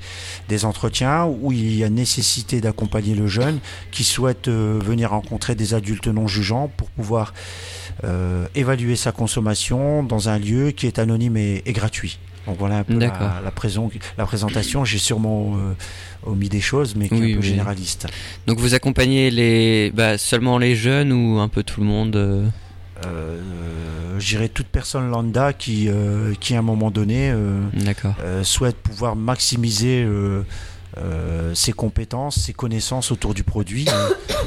des 0.49 0.65
entretiens 0.65 1.27
où 1.27 1.53
il 1.53 1.75
y 1.77 1.85
a 1.85 1.91
nécessité 1.91 2.61
d'accompagner 2.61 3.15
le 3.15 3.27
jeune 3.27 3.59
qui 3.91 4.05
souhaite 4.05 4.38
euh, 4.47 4.79
venir 4.81 5.11
rencontrer 5.11 5.57
des 5.57 5.75
adultes 5.75 6.07
non 6.07 6.29
jugeants 6.29 6.71
pour 6.77 6.89
pouvoir 6.91 7.35
euh, 8.05 8.47
évaluer 8.55 8.95
sa 8.95 9.11
consommation 9.11 10.05
dans 10.05 10.29
un 10.29 10.39
lieu 10.39 10.71
qui 10.71 10.87
est 10.87 11.01
anonyme 11.01 11.37
et, 11.37 11.63
et 11.67 11.73
gratuit. 11.73 12.21
Donc 12.47 12.57
voilà 12.59 12.79
un 12.79 12.85
peu 12.85 12.95
la, 12.99 13.41
la, 13.45 13.51
prison- 13.51 13.91
la 14.17 14.25
présentation. 14.25 14.85
J'ai 14.85 14.99
sûrement 14.99 15.57
euh, 15.57 16.31
omis 16.31 16.49
des 16.49 16.61
choses, 16.61 16.95
mais 16.95 17.09
qui 17.09 17.15
est 17.15 17.19
un 17.19 17.35
peu 17.35 17.41
oui. 17.41 17.43
généraliste. 17.43 18.07
Donc 18.47 18.61
vous 18.61 18.75
accompagnez 18.75 19.31
les, 19.31 19.91
bah, 19.93 20.17
seulement 20.17 20.59
les 20.59 20.77
jeunes 20.77 21.13
ou 21.13 21.41
un 21.41 21.49
peu 21.49 21.65
tout 21.65 21.81
le 21.81 21.87
monde 21.87 22.15
euh 22.17 22.47
Euh, 23.07 23.41
je 24.19 24.27
dirais 24.27 24.49
toute 24.49 24.67
personne 24.67 25.09
lambda 25.09 25.53
qui, 25.53 25.89
euh, 25.89 26.35
qui 26.41 26.57
à 26.57 26.59
un 26.59 26.63
moment 26.63 26.91
donné 26.91 27.33
souhaite 28.43 28.77
pouvoir 28.77 29.15
maximiser 29.15 30.05
euh, 31.01 31.55
ses 31.55 31.73
compétences, 31.73 32.37
ses 32.41 32.53
connaissances 32.53 33.11
autour 33.13 33.35
du 33.35 33.45
produit. 33.45 33.87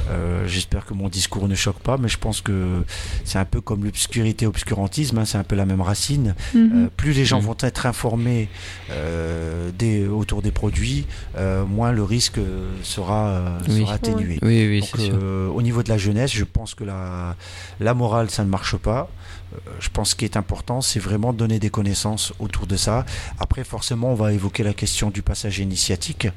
Euh, 0.09 0.45
J'espère 0.47 0.85
que 0.85 0.93
mon 0.93 1.07
discours 1.07 1.47
ne 1.47 1.55
choque 1.55 1.79
pas, 1.79 1.97
mais 1.97 2.09
je 2.09 2.17
pense 2.17 2.41
que 2.41 2.83
c'est 3.23 3.37
un 3.37 3.45
peu 3.45 3.61
comme 3.61 3.85
l'obscurité, 3.85 4.45
obscurantisme, 4.45 5.19
hein, 5.19 5.25
c'est 5.25 5.37
un 5.37 5.43
peu 5.43 5.55
la 5.55 5.65
même 5.65 5.79
racine. 5.79 6.35
Mhm. 6.53 6.85
Euh, 6.85 6.89
plus 6.97 7.13
les 7.13 7.23
gens 7.23 7.39
Mhm. 7.39 7.45
vont 7.45 7.57
être 7.61 7.85
informés 7.85 8.49
euh, 8.89 9.69
des, 9.77 10.07
autour 10.07 10.41
des 10.41 10.51
produits, 10.51 11.05
euh, 11.37 11.65
moins 11.65 11.91
le 11.93 12.03
risque 12.03 12.39
sera, 12.83 13.27
euh, 13.27 13.59
Oui. 13.69 13.81
sera 13.81 13.93
atténué. 13.93 14.39
Oui, 14.41 14.67
oui, 14.67 14.79
Donc, 14.81 14.89
c'est 14.95 15.05
sûr. 15.05 15.15
au 15.55 15.61
niveau 15.61 15.81
de 15.83 15.89
la 15.89 15.97
jeunesse, 15.97 16.31
je 16.33 16.43
pense 16.43 16.75
que 16.75 16.83
la, 16.83 17.35
la 17.79 17.93
morale, 17.93 18.29
ça 18.29 18.43
ne 18.43 18.49
marche 18.49 18.75
pas. 18.75 19.09
Euh, 19.53 19.57
je 19.79 19.89
pense 19.89 20.15
qui 20.15 20.25
est 20.25 20.37
important, 20.37 20.81
c'est 20.81 20.99
vraiment 20.99 21.33
donner 21.33 21.59
des 21.59 21.69
connaissances 21.69 22.33
autour 22.39 22.67
de 22.67 22.77
ça. 22.77 23.05
Après, 23.39 23.63
forcément, 23.63 24.11
on 24.11 24.15
va 24.15 24.33
évoquer 24.33 24.63
la 24.63 24.73
question 24.73 25.09
du 25.09 25.21
passage 25.21 25.59
initiatique. 25.59 26.27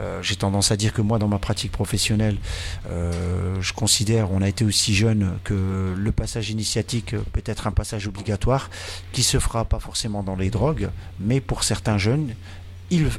Euh, 0.00 0.22
J'ai 0.22 0.36
tendance 0.36 0.70
à 0.70 0.76
dire 0.76 0.92
que 0.92 1.02
moi, 1.02 1.18
dans 1.18 1.28
ma 1.28 1.38
pratique 1.38 1.72
professionnelle, 1.72 2.38
euh, 2.90 3.56
je 3.60 3.72
considère, 3.72 4.32
on 4.32 4.42
a 4.42 4.48
été 4.48 4.64
aussi 4.64 4.94
jeune, 4.94 5.38
que 5.44 5.94
le 5.96 6.12
passage 6.12 6.50
initiatique 6.50 7.16
peut 7.32 7.42
être 7.46 7.66
un 7.66 7.72
passage 7.72 8.06
obligatoire 8.06 8.70
qui 9.12 9.22
se 9.22 9.38
fera 9.38 9.64
pas 9.64 9.78
forcément 9.78 10.22
dans 10.22 10.36
les 10.36 10.50
drogues, 10.50 10.90
mais 11.20 11.40
pour 11.40 11.64
certains 11.64 11.98
jeunes, 11.98 12.34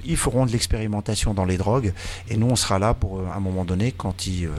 ils, 0.05 0.17
feront 0.17 0.45
de 0.45 0.51
l'expérimentation 0.51 1.33
dans 1.33 1.45
les 1.45 1.57
drogues 1.57 1.93
et 2.29 2.37
nous 2.37 2.47
on 2.47 2.55
sera 2.55 2.79
là 2.79 2.93
pour 2.93 3.19
euh, 3.19 3.27
un 3.35 3.39
moment 3.39 3.65
donné 3.65 3.91
quand 3.91 4.27
ils, 4.27 4.45
euh, 4.45 4.49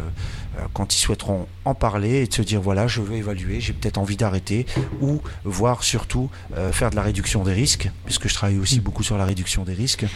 euh, 0.59 0.63
quand 0.73 0.95
ils 0.95 0.99
souhaiteront 0.99 1.47
en 1.65 1.75
parler 1.75 2.23
et 2.23 2.27
de 2.27 2.33
se 2.33 2.43
dire 2.43 2.61
voilà 2.61 2.87
je 2.87 3.01
veux 3.01 3.17
évaluer, 3.17 3.61
j'ai 3.61 3.73
peut-être 3.73 3.99
envie 3.99 4.17
d'arrêter 4.17 4.67
ou 5.01 5.21
voir 5.45 5.83
surtout 5.83 6.31
faire 6.73 6.91
de 6.91 6.97
la 6.97 7.03
réduction 7.03 7.43
des 7.45 7.53
risques 7.53 7.91
puisque 8.05 8.29
je 8.29 8.35
travaille 8.35 8.59
aussi 8.59 8.81
beaucoup 8.81 9.03
sur 9.03 9.19
la 9.19 9.25
réduction 9.25 9.65
des 9.65 9.75
risques 9.75 10.07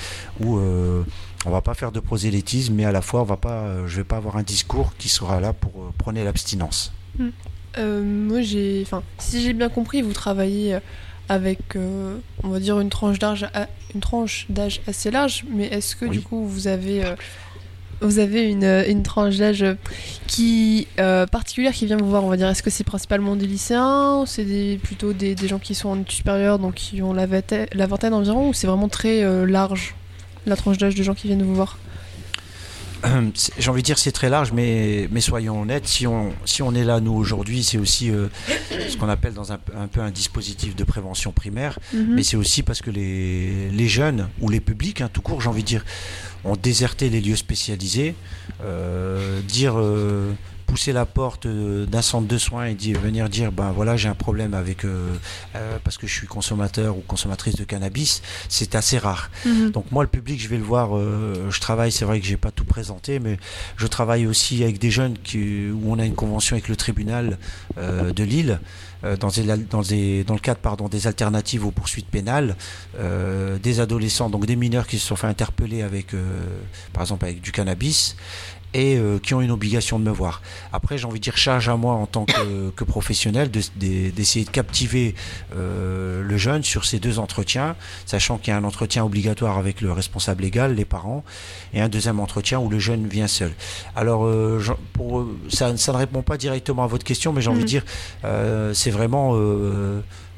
où 0.40 0.58
on 0.58 1.50
va 1.50 1.60
pas 1.60 1.74
faire 1.74 1.92
de 1.92 2.00
prosélytisme 2.00 2.74
mais 2.74 2.84
à 2.84 2.92
la 2.92 3.02
fois 3.02 3.22
on 3.22 3.24
va 3.24 3.36
pas, 3.36 3.86
je 3.86 3.96
vais 3.96 4.04
pas 4.04 4.16
avoir 4.16 4.36
un 4.36 4.42
discours 4.42 4.92
qui 4.98 5.08
sera 5.08 5.40
là 5.40 5.52
pour 5.52 5.92
prôner 5.98 6.24
l'abstinence. 6.24 6.92
Euh, 7.78 8.02
moi, 8.02 8.42
j'ai, 8.42 8.82
enfin, 8.84 9.02
si 9.18 9.42
j'ai 9.42 9.52
bien 9.52 9.68
compris, 9.68 10.02
vous 10.02 10.12
travaillez 10.12 10.78
avec, 11.30 11.60
euh, 11.76 12.16
on 12.42 12.48
va 12.48 12.58
dire, 12.58 12.78
une 12.80 12.90
tranche 12.90 13.18
d'âge, 13.20 13.44
a- 13.54 13.68
une 13.94 14.00
tranche 14.00 14.46
d'âge 14.50 14.80
assez 14.88 15.10
large. 15.12 15.44
Mais 15.48 15.66
est-ce 15.68 15.94
que 15.96 16.04
du 16.06 16.20
coup, 16.20 16.44
vous 16.44 16.66
avez, 16.66 17.04
euh, 17.04 17.14
vous 18.00 18.18
avez 18.18 18.50
une, 18.50 18.64
euh, 18.64 18.84
une 18.88 19.02
tranche 19.04 19.36
d'âge 19.36 19.64
qui 20.26 20.88
euh, 20.98 21.26
particulière 21.26 21.72
qui 21.72 21.86
vient 21.86 21.96
vous 21.98 22.10
voir 22.10 22.24
On 22.24 22.28
va 22.28 22.36
dire, 22.36 22.48
est-ce 22.48 22.62
que 22.64 22.70
c'est 22.70 22.82
principalement 22.84 23.36
des 23.36 23.46
lycéens 23.46 24.18
ou 24.22 24.26
c'est 24.26 24.44
des, 24.44 24.78
plutôt 24.82 25.12
des, 25.12 25.34
des 25.36 25.46
gens 25.48 25.58
qui 25.60 25.74
sont 25.76 25.88
en 25.90 26.00
études 26.00 26.10
supérieures, 26.16 26.58
donc 26.58 26.74
qui 26.74 27.00
ont 27.00 27.12
la 27.12 27.26
vingtaine, 27.26 27.66
la 27.72 27.86
vingtaine 27.86 28.12
environ, 28.14 28.48
ou 28.48 28.52
c'est 28.52 28.66
vraiment 28.66 28.88
très 28.88 29.22
large 29.46 29.94
la 30.46 30.56
tranche 30.56 30.78
d'âge 30.78 30.94
de 30.96 31.02
gens 31.02 31.14
qui 31.14 31.26
viennent 31.28 31.42
vous 31.44 31.54
voir? 31.54 31.78
J'ai 33.58 33.70
envie 33.70 33.82
de 33.82 33.86
dire 33.86 33.98
c'est 33.98 34.12
très 34.12 34.28
large, 34.28 34.52
mais, 34.52 35.08
mais 35.10 35.20
soyons 35.20 35.62
honnêtes, 35.62 35.86
si 35.86 36.06
on, 36.06 36.32
si 36.44 36.62
on 36.62 36.74
est 36.74 36.84
là 36.84 37.00
nous 37.00 37.12
aujourd'hui, 37.12 37.62
c'est 37.62 37.78
aussi 37.78 38.10
euh, 38.10 38.28
ce 38.88 38.96
qu'on 38.96 39.08
appelle 39.08 39.34
dans 39.34 39.52
un, 39.52 39.58
un 39.78 39.86
peu 39.86 40.00
un 40.00 40.10
dispositif 40.10 40.76
de 40.76 40.84
prévention 40.84 41.32
primaire, 41.32 41.78
Mhm. 41.92 42.14
mais 42.14 42.22
c'est 42.22 42.36
aussi 42.36 42.62
parce 42.62 42.80
que 42.82 42.90
les, 42.90 43.70
les 43.70 43.88
jeunes 43.88 44.28
ou 44.40 44.48
les 44.48 44.60
publics, 44.60 45.00
hein, 45.00 45.08
tout 45.12 45.22
court, 45.22 45.40
j'ai 45.40 45.48
envie 45.48 45.62
de 45.62 45.66
dire, 45.68 45.84
ont 46.44 46.56
déserté 46.56 47.08
les 47.10 47.20
lieux 47.20 47.36
spécialisés, 47.36 48.14
euh, 48.64 49.40
dire 49.42 49.74
euh, 49.78 50.32
pousser 50.70 50.92
la 50.92 51.04
porte 51.04 51.46
euh, 51.46 51.84
d'un 51.84 52.00
centre 52.00 52.28
de 52.28 52.38
soins 52.38 52.66
et 52.66 52.74
dire, 52.74 53.00
venir 53.00 53.28
dire 53.28 53.50
ben 53.50 53.72
voilà 53.72 53.96
j'ai 53.96 54.08
un 54.08 54.14
problème 54.14 54.54
avec 54.54 54.84
euh, 54.84 55.12
euh, 55.56 55.78
parce 55.82 55.98
que 55.98 56.06
je 56.06 56.14
suis 56.14 56.28
consommateur 56.28 56.96
ou 56.96 57.00
consommatrice 57.00 57.56
de 57.56 57.64
cannabis, 57.64 58.22
c'est 58.48 58.76
assez 58.76 58.98
rare. 58.98 59.30
Mhm. 59.44 59.70
Donc 59.72 59.90
moi 59.90 60.04
le 60.04 60.08
public 60.08 60.40
je 60.40 60.46
vais 60.46 60.58
le 60.58 60.62
voir, 60.62 60.96
euh, 60.96 61.48
je 61.50 61.60
travaille, 61.60 61.90
c'est 61.90 62.04
vrai 62.04 62.20
que 62.20 62.26
j'ai 62.26 62.36
pas 62.36 62.52
tout 62.52 62.64
présenté, 62.64 63.18
mais 63.18 63.36
je 63.78 63.86
travaille 63.88 64.26
aussi 64.28 64.62
avec 64.62 64.78
des 64.78 64.92
jeunes 64.92 65.16
qui, 65.24 65.68
où 65.70 65.92
on 65.92 65.98
a 65.98 66.04
une 66.06 66.14
convention 66.14 66.54
avec 66.54 66.68
le 66.68 66.76
tribunal 66.76 67.36
de 67.76 68.22
Lille. 68.24 68.60
Dans, 69.18 69.28
des- 69.28 69.56
dans, 69.70 69.80
des- 69.80 70.24
dans 70.24 70.34
le 70.34 70.40
cadre 70.40 70.60
pardon, 70.60 70.86
des 70.86 71.06
alternatives 71.06 71.64
aux 71.64 71.70
poursuites 71.70 72.06
pénales, 72.10 72.54
euh, 72.98 73.56
des 73.58 73.80
adolescents, 73.80 74.28
donc 74.28 74.44
des 74.44 74.56
mineurs 74.56 74.86
qui 74.86 74.98
se 74.98 75.06
sont 75.06 75.16
fait 75.16 75.26
interpeller 75.26 75.80
avec, 75.80 76.12
euh, 76.12 76.20
par 76.92 77.04
exemple, 77.04 77.24
avec 77.24 77.40
du 77.40 77.50
cannabis 77.50 78.14
et 78.74 78.96
euh, 78.96 79.18
qui 79.18 79.34
ont 79.34 79.40
une 79.40 79.50
obligation 79.50 79.98
de 79.98 80.04
me 80.04 80.10
voir. 80.10 80.42
Après, 80.72 80.96
j'ai 80.96 81.06
envie 81.06 81.18
de 81.18 81.24
dire 81.24 81.36
charge 81.36 81.68
à 81.68 81.76
moi 81.76 81.94
en 81.94 82.06
tant 82.06 82.24
que, 82.24 82.70
que 82.76 82.84
professionnel 82.84 83.50
de- 83.50 83.60
de- 83.76 84.10
d'essayer 84.10 84.44
de, 84.44 84.50
captiver 84.50 85.14
euh, 85.56 86.22
le 86.22 86.36
jeune 86.36 86.62
sur 86.62 86.84
ces 86.84 86.98
deux 87.00 87.18
entretiens, 87.18 87.74
sachant 88.06 88.38
qu'il 88.38 88.52
y 88.52 88.54
a 88.54 88.58
un 88.58 88.64
entretien 88.64 89.04
obligatoire 89.04 89.58
avec 89.58 89.80
le 89.80 89.90
responsable 89.92 90.42
légal, 90.42 90.74
les 90.74 90.84
parents, 90.84 91.24
et 91.74 91.80
un 91.80 91.88
deuxième 91.88 92.20
entretien 92.20 92.58
où 92.60 92.68
le 92.68 92.78
jeune 92.78 93.06
vient 93.08 93.26
seul. 93.26 93.52
Alors, 93.96 94.24
euh, 94.26 94.62
pour, 94.92 95.20
euh, 95.20 95.36
ça, 95.48 95.76
ça 95.76 95.92
ne 95.92 95.96
répond 95.98 96.22
pas 96.22 96.36
directement 96.36 96.84
à 96.84 96.86
votre 96.86 97.04
question, 97.04 97.32
mais 97.32 97.40
j'ai 97.42 97.50
envie 97.50 97.60
de 97.60 97.64
Mhm. 97.64 97.68
dire, 97.68 97.84
euh, 98.24 98.72
c'est 98.74 98.90
vraiment... 98.90 99.34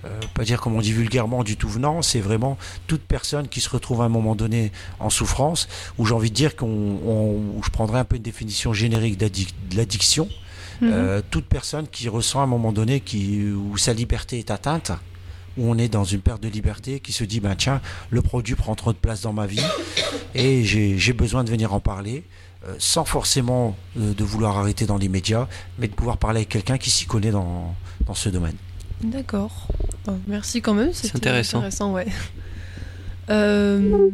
euh, 0.05 0.20
pas 0.34 0.44
dire 0.44 0.61
comme 0.61 0.74
on 0.74 0.80
dit 0.80 0.92
vulgairement 0.92 1.44
du 1.44 1.57
tout 1.57 1.68
venant, 1.68 2.03
c'est 2.03 2.20
vraiment 2.20 2.59
toute 2.86 3.03
personne 3.03 3.48
qui 3.48 3.61
se 3.61 3.68
retrouve 3.70 4.03
à 4.03 4.05
un 4.05 4.09
moment 4.09 4.34
donné 4.34 4.72
en 5.00 5.11
souffrance, 5.11 5.68
où 5.98 6.07
j'ai 6.07 6.14
envie 6.14 6.30
de 6.30 6.34
dire 6.34 6.57
qu'on, 6.57 6.66
où 6.68 7.61
je 7.64 7.70
prendrais 7.70 8.00
un 8.00 8.05
peu 8.05 8.16
une 8.16 8.22
définition 8.22 8.72
générique 8.72 9.18
de 9.18 9.30
l'addiction, 9.76 10.28
Mhm. 10.80 10.90
Euh, 10.92 11.22
toute 11.30 11.44
personne 11.44 11.86
qui 11.86 12.09
ressent 12.09 12.40
à 12.40 12.42
un 12.42 12.46
moment 12.46 12.72
donné 12.72 13.00
qui, 13.00 13.44
où 13.53 13.76
sa 13.76 13.92
liberté 13.92 14.40
est 14.40 14.50
atteinte, 14.50 14.90
où 15.57 15.70
on 15.70 15.78
est 15.78 15.88
dans 15.88 16.03
une 16.03 16.20
perte 16.20 16.42
de 16.42 16.48
liberté, 16.48 16.98
qui 16.98 17.12
se 17.12 17.22
dit, 17.22 17.38
ben 17.38 17.55
tiens, 17.55 17.80
le 18.11 18.20
produit 18.20 18.57
prend 18.57 18.74
trop 18.74 18.92
de 18.92 18.98
place 18.98 19.20
dans 19.20 19.32
ma 19.32 19.46
vie, 19.46 19.62
et 20.34 20.64
j'ai, 20.64 20.98
j'ai 20.98 21.12
besoin 21.12 21.44
de 21.44 21.50
venir 21.50 21.72
en 21.72 21.80
parler. 21.80 22.24
euh, 22.66 22.74
sans 22.78 23.05
forcément 23.05 23.76
euh, 23.98 24.14
de 24.14 24.24
vouloir 24.24 24.57
arrêter 24.59 24.86
dans 24.86 24.96
l'immédiat, 24.96 25.48
mais 25.78 25.88
de 25.88 25.94
pouvoir 25.94 26.16
parler 26.16 26.38
avec 26.38 26.48
quelqu'un 26.48 26.78
qui 26.78 26.90
s'y 26.90 27.07
connaît 27.07 27.32
dans, 27.32 27.74
dans 28.07 28.14
ce 28.14 28.28
domaine. 28.28 28.57
D'accord. 29.03 29.68
Oh, 30.09 30.12
merci 30.28 30.62
quand 30.62 30.74
même. 30.74 30.92
c'était 30.92 31.16
intéressant. 31.16 31.59
Intéressant, 31.59 31.92
ouais. 31.92 32.07
Euh, 33.30 34.09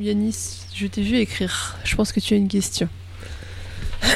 Yanis, 0.00 0.60
je 0.74 0.86
t'ai 0.86 1.02
vu 1.02 1.16
écrire. 1.18 1.76
Je 1.84 1.94
pense 1.96 2.12
que 2.12 2.20
tu 2.20 2.34
as 2.34 2.36
une 2.36 2.48
question. 2.48 2.88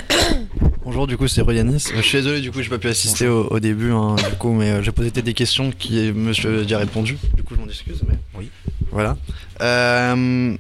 Bonjour, 0.85 1.07
du 1.07 1.17
coup, 1.17 1.29
c'est 1.29 1.41
Rodianis. 1.41 1.87
Euh, 1.93 1.97
Je 1.97 2.03
suis 2.03 2.19
désolé, 2.19 2.41
du 2.41 2.51
coup, 2.51 2.61
j'ai 2.63 2.69
pas 2.69 2.79
pu 2.79 2.89
assister 2.89 3.29
au, 3.29 3.47
au 3.49 3.61
début, 3.61 3.93
hein, 3.93 4.17
du 4.17 4.37
coup, 4.37 4.53
mais 4.53 4.71
euh, 4.71 4.83
j'ai 4.83 4.93
posé 4.93 5.11
des 5.11 5.35
questions 5.35 5.71
qui 5.71 6.13
monsieur 6.13 6.61
a 6.61 6.63
déjà 6.63 6.79
répondu. 6.79 7.19
Du 7.37 7.43
coup, 7.43 7.55
je 7.55 7.61
m'en 7.61 7.67
excuse, 7.69 8.03
mais. 8.09 8.15
Oui. 8.37 8.51
Voilà. 8.91 9.17
Euh, 9.61 10.57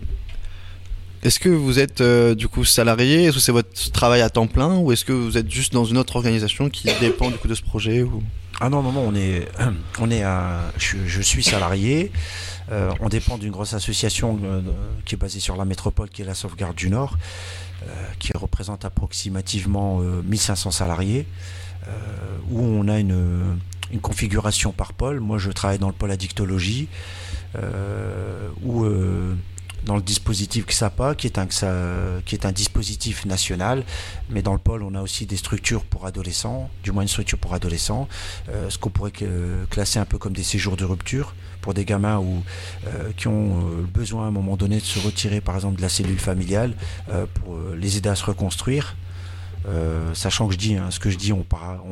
est-ce 1.22 1.38
que 1.38 1.48
vous 1.48 1.78
êtes, 1.78 2.00
euh, 2.00 2.34
du 2.34 2.48
coup, 2.48 2.64
salarié? 2.64 3.24
Est-ce 3.24 3.34
que 3.36 3.40
c'est 3.40 3.52
votre 3.52 3.90
travail 3.92 4.22
à 4.22 4.30
temps 4.30 4.46
plein? 4.46 4.76
Ou 4.78 4.92
est-ce 4.92 5.04
que 5.04 5.12
vous 5.12 5.36
êtes 5.38 5.50
juste 5.50 5.72
dans 5.72 5.84
une 5.84 5.98
autre 5.98 6.16
organisation 6.16 6.68
qui 6.68 6.88
dépend, 7.00 7.30
du 7.30 7.36
coup, 7.36 7.48
de 7.48 7.54
ce 7.54 7.62
projet 7.62 8.02
ou... 8.02 8.22
Ah 8.64 8.68
non, 8.68 8.80
non, 8.80 8.92
non, 8.92 9.08
on 9.08 9.14
est, 9.16 9.48
on 9.98 10.08
est 10.08 10.22
à, 10.22 10.70
je, 10.76 11.20
suis 11.20 11.42
salarié. 11.42 12.12
Euh, 12.70 12.92
on 13.00 13.08
dépend 13.08 13.36
d'une 13.36 13.50
grosse 13.50 13.74
association 13.74 14.38
euh, 14.44 14.60
qui 15.04 15.16
est 15.16 15.18
basée 15.18 15.40
sur 15.40 15.56
la 15.56 15.64
métropole, 15.64 16.08
qui 16.08 16.22
est 16.22 16.24
la 16.24 16.36
Sauvegarde 16.36 16.76
du 16.76 16.88
Nord, 16.88 17.18
euh, 17.82 17.86
qui 18.20 18.30
représente 18.36 18.84
approximativement 18.84 20.00
euh, 20.00 20.22
1500 20.22 20.70
salariés, 20.70 21.26
où 22.52 22.60
on 22.60 22.86
a 22.86 23.00
une, 23.00 23.58
une 23.90 24.00
configuration 24.00 24.70
par 24.70 24.92
pôle. 24.92 25.18
Moi, 25.18 25.38
je 25.38 25.50
travaille 25.50 25.80
dans 25.80 25.88
le 25.88 25.92
pôle 25.92 26.12
addictologie, 26.12 26.88
où 28.62 28.86
dans 29.84 29.96
le 29.96 30.02
dispositif 30.02 30.66
XAPA, 30.66 31.14
qui 31.14 31.26
est, 31.26 31.38
un, 31.38 31.46
qui 31.46 32.34
est 32.34 32.46
un 32.46 32.52
dispositif 32.52 33.24
national, 33.24 33.84
mais 34.30 34.42
dans 34.42 34.52
le 34.52 34.58
pôle, 34.58 34.82
on 34.82 34.94
a 34.94 35.02
aussi 35.02 35.26
des 35.26 35.36
structures 35.36 35.84
pour 35.84 36.06
adolescents, 36.06 36.70
du 36.82 36.92
moins 36.92 37.02
une 37.02 37.08
structure 37.08 37.38
pour 37.38 37.54
adolescents, 37.54 38.08
euh, 38.48 38.70
ce 38.70 38.78
qu'on 38.78 38.90
pourrait 38.90 39.12
classer 39.70 39.98
un 39.98 40.04
peu 40.04 40.18
comme 40.18 40.32
des 40.32 40.42
séjours 40.42 40.76
de 40.76 40.84
rupture 40.84 41.34
pour 41.60 41.74
des 41.74 41.84
gamins 41.84 42.22
euh, 42.86 43.12
qui 43.16 43.28
ont 43.28 43.60
euh, 43.60 43.82
besoin 43.82 44.24
à 44.24 44.28
un 44.28 44.32
moment 44.32 44.56
donné 44.56 44.76
de 44.76 44.84
se 44.84 44.98
retirer 44.98 45.40
par 45.40 45.54
exemple 45.54 45.76
de 45.76 45.82
la 45.82 45.88
cellule 45.88 46.18
familiale 46.18 46.74
pour 47.34 47.58
les 47.76 47.96
aider 47.96 48.08
à 48.08 48.14
se 48.14 48.24
reconstruire. 48.24 48.96
Euh, 49.68 50.12
sachant 50.14 50.48
que 50.48 50.54
je 50.54 50.58
dis, 50.58 50.76
hein, 50.76 50.90
ce 50.90 50.98
que 50.98 51.10
je 51.10 51.16
dis, 51.16 51.32
on, 51.32 51.44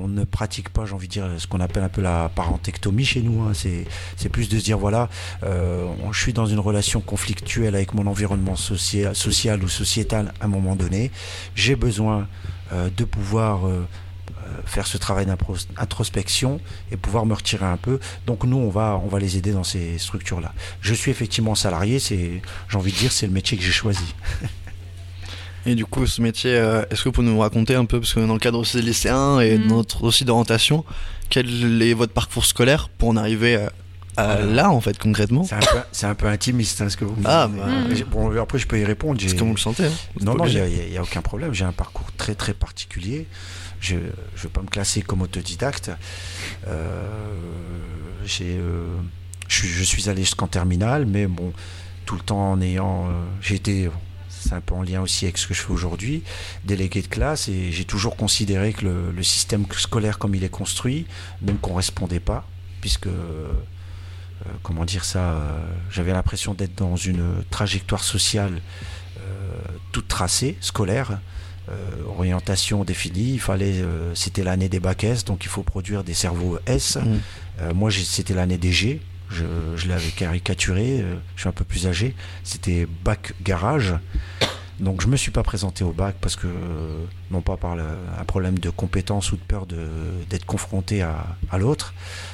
ne 0.09 0.25
pratique 0.25 0.71
pas, 0.71 0.87
j'ai 0.87 0.95
envie 0.95 1.09
de 1.09 1.13
dire, 1.13 1.29
ce 1.39 1.47
qu'on 1.47 1.61
appelle 1.61 1.83
un 1.83 1.89
peu 1.89 2.03
la 2.03 2.29
parentectomie 2.35 3.05
chez 3.05 3.23
nous. 3.23 3.43
hein. 3.43 3.53
c'est, 3.55 4.29
plus 4.29 4.49
de 4.49 4.59
se 4.59 4.65
dire, 4.65 4.79
voilà, 4.79 5.09
euh, 5.43 5.87
je 6.13 6.21
suis 6.21 6.33
dans 6.33 6.47
une 6.47 6.59
relation 6.59 7.01
conflictuelle 7.01 7.75
avec 7.75 7.95
mon 7.95 8.07
environnement 8.07 8.57
social, 8.57 9.63
ou 9.63 9.69
sociétal 9.69 10.33
à 10.41 10.45
un 10.45 10.49
moment 10.49 10.77
donné. 10.77 11.11
J'ai 11.55 11.77
besoin 11.77 12.29
euh, 12.73 12.89
de 12.97 13.05
pouvoir 13.05 13.67
euh, 13.67 13.87
euh, 14.51 14.63
faire 14.65 14.87
ce 14.87 14.97
travail 14.97 15.27
d'introspection 15.27 16.61
et 16.93 16.97
pouvoir 16.97 17.27
me 17.27 17.35
retirer 17.35 17.67
un 17.67 17.77
peu. 17.77 17.99
Donc 18.27 18.45
nous, 18.45 18.57
on 18.57 18.71
va, 18.71 19.01
on 19.03 19.09
va 19.09 19.19
les 19.19 19.37
aider 19.37 19.53
dans 19.53 19.65
ces 19.65 19.99
structures-là. 19.99 20.53
Je 20.81 20.95
suis 20.95 21.11
effectivement 21.11 21.55
salarié, 21.55 21.99
c'est, 21.99 22.43
j'ai 22.69 22.77
envie 22.77 22.93
de 22.93 22.97
dire, 22.97 23.13
c'est 23.13 23.27
le 23.27 23.33
métier 23.33 23.57
que 23.59 23.65
j'ai 23.65 23.73
choisi. 23.73 24.15
Et 25.67 25.75
du 25.75 25.85
coup, 25.85 26.07
ce 26.07 26.23
métier, 26.23 26.55
euh, 26.55 26.83
est-ce 26.91 27.03
que 27.03 27.09
vous 27.11 27.13
pouvez 27.13 27.27
nous 27.27 27.39
raconter 27.39 27.75
un 27.75 27.85
peu, 27.85 28.01
parce 28.01 28.15
que 28.15 28.21
dans 28.21 28.33
le 28.35 28.39
cadre 28.41 28.59
aussi 28.59 28.77
des 28.79 28.83
lycéens 28.83 29.41
et 29.41 29.59
Mhm. 29.59 29.67
notre 29.67 30.05
aussi 30.05 30.25
d'orientation, 30.25 30.85
quel 31.29 31.83
est 31.83 31.93
votre 31.95 32.13
parcours 32.13 32.47
scolaire 32.47 32.89
pour 32.89 33.11
en 33.11 33.17
arriver 33.17 33.57
à, 33.57 33.73
à 34.17 34.41
là, 34.41 34.71
en 34.71 34.81
fait, 34.81 34.99
concrètement 34.99 35.45
C'est 35.45 35.55
un 35.55 35.61
peu, 35.61 35.79
c'est 35.93 36.07
un 36.07 36.15
peu 36.15 36.27
intimiste 36.27 36.81
hein, 36.81 36.89
ce 36.89 36.97
que 36.97 37.05
vous 37.05 37.15
me 37.17 37.23
Ah, 37.27 37.49
dites. 37.49 38.05
bah, 38.05 38.07
bon, 38.11 38.41
après, 38.41 38.59
je 38.59 38.67
peux 38.67 38.79
y 38.79 38.85
répondre. 38.85 39.21
J'ai- 39.21 39.37
comme 39.37 39.49
vous 39.49 39.55
le 39.55 39.61
sentez. 39.61 39.85
Hein. 39.87 39.93
Non, 40.21 40.35
non, 40.35 40.47
il 40.47 40.91
n'y 40.91 40.97
a, 40.97 41.03
aucun 41.03 41.21
problème. 41.23 41.53
J'ai 41.55 41.65
un 41.65 41.73
parcours 41.73 42.11
très 42.17 42.35
très 42.35 42.53
particulier. 42.55 43.27
Je 43.81 43.95
ne 43.97 44.01
veux 44.37 44.49
pas 44.51 44.61
me 44.63 44.67
classer 44.69 45.01
comme 45.03 45.23
autodidacte. 45.23 45.91
Euh, 46.69 47.07
j'ai, 48.27 48.57
euh, 48.59 48.85
je, 49.49 49.55
suis, 49.57 49.69
je 49.69 49.85
suis 49.85 50.09
allé 50.09 50.23
jusqu'en 50.23 50.47
terminale, 50.49 51.07
mais 51.07 51.27
bon, 51.27 51.53
tout 52.07 52.15
le 52.15 52.21
temps 52.21 52.53
en 52.53 52.61
ayant. 52.61 53.07
euh, 53.09 53.13
j'ai 53.41 53.55
été. 53.55 53.89
C'est 54.41 54.55
un 54.55 54.61
peu 54.61 54.75
en 54.75 54.83
lien 54.83 55.01
aussi 55.01 55.27
avec 55.27 55.39
ce 55.39 55.47
que 55.47 55.55
je 55.55 55.63
fais 55.63 55.73
aujourd'hui, 55.73 56.23
délégué 56.65 57.03
de 57.03 57.07
classe, 57.07 57.49
et 57.49 57.71
j'ai 57.71 57.85
toujours 57.85 58.17
considéré 58.17 58.73
que 58.73 58.85
le, 58.85 59.13
le 59.13 59.23
système 59.23 59.65
scolaire 59.73 60.19
comme 60.19 60.35
il 60.35 60.43
est 60.45 60.49
construit 60.49 61.07
ne 61.43 61.53
me 61.53 61.59
correspondait 61.59 62.21
pas, 62.21 62.47
puisque 62.81 63.07
euh, 63.07 63.53
comment 64.63 64.85
dire 64.85 65.05
ça, 65.05 65.21
euh, 65.21 65.61
j'avais 65.91 66.13
l'impression 66.13 66.55
d'être 66.55 66.77
dans 66.77 66.97
une 66.97 67.45
trajectoire 67.51 68.03
sociale 68.03 68.61
euh, 69.19 69.53
toute 69.93 70.09
tracée, 70.09 70.57
scolaire, 70.61 71.21
orientation 72.09 72.85
définie, 72.85 73.35
il 73.35 73.41
fallait, 73.41 73.81
euh, 73.81 74.15
c'était 74.15 74.43
l'année 74.43 74.69
des 74.69 74.81
bacs 74.81 75.05
S, 75.05 75.25
donc 75.25 75.45
il 75.45 75.49
faut 75.49 75.63
produire 75.63 76.05
des 76.05 76.15
cerveaux 76.15 76.59
S. 76.67 76.97
Mm. 76.97 77.19
Euh, 77.61 77.75
moi, 77.75 77.91
c'était 77.91 78.35
l'année 78.35 78.59
des 78.59 78.73
G, 78.73 79.01
je, 79.31 79.89
l'avais 79.89 80.11
caricaturé, 80.11 81.01
euh, 81.01 81.15
je 81.37 81.41
suis 81.43 81.49
un 81.49 81.53
peu 81.53 81.65
plus 81.65 81.87
âgé, 81.87 82.15
c'était 82.45 82.87
bac 83.05 83.33
garage. 83.43 83.95
Donc 84.81 85.03
je 85.03 85.09
me 85.09 85.17
suis 85.17 85.31
pas 85.31 85.43
présenté 85.43 85.85
au 85.85 85.93
bac 85.93 86.17
parce 86.23 86.37
que 86.37 86.47
euh, 86.47 87.05
non 87.31 87.43
pas 87.43 87.59
par 87.59 87.73
un 87.73 88.25
problème 88.25 88.59
de 88.59 88.71
compétence 88.71 89.31
ou 89.31 89.37
de 89.37 89.43
peur 89.43 89.67
d'être 89.67 90.47
confronté 90.47 91.03
à, 91.03 91.27
l'autre, 91.59 91.93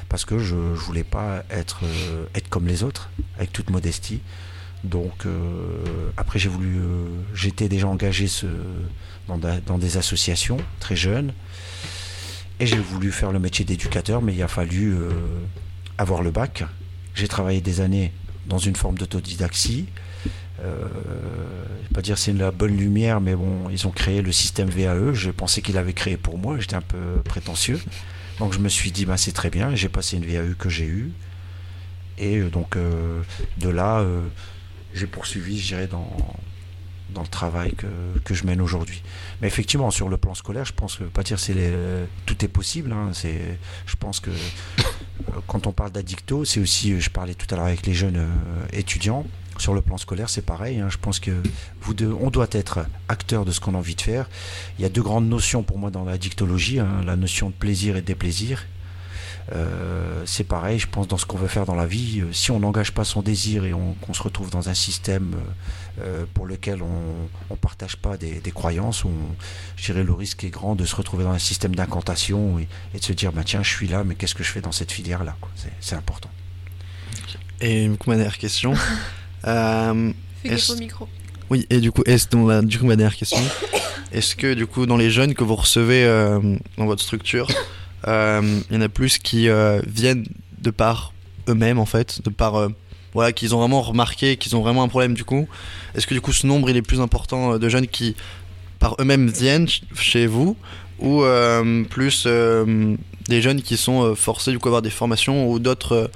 parce 0.09 0.25
que 0.25 0.39
je, 0.39 0.55
je 0.55 0.81
voulais 0.81 1.03
pas 1.05 1.43
être 1.51 1.81
euh, 1.85 2.25
être 2.37 2.49
comme 2.49 2.69
les 2.69 2.85
autres, 2.85 3.11
avec 3.37 3.53
toute 3.53 3.71
modestie. 3.71 4.21
Donc 4.85 5.27
après 6.17 6.39
j'ai 6.39 6.49
voulu, 6.49 6.79
j'étais 7.35 7.69
déjà 7.69 7.89
engagé 7.89 8.29
dans, 9.27 9.37
da- 9.39 9.59
dans 9.61 9.79
des 9.79 9.97
associations 9.97 10.59
très 10.79 10.95
jeune, 10.95 11.33
et 12.61 12.67
j'ai 12.67 12.79
voulu 12.79 13.11
faire 13.11 13.33
le 13.33 13.41
métier 13.41 13.65
d'éducateur, 13.65 14.23
mais 14.23 14.33
il 14.33 14.41
a 14.45 14.49
fallu 14.49 14.95
avoir 15.99 16.23
le 16.23 16.31
bac. 16.31 16.63
J'ai 17.17 17.27
travaillé 17.27 17.61
des 17.61 17.81
années 17.81 18.13
dans 18.47 18.59
une 18.59 18.77
forme 18.77 18.97
d'autodidaxie. 18.97 19.87
Euh, 20.63 20.87
je 21.83 21.89
vais 21.89 21.95
pas 21.95 22.03
dire 22.03 22.17
c'est 22.17 22.33
la 22.33 22.53
bonne 22.53 22.77
lumière, 22.77 23.21
mais 23.21 23.35
bon, 23.35 23.69
ils 23.71 23.87
ont 23.89 23.91
créé 23.91 24.23
le 24.23 24.31
système 24.31 24.69
VAE. 24.69 25.15
Je 25.15 25.31
pensais 25.31 25.63
qu'ils 25.63 25.75
l'avaient 25.75 25.93
créé 25.93 26.17
pour 26.17 26.39
moi. 26.39 26.59
J'étais 26.61 26.77
un 26.77 26.83
peu 26.83 27.23
prétentieux. 27.25 27.81
Donc 28.39 28.53
je 28.53 28.59
me 28.59 28.69
suis 28.69 28.93
dit, 28.93 29.07
bah, 29.07 29.17
c'est 29.17 29.33
très 29.33 29.51
bien. 29.51 29.75
J'ai 29.75 29.89
passé 29.89 30.17
une 30.17 30.27
VAE 30.27 30.55
que 30.59 30.69
j'ai 30.69 30.85
eue. 30.85 31.11
Et 32.19 32.39
euh, 32.39 32.51
donc 32.51 32.77
euh, 32.77 33.23
de 33.59 33.69
là, 33.69 34.01
euh, 34.01 34.23
j'ai 34.95 35.07
poursuivi, 35.07 35.59
je 35.59 35.67
dirais, 35.69 35.87
dans, 35.87 36.17
dans 37.17 37.23
le 37.23 37.29
travail 37.29 37.73
que, 37.73 37.87
que 38.25 38.35
je 38.35 38.45
mène 38.45 38.61
aujourd'hui. 38.61 39.03
Mais 39.41 39.49
effectivement, 39.49 39.91
sur 39.91 40.09
le 40.09 40.17
plan 40.19 40.35
scolaire, 40.35 40.65
je 40.67 40.73
pense 40.75 40.97
que 40.97 41.05
pas 41.05 41.23
dire 41.23 41.39
c'est 41.41 41.57
tout 42.27 42.45
est 42.45 42.49
possible. 42.49 42.93
hein. 42.93 43.11
c'est, 43.15 43.59
je 43.87 43.97
pense 43.97 44.21
que 44.21 44.31
euh, 44.31 45.41
quand 45.47 45.67
on 45.67 45.73
parle 45.73 45.91
d'addicto, 45.93 46.45
c'est 46.45 46.61
aussi, 46.61 46.93
euh, 46.93 47.01
je 47.01 47.09
parlais 47.11 47.35
tout 47.35 47.47
à 47.53 47.57
l'heure 47.57 47.65
avec 47.67 47.87
les 47.87 47.95
jeunes 47.95 48.19
euh, 48.19 48.29
étudiants. 48.83 49.25
Sur 49.59 49.73
le 49.73 49.81
plan 49.81 49.97
scolaire, 49.97 50.29
c'est 50.29 50.45
pareil. 50.45 50.79
hein. 50.81 50.89
Je 50.91 50.99
pense 50.99 51.19
que 51.19 51.31
vous 51.81 51.95
deux, 51.95 52.13
on 52.21 52.29
doit 52.29 52.49
être 52.53 52.85
acteur 53.09 53.47
de 53.47 53.53
ce 53.53 53.61
qu'on 53.61 53.75
a 53.75 53.79
envie 53.79 53.95
de 53.95 54.03
faire. 54.03 54.29
Il 54.79 54.83
y 54.83 54.85
a 54.85 54.91
deux 54.91 55.03
grandes 55.03 55.29
notions 55.29 55.63
pour 55.63 55.79
moi 55.79 55.91
dans 55.91 56.05
la 56.05 56.19
dictologie 56.19 56.79
hein, 56.79 57.01
la 57.07 57.17
notion 57.17 57.49
de 57.49 57.55
plaisir 57.55 57.97
et 57.97 58.03
de 58.03 58.07
déplaisir. 58.07 58.67
C'est 60.25 60.45
pareil, 60.45 60.79
je 60.81 60.89
pense, 60.89 61.07
dans 61.07 61.17
ce 61.17 61.25
qu'on 61.25 61.39
veut 61.39 61.47
faire 61.47 61.67
dans 61.67 61.77
la 61.77 61.87
vie. 61.87 62.23
si 62.33 62.51
on 62.51 62.59
n'engage 62.59 62.91
pas 62.93 63.05
son 63.05 63.23
désir 63.23 63.65
et 63.65 63.73
on- 63.73 63.95
qu'on 64.03 64.13
se 64.13 64.23
retrouve 64.23 64.51
dans 64.51 64.69
un 64.69 64.75
système 64.75 65.37
pour 66.35 66.47
lequel 66.47 66.83
on 66.83 67.29
ne 67.51 67.57
partage 67.57 67.97
pas 67.97 68.17
des, 68.17 68.41
des 68.41 68.51
croyances, 68.51 69.05
on, 69.05 69.13
je 69.77 69.87
dirais 69.87 70.05
le 70.05 70.13
risque 70.13 70.45
est 70.45 70.51
grand 70.51 70.75
de 70.75 70.85
se 70.85 70.95
retrouver 70.95 71.25
dans 71.25 71.31
un 71.33 71.39
système 71.39 71.75
d'incantation 71.75 72.59
et, 72.59 72.69
et 72.95 72.99
de 72.99 73.05
se 73.05 73.13
dire 73.13 73.33
bah, 73.33 73.43
tiens, 73.45 73.63
je 73.63 73.71
suis 73.71 73.89
là, 73.89 74.05
mais 74.05 74.15
qu'est-ce 74.15 74.35
que 74.35 74.45
je 74.45 74.51
fais 74.53 74.61
dans 74.61 74.73
cette 74.73 74.93
filière-là 74.93 75.37
quoi. 75.41 75.51
C'est- 75.81 75.95
important. 75.97 76.31
Et 77.61 77.89
du 77.89 77.97
coup, 77.97 78.11
ma 78.11 78.17
dernière 78.17 78.37
question. 78.39 78.75
euh, 79.47 80.13
au 80.45 80.77
micro. 80.77 81.09
Oui, 81.49 81.67
et 81.71 81.81
du 81.81 81.91
coup, 81.93 82.03
ma- 82.35 82.63
du 82.63 82.79
coup, 82.79 82.87
ma 82.87 82.97
dernière 82.97 83.17
question. 83.17 83.41
Est-ce 84.13 84.37
que, 84.37 84.55
du 84.55 84.67
coup, 84.67 84.87
dans 84.87 84.97
les 84.97 85.11
jeunes 85.11 85.35
que 85.35 85.45
vous 85.45 85.57
recevez 85.57 86.05
euh, 86.05 86.57
dans 86.77 86.87
votre 86.87 87.03
structure, 87.03 87.49
euh, 88.07 88.61
il 88.71 88.75
y 88.77 88.79
en 88.79 88.83
a 88.83 88.89
plus 88.89 89.19
qui 89.19 89.49
euh, 89.49 89.81
viennent 89.87 90.27
de 90.61 90.71
par 90.71 91.13
eux-mêmes, 91.49 91.79
en 91.79 91.87
fait, 91.87 92.23
de 92.23 92.31
par. 92.31 92.69
Voilà, 93.17 93.33
qu'ils 93.33 93.55
ont 93.55 93.59
vraiment 93.59 93.83
remarqué, 93.83 94.37
qu'ils 94.37 94.55
ont 94.57 94.61
vraiment 94.63 94.83
un 94.85 94.89
problème, 94.89 95.15
du 95.15 95.25
coup. 95.25 95.49
Est-ce 95.95 96.07
que, 96.07 96.15
du 96.15 96.21
coup, 96.21 96.33
ce 96.33 96.47
nombre, 96.47 96.71
il 96.71 96.77
est 96.77 96.83
plus 96.83 97.01
important 97.01 97.55
euh, 97.55 97.59
de 97.59 97.69
jeunes 97.69 97.87
qui, 97.89 98.15
par 98.79 98.95
eux-mêmes, 99.01 99.29
viennent 99.29 99.67
ch- 99.67 99.83
chez 99.95 100.27
vous? 100.27 100.57
Ou 100.99 101.23
euh, 101.25 101.85
plus 101.85 102.25
euh, 102.27 102.95
des 103.29 103.43
jeunes 103.43 103.61
qui 103.63 103.77
sont 103.77 104.15
forcés, 104.15 104.51
du 104.53 104.59
coup, 104.59 104.69
à 104.69 104.71
avoir 104.71 104.83
des 104.83 104.91
formations 104.91 105.51
ou 105.51 105.59
d'autres 105.59 105.93
euh, 105.95 106.09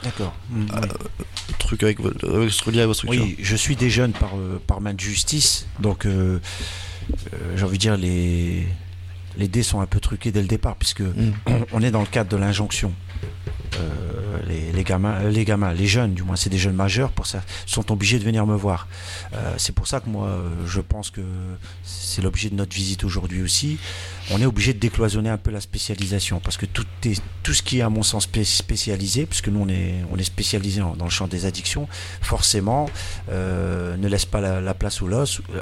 trucs 1.59 1.83
avec 1.83 2.01
votre, 2.01 2.27
liés 2.71 2.81
à 2.81 2.87
votre 2.87 2.99
structure? 2.99 3.23
Oui, 3.25 3.37
je 3.41 3.57
suis 3.57 3.77
des 3.77 3.91
jeunes 3.91 4.13
par, 4.13 4.31
par 4.67 4.81
main 4.81 4.95
de 4.95 5.01
justice, 5.01 5.67
donc 5.81 6.07
j'ai 7.57 7.65
envie 7.65 7.77
de 7.77 7.83
dire 7.83 7.97
les, 7.97 8.67
les 9.37 9.49
dés 9.49 9.63
sont 9.63 9.81
un 9.81 9.87
peu 9.87 10.01
truqués 10.01 10.33
dès 10.33 10.41
le 10.43 10.47
départ, 10.49 10.77
puisque 10.77 11.03
on, 11.47 11.53
on 11.73 11.83
est 11.83 11.91
dans 11.91 12.01
le 12.01 12.07
cadre 12.07 12.31
de 12.31 12.37
l'injonction. 12.37 12.93
Euh, 13.77 14.39
les, 14.49 14.73
les 14.73 14.83
gamins, 14.85 15.15
euh, 15.21 15.31
les 15.31 15.45
gamins, 15.45 15.73
les 15.73 15.87
jeunes, 15.87 16.15
du 16.15 16.23
moins, 16.23 16.35
c'est 16.37 16.51
des 16.51 16.59
jeunes 16.59 16.75
majeurs, 16.75 17.13
pour 17.13 17.27
ça, 17.27 17.43
sont 17.67 17.93
obligés 17.93 18.19
de 18.19 18.25
venir 18.25 18.47
me 18.47 18.57
voir. 18.57 18.89
Euh, 19.33 19.55
c'est 19.59 19.75
pour 19.75 19.87
ça 19.87 20.01
que 20.01 20.09
moi, 20.09 20.27
euh, 20.27 20.49
je 20.67 20.81
pense 20.81 21.11
que 21.11 21.21
c'est 21.85 22.21
l'objet 22.23 22.51
de 22.51 22.57
notre 22.57 22.75
visite 22.75 23.05
aujourd'hui 23.05 23.43
aussi. 23.43 23.79
On 24.33 24.41
est 24.41 24.47
obligé 24.47 24.73
de 24.75 24.79
décloisonner 24.79 25.31
un 25.31 25.37
peu 25.39 25.51
la 25.51 25.61
spécialisation 25.61 26.41
parce 26.41 26.57
que 26.57 26.67
tout, 26.67 26.87
est, 27.05 27.21
tout 27.43 27.53
ce 27.55 27.63
qui 27.63 27.79
est 27.79 27.83
à 27.83 27.89
mon 27.91 28.03
sens 28.03 28.25
spé- 28.27 28.45
spécialisé, 28.45 29.27
puisque 29.27 29.49
nous 29.49 29.61
on 29.61 29.69
est, 29.69 29.95
on 30.13 30.17
est 30.19 30.25
spécialisé 30.25 30.81
dans 30.81 31.05
le 31.05 31.11
champ 31.11 31.27
des 31.29 31.47
addictions, 31.47 31.89
forcément 32.21 32.89
euh, 33.31 33.97
ne 33.97 34.09
laisse 34.09 34.25
pas 34.27 34.41
la, 34.41 34.61
la 34.61 34.75
place 34.75 35.03
aux, 35.03 35.09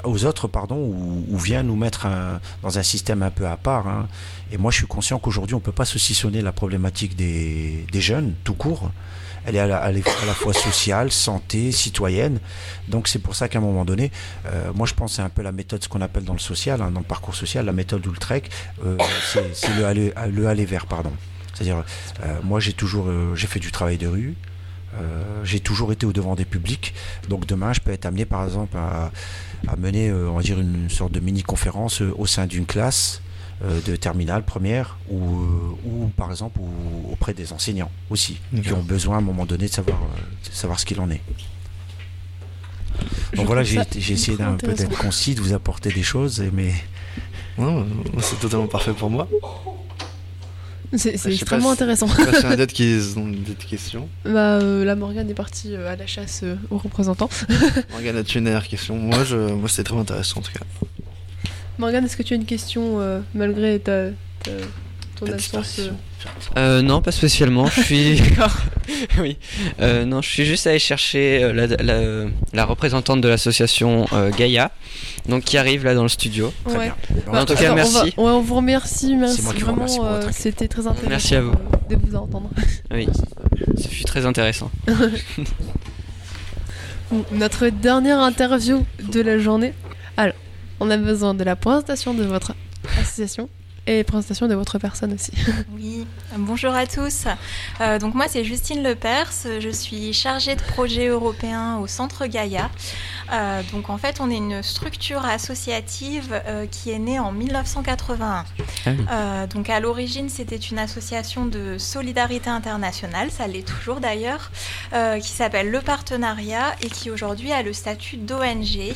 aux 0.05 0.25
autres 0.25 0.49
pardon, 0.49 0.77
ou, 0.77 1.25
ou 1.29 1.39
vient 1.39 1.63
nous 1.63 1.77
mettre 1.77 2.07
un- 2.07 2.41
dans 2.63 2.79
un 2.79 2.83
système 2.83 3.23
un 3.23 3.31
peu 3.31 3.47
à 3.47 3.57
part. 3.57 3.87
hein. 3.89 4.09
Et 4.53 4.57
moi 4.59 4.71
je 4.71 4.79
suis 4.79 4.87
conscient 4.87 5.19
qu'aujourd'hui 5.19 5.55
on 5.55 5.59
ne 5.59 5.63
peut 5.63 5.73
pas 5.73 5.85
saucissonner 5.85 6.41
la 6.43 6.53
problématique 6.53 7.17
des, 7.17 7.87
des 7.93 7.98
jeunes 8.01 8.35
tout 8.45 8.55
court. 8.55 8.91
Elle 9.47 9.57
est 9.57 9.61
à 9.61 9.67
la, 9.67 10.03
fois 10.35 10.53
sociale, 10.53 11.11
santé, 11.11 11.73
citoyenne. 11.73 12.39
Donc 12.89 13.09
c'est 13.09 13.19
pour 13.19 13.35
ça 13.35 13.49
qu'à 13.49 13.59
un 13.59 13.63
moment 13.63 13.87
donné, 13.87 14.11
euh, 14.47 14.73
moi 14.75 14.87
je 14.87 14.93
pense 14.93 15.15
c'est 15.15 15.23
un 15.23 15.31
peu 15.31 15.43
la 15.43 15.53
méthode, 15.53 15.83
ce 15.83 15.89
qu'on 15.89 16.03
appelle 16.03 16.25
dans 16.25 16.35
le 16.35 16.39
social, 16.39 16.83
hein, 16.83 16.91
dans 16.91 17.01
le 17.01 17.07
parcours 17.07 17.35
social, 17.35 17.65
la 17.65 17.73
méthode 17.73 18.05
Ultrec, 18.05 18.51
euh, 18.85 18.99
c'est 19.55 19.75
le 19.79 19.87
aller, 19.87 20.13
le 20.31 20.49
aller 20.49 20.67
vers, 20.67 20.87
pardon. 20.87 21.13
C'est-à-dire, 21.55 21.83
euh, 22.25 22.39
moi 22.43 22.61
j'ai 22.61 22.75
toujours, 22.75 23.09
j'ai 23.35 23.47
fait 23.47 23.61
du 23.61 23.73
travail 23.73 23.97
de 23.97 24.07
rue, 24.07 24.35
j'ai 25.45 25.61
toujours 25.61 25.93
été 25.93 26.05
au 26.05 26.13
devant 26.13 26.35
des 26.35 26.45
publics. 26.45 26.93
Donc 27.29 27.47
demain, 27.47 27.73
je 27.73 27.81
peux 27.81 27.93
être 27.93 28.05
amené, 28.07 28.25
par 28.25 28.45
exemple, 28.45 28.77
à, 28.77 29.11
mener, 29.77 30.13
on 30.13 30.35
va 30.35 30.43
dire, 30.43 30.59
une 30.59 30.91
sorte 30.91 31.13
de 31.13 31.21
mini-conférence 31.21 32.03
euh, 32.03 32.13
au 32.17 32.27
sein 32.27 32.47
d'une 32.47 32.67
classe 32.67 33.23
de 33.61 33.97
terminale 33.97 34.45
première 34.45 34.97
ou, 35.11 35.19
euh, 35.41 35.75
ou 35.85 36.07
par 36.17 36.31
exemple 36.31 36.61
ou 36.61 37.11
auprès 37.13 37.35
des 37.35 37.53
enseignants 37.53 37.91
aussi 38.11 38.39
qui 38.63 38.73
ont 38.73 38.83
besoin 38.83 39.17
à 39.17 39.19
un 39.19 39.23
moment 39.23 39.47
donné 39.47 39.67
de 39.67 39.73
savoir, 39.73 39.99
euh, 40.01 40.49
de 40.49 40.55
savoir 40.55 40.79
ce 40.79 40.87
qu'il 40.87 41.01
en 41.01 41.11
est. 41.11 41.21
Je 43.33 43.37
Donc 43.37 43.47
voilà, 43.47 43.63
j'ai 43.63 43.81
essayé 44.13 44.37
d'un 44.37 44.55
peu 44.55 44.73
d'être 44.73 44.97
concis, 44.99 45.35
de 45.35 45.41
vous 45.41 45.53
apporter 45.55 45.91
des 45.91 46.03
choses, 46.03 46.43
mais 46.53 46.73
Non, 47.59 47.81
euh, 47.81 47.85
c'est 48.21 48.39
totalement 48.41 48.67
parfait 48.69 48.93
pour 48.93 49.11
moi. 49.11 49.29
C'est 50.95 50.99
c'est 50.99 51.11
Je 51.11 51.19
sais 51.19 51.21
pas 51.21 51.31
extrêmement 51.57 51.67
si- 51.69 51.73
intéressant. 51.75 52.07
Je 52.07 52.15
sais 52.37 52.43
pas 52.43 52.49
a 52.51 52.57
d'autres 52.57 52.73
qui 52.73 52.99
ont 53.17 53.27
des 53.29 53.55
questions. 53.55 54.09
Bah, 54.25 54.55
euh, 54.59 54.85
la 54.87 54.97
Morgane 54.97 55.29
est 55.29 55.35
partie 55.35 55.75
euh, 55.75 55.93
à 55.93 55.97
la 55.97 56.07
chasse 56.07 56.41
euh, 56.45 56.57
aux 56.71 56.79
représentants. 56.79 57.29
Morgane, 57.93 58.17
as-tu 58.17 58.39
une 58.39 58.45
dernière 58.45 58.67
question 58.67 58.97
Moi, 58.97 59.23
je, 59.25 59.37
moi 59.37 59.69
c'était 59.69 59.83
très 59.85 59.99
intéressant 59.99 60.39
en 60.39 60.43
tout 60.43 60.53
cas. 60.53 60.65
Morgane, 61.79 62.05
est-ce 62.05 62.17
que 62.17 62.23
tu 62.23 62.33
as 62.35 62.37
une 62.37 62.45
question 62.45 63.01
euh, 63.01 63.21
malgré 63.35 63.79
ta, 63.79 64.09
ta- 64.43 64.51
ton 65.17 65.27
absence 65.33 65.79
euh, 65.81 65.91
Euh, 66.57 66.83
non, 66.83 67.01
pas 67.03 67.13
spécialement. 67.13 67.67
Je 67.67 67.81
suis. 67.83 68.23
oui. 69.21 69.37
Euh, 69.81 70.05
non, 70.05 70.21
je 70.23 70.29
suis 70.29 70.45
juste 70.45 70.67
allé 70.67 70.79
chercher 70.81 71.53
la, 71.53 71.67
la- 71.67 72.25
la 72.53 72.65
représentante 72.65 73.21
de 73.21 73.29
l'association 73.29 74.07
euh, 74.13 74.31
Gaïa, 74.31 74.73
donc 75.29 75.45
qui 75.45 75.57
arrive 75.59 75.85
là 75.85 75.95
dans 75.95 76.03
le 76.03 76.09
studio. 76.09 76.53
Ouais. 76.67 76.91
En 77.29 77.45
tout 77.45 77.55
cas, 77.55 77.61
Attends, 77.65 77.73
on 77.73 77.75
merci. 77.77 77.95
va- 77.95 78.23
ouais, 78.23 78.31
on 78.31 78.41
vous 78.41 78.55
remercie, 78.57 79.15
merci 79.15 79.43
moi 79.43 79.55
qui 79.55 79.61
vous 79.63 79.75
vraiment. 79.75 80.07
euh. 80.07 80.23
C'était 80.33 80.67
très 80.69 80.87
intéressant 80.87 81.09
Merci 81.11 81.35
à 81.37 81.43
vous. 81.43 81.53
de 81.91 81.97
vous 81.97 82.17
entendre. 82.17 82.51
Oui, 82.91 83.07
ce 83.77 83.87
fut 83.89 84.05
très 84.05 84.25
intéressant. 84.25 84.71
Notre 87.33 87.69
dernière 87.69 88.19
interview 88.21 88.85
de 89.13 89.21
la 89.21 89.39
journée. 89.39 89.73
On 90.81 90.91
a 90.91 90.97
besoin 90.97 91.35
de 91.35 91.45
la 91.45 91.57
présentation 91.57 92.15
de 92.15 92.25
votre 92.25 92.55
association 93.01 93.49
et 93.89 94.05
présentation 94.05 94.47
de 94.47 94.55
votre 94.55 94.79
personne 94.79 95.15
aussi. 95.15 95.33
Oui, 95.75 96.07
bonjour 96.37 96.75
à 96.75 96.87
tous. 96.87 97.25
Euh, 97.81 97.99
donc 97.99 98.15
moi 98.15 98.27
c'est 98.29 98.45
Justine 98.45 98.83
Lepers, 98.83 99.33
je 99.61 99.71
suis 99.71 100.13
chargée 100.13 100.55
de 100.55 100.61
projet 100.61 101.07
européen 101.07 101.79
au 101.79 101.87
Centre 101.87 102.27
Gaïa. 102.27 102.71
Euh, 103.33 103.63
donc 103.73 103.89
en 103.89 103.97
fait 103.97 104.21
on 104.21 104.31
est 104.31 104.37
une 104.37 104.63
structure 104.63 105.25
associative 105.25 106.41
euh, 106.47 106.67
qui 106.67 106.91
est 106.91 106.99
née 106.99 107.19
en 107.19 107.33
1981. 107.33 108.29
Ah 108.29 108.45
oui. 108.87 108.97
Euh, 109.11 109.47
donc 109.47 109.71
à 109.71 109.81
l'origine 109.81 110.29
c'était 110.29 110.57
une 110.57 110.79
association 110.79 111.47
de 111.47 111.79
solidarité 111.79 112.51
internationale, 112.51 113.31
ça 113.31 113.47
l'est 113.47 113.67
toujours 113.67 114.01
d'ailleurs, 114.01 114.51
euh, 114.93 115.19
qui 115.19 115.31
s'appelle 115.31 115.71
Le 115.71 115.81
Partenariat 115.81 116.75
et 116.83 116.89
qui 116.89 117.11
aujourd'hui 117.11 117.53
a 117.53 117.63
le 117.63 117.73
statut 117.73 118.19
d'ONG 118.19 118.95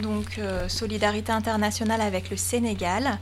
donc 0.00 0.38
euh, 0.38 0.68
solidarité 0.68 1.32
internationale 1.32 2.00
avec 2.00 2.30
le 2.30 2.36
Sénégal. 2.36 3.18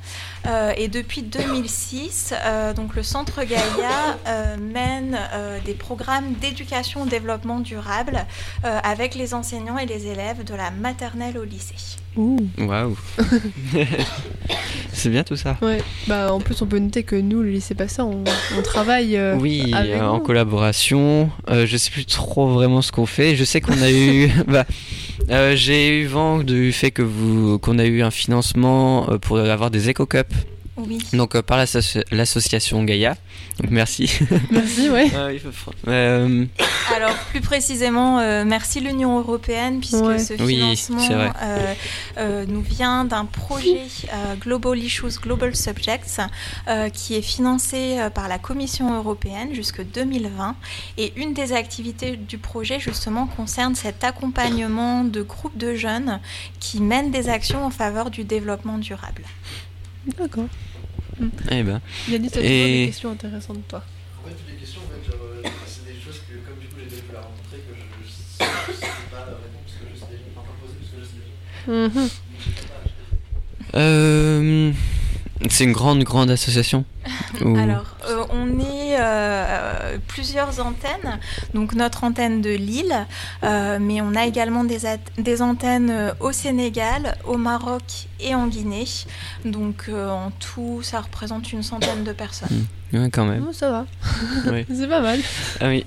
Euh, 0.47 0.73
et 0.77 0.89
depuis 0.89 1.23
2006, 1.23 2.35
euh, 2.45 2.73
donc 2.73 2.95
le 2.95 3.03
Centre 3.03 3.43
Gaïa 3.45 4.19
euh, 4.27 4.57
mène 4.57 5.19
euh, 5.35 5.59
des 5.65 5.75
programmes 5.75 6.33
d'éducation 6.35 7.03
au 7.03 7.07
développement 7.07 7.61
durable 7.61 8.25
euh, 8.65 8.79
avec 8.83 9.15
les 9.15 9.35
enseignants 9.35 9.79
et 9.79 9.87
les 9.87 10.07
élèves 10.07 10.45
de 10.45 10.55
la 10.55 10.71
maternelle 10.71 11.39
au 11.39 11.45
lycée. 11.45 11.99
Waouh. 12.17 12.97
C'est 14.93 15.11
bien 15.11 15.23
tout 15.23 15.37
ça. 15.37 15.57
Ouais, 15.63 15.81
bah 16.09 16.33
en 16.33 16.41
plus 16.41 16.61
on 16.63 16.67
peut 16.67 16.81
noter 16.81 17.05
que 17.05 17.15
nous, 17.15 17.43
le 17.43 17.51
lycée 17.51 17.75
Pasteur, 17.77 18.09
on, 18.09 18.25
on 18.59 18.63
travaille 18.63 19.17
euh, 19.17 19.37
Oui, 19.37 19.73
avec 19.73 19.95
euh, 19.95 20.05
en 20.05 20.19
collaboration. 20.19 21.31
Euh, 21.49 21.67
je 21.67 21.77
sais 21.77 21.93
plus 21.93 22.05
trop 22.07 22.49
vraiment 22.49 22.83
ce 22.83 22.91
qu'on 22.91 23.07
fait. 23.07 23.37
Je 23.37 23.45
sais 23.45 23.61
qu'on 23.61 23.81
a 23.81 23.91
eu, 23.93 24.29
bah, 24.49 24.65
j'ai 25.55 26.01
eu 26.01 26.07
vent 26.07 26.39
du 26.39 26.73
fait 26.73 26.91
que 26.91 27.03
vous, 27.03 27.59
qu'on 27.59 27.79
a 27.79 27.85
eu 27.85 28.03
un 28.03 28.11
financement 28.11 29.11
euh, 29.11 29.19
pour 29.19 29.39
avoir 29.39 29.71
des 29.71 29.91
Eco 29.91 30.07
Cup. 30.07 30.29
Oui. 30.79 30.99
Donc 31.13 31.35
euh, 31.35 31.43
par 31.43 31.59
l'asso- 31.59 32.03
l'association 32.11 32.83
Gaïa. 32.85 33.17
Donc 33.61 33.71
merci. 33.73 34.11
Merci. 34.53 34.89
Ah 35.15 35.27
oui, 35.31 35.41
euh, 35.89 36.45
Alors 36.95 37.15
plus 37.31 37.41
précisément, 37.41 38.21
euh, 38.21 38.45
merci 38.47 38.79
l'Union 38.81 39.19
européenne 39.19 39.81
puisque 39.81 39.95
Ouais. 39.95 40.19
ce 40.21 40.35
Oui, 40.41 40.55
financement 40.77 41.33
euh, 41.43 41.75
euh, 42.19 42.45
nous 42.47 42.61
vient 42.63 43.05
d'un 43.05 43.25
projet 43.25 43.81
euh, 44.13 44.35
Global 44.37 44.79
Issues, 44.79 45.19
Global 45.21 45.57
Subjects 45.57 46.21
euh, 46.69 46.89
qui 46.91 47.17
est 47.17 47.23
financé 47.23 47.99
euh, 47.99 48.11
par 48.11 48.29
la 48.29 48.39
Commission 48.39 48.95
européenne 48.97 49.53
jusque 49.55 49.83
2020 49.85 50.55
et 50.97 51.13
une 51.17 51.35
des 51.35 51.53
activités 51.53 52.17
du 52.17 52.39
projet 52.39 52.79
justement 52.79 53.27
concerne 53.27 53.75
cet 53.75 54.05
accompagnement 54.05 55.03
de 55.03 55.23
groupes 55.23 55.59
de 55.59 55.75
jeunes 55.75 56.21
qui 56.61 56.81
mènent 56.81 57.11
des 57.11 57.29
actions 57.29 57.65
en 57.65 57.71
faveur 57.71 58.11
du 58.11 58.23
développement 58.23 58.79
durable. 58.79 59.23
D'accord. 60.17 60.49
eh 61.51 61.63
ben. 61.63 61.81
Yannis, 62.09 62.31
t'as 62.31 62.41
Et- 62.41 62.43
toujours 62.43 62.67
des 62.69 62.87
questions 62.87 63.11
intéressantes 63.13 63.57
de 63.59 63.63
toi? 63.63 63.83
En 64.25 64.29
fait, 64.29 64.35
toutes 64.35 64.49
les 64.51 64.57
questions, 64.57 64.81
en 64.81 64.89
fait, 64.89 65.11
genre, 65.11 65.21
euh, 65.45 65.49
c'est 65.67 65.87
des 65.93 66.01
choses 66.01 66.21
que, 66.29 66.35
comme 66.49 66.59
du 66.61 66.67
coup, 66.69 66.77
j'ai 66.83 66.89
déjà 66.89 67.03
pu 67.03 67.13
la 67.13 67.21
rencontrer, 67.21 67.59
que 67.59 67.75
je, 67.75 68.07
je 68.07 68.11
sais, 68.11 68.87
pas 69.11 69.25
répondre 69.25 69.59
parce 69.65 69.75
que 69.75 69.85
je 69.93 69.99
sais 69.99 70.07
déjà, 70.11 70.25
enfin, 70.37 70.47
pas 70.47 70.57
poser 70.61 70.75
parce 70.79 70.91
que 70.91 70.99
je 71.01 71.07
sais 71.07 71.19
déjà. 71.93 72.01
Mhm. 72.01 72.09
Euh, 73.75 74.73
c'est 75.51 75.65
une 75.65 75.73
grande, 75.73 76.03
grande 76.05 76.31
association. 76.31 76.85
Ou- 77.45 77.57
Alors, 77.57 77.97
euh, 78.09 78.25
on 78.31 78.59
est 78.59 78.97
euh, 78.99 79.99
plusieurs 80.07 80.61
antennes. 80.65 81.19
Donc, 81.55 81.75
notre 81.75 82.05
antenne 82.05 82.41
de 82.41 82.51
Lille, 82.51 83.07
euh, 83.45 83.79
mais 83.81 84.01
on 84.01 84.15
a 84.15 84.27
également 84.27 84.65
des, 84.65 85.43
antennes 85.43 85.91
euh, 85.91 86.13
au 86.21 86.33
Sénégal, 86.33 87.17
au 87.25 87.37
Maroc 87.37 88.09
et 88.21 88.35
en 88.35 88.47
Guinée. 88.47 88.87
Donc, 89.45 89.87
euh, 89.89 90.11
en 90.11 90.31
tout, 90.31 90.81
ça 90.83 91.01
représente 91.01 91.53
une 91.53 91.63
centaine 91.63 92.05
de 92.05 92.13
personnes. 92.13 92.67
Ouais, 92.93 93.11
quand 93.11 93.27
même. 93.27 93.45
Oh, 93.49 93.53
ça 93.53 93.71
va. 93.71 93.87
Oui. 94.51 94.65
C'est 94.75 94.89
pas 94.89 95.01
mal. 95.01 95.21
Ah 95.61 95.69
oui. 95.69 95.85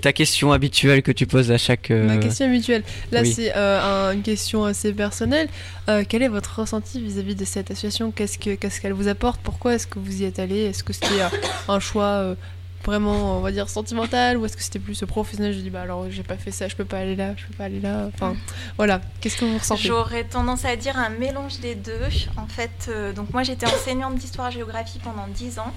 Ta 0.00 0.12
question 0.12 0.52
habituelle 0.52 1.02
que 1.02 1.10
tu 1.12 1.26
poses 1.26 1.50
à 1.50 1.58
chaque. 1.58 1.90
euh, 1.90 2.06
Ma 2.06 2.16
question 2.16 2.46
habituelle. 2.46 2.84
Là, 3.10 3.22
oui. 3.22 3.32
c'est 3.32 3.52
euh, 3.56 3.80
un- 3.80 4.12
une 4.12 4.22
question 4.22 4.64
assez 4.64 4.92
personnelle. 4.92 5.48
Euh, 5.88 6.04
quel 6.08 6.22
est 6.22 6.28
votre 6.28 6.60
ressenti 6.60 7.00
vis-à-vis 7.02 7.34
de 7.34 7.44
cette 7.44 7.70
association? 7.70 8.10
Qu'est-ce 8.12 8.38
que- 8.38 8.54
qu'est-ce 8.54 8.80
qu'elle 8.80 8.92
vous 8.92 9.08
apporte? 9.08 9.40
Pourquoi 9.42 9.74
est-ce 9.74 9.86
que 9.88 9.98
vous 9.98 10.22
y 10.22 10.24
êtes 10.24 10.38
allé? 10.38 10.60
Est-ce 10.60 10.84
que 10.84 10.92
c'était 10.92 11.22
un 11.68 11.80
choix 11.80 12.36
vraiment, 12.84 13.38
on 13.38 13.40
va 13.40 13.52
dire, 13.52 13.68
sentimental 13.68 14.36
Ou 14.36 14.46
est-ce 14.46 14.56
que 14.56 14.62
c'était 14.62 14.78
plus 14.78 14.98
professionnel 15.06 15.52
Je 15.52 15.58
dis, 15.58 15.70
bah 15.70 15.82
alors, 15.82 16.10
j'ai 16.10 16.22
pas 16.22 16.36
fait 16.36 16.50
ça, 16.50 16.68
je 16.68 16.76
peux 16.76 16.84
pas 16.84 16.98
aller 16.98 17.16
là, 17.16 17.34
je 17.36 17.46
peux 17.46 17.54
pas 17.54 17.64
aller 17.64 17.80
là. 17.80 18.08
Enfin, 18.14 18.34
voilà. 18.76 19.00
Qu'est-ce 19.20 19.36
que 19.36 19.44
vous 19.44 19.58
ressentez? 19.58 19.82
J'aurais 19.82 20.24
tendance 20.24 20.64
à 20.64 20.76
dire 20.76 20.98
un 20.98 21.10
mélange 21.10 21.60
des 21.60 21.74
deux. 21.74 21.92
En 22.36 22.46
fait, 22.46 22.88
euh, 22.88 23.12
donc 23.12 23.32
moi 23.32 23.42
j'étais 23.42 23.66
enseignante 23.66 24.16
d'histoire-géographie 24.16 25.00
pendant 25.02 25.26
10 25.28 25.58
ans 25.58 25.72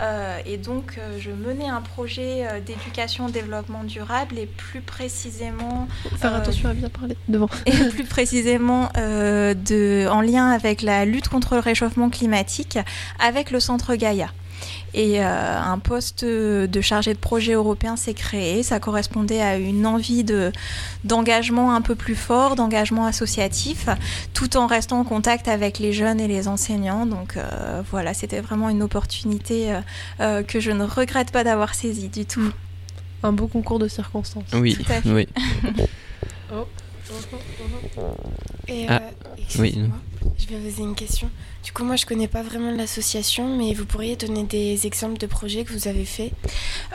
euh, 0.00 0.38
et 0.44 0.56
donc 0.58 0.98
euh, 0.98 1.18
je 1.18 1.30
menais 1.30 1.68
un 1.68 1.80
projet 1.80 2.46
euh, 2.46 2.60
d'éducation 2.60 3.26
au 3.26 3.30
développement 3.30 3.82
durable 3.84 4.38
et 4.38 4.46
plus 4.46 4.80
précisément 4.80 5.88
Faut 6.02 6.16
Faire 6.16 6.34
attention 6.34 6.68
à 6.68 6.74
bien 6.74 6.88
parler 6.88 7.16
devant. 7.28 7.48
et 7.66 7.72
plus 7.72 8.04
précisément 8.04 8.90
de, 8.96 10.08
en 10.08 10.20
lien 10.20 10.50
avec 10.50 10.82
la 10.82 11.04
lutte 11.04 11.28
contre 11.28 11.54
le 11.54 11.60
réchauffement 11.60 12.10
climatique 12.10 12.78
avec 13.18 13.50
le 13.50 13.60
centre 13.60 13.94
Gaïa. 13.94 14.28
Et 14.98 15.22
euh, 15.22 15.60
un 15.60 15.78
poste 15.78 16.24
de 16.24 16.80
chargé 16.80 17.12
de 17.12 17.18
projet 17.18 17.52
européen 17.52 17.96
s'est 17.96 18.14
créé. 18.14 18.62
Ça 18.62 18.80
correspondait 18.80 19.42
à 19.42 19.58
une 19.58 19.86
envie 19.86 20.24
de, 20.24 20.52
d'engagement 21.04 21.74
un 21.74 21.82
peu 21.82 21.94
plus 21.94 22.14
fort, 22.14 22.56
d'engagement 22.56 23.04
associatif, 23.04 23.88
tout 24.32 24.56
en 24.56 24.66
restant 24.66 25.00
en 25.00 25.04
contact 25.04 25.48
avec 25.48 25.78
les 25.80 25.92
jeunes 25.92 26.18
et 26.18 26.26
les 26.28 26.48
enseignants. 26.48 27.04
Donc 27.04 27.36
euh, 27.36 27.82
voilà, 27.90 28.14
c'était 28.14 28.40
vraiment 28.40 28.70
une 28.70 28.82
opportunité 28.82 29.74
euh, 29.74 29.80
euh, 30.20 30.42
que 30.42 30.60
je 30.60 30.70
ne 30.70 30.84
regrette 30.84 31.30
pas 31.30 31.44
d'avoir 31.44 31.74
saisie 31.74 32.08
du 32.08 32.24
tout. 32.24 32.50
Un 33.22 33.32
beau 33.32 33.48
concours 33.48 33.78
de 33.78 33.88
circonstances. 33.88 34.44
Oui, 34.54 34.76
Tout 34.76 34.92
à 34.92 35.02
fait. 35.02 35.10
oui. 35.12 35.28
Oh. 36.54 36.64
Et, 38.68 38.86
Ah, 38.88 39.02
oui. 39.58 39.78
Je 40.38 40.46
vais 40.46 40.56
poser 40.58 40.82
une 40.82 40.94
question. 40.94 41.28
Du 41.66 41.72
coup, 41.72 41.82
moi, 41.82 41.96
je 41.96 42.06
connais 42.06 42.28
pas 42.28 42.42
vraiment 42.42 42.70
l'association, 42.70 43.56
mais 43.56 43.74
vous 43.74 43.86
pourriez 43.86 44.14
donner 44.14 44.44
des 44.44 44.86
exemples 44.86 45.18
de 45.18 45.26
projets 45.26 45.64
que 45.64 45.72
vous 45.72 45.88
avez 45.88 46.04
faits 46.04 46.30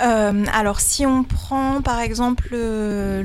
Euh, 0.02 0.45
alors, 0.53 0.80
si 0.80 1.06
on 1.06 1.26
prend 1.26 1.81
par 1.81 1.99
exemple 1.99 2.49
euh, 2.53 3.22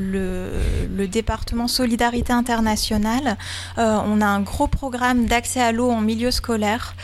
le, 0.91 1.07
département 1.07 1.69
Solidarité 1.69 2.33
internationale, 2.33 3.37
euh, 3.79 3.99
on 4.07 4.21
a 4.21 4.27
un 4.27 4.41
gros 4.41 4.67
programme 4.67 5.27
d'accès 5.27 5.61
à 5.61 5.71
l'eau 5.71 5.89
en 5.89 6.01
milieu 6.01 6.33
scolaire, 6.33 6.97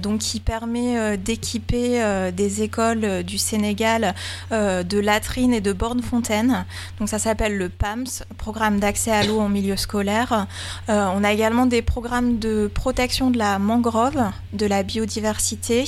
donc 0.00 0.20
qui 0.20 0.40
permet 0.40 1.18
d'équiper 1.18 2.30
des 2.32 2.62
écoles 2.62 3.22
du 3.22 3.36
Sénégal 3.36 4.14
de 4.50 4.98
latrines 4.98 5.52
et 5.52 5.60
de 5.60 5.72
bornes 5.72 6.02
fontaines. 6.02 6.64
Donc, 6.98 7.10
ça 7.10 7.18
s'appelle 7.18 7.58
le 7.58 7.68
PAMS, 7.68 8.24
programme 8.38 8.80
d'accès 8.80 9.12
à 9.12 9.24
l'eau 9.24 9.40
en 9.40 9.50
milieu 9.50 9.76
scolaire. 9.76 10.46
On 10.88 11.22
a 11.22 11.32
également 11.32 11.66
des 11.66 11.82
programmes 11.82 12.38
de 12.38 12.70
protection 12.72 13.30
de 13.30 13.38
la 13.38 13.57
mangrove, 13.58 14.30
de 14.52 14.66
la 14.66 14.82
biodiversité, 14.82 15.84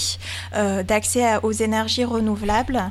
euh, 0.55 0.82
d'accès 0.82 1.36
aux 1.42 1.52
énergies 1.52 2.05
renouvelables. 2.05 2.90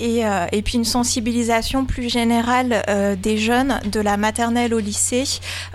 Et, 0.00 0.24
euh, 0.24 0.46
et 0.52 0.62
puis 0.62 0.76
une 0.76 0.84
sensibilisation 0.84 1.84
plus 1.84 2.08
générale 2.08 2.82
euh, 2.88 3.16
des 3.16 3.38
jeunes 3.38 3.80
de 3.90 4.00
la 4.00 4.16
maternelle 4.16 4.74
au 4.74 4.78
lycée 4.78 5.24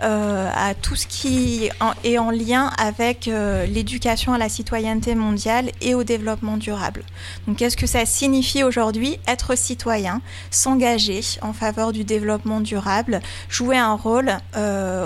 euh, 0.02 0.50
à 0.54 0.74
tout 0.76 0.96
ce 0.96 1.08
qui 1.08 1.70
est 2.04 2.18
en 2.18 2.32
lien 2.32 2.72
avec 2.78 3.30
l'éducation 3.68 4.34
à 4.34 4.38
la 4.38 4.50
citoyenneté 4.50 5.16
mondiale 5.16 5.72
et 5.82 5.96
au 5.96 6.04
développement 6.04 6.58
durable. 6.58 7.04
Donc 7.48 7.58
qu'est-ce 7.58 7.78
que 7.78 7.88
ça 7.88 8.06
signifie 8.06 8.64
aujourd'hui 8.64 9.20
être 9.28 9.58
citoyen, 9.58 10.22
s'engager 10.52 11.22
en 11.42 11.54
faveur 11.54 11.92
du 11.92 12.04
développement 12.04 12.62
durable, 12.62 13.22
jouer 13.50 13.78
un 13.78 13.94
rôle 13.94 14.38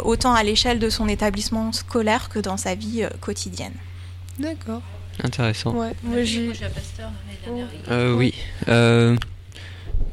autant 0.03 0.34
à 0.34 0.44
l'échelle 0.44 0.80
de 0.80 0.89
son 0.89 1.07
établissement 1.07 1.72
scolaire 1.72 2.30
que 2.30 2.39
dans 2.39 2.57
sa 2.57 2.76
vie 2.76 3.06
quotidienne? 3.22 3.73
D'accord. 4.39 4.81
Intéressant. 5.23 5.72
Ouais, 5.73 5.94
moi 6.03 6.23
j'ai. 6.23 6.49
Euh, 7.89 8.14
oui. 8.14 8.34
Euh, 8.68 9.15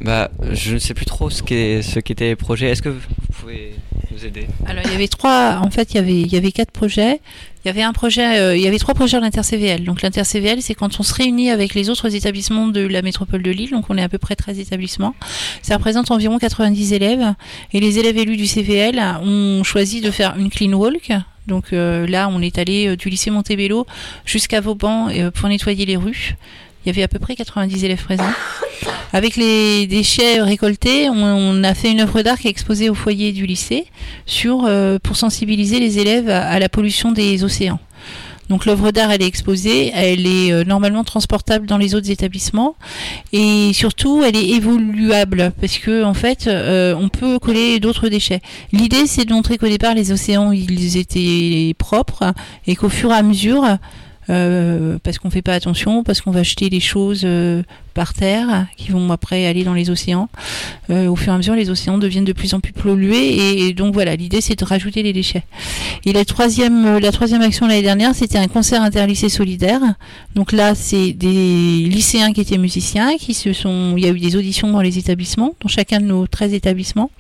bah, 0.00 0.30
je 0.52 0.74
ne 0.74 0.78
sais 0.78 0.94
plus 0.94 1.06
trop 1.06 1.30
ce 1.30 1.42
qu'est 1.42 1.82
ce 1.82 2.00
qu'étaient 2.00 2.28
les 2.28 2.36
projets. 2.36 2.70
Est-ce 2.70 2.82
que 2.82 2.88
vous 2.88 3.00
pouvez 3.32 3.74
nous 4.10 4.24
aider? 4.24 4.46
Alors 4.66 4.82
il 4.84 4.92
y 4.92 4.94
avait 4.94 5.08
trois, 5.08 5.60
en 5.62 5.70
fait 5.70 5.92
il 5.92 5.96
y 5.96 6.00
avait 6.00 6.20
il 6.20 6.32
y 6.32 6.36
avait 6.36 6.52
quatre 6.52 6.70
projets. 6.70 7.20
Il 7.64 7.68
y 7.68 7.70
avait 7.70 7.82
un 7.82 7.94
projet, 7.94 8.38
euh, 8.38 8.56
il 8.56 8.62
y 8.62 8.66
avait 8.68 8.78
trois 8.78 8.92
projets 8.92 9.16
à 9.16 9.20
l'inter-CVL. 9.20 9.84
Donc 9.84 10.02
l'inter-CVL, 10.02 10.60
c'est 10.60 10.74
quand 10.74 11.00
on 11.00 11.02
se 11.02 11.14
réunit 11.14 11.50
avec 11.50 11.74
les 11.74 11.88
autres 11.88 12.14
établissements 12.14 12.66
de 12.66 12.86
la 12.86 13.00
métropole 13.00 13.42
de 13.42 13.50
Lille. 13.50 13.70
Donc 13.70 13.86
on 13.88 13.96
est 13.96 14.02
à 14.02 14.08
peu 14.10 14.18
près 14.18 14.36
13 14.36 14.58
établissements. 14.58 15.14
Ça 15.62 15.76
représente 15.76 16.10
environ 16.10 16.38
90 16.38 16.92
élèves. 16.92 17.34
Et 17.72 17.80
les 17.80 17.98
élèves 17.98 18.18
élus 18.18 18.36
du 18.36 18.46
CVL 18.46 19.00
ont 19.22 19.62
choisi 19.64 20.02
de 20.02 20.10
faire 20.10 20.36
une 20.36 20.50
clean 20.50 20.74
walk. 20.74 21.10
Donc 21.46 21.72
euh, 21.72 22.06
là, 22.06 22.28
on 22.30 22.40
est 22.40 22.58
allé 22.58 22.88
euh, 22.88 22.96
du 22.96 23.08
lycée 23.08 23.30
Montebello 23.30 23.86
jusqu'à 24.24 24.60
Vauban 24.60 25.08
euh, 25.10 25.30
pour 25.30 25.48
nettoyer 25.48 25.84
les 25.86 25.96
rues. 25.96 26.36
Il 26.84 26.88
y 26.88 26.90
avait 26.90 27.02
à 27.02 27.08
peu 27.08 27.18
près 27.18 27.34
90 27.34 27.84
élèves 27.84 28.02
présents. 28.02 28.24
Avec 29.12 29.36
les 29.36 29.86
déchets 29.86 30.40
récoltés, 30.42 31.08
on, 31.08 31.14
on 31.14 31.64
a 31.64 31.72
fait 31.74 31.90
une 31.90 32.00
œuvre 32.00 32.22
d'art 32.22 32.38
qui 32.38 32.48
est 32.48 32.50
exposée 32.50 32.90
au 32.90 32.94
foyer 32.94 33.32
du 33.32 33.46
lycée 33.46 33.86
sur, 34.26 34.64
euh, 34.66 34.98
pour 35.02 35.16
sensibiliser 35.16 35.80
les 35.80 35.98
élèves 35.98 36.28
à, 36.28 36.46
à 36.48 36.58
la 36.58 36.68
pollution 36.68 37.12
des 37.12 37.44
océans. 37.44 37.78
Donc 38.48 38.66
l'œuvre 38.66 38.90
d'art, 38.90 39.10
elle 39.10 39.22
est 39.22 39.26
exposée, 39.26 39.90
elle 39.94 40.26
est 40.26 40.52
euh, 40.52 40.64
normalement 40.64 41.04
transportable 41.04 41.66
dans 41.66 41.78
les 41.78 41.94
autres 41.94 42.10
établissements 42.10 42.76
et 43.32 43.72
surtout 43.72 44.22
elle 44.22 44.36
est 44.36 44.50
évoluable 44.50 45.52
parce 45.60 45.78
que 45.78 46.04
en 46.04 46.14
fait 46.14 46.46
euh, 46.46 46.94
on 46.94 47.08
peut 47.08 47.38
coller 47.38 47.80
d'autres 47.80 48.08
déchets. 48.08 48.40
L'idée 48.72 49.06
c'est 49.06 49.24
de 49.24 49.32
montrer 49.32 49.56
qu'au 49.56 49.68
départ 49.68 49.94
les 49.94 50.12
océans 50.12 50.52
ils 50.52 50.96
étaient 50.96 51.74
propres 51.78 52.34
et 52.66 52.76
qu'au 52.76 52.90
fur 52.90 53.10
et 53.12 53.14
à 53.14 53.22
mesure 53.22 53.78
euh, 54.30 54.98
parce 55.02 55.18
qu'on 55.18 55.30
fait 55.30 55.42
pas 55.42 55.54
attention, 55.54 56.02
parce 56.02 56.20
qu'on 56.20 56.30
va 56.30 56.42
jeter 56.42 56.68
les 56.70 56.80
choses 56.80 57.26
par 57.94 58.12
terre 58.12 58.66
qui 58.76 58.90
vont 58.90 59.10
après 59.10 59.46
aller 59.46 59.64
dans 59.64 59.72
les 59.74 59.88
océans. 59.90 60.28
Euh, 60.90 61.06
au 61.08 61.16
fur 61.16 61.32
et 61.32 61.34
à 61.34 61.38
mesure, 61.38 61.54
les 61.54 61.70
océans 61.70 61.96
deviennent 61.98 62.24
de 62.24 62.32
plus 62.32 62.52
en 62.54 62.60
plus 62.60 62.72
pollués 62.72 63.68
et, 63.68 63.72
donc 63.72 63.94
voilà, 63.94 64.16
l'idée 64.16 64.40
c'est 64.40 64.58
de 64.58 64.64
rajouter 64.64 65.02
les 65.02 65.12
déchets. 65.12 65.44
Et 66.04 66.12
la 66.12 66.24
troisième, 66.24 66.84
euh, 66.86 67.00
la 67.00 67.12
troisième 67.12 67.40
action 67.42 67.66
l'année 67.66 67.82
dernière, 67.82 68.14
c'était 68.14 68.38
un 68.38 68.48
concert 68.48 68.82
interlycée 68.82 69.28
solidaire. 69.28 69.80
Donc 70.34 70.52
là, 70.52 70.74
c'est 70.74 71.12
des 71.12 71.28
lycéens 71.88 72.32
qui 72.32 72.40
étaient 72.40 72.58
musiciens, 72.58 73.16
qui 73.16 73.32
se 73.32 73.52
sont, 73.52 73.94
il 73.96 74.04
y 74.04 74.06
a 74.06 74.10
eu 74.10 74.18
des 74.20 74.36
auditions 74.36 74.70
dans 74.70 74.80
les 74.80 74.98
établissements, 74.98 75.54
dans 75.62 75.68
chacun 75.68 76.00
de 76.00 76.06
nos 76.06 76.26
13 76.26 76.52
établissements, 76.52 77.10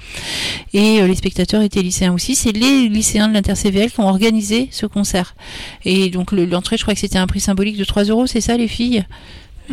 et 0.72 1.00
euh, 1.00 1.06
les 1.06 1.14
spectateurs 1.14 1.62
étaient 1.62 1.82
lycéens 1.82 2.12
aussi. 2.12 2.34
C'est 2.34 2.52
les 2.52 2.88
lycéens 2.88 3.28
de 3.28 3.34
l'inter-CVL 3.34 3.90
qui 3.90 4.00
ont 4.00 4.08
organisé 4.08 4.68
ce 4.70 4.86
concert. 4.86 5.34
Et 5.84 6.10
donc 6.10 6.32
le- 6.32 6.44
l'entrée, 6.44 6.76
je 6.76 6.82
crois 6.82 6.94
que 6.94 7.00
c'était 7.00 7.18
un 7.18 7.26
prix 7.26 7.40
symbolique 7.40 7.76
de 7.78 7.84
3 7.84 8.04
euros, 8.04 8.26
c'est 8.26 8.40
ça 8.40 8.56
les 8.56 8.68
filles? 8.68 9.04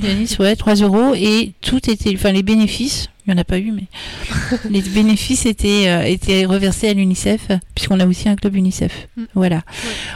Yanis, 0.01 0.35
ouais, 0.39 0.55
3 0.55 0.75
euros 0.75 1.13
et 1.15 1.53
tout 1.61 1.89
était, 1.89 2.13
enfin 2.13 2.31
les 2.31 2.43
bénéfices, 2.43 3.09
il 3.25 3.33
n'y 3.33 3.37
en 3.37 3.41
a 3.41 3.43
pas 3.43 3.59
eu, 3.59 3.71
mais 3.71 3.85
les 4.69 4.81
bénéfices 4.81 5.45
étaient, 5.45 5.87
euh, 5.87 6.03
étaient 6.03 6.45
reversés 6.45 6.89
à 6.89 6.93
l'UNICEF, 6.93 7.47
puisqu'on 7.75 7.99
a 7.99 8.05
aussi 8.05 8.29
un 8.29 8.35
club 8.35 8.55
UNICEF. 8.55 9.09
Voilà. 9.35 9.61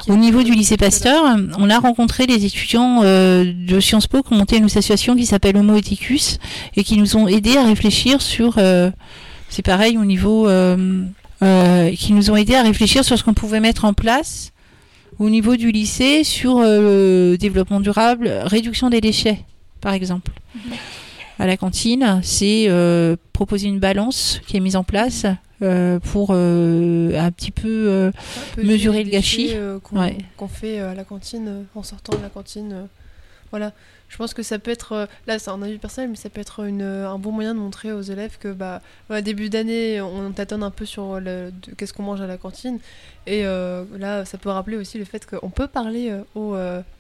Au 0.08 0.16
niveau 0.16 0.44
du 0.44 0.54
lycée 0.54 0.78
Pasteur, 0.78 1.38
on 1.58 1.70
a 1.70 1.80
rencontré 1.80 2.26
les 2.26 2.46
étudiants 2.46 3.02
euh, 3.04 3.44
de 3.54 3.80
Sciences 3.80 4.08
Po 4.08 4.24
qui 4.24 4.34
ont 4.34 4.38
monté 4.38 4.58
une 4.58 4.66
association 4.66 5.16
qui 5.16 5.26
s'appelle 5.26 5.58
Homo 5.58 5.76
Ethicus 5.76 6.40
et 6.76 6.84
qui 6.84 6.98
nous 6.98 7.18
ont 7.18 7.28
aidés 7.28 7.58
à 7.58 7.66
réfléchir 7.66 8.22
sur, 8.22 8.56
euh, 8.58 8.90
c'est 9.50 9.66
pareil 9.66 9.98
au 9.98 10.06
niveau, 10.06 10.48
euh, 10.48 11.04
euh, 11.44 11.92
qui 11.92 12.14
nous 12.14 12.32
ont 12.32 12.36
aidés 12.38 12.56
à 12.56 12.64
réfléchir 12.64 13.04
sur 13.04 13.18
ce 13.18 13.24
qu'on 13.24 13.34
pouvait 13.34 13.60
mettre 13.60 13.84
en 13.86 13.94
place 13.94 14.52
au 15.20 15.30
niveau 15.30 15.56
du 15.56 15.72
lycée 15.72 16.24
sur 16.24 16.58
euh, 16.58 17.32
le 17.32 17.38
développement 17.38 17.80
durable, 17.80 18.32
réduction 18.46 18.90
des 18.90 19.02
déchets, 19.02 19.40
par 19.86 19.94
exemple. 19.94 20.32
À 21.38 21.46
la 21.46 21.58
cantine, 21.58 22.22
c'est 22.24 22.66
euh, 22.70 23.16
proposer 23.34 23.68
une 23.68 23.78
balance 23.80 24.42
qui 24.48 24.58
est 24.58 24.60
mise 24.60 24.76
en 24.76 24.84
place 24.84 25.28
euh, 25.62 26.00
pour 26.00 26.30
euh, 26.32 27.16
un 27.20 27.30
petit 27.30 27.52
peu 27.52 28.12
mesurer 28.58 29.04
le 29.04 29.12
gâchis. 29.12 29.54
qu'on 29.84 30.00
Ouais. 30.02 30.18
fait 30.50 30.80
à 30.80 30.96
la 30.96 31.04
cantine 31.04 31.66
en 31.76 31.84
sortant 31.84 32.18
de 32.18 32.24
la 32.24 32.30
cantine. 32.30 32.88
voilà. 33.52 33.74
Je 34.08 34.18
pense 34.18 34.34
que 34.34 34.44
ça 34.44 34.60
peut 34.60 34.72
être, 34.72 35.08
là 35.28 35.40
c'est 35.40 35.50
un 35.52 35.62
avis 35.62 35.78
personnel, 35.78 36.10
mais 36.12 36.16
ça 36.16 36.30
peut 36.30 36.40
être 36.42 36.64
une, 36.64 36.84
un 36.84 37.18
bon 37.20 37.32
moyen 37.32 37.54
de 37.56 37.60
montrer 37.60 37.92
aux 37.92 38.02
élèves 38.04 38.38
que 38.40 38.54
bah, 38.54 38.82
voilà, 39.08 39.22
début 39.22 39.50
d'année, 39.50 40.00
on 40.02 40.32
tâtonne 40.32 40.64
un 40.64 40.70
peu 40.72 40.86
sur 40.86 41.20
qu'est-ce 41.78 41.92
qu'on 41.94 42.04
mange 42.04 42.22
à 42.22 42.28
la 42.28 42.38
cantine. 42.38 42.80
Et 43.28 43.44
là, 43.44 44.26
ça 44.26 44.38
peut 44.40 44.50
rappeler 44.50 44.78
aussi 44.78 44.98
le 44.98 45.06
fait 45.06 45.26
qu'on 45.28 45.50
peut 45.52 45.68
parler 45.68 46.12
aux, 46.34 46.56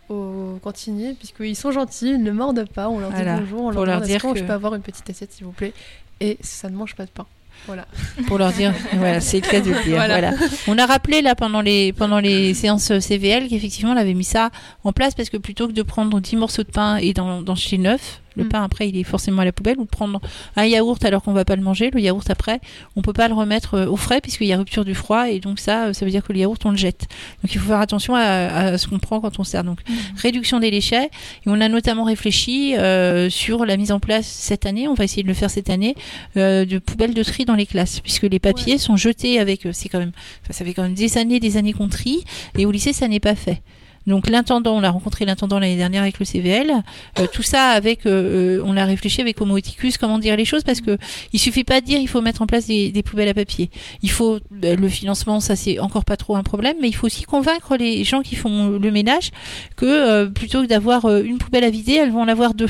aux 0.09 0.59
cantiniers, 0.63 1.13
puisqu'ils 1.13 1.55
sont 1.55 1.71
gentils, 1.71 2.09
ils 2.11 2.23
ne 2.23 2.31
mordent 2.31 2.67
pas, 2.67 2.89
on 2.89 2.99
leur 2.99 3.09
dit 3.09 3.15
Voilà. 3.15 3.37
bonjour, 3.39 3.61
on 3.61 3.71
leur 3.71 3.85
leur 3.85 4.01
dire 4.01 4.21
que 4.21 4.35
je 4.37 4.43
peux 4.43 4.53
avoir 4.53 4.75
une 4.75 4.81
petite 4.81 5.09
assiette 5.09 5.31
s'il 5.31 5.45
vous 5.45 5.51
plaît, 5.51 5.73
et 6.19 6.37
ça 6.41 6.69
ne 6.69 6.75
mange 6.75 6.95
pas 6.95 7.05
de 7.05 7.09
pain. 7.11 7.25
Voilà. 7.67 7.85
pour 8.27 8.37
leur 8.37 8.51
dire 8.51 8.73
voilà 8.93 9.21
c'est 9.21 9.37
le 9.43 9.49
cas 9.49 9.61
de 9.61 9.69
le 9.71 9.81
dire 9.83 9.95
Voilà. 9.95 10.19
voilà. 10.19 10.37
on 10.67 10.77
a 10.77 10.85
rappelé 10.85 11.21
là 11.21 11.35
pendant 11.35 11.61
les 11.61 11.93
pendant 11.93 12.19
les 12.19 12.53
séances 12.53 12.99
CVL 12.99 13.47
qu'effectivement 13.47 13.93
on 13.93 13.97
avait 13.97 14.13
mis 14.13 14.25
ça 14.25 14.49
en 14.83 14.91
place 14.91 15.15
parce 15.15 15.29
que 15.29 15.37
plutôt 15.37 15.67
que 15.67 15.71
de 15.71 15.81
prendre 15.81 16.19
10 16.19 16.35
morceaux 16.35 16.63
de 16.63 16.69
pain 16.71 16.97
et 16.97 17.13
d'en 17.13 17.55
jeter 17.55 17.77
neuf 17.77 18.21
le 18.35 18.43
Mm. 18.43 18.49
pain 18.49 18.63
après 18.63 18.89
il 18.89 18.97
est 18.97 19.03
forcément 19.03 19.41
à 19.41 19.45
la 19.45 19.51
poubelle. 19.51 19.77
Ou 19.79 19.85
prendre 19.85 20.19
un 20.55 20.65
yaourt 20.65 21.03
alors 21.05 21.23
qu'on 21.23 21.33
va 21.33 21.45
pas 21.45 21.55
le 21.55 21.61
manger. 21.61 21.91
Le 21.91 21.99
yaourt 21.99 22.29
après 22.29 22.59
on 22.95 23.01
peut 23.01 23.13
pas 23.13 23.27
le 23.27 23.33
remettre 23.33 23.75
euh, 23.75 23.85
au 23.87 23.95
frais 23.97 24.21
puisqu'il 24.21 24.47
y 24.47 24.53
a 24.53 24.57
rupture 24.57 24.85
du 24.85 24.95
froid 24.95 25.29
et 25.29 25.39
donc 25.39 25.59
ça 25.59 25.85
euh, 25.85 25.93
ça 25.93 26.05
veut 26.05 26.11
dire 26.11 26.23
que 26.23 26.33
le 26.33 26.39
yaourt 26.39 26.63
on 26.65 26.71
le 26.71 26.77
jette. 26.77 27.07
Donc 27.43 27.53
il 27.53 27.59
faut 27.59 27.67
faire 27.69 27.79
attention 27.79 28.15
à, 28.15 28.21
à 28.21 28.77
ce 28.77 28.87
qu'on 28.87 28.99
prend 28.99 29.21
quand 29.21 29.39
on 29.39 29.43
sert. 29.43 29.63
Donc 29.63 29.79
réduction 30.17 30.59
des 30.59 30.71
déchets. 30.71 31.05
Et 31.05 31.47
on 31.47 31.59
a 31.61 31.69
notamment 31.69 32.03
réfléchi 32.03 32.75
euh, 32.75 33.29
sur 33.29 33.65
la 33.65 33.77
mise 33.77 33.91
en 33.91 33.99
place 33.99 34.25
cette 34.27 34.65
année. 34.65 34.87
On 34.87 34.93
va 34.93 35.03
essayer 35.03 35.23
de 35.23 35.27
le 35.27 35.33
faire 35.33 35.49
cette 35.49 35.69
année 35.69 35.95
euh, 36.37 36.65
de 36.65 36.79
poubelles 36.79 37.13
de 37.13 37.23
tri 37.23 37.45
dans 37.45 37.55
les 37.55 37.65
classes 37.65 37.99
puisque 37.99 38.23
les 38.23 38.39
papiers 38.39 38.77
sont 38.77 38.97
jetés 38.97 39.39
avec 39.39 39.67
c'est 39.71 39.89
quand 39.89 39.99
même 39.99 40.11
ça 40.49 40.65
fait 40.65 40.73
quand 40.73 40.83
même 40.83 40.93
des 40.93 41.17
années 41.17 41.39
des 41.39 41.57
années 41.57 41.73
qu'on 41.73 41.89
trie. 41.89 42.23
Et 42.57 42.65
au 42.65 42.71
lycée 42.71 42.93
ça 42.93 43.07
n'est 43.07 43.19
pas 43.19 43.35
fait 43.35 43.61
Donc 44.07 44.29
l'intendant, 44.29 44.75
on 44.75 44.83
a 44.83 44.89
rencontré 44.89 45.25
l'intendant 45.25 45.59
l'année 45.59 45.77
dernière 45.77 46.03
avec 46.03 46.19
le 46.19 46.25
CVL. 46.25 46.71
Euh, 47.19 47.27
tout 47.31 47.43
ça 47.43 47.69
avec, 47.69 48.05
euh, 48.05 48.59
euh, 48.59 48.63
on 48.65 48.77
a 48.77 48.85
réfléchi 48.85 49.21
avec 49.21 49.39
Homo 49.41 49.57
Eticus 49.57 49.97
comment 49.97 50.19
dire 50.19 50.35
les 50.35 50.45
choses 50.45 50.63
parce 50.63 50.81
que 50.81 50.97
il 51.33 51.39
suffit 51.39 51.63
pas 51.63 51.81
de 51.81 51.85
dire 51.85 51.99
il 51.99 52.07
faut 52.07 52.21
mettre 52.21 52.41
en 52.41 52.47
place 52.47 52.67
des, 52.67 53.03
poubelles 53.03 53.29
à 53.29 53.33
papier. 53.33 53.69
Il 54.01 54.11
faut 54.11 54.39
euh, 54.63 54.75
le 54.75 54.89
financement, 54.89 55.39
ça 55.39 55.55
c'est 55.55 55.79
encore 55.79 56.05
pas 56.05 56.17
trop 56.17 56.35
un 56.35 56.43
problème, 56.43 56.77
mais 56.81 56.87
il 56.87 56.93
faut 56.93 57.07
aussi 57.07 57.23
convaincre 57.23 57.77
les 57.77 58.03
gens 58.03 58.21
qui 58.21 58.35
font 58.35 58.69
le 58.69 58.91
ménage 58.91 59.31
que 59.75 60.25
plutôt 60.25 60.61
que 60.61 60.67
d'avoir 60.67 61.09
une 61.09 61.37
poubelle 61.37 61.63
à 61.63 61.69
vider, 61.69 61.93
elles 61.93 62.11
vont 62.11 62.21
en 62.21 62.27
avoir 62.27 62.53
deux. 62.53 62.69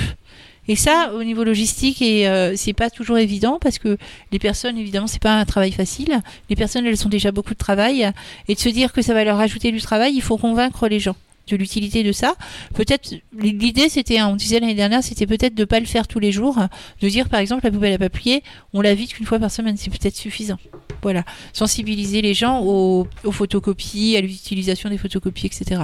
Et 0.68 0.76
ça, 0.76 1.12
au 1.14 1.24
niveau 1.24 1.44
logistique, 1.44 2.02
et 2.02 2.28
euh, 2.28 2.56
c'est 2.56 2.74
pas 2.74 2.90
toujours 2.90 3.18
évident 3.18 3.60
parce 3.62 3.78
que 3.78 3.98
les 4.32 4.40
personnes, 4.40 4.78
évidemment, 4.78 5.08
c'est 5.08 5.22
pas 5.22 5.38
un 5.38 5.46
travail 5.46 5.72
facile. 5.72 6.22
Les 6.50 6.56
personnes, 6.56 6.86
elles 6.86 7.06
ont 7.06 7.10
déjà 7.10 7.32
beaucoup 7.32 7.54
de 7.54 7.60
travail, 7.60 8.12
et 8.48 8.56
de 8.56 8.60
se 8.60 8.70
dire 8.70 8.92
que 8.92 9.02
ça 9.02 9.14
va 9.14 9.24
leur 9.24 9.40
ajouter 9.40 9.72
du 9.72 9.82
travail, 9.82 10.14
il 10.16 10.22
faut 10.22 10.38
convaincre 10.38 10.88
les 10.88 11.00
gens 11.00 11.16
de 11.48 11.56
l'utilité 11.56 12.04
de 12.04 12.12
ça. 12.12 12.36
Peut-être 12.74 13.14
l'idée 13.38 13.90
c'était, 13.90 14.20
hein, 14.20 14.30
on 14.30 14.36
disait 14.36 14.60
l'année 14.60 14.76
dernière, 14.76 15.04
c'était 15.04 15.28
peut-être 15.28 15.56
de 15.56 15.66
pas 15.66 15.80
le 15.80 15.86
faire 15.86 16.08
tous 16.08 16.20
les 16.20 16.32
jours, 16.32 16.58
de 17.02 17.10
dire 17.10 17.30
par 17.30 17.40
exemple 17.40 17.64
la 17.64 17.72
poubelle 17.72 17.94
à 17.94 17.98
papier, 17.98 18.44
on 18.74 18.82
la 18.82 18.94
vide 18.94 19.10
qu'une 19.14 19.26
fois 19.26 19.40
par 19.40 19.52
semaine, 19.52 19.78
c'est 19.78 19.90
peut-être 19.90 20.16
suffisant. 20.16 20.58
Voilà, 21.02 21.24
sensibiliser 21.54 22.22
les 22.22 22.34
gens 22.34 22.62
aux, 22.64 23.08
aux 23.24 23.32
photocopies, 23.32 24.18
à 24.18 24.22
l'utilisation 24.22 24.90
des 24.90 24.98
photocopies, 24.98 25.46
etc. 25.48 25.82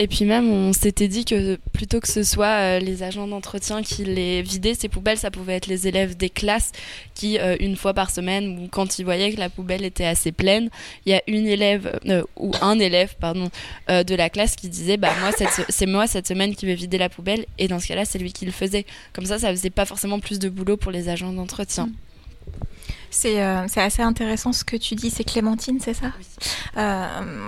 Et 0.00 0.06
puis 0.06 0.24
même, 0.24 0.48
on 0.48 0.72
s'était 0.72 1.08
dit 1.08 1.24
que 1.24 1.56
plutôt 1.72 1.98
que 1.98 2.06
ce 2.06 2.22
soit 2.22 2.46
euh, 2.46 2.78
les 2.78 3.02
agents 3.02 3.26
d'entretien 3.26 3.82
qui 3.82 4.04
les 4.04 4.42
vidaient, 4.42 4.74
ces 4.74 4.88
poubelles, 4.88 5.18
ça 5.18 5.32
pouvait 5.32 5.54
être 5.54 5.66
les 5.66 5.88
élèves 5.88 6.16
des 6.16 6.30
classes 6.30 6.70
qui, 7.14 7.38
euh, 7.38 7.56
une 7.58 7.74
fois 7.74 7.94
par 7.94 8.12
semaine, 8.12 8.60
ou 8.60 8.68
quand 8.68 9.00
ils 9.00 9.04
voyaient 9.04 9.32
que 9.32 9.40
la 9.40 9.50
poubelle 9.50 9.84
était 9.84 10.04
assez 10.04 10.30
pleine, 10.30 10.70
il 11.04 11.10
y 11.10 11.14
a 11.16 11.22
une 11.26 11.46
élève, 11.46 11.98
euh, 12.06 12.22
ou 12.36 12.52
un 12.60 12.78
élève, 12.78 13.16
de 13.88 14.14
la 14.14 14.30
classe 14.30 14.54
qui 14.54 14.68
disait, 14.68 14.96
bah 14.96 15.10
moi, 15.20 15.30
c'est 15.68 15.86
moi 15.86 16.06
cette 16.06 16.28
semaine 16.28 16.54
qui 16.54 16.66
vais 16.66 16.74
vider 16.74 16.98
la 16.98 17.08
poubelle, 17.08 17.46
et 17.58 17.66
dans 17.66 17.80
ce 17.80 17.88
cas-là, 17.88 18.04
c'est 18.04 18.18
lui 18.18 18.32
qui 18.32 18.44
le 18.44 18.52
faisait. 18.52 18.86
Comme 19.12 19.24
ça, 19.24 19.38
ça 19.38 19.50
faisait 19.50 19.70
pas 19.70 19.84
forcément 19.84 20.20
plus 20.20 20.38
de 20.38 20.48
boulot 20.48 20.76
pour 20.76 20.92
les 20.92 21.08
agents 21.08 21.32
d'entretien. 21.32 21.88
C'est 23.10 23.42
euh, 23.42 23.66
assez 23.76 24.02
intéressant 24.02 24.52
ce 24.52 24.64
que 24.64 24.76
tu 24.76 24.94
dis, 24.94 25.10
c'est 25.10 25.24
Clémentine, 25.24 25.78
c'est 25.80 25.94
ça? 25.94 26.12
Euh, 26.76 27.06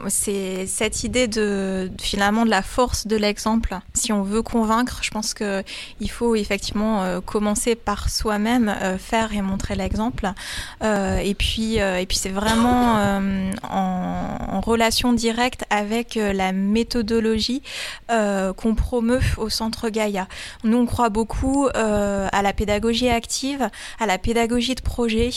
C'est 0.08 0.66
cette 0.66 1.04
idée 1.04 1.28
de 1.28 1.90
finalement 2.00 2.44
de 2.44 2.50
la 2.50 2.62
force 2.62 3.06
de 3.06 3.16
l'exemple. 3.16 3.78
Si 3.94 4.12
on 4.12 4.22
veut 4.22 4.42
convaincre, 4.42 5.00
je 5.02 5.10
pense 5.10 5.34
que 5.34 5.62
il 6.00 6.10
faut 6.10 6.34
effectivement 6.34 7.02
euh, 7.02 7.20
commencer 7.20 7.74
par 7.74 8.08
soi-même, 8.08 8.68
euh, 8.68 8.98
faire 8.98 9.32
et 9.32 9.42
montrer 9.42 9.74
l'exemple. 9.76 10.32
Euh, 10.82 11.18
et 11.18 11.34
puis 11.34 11.80
euh, 11.80 11.98
et 11.98 12.06
puis 12.06 12.16
c'est 12.16 12.30
vraiment 12.30 12.96
euh, 12.98 13.52
en, 13.62 14.36
en 14.56 14.60
relation 14.60 15.12
directe 15.12 15.64
avec 15.70 16.14
la 16.16 16.52
méthodologie 16.52 17.62
euh, 18.10 18.52
qu'on 18.52 18.74
promeut 18.74 19.20
au 19.36 19.48
centre 19.48 19.90
Gaïa. 19.90 20.26
Nous 20.64 20.78
on 20.78 20.86
croit 20.86 21.10
beaucoup 21.10 21.68
euh, 21.76 22.28
à 22.32 22.42
la 22.42 22.52
pédagogie 22.52 23.08
active, 23.08 23.68
à 23.98 24.06
la 24.06 24.18
pédagogie 24.18 24.74
de 24.74 24.80
projet, 24.80 25.30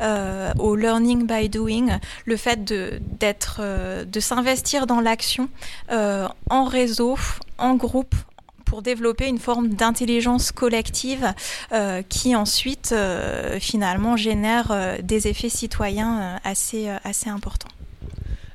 euh, 0.00 0.52
au 0.58 0.76
learning 0.76 1.26
by 1.26 1.48
doing, 1.48 1.98
le 2.24 2.36
fait 2.36 2.64
de 2.64 3.00
d'être, 3.18 3.60
euh, 3.60 4.04
de 4.04 4.20
s'investir 4.20 4.86
dans 4.86 5.00
l'action 5.00 5.48
euh, 5.90 6.28
en 6.48 6.64
réseau, 6.64 7.18
en 7.58 7.74
groupe 7.74 8.14
pour 8.64 8.82
développer 8.82 9.26
une 9.26 9.40
forme 9.40 9.70
d'intelligence 9.70 10.52
collective 10.52 11.34
qui 12.08 12.36
ensuite 12.36 12.94
finalement 13.58 14.16
génère 14.16 14.98
des 15.02 15.26
effets 15.26 15.48
citoyens 15.48 16.38
assez, 16.44 16.88
assez 17.02 17.28
importants. 17.28 17.66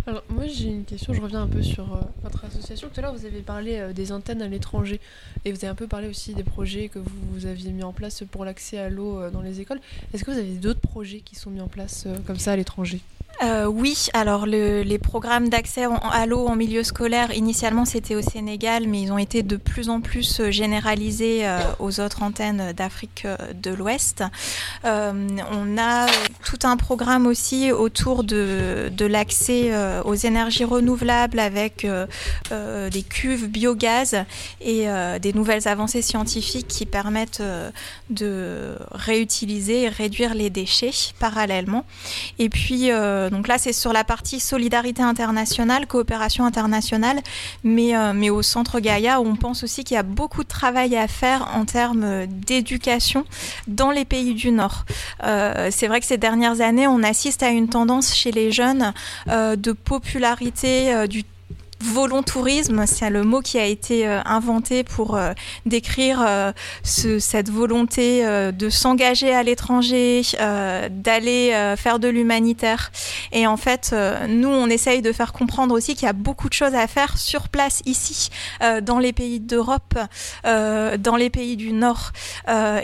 Alors 0.07 0.23
moi 0.29 0.45
j'ai 0.45 0.67
une 0.67 0.85
question, 0.85 1.13
je 1.13 1.21
reviens 1.21 1.41
un 1.41 1.47
peu 1.47 1.63
sur 1.63 1.95
euh, 1.95 2.01
votre 2.21 2.45
association. 2.45 2.89
Tout 2.93 2.99
à 2.99 3.03
l'heure 3.03 3.15
vous 3.15 3.25
avez 3.25 3.41
parlé 3.41 3.77
euh, 3.77 3.91
des 3.91 4.11
antennes 4.11 4.43
à 4.43 4.47
l'étranger 4.47 4.99
et 5.45 5.51
vous 5.51 5.57
avez 5.57 5.67
un 5.67 5.75
peu 5.75 5.87
parlé 5.87 6.07
aussi 6.07 6.35
des 6.35 6.43
projets 6.43 6.89
que 6.89 6.99
vous, 6.99 7.09
vous 7.31 7.47
aviez 7.47 7.71
mis 7.71 7.81
en 7.81 7.91
place 7.91 8.23
pour 8.29 8.45
l'accès 8.45 8.77
à 8.77 8.89
l'eau 8.89 9.19
euh, 9.19 9.31
dans 9.31 9.41
les 9.41 9.61
écoles. 9.61 9.79
Est-ce 10.13 10.23
que 10.23 10.29
vous 10.29 10.37
avez 10.37 10.55
d'autres 10.55 10.79
projets 10.79 11.21
qui 11.21 11.35
sont 11.35 11.49
mis 11.49 11.61
en 11.61 11.67
place 11.67 12.07
comme 12.27 12.37
ça 12.37 12.51
à 12.51 12.55
l'étranger? 12.55 13.01
Euh, 13.43 13.65
oui, 13.65 14.07
alors 14.13 14.45
le- 14.45 14.81
les 14.83 14.97
programmes 14.97 15.49
d'accès 15.49 15.85
à 16.11 16.25
l'eau 16.25 16.47
en 16.47 16.55
milieu 16.55 16.83
scolaire, 16.83 17.33
initialement 17.35 17.83
c'était 17.83 18.15
au 18.15 18.21
Sénégal, 18.21 18.87
mais 18.87 19.01
ils 19.01 19.11
ont 19.11 19.17
été 19.17 19.43
de 19.43 19.57
plus 19.57 19.89
en 19.89 19.99
plus 19.99 20.39
euh, 20.39 20.51
généralisés 20.51 21.45
euh, 21.45 21.59
aux 21.79 21.99
autres 21.99 22.23
antennes 22.23 22.71
d'Afrique 22.77 23.27
de 23.61 23.71
l'Ouest. 23.71 24.23
On 24.85 25.77
a 25.77 26.05
tout 26.45 26.59
un 26.63 26.77
programme 26.77 27.27
aussi 27.27 27.71
autour 27.71 28.23
de, 28.23 28.89
de 28.91 29.05
l'accès 29.05 29.71
aux 30.05 30.13
énergies 30.15 30.63
renouvelables 30.63 31.39
avec 31.39 31.85
des 32.51 33.03
cuves 33.03 33.47
biogaz 33.49 34.15
et 34.61 34.85
des 35.21 35.33
nouvelles 35.33 35.67
avancées 35.67 36.01
scientifiques 36.01 36.67
qui 36.67 36.85
permettent 36.85 37.41
de 38.09 38.75
réutiliser 38.91 39.83
et 39.83 39.89
réduire 39.89 40.33
les 40.35 40.49
déchets 40.49 40.91
parallèlement. 41.19 41.85
Et 42.39 42.49
puis, 42.49 42.89
donc 43.29 43.47
là, 43.47 43.57
c'est 43.57 43.73
sur 43.73 43.93
la 43.93 44.03
partie 44.03 44.39
solidarité 44.39 45.01
internationale, 45.01 45.87
coopération 45.87 46.45
internationale, 46.45 47.21
mais, 47.63 47.95
euh, 47.95 48.13
au 48.31 48.41
centre 48.41 48.79
Gaïa, 48.79 49.21
on 49.21 49.35
pense 49.35 49.63
aussi 49.63 49.83
qu'il 49.83 49.95
y 49.95 49.99
a 49.99 50.03
beaucoup 50.03 50.43
de 50.43 50.47
travail 50.47 50.95
à 50.95 51.07
faire 51.07 51.51
en 51.53 51.65
termes 51.65 52.25
d'éducation 52.25 53.25
dans 53.67 53.91
les 53.91 54.05
pays 54.05 54.33
du 54.33 54.51
Nord. 54.51 54.85
Euh, 55.23 55.69
c'est 55.71 55.87
vrai 55.87 55.99
que 55.99 56.05
ces 56.05 56.17
dernières 56.17 56.61
années, 56.61 56.87
on 56.87 57.03
assiste 57.03 57.43
à 57.43 57.49
une 57.49 57.69
tendance 57.69 58.15
chez 58.15 58.31
les 58.31 58.51
jeunes 58.51 58.93
euh, 59.29 59.55
de 59.55 59.71
popularité 59.71 60.93
euh, 60.93 61.07
du 61.07 61.23
volontourisme, 61.85 62.85
c'est 62.85 63.09
le 63.09 63.23
mot 63.23 63.41
qui 63.41 63.57
a 63.59 63.65
été 63.65 64.07
euh, 64.07 64.21
inventé 64.25 64.83
pour 64.83 65.15
euh, 65.15 65.33
décrire 65.65 66.23
euh, 66.27 66.51
ce- 66.83 67.19
cette 67.19 67.49
volonté 67.49 68.25
de 68.51 68.69
s'engager 68.69 69.33
à 69.33 69.43
l'étranger, 69.43 70.21
d'aller 70.89 71.73
faire 71.77 71.99
de 71.99 72.07
l'humanitaire. 72.07 72.91
Et 73.31 73.47
en 73.47 73.57
fait, 73.57 73.95
nous, 74.27 74.49
on 74.49 74.67
essaye 74.67 75.01
de 75.01 75.11
faire 75.11 75.33
comprendre 75.33 75.73
aussi 75.75 75.95
qu'il 75.95 76.05
y 76.05 76.09
a 76.09 76.13
beaucoup 76.13 76.49
de 76.49 76.53
choses 76.53 76.73
à 76.75 76.87
faire 76.87 77.17
sur 77.17 77.49
place 77.49 77.81
ici, 77.85 78.29
dans 78.83 78.99
les 78.99 79.13
pays 79.13 79.39
d'Europe, 79.39 79.95
dans 80.43 81.15
les 81.17 81.29
pays 81.29 81.55
du 81.57 81.71
Nord. 81.73 82.11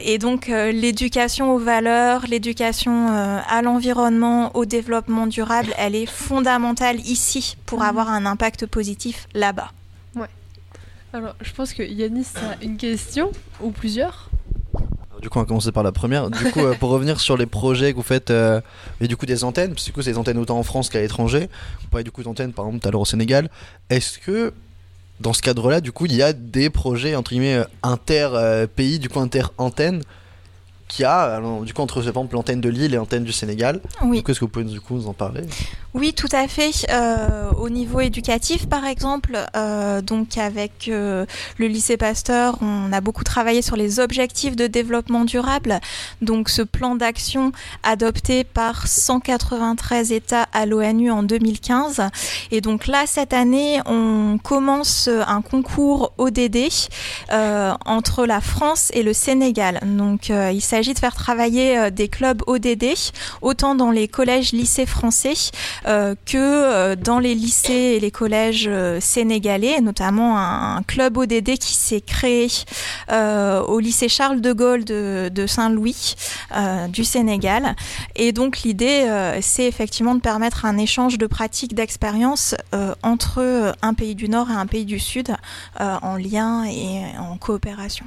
Et 0.03 0.17
donc, 0.17 0.47
l'éducation 0.47 1.53
aux 1.53 1.59
valeurs, 1.59 2.25
l'éducation 2.27 3.07
à 3.47 3.61
l'environnement, 3.61 4.55
au 4.55 4.65
développement 4.65 5.27
durable, 5.27 5.73
elle 5.77 5.95
est 5.95 6.05
fondamentale 6.05 6.99
ici 7.01 7.57
pour 7.65 7.83
avoir 7.83 8.09
un 8.09 8.25
impact 8.25 8.65
positif 8.65 8.90
là-bas. 9.33 9.71
Ouais. 10.15 10.29
Alors 11.13 11.35
je 11.41 11.51
pense 11.53 11.73
que 11.73 11.83
Yanis 11.83 12.27
a 12.37 12.63
une 12.63 12.77
question 12.77 13.31
ou 13.61 13.71
plusieurs. 13.71 14.29
Du 15.21 15.29
coup, 15.29 15.37
on 15.37 15.41
va 15.43 15.47
commencer 15.47 15.71
par 15.71 15.83
la 15.83 15.91
première. 15.91 16.31
Du 16.31 16.51
coup, 16.51 16.61
euh, 16.61 16.73
pour 16.73 16.89
revenir 16.91 17.19
sur 17.19 17.37
les 17.37 17.45
projets 17.45 17.91
que 17.91 17.97
vous 17.97 18.03
faites, 18.03 18.31
euh, 18.31 18.59
et 18.99 19.07
du 19.07 19.15
coup 19.15 19.27
des 19.27 19.43
antennes, 19.43 19.69
parce 19.73 19.83
que 19.83 19.89
du 19.89 19.93
coup, 19.93 20.01
c'est 20.01 20.13
des 20.13 20.17
antennes 20.17 20.39
autant 20.39 20.57
en 20.57 20.63
France 20.63 20.89
qu'à 20.89 20.99
l'étranger. 20.99 21.47
Vous 21.81 21.89
parlez 21.89 22.03
du 22.03 22.11
coup 22.11 22.23
d'antennes, 22.23 22.53
par 22.53 22.65
exemple, 22.65 22.81
tout 22.81 22.87
à 22.87 22.91
l'heure 22.91 23.01
au 23.01 23.05
Sénégal. 23.05 23.49
Est-ce 23.91 24.17
que 24.17 24.51
dans 25.19 25.33
ce 25.33 25.43
cadre-là, 25.43 25.79
du 25.79 25.91
coup, 25.91 26.07
il 26.07 26.15
y 26.15 26.23
a 26.23 26.33
des 26.33 26.71
projets 26.71 27.15
entre 27.15 27.31
guillemets 27.31 27.57
euh, 27.57 27.65
inter-pays, 27.83 28.97
du 28.97 29.09
coup 29.09 29.19
inter-antennes, 29.19 30.01
qui 30.91 31.05
a, 31.05 31.21
alors, 31.21 31.61
du 31.61 31.73
coup, 31.73 31.81
entre 31.81 32.01
par 32.01 32.07
exemple 32.09 32.35
l'antenne 32.35 32.59
de 32.59 32.69
Lille 32.69 32.93
et 32.93 32.97
l'antenne 32.97 33.23
du 33.23 33.31
Sénégal. 33.31 33.79
Oui. 34.03 34.17
Est-ce 34.27 34.39
que 34.39 34.45
vous 34.45 34.51
pouvez 34.51 34.65
du 34.65 34.81
coup 34.81 34.95
nous 34.95 35.07
en 35.07 35.13
parler? 35.13 35.41
Oui, 35.93 36.13
tout 36.13 36.29
à 36.31 36.47
fait. 36.47 36.71
Euh, 36.89 37.51
au 37.59 37.69
niveau 37.69 37.99
éducatif, 37.99 38.67
par 38.67 38.85
exemple, 38.85 39.37
euh, 39.57 40.01
donc 40.01 40.37
avec 40.37 40.87
euh, 40.87 41.25
le 41.57 41.67
lycée 41.67 41.97
Pasteur, 41.97 42.57
on 42.61 42.93
a 42.93 43.01
beaucoup 43.01 43.25
travaillé 43.25 43.61
sur 43.61 43.75
les 43.75 43.99
objectifs 43.99 44.55
de 44.55 44.67
développement 44.67 45.25
durable. 45.25 45.79
Donc, 46.21 46.47
ce 46.47 46.61
plan 46.61 46.95
d'action 46.95 47.51
adopté 47.83 48.45
par 48.45 48.87
193 48.87 50.13
États 50.13 50.47
à 50.53 50.65
l'ONU 50.65 51.11
en 51.11 51.23
2015. 51.23 52.01
Et 52.51 52.61
donc 52.61 52.87
là, 52.87 53.03
cette 53.05 53.33
année, 53.33 53.81
on 53.85 54.39
commence 54.41 55.09
un 55.27 55.41
concours 55.41 56.13
ODD 56.17 56.69
entre 57.85 58.25
la 58.25 58.39
France 58.39 58.91
et 58.93 59.03
le 59.03 59.13
Sénégal. 59.13 59.79
Donc, 59.85 60.29
il 60.29 60.61
s'agit 60.61 60.80
de 60.89 60.99
faire 60.99 61.13
travailler 61.13 61.77
euh, 61.77 61.89
des 61.89 62.07
clubs 62.07 62.41
ODD, 62.47 62.85
autant 63.41 63.75
dans 63.75 63.91
les 63.91 64.07
collèges, 64.07 64.51
lycées 64.51 64.87
français 64.87 65.33
euh, 65.87 66.15
que 66.25 66.37
euh, 66.37 66.95
dans 66.95 67.19
les 67.19 67.35
lycées 67.35 67.95
et 67.95 67.99
les 67.99 68.11
collèges 68.11 68.69
sénégalais, 68.99 69.79
notamment 69.81 70.37
un, 70.37 70.81
club 70.83 71.17
ODD 71.17 71.57
qui 71.57 71.75
s'est 71.75 72.01
créé 72.01 72.47
au 73.09 73.79
lycée 73.79 74.09
Charles 74.09 74.41
de 74.41 74.51
Gaulle 74.51 74.83
de, 74.83 75.29
de 75.31 75.45
Saint-Louis 75.45 76.15
du 76.89 77.03
Sénégal. 77.03 77.75
Et 78.15 78.31
donc 78.31 78.61
l'idée, 78.61 79.07
c'est 79.41 79.65
effectivement 79.65 80.15
de 80.15 80.21
permettre 80.21 80.65
un 80.65 80.77
échange 80.77 81.17
de 81.17 81.27
pratiques, 81.27 81.75
d'expériences 81.75 82.55
entre 83.03 83.75
un 83.81 83.93
pays 83.93 84.15
du 84.15 84.27
Nord 84.29 84.49
et 84.49 84.55
un 84.55 84.65
pays 84.65 84.85
du 84.85 84.99
Sud 84.99 85.35
en 85.79 86.15
lien 86.15 86.63
et 86.65 87.17
en 87.19 87.37
coopération. 87.37 88.05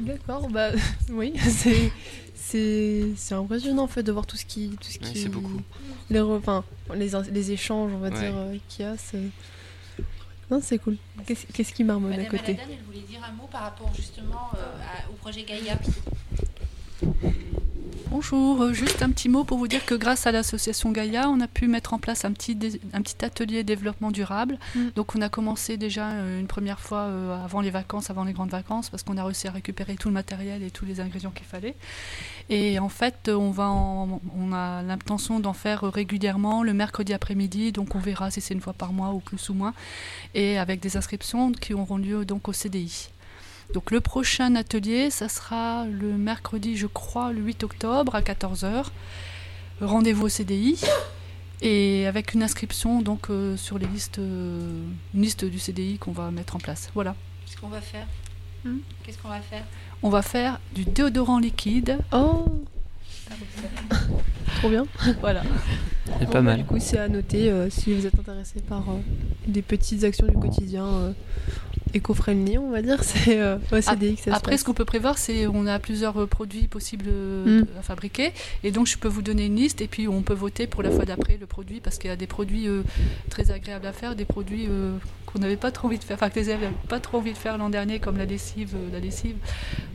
D'accord, 0.00 0.48
bah 0.48 0.70
oui, 1.10 1.32
c'est 1.48 1.90
c'est 2.34 3.08
c'est 3.16 3.34
impressionnant 3.34 3.82
en 3.84 3.88
fait 3.88 4.02
de 4.02 4.12
voir 4.12 4.26
tout 4.26 4.36
ce 4.36 4.44
qui 4.44 4.70
tout 4.80 4.88
ce 4.90 4.98
Ouais, 4.98 5.04
qui 5.12 5.22
c'est 5.22 5.28
beaucoup. 5.28 5.60
les 6.10 6.20
enfin, 6.20 6.64
les, 6.94 7.10
les 7.30 7.50
échanges 7.52 7.92
on 7.92 7.98
va 7.98 8.08
Ouais. 8.08 8.18
dire 8.20 8.36
euh, 8.36 8.56
qu'il 8.68 8.84
y 8.84 8.88
a 8.88 8.96
c'est 8.96 9.28
non 10.50 10.60
c'est 10.62 10.78
cool 10.78 10.96
qu'est-ce 11.26 11.46
qu'est-ce 11.46 11.72
qui 11.74 11.84
marmonne 11.84 12.12
à 12.18 12.24
côté 12.24 12.56
elle 12.58 12.84
voulait 12.86 13.06
dire 13.06 13.20
un 13.28 13.32
mot 13.32 13.48
par 13.50 13.62
rapport 13.62 13.92
justement 13.94 14.50
au 15.10 15.14
projet 15.14 15.42
Gaïa. 15.42 15.78
Bonjour, 18.10 18.62
euh, 18.62 18.72
juste 18.72 19.02
un 19.02 19.10
petit 19.10 19.28
mot 19.28 19.44
pour 19.44 19.58
vous 19.58 19.68
dire 19.68 19.84
que 19.84 19.94
grâce 19.94 20.26
à 20.26 20.32
l'association 20.32 20.90
Gaïa, 20.92 21.28
on 21.28 21.40
a 21.40 21.46
pu 21.46 21.68
mettre 21.68 21.92
en 21.92 21.98
place 21.98 22.24
un 22.24 22.32
petit, 22.32 22.54
dé- 22.56 22.80
un 22.94 23.02
petit 23.02 23.22
atelier 23.22 23.64
développement 23.64 24.10
durable. 24.10 24.58
Mm. 24.74 24.80
Donc 24.96 25.14
on 25.14 25.20
a 25.20 25.28
commencé 25.28 25.76
déjà 25.76 26.08
euh, 26.10 26.40
une 26.40 26.46
première 26.46 26.80
fois 26.80 27.00
euh, 27.00 27.44
avant 27.44 27.60
les 27.60 27.70
vacances, 27.70 28.08
avant 28.08 28.24
les 28.24 28.32
grandes 28.32 28.48
vacances, 28.50 28.88
parce 28.88 29.02
qu'on 29.02 29.18
a 29.18 29.24
réussi 29.24 29.46
à 29.46 29.50
récupérer 29.50 29.96
tout 29.96 30.08
le 30.08 30.14
matériel 30.14 30.62
et 30.62 30.70
tous 30.70 30.86
les 30.86 31.00
ingrédients 31.00 31.30
qu'il 31.32 31.44
fallait. 31.46 31.76
Et 32.48 32.78
en 32.78 32.88
fait, 32.88 33.28
on, 33.28 33.50
va 33.50 33.68
en- 33.68 34.20
on 34.38 34.52
a 34.54 34.82
l'intention 34.82 35.38
d'en 35.38 35.52
faire 35.52 35.82
régulièrement 35.82 36.62
le 36.62 36.72
mercredi 36.72 37.12
après-midi, 37.12 37.72
donc 37.72 37.94
on 37.94 37.98
verra 37.98 38.30
si 38.30 38.40
c'est 38.40 38.54
une 38.54 38.62
fois 38.62 38.72
par 38.72 38.94
mois 38.94 39.10
ou 39.10 39.20
plus 39.20 39.50
ou 39.50 39.54
moins, 39.54 39.74
et 40.34 40.56
avec 40.58 40.80
des 40.80 40.96
inscriptions 40.96 41.52
qui 41.52 41.74
auront 41.74 41.98
lieu 41.98 42.24
donc 42.24 42.48
au 42.48 42.54
CDI. 42.54 43.10
Donc 43.74 43.90
le 43.90 44.00
prochain 44.00 44.54
atelier, 44.54 45.10
ça 45.10 45.28
sera 45.28 45.84
le 45.86 46.16
mercredi, 46.16 46.76
je 46.76 46.86
crois, 46.86 47.32
le 47.32 47.40
8 47.40 47.64
octobre 47.64 48.14
à 48.14 48.22
14h. 48.22 48.86
Rendez-vous 49.80 50.26
au 50.26 50.28
CDI 50.28 50.80
et 51.60 52.06
avec 52.06 52.34
une 52.34 52.42
inscription 52.42 53.02
donc 53.02 53.30
euh, 53.30 53.56
sur 53.56 53.78
les 53.78 53.86
listes, 53.86 54.18
euh, 54.18 54.82
une 55.14 55.22
liste 55.22 55.44
du 55.44 55.58
CDI 55.58 55.98
qu'on 55.98 56.12
va 56.12 56.30
mettre 56.30 56.56
en 56.56 56.58
place. 56.58 56.90
Voilà. 56.94 57.14
Qu'est-ce 57.44 57.60
qu'on 57.60 57.68
va 57.68 57.80
faire? 57.80 58.06
Hmm? 58.64 58.78
Qu'est-ce 59.04 59.18
qu'on 59.18 59.28
va 59.28 59.40
faire? 59.40 59.64
On 60.02 60.10
va 60.10 60.22
faire 60.22 60.60
du 60.74 60.84
déodorant 60.84 61.38
liquide. 61.38 61.98
Oh 62.12 62.46
Trop 64.58 64.70
bien. 64.70 64.86
Voilà. 65.20 65.42
C'est 66.06 66.24
Bon, 66.24 66.32
pas 66.32 66.32
bah, 66.32 66.42
mal. 66.42 66.58
Du 66.58 66.64
coup, 66.64 66.78
c'est 66.78 66.98
à 66.98 67.08
noter 67.08 67.50
euh, 67.50 67.70
si 67.70 67.94
vous 67.94 68.06
êtes 68.06 68.18
intéressé 68.18 68.60
par 68.60 68.80
euh, 68.90 68.98
des 69.46 69.62
petites 69.62 70.04
actions 70.04 70.26
du 70.26 70.36
quotidien 70.36 70.86
euh, 70.86 71.12
éco-friendly, 71.94 72.58
on 72.58 72.70
va 72.70 72.82
dire. 72.82 73.02
C'est 73.08 73.40
euh, 73.40 73.58
se 73.70 74.30
Après, 74.30 74.56
ce 74.58 74.64
qu'on 74.64 74.74
peut 74.74 74.84
prévoir, 74.84 75.18
c'est 75.18 75.46
on 75.46 75.66
a 75.66 75.78
plusieurs 75.78 76.20
euh, 76.22 76.26
produits 76.26 76.66
possibles 76.68 77.06
Mm. 77.08 77.64
à 77.78 77.82
fabriquer, 77.82 78.32
et 78.64 78.70
donc 78.70 78.86
je 78.86 78.96
peux 78.98 79.08
vous 79.08 79.22
donner 79.22 79.46
une 79.46 79.56
liste, 79.56 79.80
et 79.80 79.86
puis 79.88 80.08
on 80.08 80.22
peut 80.22 80.34
voter 80.34 80.66
pour 80.66 80.82
la 80.82 80.90
fois 80.90 81.04
d'après 81.04 81.36
le 81.40 81.46
produit, 81.46 81.80
parce 81.80 81.98
qu'il 81.98 82.08
y 82.10 82.12
a 82.12 82.16
des 82.16 82.26
produits 82.26 82.66
euh, 82.68 82.82
très 83.30 83.50
agréables 83.50 83.86
à 83.86 83.92
faire, 83.92 84.14
des 84.16 84.24
produits 84.24 84.66
euh, 84.68 84.92
qu'on 85.26 85.38
n'avait 85.38 85.56
pas 85.56 85.70
trop 85.70 85.88
envie 85.88 85.98
de 85.98 86.04
faire, 86.04 86.16
enfin 86.16 86.30
que 86.30 86.38
les 86.38 86.46
élèves 86.50 86.60
n'avaient 86.62 86.74
pas 86.88 87.00
trop 87.00 87.18
envie 87.18 87.32
de 87.32 87.38
faire 87.38 87.58
l'an 87.58 87.70
dernier, 87.70 87.98
comme 88.00 88.16
la 88.18 88.24
lessive, 88.24 88.74
la 88.92 89.00
lessive, 89.00 89.36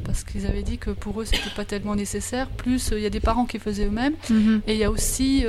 parce 0.03 0.23
qu'ils 0.23 0.45
avaient 0.45 0.63
dit 0.63 0.77
que 0.77 0.91
pour 0.91 1.21
eux 1.21 1.25
c'était 1.25 1.49
pas 1.55 1.65
tellement 1.65 1.95
nécessaire. 1.95 2.47
Plus 2.49 2.91
il 2.93 2.99
y 3.01 3.05
a 3.05 3.09
des 3.09 3.19
parents 3.19 3.45
qui 3.45 3.59
faisaient 3.59 3.85
eux-mêmes, 3.85 4.15
Mhm. 4.29 4.61
et 4.67 4.73
il 4.73 4.79
y 4.79 4.83
a 4.83 4.91
aussi 4.91 5.45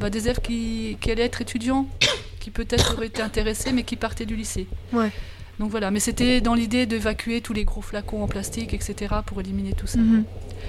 bah, 0.00 0.10
des 0.10 0.24
élèves 0.24 0.40
qui, 0.40 0.96
qui 1.00 1.10
allaient 1.10 1.22
être 1.24 1.40
étudiants, 1.42 1.86
qui 2.40 2.50
peut-être 2.50 2.94
auraient 2.96 3.06
été 3.08 3.22
intéressés, 3.22 3.72
mais 3.72 3.82
qui 3.84 3.96
partaient 3.96 4.26
du 4.26 4.36
lycée. 4.36 4.66
Ouais. 4.92 5.10
Donc 5.58 5.70
voilà, 5.70 5.90
mais 5.90 6.00
c'était 6.00 6.40
dans 6.40 6.54
l'idée 6.54 6.86
d'évacuer 6.86 7.40
tous 7.40 7.52
les 7.52 7.64
gros 7.64 7.82
flacons 7.82 8.22
en 8.22 8.26
plastique, 8.26 8.74
etc., 8.74 9.14
pour 9.24 9.40
éliminer 9.40 9.72
tout 9.72 9.86
ça. 9.86 9.98
Mhm. 9.98 10.24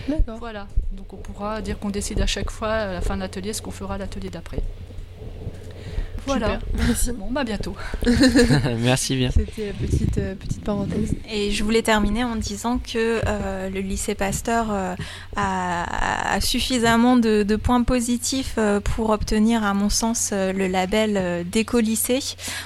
D'accord. 0.07 0.37
Voilà, 0.39 0.67
donc 0.91 1.13
on 1.13 1.17
pourra 1.17 1.61
dire 1.61 1.79
qu'on 1.79 1.89
décide 1.89 2.21
à 2.21 2.27
chaque 2.27 2.51
fois, 2.51 2.69
à 2.69 2.93
la 2.93 3.01
fin 3.01 3.15
de 3.15 3.21
l'atelier, 3.21 3.53
ce 3.53 3.61
qu'on 3.61 3.71
fera 3.71 3.95
à 3.95 3.97
l'atelier 3.97 4.29
d'après. 4.29 4.61
Voilà. 6.25 6.59
Merci. 6.87 7.11
Bon, 7.11 7.27
bah 7.31 7.41
à 7.41 7.43
bientôt. 7.43 7.75
Merci 8.79 9.15
bien. 9.15 9.29
C'était 9.31 9.73
petite, 9.73 10.17
euh, 10.17 10.35
petite 10.35 10.63
parenthèse. 10.63 11.13
Et 11.31 11.51
je 11.51 11.63
voulais 11.63 11.81
terminer 11.81 12.23
en 12.23 12.35
disant 12.35 12.77
que 12.79 13.21
euh, 13.25 13.69
le 13.69 13.79
lycée 13.81 14.15
Pasteur 14.15 14.67
euh, 14.71 14.95
a, 15.35 16.33
a 16.35 16.41
suffisamment 16.41 17.17
de, 17.17 17.43
de 17.43 17.55
points 17.55 17.83
positifs 17.83 18.55
euh, 18.57 18.79
pour 18.79 19.09
obtenir, 19.09 19.63
à 19.63 19.73
mon 19.73 19.89
sens, 19.89 20.29
euh, 20.33 20.53
le 20.53 20.67
label 20.67 21.13
euh, 21.17 21.43
d'éco-lycée. 21.43 22.19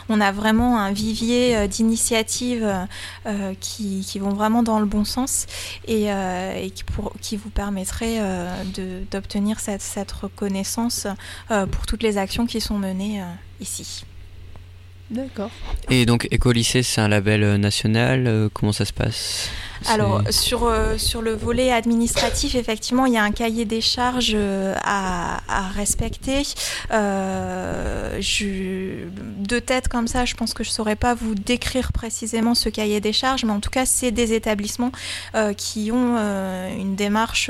On 0.09 0.21
a 0.21 0.31
vraiment 0.31 0.79
un 0.79 0.91
vivier 0.91 1.55
euh, 1.55 1.67
d'initiatives 1.67 2.67
euh, 3.25 3.53
qui, 3.59 4.05
qui 4.07 4.19
vont 4.19 4.29
vraiment 4.33 4.63
dans 4.63 4.79
le 4.79 4.85
bon 4.85 5.03
sens 5.05 5.45
et, 5.87 6.11
euh, 6.11 6.53
et 6.55 6.69
qui, 6.71 6.83
pour- 6.83 7.13
qui 7.21 7.37
vous 7.37 7.49
permettraient 7.49 8.17
euh, 8.19 8.63
de- 8.75 9.03
d'obtenir 9.11 9.59
cette, 9.59 9.81
cette 9.81 10.11
reconnaissance 10.11 11.07
euh, 11.51 11.65
pour 11.65 11.85
toutes 11.85 12.03
les 12.03 12.17
actions 12.17 12.45
qui 12.45 12.61
sont 12.61 12.77
menées 12.77 13.21
euh, 13.21 13.25
ici. 13.59 14.05
D'accord. 15.11 15.49
Et 15.89 16.05
donc 16.05 16.27
Éco-lycée, 16.31 16.83
c'est 16.83 17.01
un 17.01 17.07
label 17.07 17.43
euh, 17.43 17.57
national. 17.57 18.27
euh, 18.27 18.49
comment 18.53 18.71
ça 18.71 18.85
se 18.85 18.93
passe? 18.93 19.49
Alors 19.87 20.21
sur, 20.29 20.65
euh, 20.65 20.97
sur 20.97 21.21
le 21.21 21.33
volet 21.33 21.71
administratif, 21.71 22.53
effectivement, 22.55 23.05
il 23.05 23.13
y 23.13 23.17
a 23.17 23.23
un 23.23 23.31
cahier 23.31 23.63
des 23.63 23.79
charges 23.79 24.35
à, 24.83 25.39
à 25.47 25.69
respecter. 25.69 26.41
Euh, 26.91 28.17
je, 28.19 29.05
de 29.47 29.59
tête 29.59 29.87
comme 29.87 30.07
ça, 30.07 30.25
je 30.25 30.35
pense 30.35 30.53
que 30.53 30.65
je 30.65 30.69
ne 30.69 30.73
saurais 30.73 30.97
pas 30.97 31.13
vous 31.13 31.33
décrire 31.33 31.93
précisément 31.93 32.55
ce 32.55 32.67
cahier 32.67 32.99
des 32.99 33.13
charges, 33.13 33.45
mais 33.45 33.53
en 33.53 33.61
tout 33.61 33.69
cas, 33.69 33.85
c'est 33.85 34.11
des 34.11 34.33
établissements 34.33 34.91
euh, 35.35 35.53
qui 35.53 35.91
ont 35.93 36.15
euh, 36.17 36.69
une 36.77 36.95
démarche 36.95 37.49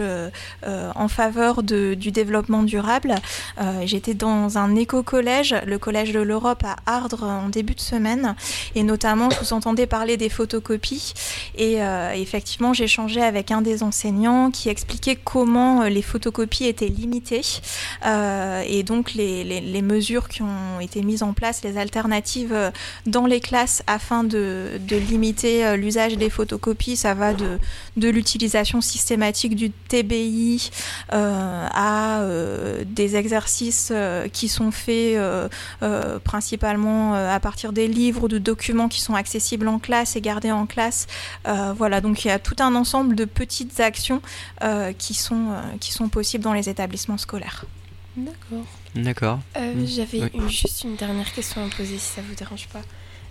en 0.96 1.08
faveur 1.08 1.64
de- 1.64 1.96
du 1.96 2.12
développement 2.12 2.62
durable. 2.64 3.16
Euh, 3.60 3.82
J'étais 3.86 4.14
dans 4.14 4.58
un 4.60 4.76
éco-collège, 4.76 5.56
le 5.66 5.80
Collège 5.80 6.12
de 6.14 6.20
l'Europe 6.20 6.64
à 6.64 6.76
Ardres 6.86 7.24
début 7.50 7.76
de 7.76 7.82
semaine, 7.82 8.36
et 8.76 8.84
notamment, 8.84 9.30
vous 9.42 9.54
entendais 9.54 9.88
parler 9.88 10.18
des 10.18 10.30
photocopies. 10.30 11.14
Et 11.58 11.82
euh, 11.84 12.12
effectivement, 12.14 12.74
échangé 12.74 13.22
avec 13.22 13.52
un 13.52 13.62
des 13.62 13.84
enseignants 13.84 14.52
qui 14.52 14.70
expliquait 14.70 15.16
comment 15.16 15.82
euh, 15.82 15.90
les 15.90 16.02
photocopies 16.02 16.66
étaient 16.66 16.88
limitées 16.88 17.42
euh, 18.06 18.64
et 18.68 18.84
donc 18.84 19.14
les, 19.14 19.44
les- 19.44 19.82
mesures 19.82 20.28
qui 20.28 20.42
ont 20.42 20.80
été 20.82 21.02
mises 21.02 21.24
en 21.24 21.34
place, 21.34 21.64
les 21.64 21.78
alternatives 21.78 22.52
euh, 22.54 22.70
dans 23.06 23.26
les 23.26 23.40
classes 23.40 23.82
afin 23.88 24.24
de, 24.24 24.72
de 24.80 24.96
limiter 24.98 25.76
l'usage 25.78 26.18
des 26.18 26.30
photocopies. 26.30 26.96
Ça 26.98 27.14
va 27.14 27.34
de, 27.34 27.58
de 27.98 28.10
l'utilisation 28.10 28.82
systématique 28.82 29.56
du 29.56 29.72
TBI 29.72 30.70
à 31.12 32.24
des 32.86 33.16
exercices 33.16 33.92
qui 34.34 34.48
sont 34.50 34.72
faits 34.72 35.18
principalement 36.24 37.16
euh, 37.16 37.34
à 37.40 37.42
partir 37.42 37.72
des 37.72 37.88
livres 37.88 38.26
ou 38.26 38.28
de 38.28 38.38
documents 38.38 38.90
qui 38.90 39.00
sont 39.00 39.16
accessibles 39.16 39.68
en 39.70 39.80
classe 39.80 40.18
et 40.18 40.22
gardés 40.22 40.52
en 40.52 40.66
classe. 40.66 41.08
Euh, 41.48 41.74
voilà, 41.76 42.02
donc 42.02 42.26
il 42.26 42.28
y 42.28 42.32
a 42.32 42.38
tout 42.40 42.56
un 42.60 42.76
ensemble 42.76 43.16
de 43.16 43.24
petites 43.26 43.80
actions 43.80 44.22
euh, 44.62 44.92
qui, 44.92 45.14
sont, 45.14 45.52
euh, 45.52 45.62
qui 45.80 45.94
sont 45.94 46.10
possibles 46.10 46.44
dans 46.44 46.54
les 46.54 46.68
établissements 46.68 47.18
scolaires. 47.18 47.64
D'accord. 48.18 48.66
D'accord. 48.96 49.40
J'avais 49.86 50.22
Oui. 50.24 50.30
une- 50.34 50.50
juste 50.50 50.84
une 50.84 50.96
dernière 50.98 51.32
question 51.32 51.66
à 51.66 51.70
poser 51.70 51.98
si 51.98 52.10
ça 52.16 52.22
vous 52.28 52.36
dérange 52.36 52.68
pas. 52.68 52.82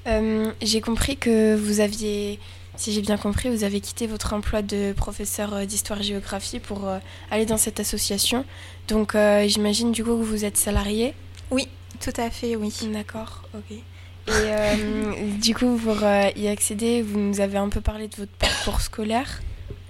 Euh, 0.06 0.50
j'ai 0.62 0.80
compris 0.80 1.16
que 1.18 1.54
vous 1.54 1.80
aviez, 1.80 2.38
si 2.76 2.92
j'ai 2.92 3.02
bien 3.02 3.18
compris, 3.18 3.50
vous 3.50 3.64
avez 3.64 3.80
quitté 3.80 4.06
votre 4.06 4.32
emploi 4.32 4.62
de 4.62 4.94
professeur 4.94 5.66
d'histoire-géographie 5.66 6.60
pour 6.60 6.88
euh, 6.88 6.98
aller 7.30 7.44
dans 7.44 7.58
cette 7.58 7.78
association. 7.80 8.46
Donc 8.86 9.14
euh, 9.14 9.46
j'imagine 9.46 9.92
du 9.92 10.02
coup 10.02 10.16
que 10.16 10.24
vous 10.24 10.44
êtes 10.46 10.56
salarié? 10.56 11.12
Oui, 11.50 11.68
tout 12.00 12.18
à 12.18 12.30
fait, 12.30 12.56
oui. 12.56 12.72
D'accord, 12.90 13.42
ok. 13.54 13.76
Et 14.28 14.52
euh, 14.52 14.74
du 15.40 15.54
coup, 15.54 15.76
pour 15.82 16.02
euh, 16.02 16.28
y 16.36 16.48
accéder, 16.48 17.02
vous 17.02 17.18
nous 17.18 17.40
avez 17.40 17.56
un 17.58 17.68
peu 17.70 17.80
parlé 17.80 18.08
de 18.08 18.16
votre 18.16 18.32
parcours 18.32 18.80
scolaire. 18.80 19.40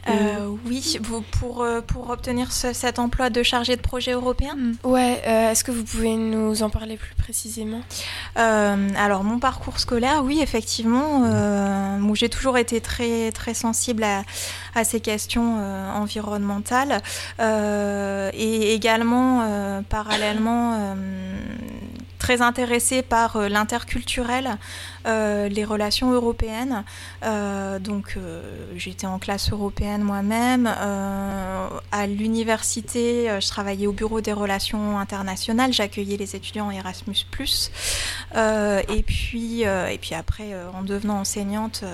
Euh, 0.09 0.47
oui, 0.65 0.97
vous- 1.03 1.21
pour, 1.21 1.67
pour 1.87 2.09
obtenir 2.09 2.51
ce- 2.51 2.73
cet 2.73 2.99
emploi 2.99 3.29
de 3.29 3.43
chargé 3.43 3.77
de 3.77 3.83
projet 3.83 4.13
européen 4.13 4.57
Ouais, 4.83 5.21
euh, 5.27 5.51
est-ce 5.51 5.63
que 5.65 5.71
vous 5.71 5.85
pouvez 5.85 6.15
nous 6.17 6.63
en 6.63 6.71
parler 6.71 6.97
plus 6.97 7.15
précisément? 7.17 7.81
Euh, 8.39 8.89
alors 8.97 9.23
mon 9.23 9.39
parcours 9.39 9.79
scolaire, 9.79 10.23
oui 10.25 10.39
effectivement, 10.41 11.25
j'ai 12.15 12.31
toujours 12.31 12.57
été 12.57 12.81
très 12.81 13.33
très 13.33 13.53
sensible 13.53 14.03
à, 14.03 14.23
à 14.75 14.85
ces 14.85 15.01
questions 15.01 15.59
environnementales. 15.95 17.03
Et 18.33 18.73
également 18.75 19.83
parallèlement 19.91 20.95
très 22.19 22.43
intéressée 22.43 23.03
par 23.03 23.37
euh, 23.37 23.49
l'interculturel, 23.49 24.57
euh, 25.09 25.49
les 25.49 25.65
relations 25.65 26.13
européennes. 26.13 26.85
Euh, 27.25 27.79
donc 27.79 28.15
euh, 28.17 28.43
j'étais 28.77 29.07
en 29.07 29.19
classe 29.19 29.51
européenne 29.51 30.03
moi-même. 30.03 30.67
À 31.91 32.07
l'université, 32.07 33.29
je 33.41 33.49
travaillais 33.49 33.87
au 33.87 33.93
bureau 33.93 34.21
des 34.21 34.33
relations 34.33 34.99
internationales. 34.99 35.73
J'accueillais 35.73 36.17
les 36.17 36.37
étudiants 36.37 36.71
Erasmus+. 36.71 37.27
Et 38.35 39.03
puis 39.03 39.63
et 39.63 39.99
puis 40.01 40.15
après, 40.15 40.55
en 40.75 40.83
devenant 40.83 41.21
enseignante, 41.21 41.85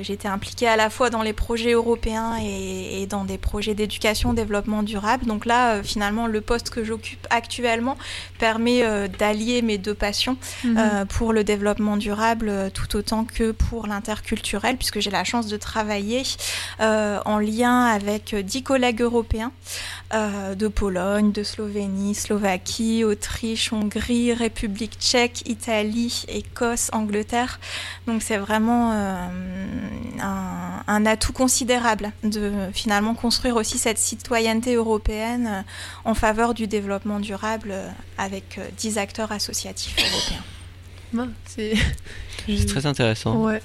j'étais 0.00 0.28
impliquée 0.28 0.68
à 0.68 0.76
la 0.76 0.90
fois 0.90 1.10
dans 1.10 1.22
les 1.22 1.32
projets 1.32 1.72
européens 1.72 2.36
et, 2.40 3.02
et 3.02 3.06
dans 3.06 3.24
des 3.24 3.38
projets 3.38 3.74
d'éducation, 3.74 4.32
développement 4.32 4.82
durable. 4.82 5.26
Donc 5.26 5.46
là, 5.46 5.82
finalement, 5.82 6.26
le 6.26 6.40
poste 6.40 6.70
que 6.70 6.84
j'occupe 6.84 7.26
actuellement 7.30 7.96
permet 8.38 9.08
d'allier 9.08 9.62
mes 9.62 9.78
deux 9.78 9.94
passions 9.94 10.36
Mhm. 10.64 11.06
pour 11.06 11.32
le 11.32 11.44
développement 11.44 11.96
durable 11.96 12.27
euh, 12.48 12.70
tout 12.70 12.96
autant 12.96 13.24
que 13.24 13.52
pour 13.52 13.86
l'interculturel, 13.86 14.76
puisque 14.76 15.00
j'ai 15.00 15.10
la 15.10 15.24
chance 15.24 15.46
de 15.46 15.56
travailler 15.56 16.22
euh, 16.80 17.20
en 17.24 17.38
lien 17.38 17.84
avec 17.86 18.34
dix 18.34 18.62
collègues 18.62 19.02
européens 19.02 19.52
euh, 20.14 20.54
de 20.54 20.68
Pologne, 20.68 21.32
de 21.32 21.42
Slovénie, 21.42 22.14
Slovaquie, 22.14 23.04
Autriche, 23.04 23.72
Hongrie, 23.72 24.32
République 24.32 24.98
tchèque, 24.98 25.48
Italie, 25.48 26.24
Écosse, 26.28 26.90
Angleterre. 26.92 27.60
Donc 28.06 28.22
c'est 28.22 28.38
vraiment 28.38 28.92
euh, 28.92 29.28
un, 30.20 30.82
un 30.86 31.06
atout 31.06 31.32
considérable 31.32 32.12
de 32.24 32.52
finalement 32.72 33.14
construire 33.14 33.56
aussi 33.56 33.78
cette 33.78 33.98
citoyenneté 33.98 34.74
européenne 34.74 35.46
euh, 35.46 35.62
en 36.04 36.14
faveur 36.14 36.54
du 36.54 36.66
développement 36.66 37.20
durable 37.20 37.70
euh, 37.72 37.88
avec 38.16 38.58
euh, 38.58 38.66
10 38.76 38.98
acteurs 38.98 39.32
associatifs 39.32 39.96
européens. 39.98 40.44
Ouais, 41.14 41.24
c'est 41.46 42.66
très 42.66 42.86
intéressant. 42.86 43.36
Ouais. 43.36 43.60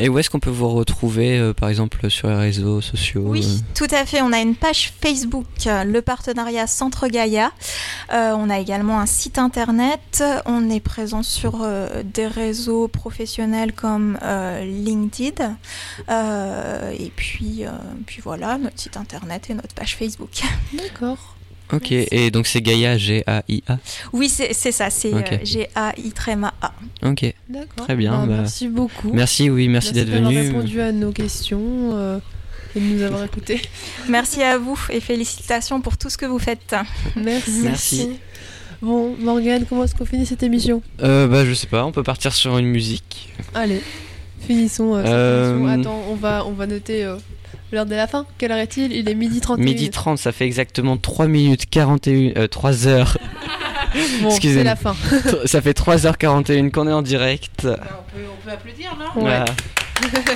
Et 0.00 0.08
où 0.08 0.18
est-ce 0.18 0.30
qu'on 0.30 0.40
peut 0.40 0.50
vous 0.50 0.68
retrouver, 0.68 1.38
euh, 1.38 1.52
par 1.52 1.68
exemple, 1.68 2.10
sur 2.10 2.28
les 2.28 2.36
réseaux 2.36 2.80
sociaux 2.80 3.22
Oui, 3.26 3.44
euh 3.44 3.64
tout 3.74 3.92
à 3.92 4.04
fait. 4.04 4.22
On 4.22 4.32
a 4.32 4.38
une 4.38 4.54
page 4.54 4.92
Facebook, 5.00 5.46
le 5.66 6.00
partenariat 6.00 6.66
Centre 6.66 7.08
Gaïa. 7.08 7.52
Euh, 8.12 8.32
on 8.36 8.50
a 8.50 8.58
également 8.58 9.00
un 9.00 9.06
site 9.06 9.38
internet. 9.38 10.22
On 10.46 10.70
est 10.70 10.80
présent 10.80 11.22
sur 11.22 11.62
euh, 11.62 12.02
des 12.02 12.26
réseaux 12.26 12.88
professionnels 12.88 13.72
comme 13.72 14.18
euh, 14.22 14.64
LinkedIn. 14.64 15.56
Euh, 16.08 16.90
et 16.98 17.12
puis, 17.14 17.64
euh, 17.64 17.70
puis 18.06 18.20
voilà, 18.22 18.58
notre 18.58 18.78
site 18.80 18.96
internet 18.96 19.50
et 19.50 19.54
notre 19.54 19.74
page 19.74 19.96
Facebook. 19.96 20.42
D'accord. 20.72 21.37
Ok, 21.72 21.92
et 21.92 22.30
donc 22.30 22.46
c'est 22.46 22.62
Gaïa, 22.62 22.96
G-A-I-A. 22.96 23.78
Oui, 24.14 24.28
c'est 24.28 24.54
c'est 24.54 24.72
ça, 24.72 24.88
c'est 24.90 25.12
euh, 25.12 25.20
G-A-I 25.42 26.10
tréma 26.12 26.54
A. 26.62 26.72
Ok. 27.04 27.32
D'accord. 27.48 27.84
Très 27.84 27.94
bien. 27.94 28.12
Bah, 28.12 28.26
bah, 28.26 28.36
Merci 28.38 28.68
beaucoup. 28.68 29.12
Merci, 29.12 29.50
oui, 29.50 29.68
merci, 29.68 29.92
d'être 29.92 30.08
d'avoir 30.10 30.30
venu. 30.30 30.40
répondu 30.46 30.80
à 30.80 30.92
nos 30.92 31.12
questions 31.12 31.60
euh, 31.92 32.18
et 32.74 32.80
de 32.80 32.84
nous 32.86 33.02
avoir 33.02 33.22
écoutés. 33.24 33.60
Merci 34.08 34.42
à 34.42 34.56
vous 34.56 34.78
et 34.90 35.00
félicitations 35.00 35.80
pour 35.82 35.98
tout 35.98 36.08
ce 36.08 36.16
que 36.16 36.24
vous 36.26 36.38
faites. 36.38 36.74
Merci. 37.16 37.60
Merci. 37.62 38.10
Bon, 38.80 39.14
Morgane, 39.18 39.66
comment 39.68 39.84
est-ce 39.84 39.94
qu'on 39.94 40.06
finit 40.06 40.24
cette 40.24 40.42
émission? 40.44 40.80
Euh, 41.02 41.26
bah, 41.26 41.44
je 41.44 41.52
sais 41.52 41.66
pas, 41.66 41.84
on 41.84 41.92
peut 41.92 42.02
partir 42.04 42.32
sur 42.32 42.56
une 42.58 42.66
musique. 42.68 43.34
Allez, 43.54 43.82
finissons 44.46 44.94
euh, 44.94 45.02
cette 45.02 45.12
Euh, 45.12 45.58
émission. 45.58 45.80
Attends, 45.80 46.02
on 46.08 46.14
va, 46.14 46.46
on 46.46 46.52
va 46.52 46.66
noter 46.66 47.04
euh, 47.04 47.16
l'heure 47.72 47.86
de 47.86 47.94
la 47.94 48.06
fin. 48.06 48.26
Quelle 48.38 48.52
heure 48.52 48.58
est-il? 48.58 48.92
Il 48.92 49.08
est 49.08 49.14
midi 49.14 49.40
31. 49.40 49.64
Midi 49.64 49.90
30, 49.90 50.18
ça 50.18 50.32
fait 50.32 50.44
exactement 50.46 50.96
3 50.96 51.26
minutes 51.26 51.68
41, 51.70 52.32
euh, 52.36 52.46
3 52.48 52.86
heures. 52.86 53.18
Bon, 54.20 54.28
Excusez-moi. 54.28 54.60
c'est 54.60 54.64
la 54.64 54.76
fin. 54.76 54.94
ça 55.46 55.62
fait 55.62 55.72
3h41 55.76 56.70
qu'on 56.70 56.86
est 56.88 56.92
en 56.92 57.00
direct. 57.00 57.66
On 57.66 58.44
peut 58.44 58.50
applaudir, 58.52 58.94
non? 58.98 59.06
Voilà. 59.14 59.46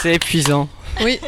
C'est 0.00 0.14
épuisant. 0.14 0.68
Oui. 1.02 1.18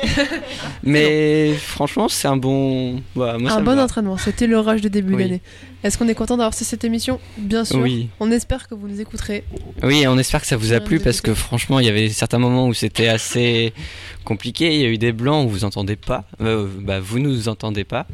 Mais 0.82 1.54
franchement, 1.54 2.08
c'est 2.08 2.28
un 2.28 2.36
bon. 2.36 3.00
Moi, 3.14 3.38
ça 3.48 3.56
un 3.56 3.62
bon 3.62 3.78
entraînement, 3.78 4.16
c'était 4.18 4.46
l'orage 4.46 4.80
de 4.80 4.88
début 4.88 5.14
Oui. 5.14 5.22
d'année. 5.24 5.40
Est-ce 5.84 5.98
qu'on 5.98 6.08
est 6.08 6.14
content 6.14 6.36
d'avoir 6.36 6.54
fait 6.54 6.64
cette 6.64 6.84
émission? 6.84 7.18
Bien 7.38 7.64
sûr. 7.64 7.78
Oui. 7.78 8.08
On 8.20 8.30
espère 8.30 8.68
que 8.68 8.74
vous 8.74 8.88
nous 8.88 9.00
écouterez. 9.00 9.44
Oui, 9.82 10.04
on 10.06 10.18
espère 10.18 10.40
que 10.40 10.46
ça 10.46 10.56
vous 10.56 10.72
a 10.72 10.80
plu 10.80 11.00
parce 11.00 11.20
que 11.20 11.34
franchement, 11.34 11.80
il 11.80 11.86
y 11.86 11.88
avait 11.88 12.08
certains 12.08 12.38
moments 12.38 12.66
où 12.66 12.74
c'était 12.74 13.08
assez 13.08 13.72
compliqué. 14.24 14.74
Il 14.74 14.80
y 14.80 14.84
a 14.84 14.88
eu 14.88 14.98
des 14.98 15.12
blancs 15.12 15.46
où 15.46 15.50
vous 15.50 15.64
entendez 15.64 15.96
pas. 15.96 16.24
Euh, 16.40 16.68
bah, 16.80 17.00
vous 17.00 17.18
nous 17.18 17.48
entendez 17.48 17.84
pas. 17.84 18.06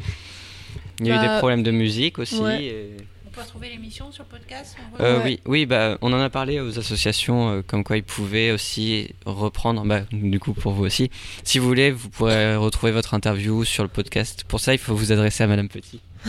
Il 1.00 1.06
y 1.06 1.10
a 1.10 1.14
eu 1.14 1.18
Bah, 1.18 1.32
des 1.34 1.38
problèmes 1.38 1.62
de 1.62 1.70
musique 1.70 2.18
aussi. 2.18 2.40
ouais. 2.40 2.64
et- 2.64 2.96
On 3.00 3.07
peut 3.38 3.44
retrouver 3.44 3.68
l'émission 3.68 4.10
sur 4.10 4.24
podcast 4.24 4.76
Euh, 5.00 5.18
Ouais. 5.18 5.22
Oui, 5.24 5.40
oui 5.46 5.66
bah, 5.66 5.96
on 6.02 6.12
en 6.12 6.20
a 6.20 6.28
parlé 6.30 6.60
aux 6.60 6.78
associations, 6.78 7.50
euh, 7.50 7.62
comme 7.66 7.84
quoi 7.84 7.96
ils 7.96 8.02
pouvaient 8.02 8.50
aussi 8.50 9.14
reprendre, 9.26 9.84
bah, 9.84 10.00
du 10.12 10.40
coup 10.40 10.52
pour 10.54 10.72
vous 10.72 10.84
aussi. 10.84 11.10
Si 11.44 11.58
vous 11.58 11.66
voulez, 11.68 11.90
vous 11.92 12.08
pourrez 12.08 12.56
retrouver 12.56 12.90
votre 12.92 13.14
interview 13.14 13.64
sur 13.64 13.82
le 13.84 13.88
podcast. 13.88 14.44
Pour 14.48 14.60
ça, 14.60 14.72
il 14.74 14.78
faut 14.78 14.94
vous 14.94 15.12
adresser 15.12 15.44
à 15.44 15.46
Madame 15.46 15.68
Petit. 15.68 16.00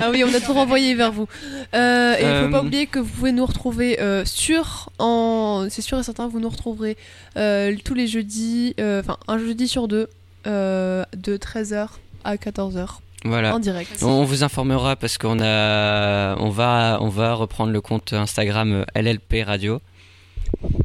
ah 0.00 0.10
oui, 0.10 0.22
on 0.24 0.34
a 0.34 0.40
tout 0.40 0.52
renvoyé 0.52 0.94
vers 0.94 1.10
vous. 1.10 1.26
Euh, 1.74 2.14
et 2.16 2.20
il 2.20 2.26
faut 2.26 2.26
Euh, 2.26 2.50
pas 2.50 2.62
oublier 2.62 2.86
que 2.86 2.98
vous 2.98 3.08
pouvez 3.08 3.32
nous 3.32 3.46
retrouver 3.46 3.98
euh, 4.00 4.24
sur, 4.26 4.90
en, 4.98 5.66
c'est 5.70 5.80
sûr 5.82 5.98
et 5.98 6.02
certain, 6.02 6.28
vous 6.28 6.38
nous 6.40 6.50
retrouverez 6.50 6.96
euh, 7.38 7.74
tous 7.82 7.94
les 7.94 8.06
jeudis, 8.06 8.74
euh, 8.78 9.00
enfin 9.00 9.16
un 9.26 9.38
jeudi 9.38 9.68
sur 9.68 9.88
deux, 9.88 10.08
euh, 10.46 11.02
de 11.16 11.38
13h 11.38 11.88
à 12.24 12.36
14h. 12.36 12.98
Voilà. 13.24 13.54
En 13.54 13.58
direct. 13.58 14.02
On 14.02 14.24
vous 14.24 14.44
informera 14.44 14.96
parce 14.96 15.18
qu'on 15.18 15.40
a, 15.40 16.36
on 16.38 16.50
va, 16.50 16.98
on 17.00 17.08
va 17.08 17.34
reprendre 17.34 17.72
le 17.72 17.80
compte 17.80 18.12
Instagram 18.12 18.72
euh, 18.72 19.00
LLP 19.00 19.44
Radio. 19.44 19.80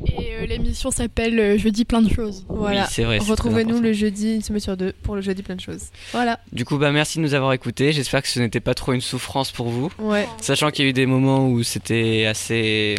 Et 0.05 0.35
euh, 0.35 0.45
l'émission 0.45 0.89
s'appelle 0.89 1.39
euh, 1.39 1.57
Jeudi 1.57 1.85
plein 1.85 2.01
de 2.01 2.09
choses. 2.11 2.45
Voilà. 2.49 2.83
Oui, 2.83 2.87
c'est 2.89 3.03
vrai, 3.03 3.19
Retrouvez-nous 3.19 3.79
le 3.79 3.93
jeudi, 3.93 4.35
une 4.35 4.41
semaine 4.41 4.59
sur 4.59 4.77
deux, 4.77 4.93
pour 5.03 5.15
le 5.15 5.21
jeudi 5.21 5.43
plein 5.43 5.55
de 5.55 5.61
choses. 5.61 5.87
Voilà. 6.11 6.39
Du 6.51 6.65
coup, 6.65 6.77
bah 6.77 6.91
merci 6.91 7.17
de 7.17 7.23
nous 7.23 7.33
avoir 7.33 7.53
écoutés. 7.53 7.91
J'espère 7.91 8.21
que 8.21 8.27
ce 8.27 8.39
n'était 8.39 8.59
pas 8.59 8.73
trop 8.73 8.93
une 8.93 9.01
souffrance 9.01 9.51
pour 9.51 9.69
vous. 9.69 9.91
Ouais. 9.99 10.27
Sachant 10.41 10.71
qu'il 10.71 10.85
y 10.85 10.87
a 10.87 10.89
eu 10.89 10.93
des 10.93 11.05
moments 11.05 11.47
où 11.47 11.63
c'était 11.63 12.25
assez. 12.25 12.95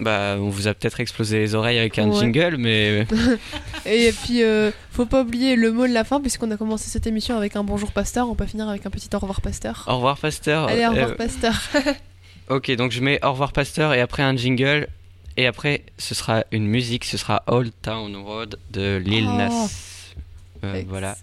Bah, 0.00 0.36
on 0.38 0.48
vous 0.48 0.66
a 0.66 0.74
peut-être 0.74 0.98
explosé 1.00 1.38
les 1.38 1.54
oreilles 1.54 1.78
avec 1.78 1.98
un 1.98 2.08
Ouais. 2.08 2.18
jingle, 2.18 2.56
mais. 2.58 3.06
Et 3.86 4.12
puis, 4.24 4.42
euh, 4.42 4.70
faut 4.90 5.06
pas 5.06 5.22
oublier 5.22 5.54
le 5.56 5.70
mot 5.70 5.86
de 5.86 5.92
la 5.92 6.02
fin, 6.04 6.20
puisqu'on 6.20 6.50
a 6.50 6.56
commencé 6.56 6.90
cette 6.90 7.06
émission 7.06 7.36
avec 7.36 7.54
un 7.54 7.62
bonjour 7.62 7.92
pasteur, 7.92 8.28
on 8.28 8.34
peut 8.34 8.46
finir 8.46 8.68
avec 8.68 8.84
un 8.86 8.90
petit 8.90 9.08
au 9.14 9.18
revoir 9.18 9.40
pasteur. 9.40 9.84
Au 9.86 9.94
revoir, 9.96 10.18
Pasteur. 10.18 10.68
Allez, 10.68 10.84
au 10.86 10.90
revoir 10.90 11.10
Euh, 11.10 11.14
pasteur. 11.14 11.54
Ok, 12.50 12.70
donc 12.72 12.92
je 12.92 13.00
mets 13.00 13.24
Au 13.24 13.30
revoir 13.30 13.52
Pasteur 13.52 13.94
et 13.94 14.00
après 14.02 14.22
un 14.22 14.36
jingle. 14.36 14.88
Et 15.38 15.46
après, 15.46 15.82
ce 15.96 16.14
sera 16.14 16.44
une 16.52 16.66
musique, 16.66 17.04
ce 17.06 17.16
sera 17.16 17.42
Old 17.46 17.72
Town 17.80 18.14
Road 18.16 18.58
de 18.70 18.96
Lil 18.98 19.26
Oh. 19.28 19.32
Nas. 19.36 19.70
Euh, 20.64 20.82
voilà. 20.86 21.16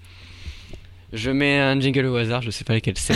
Je 1.14 1.30
mets 1.30 1.60
un 1.60 1.80
jingle 1.80 2.06
au 2.06 2.16
hasard, 2.16 2.42
je 2.42 2.52
sais 2.52 2.64
pas 2.64 2.74
lequel 2.74 2.94
c'est. 2.98 3.16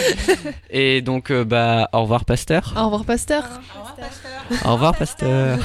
et 0.70 1.00
donc, 1.00 1.30
euh, 1.30 1.44
bah, 1.44 1.88
au 1.92 2.02
revoir 2.02 2.24
Pasteur. 2.24 2.74
Au 2.76 2.84
revoir 2.84 3.04
pasteur. 3.04 3.44
Au 4.64 4.72
revoir 4.74 4.96
Pasteur. 4.96 5.58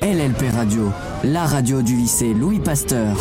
LLP 0.00 0.50
Radio, 0.54 0.92
la 1.24 1.44
radio 1.44 1.82
du 1.82 1.96
lycée 1.96 2.32
Louis 2.32 2.60
Pasteur. 2.60 3.16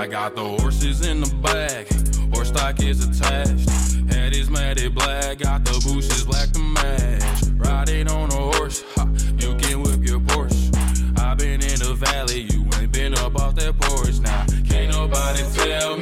I 0.00 0.06
got 0.06 0.34
the 0.34 0.42
horses 0.42 1.06
in 1.06 1.20
the 1.20 1.30
back, 1.42 1.86
horse 2.32 2.48
stock 2.48 2.80
is 2.80 3.06
attached. 3.06 3.68
Head 4.10 4.34
is 4.34 4.48
matted 4.48 4.94
black, 4.94 5.40
got 5.40 5.62
the 5.66 5.72
bushes 5.72 6.24
black 6.24 6.50
to 6.52 6.58
match. 6.58 7.42
Riding 7.58 8.08
on 8.08 8.30
a 8.30 8.56
horse, 8.56 8.82
ha, 8.96 9.06
you 9.36 9.54
can 9.56 9.82
whip 9.82 10.02
your 10.02 10.20
Porsche. 10.20 11.18
I've 11.18 11.36
been 11.36 11.60
in 11.62 11.78
the 11.80 11.92
valley, 11.92 12.48
you 12.50 12.64
ain't 12.80 12.90
been 12.90 13.12
up 13.18 13.36
off 13.36 13.56
that 13.56 13.78
porch. 13.78 14.20
Now, 14.20 14.46
can't 14.66 14.90
nobody 14.90 15.42
tell 15.52 15.98
me 15.98 15.99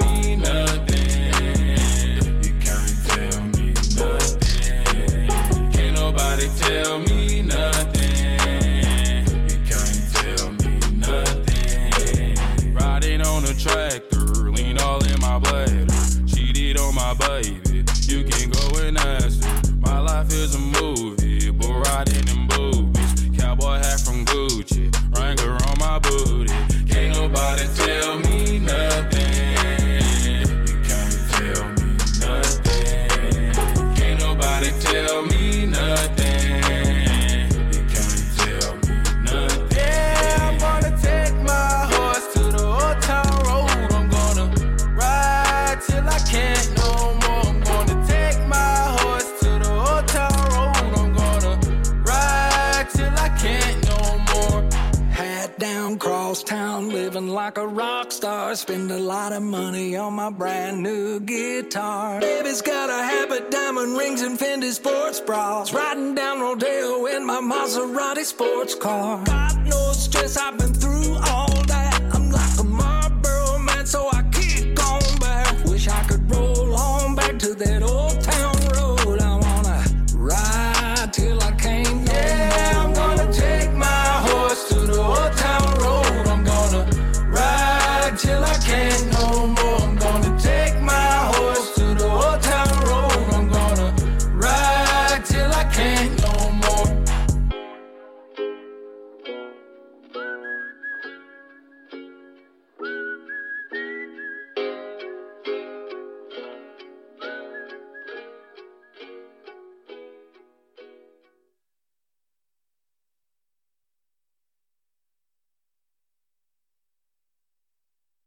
lot 59.29 59.37
of 59.37 59.43
money 59.43 59.95
on 59.95 60.15
my 60.15 60.31
brand 60.31 60.83
new 60.83 61.21
guitar. 61.21 62.19
Baby's 62.19 62.63
got 62.63 62.89
a 62.89 63.03
habit, 63.03 63.51
diamond 63.51 63.95
rings, 63.95 64.23
and 64.23 64.39
Fendi 64.39 64.73
sports 64.73 65.21
bras. 65.21 65.71
Riding 65.71 66.15
down 66.15 66.41
Rodeo 66.41 67.05
in 67.05 67.27
my 67.27 67.41
Maserati 67.41 68.25
sports 68.25 68.75
car. 68.75 69.23
Got 69.25 69.59
no 69.67 69.93
stress, 69.93 70.39
I've 70.39 70.57
been 70.57 70.73
through 70.73 71.15
all 71.17 71.53
that. 71.67 72.01
I'm 72.15 72.31
like 72.31 72.59
a 72.59 72.65
Marlboro 72.65 73.59
man, 73.59 73.85
so 73.85 74.09
I 74.11 74.23
keep 74.33 74.75
going 74.75 75.19
back. 75.21 75.65
Wish 75.67 75.89
I 75.89 76.03
could 76.05 76.35
roll 76.35 76.75
on 76.75 77.15
back 77.15 77.39
to 77.41 77.55
that 77.55 77.83
old 77.83 78.08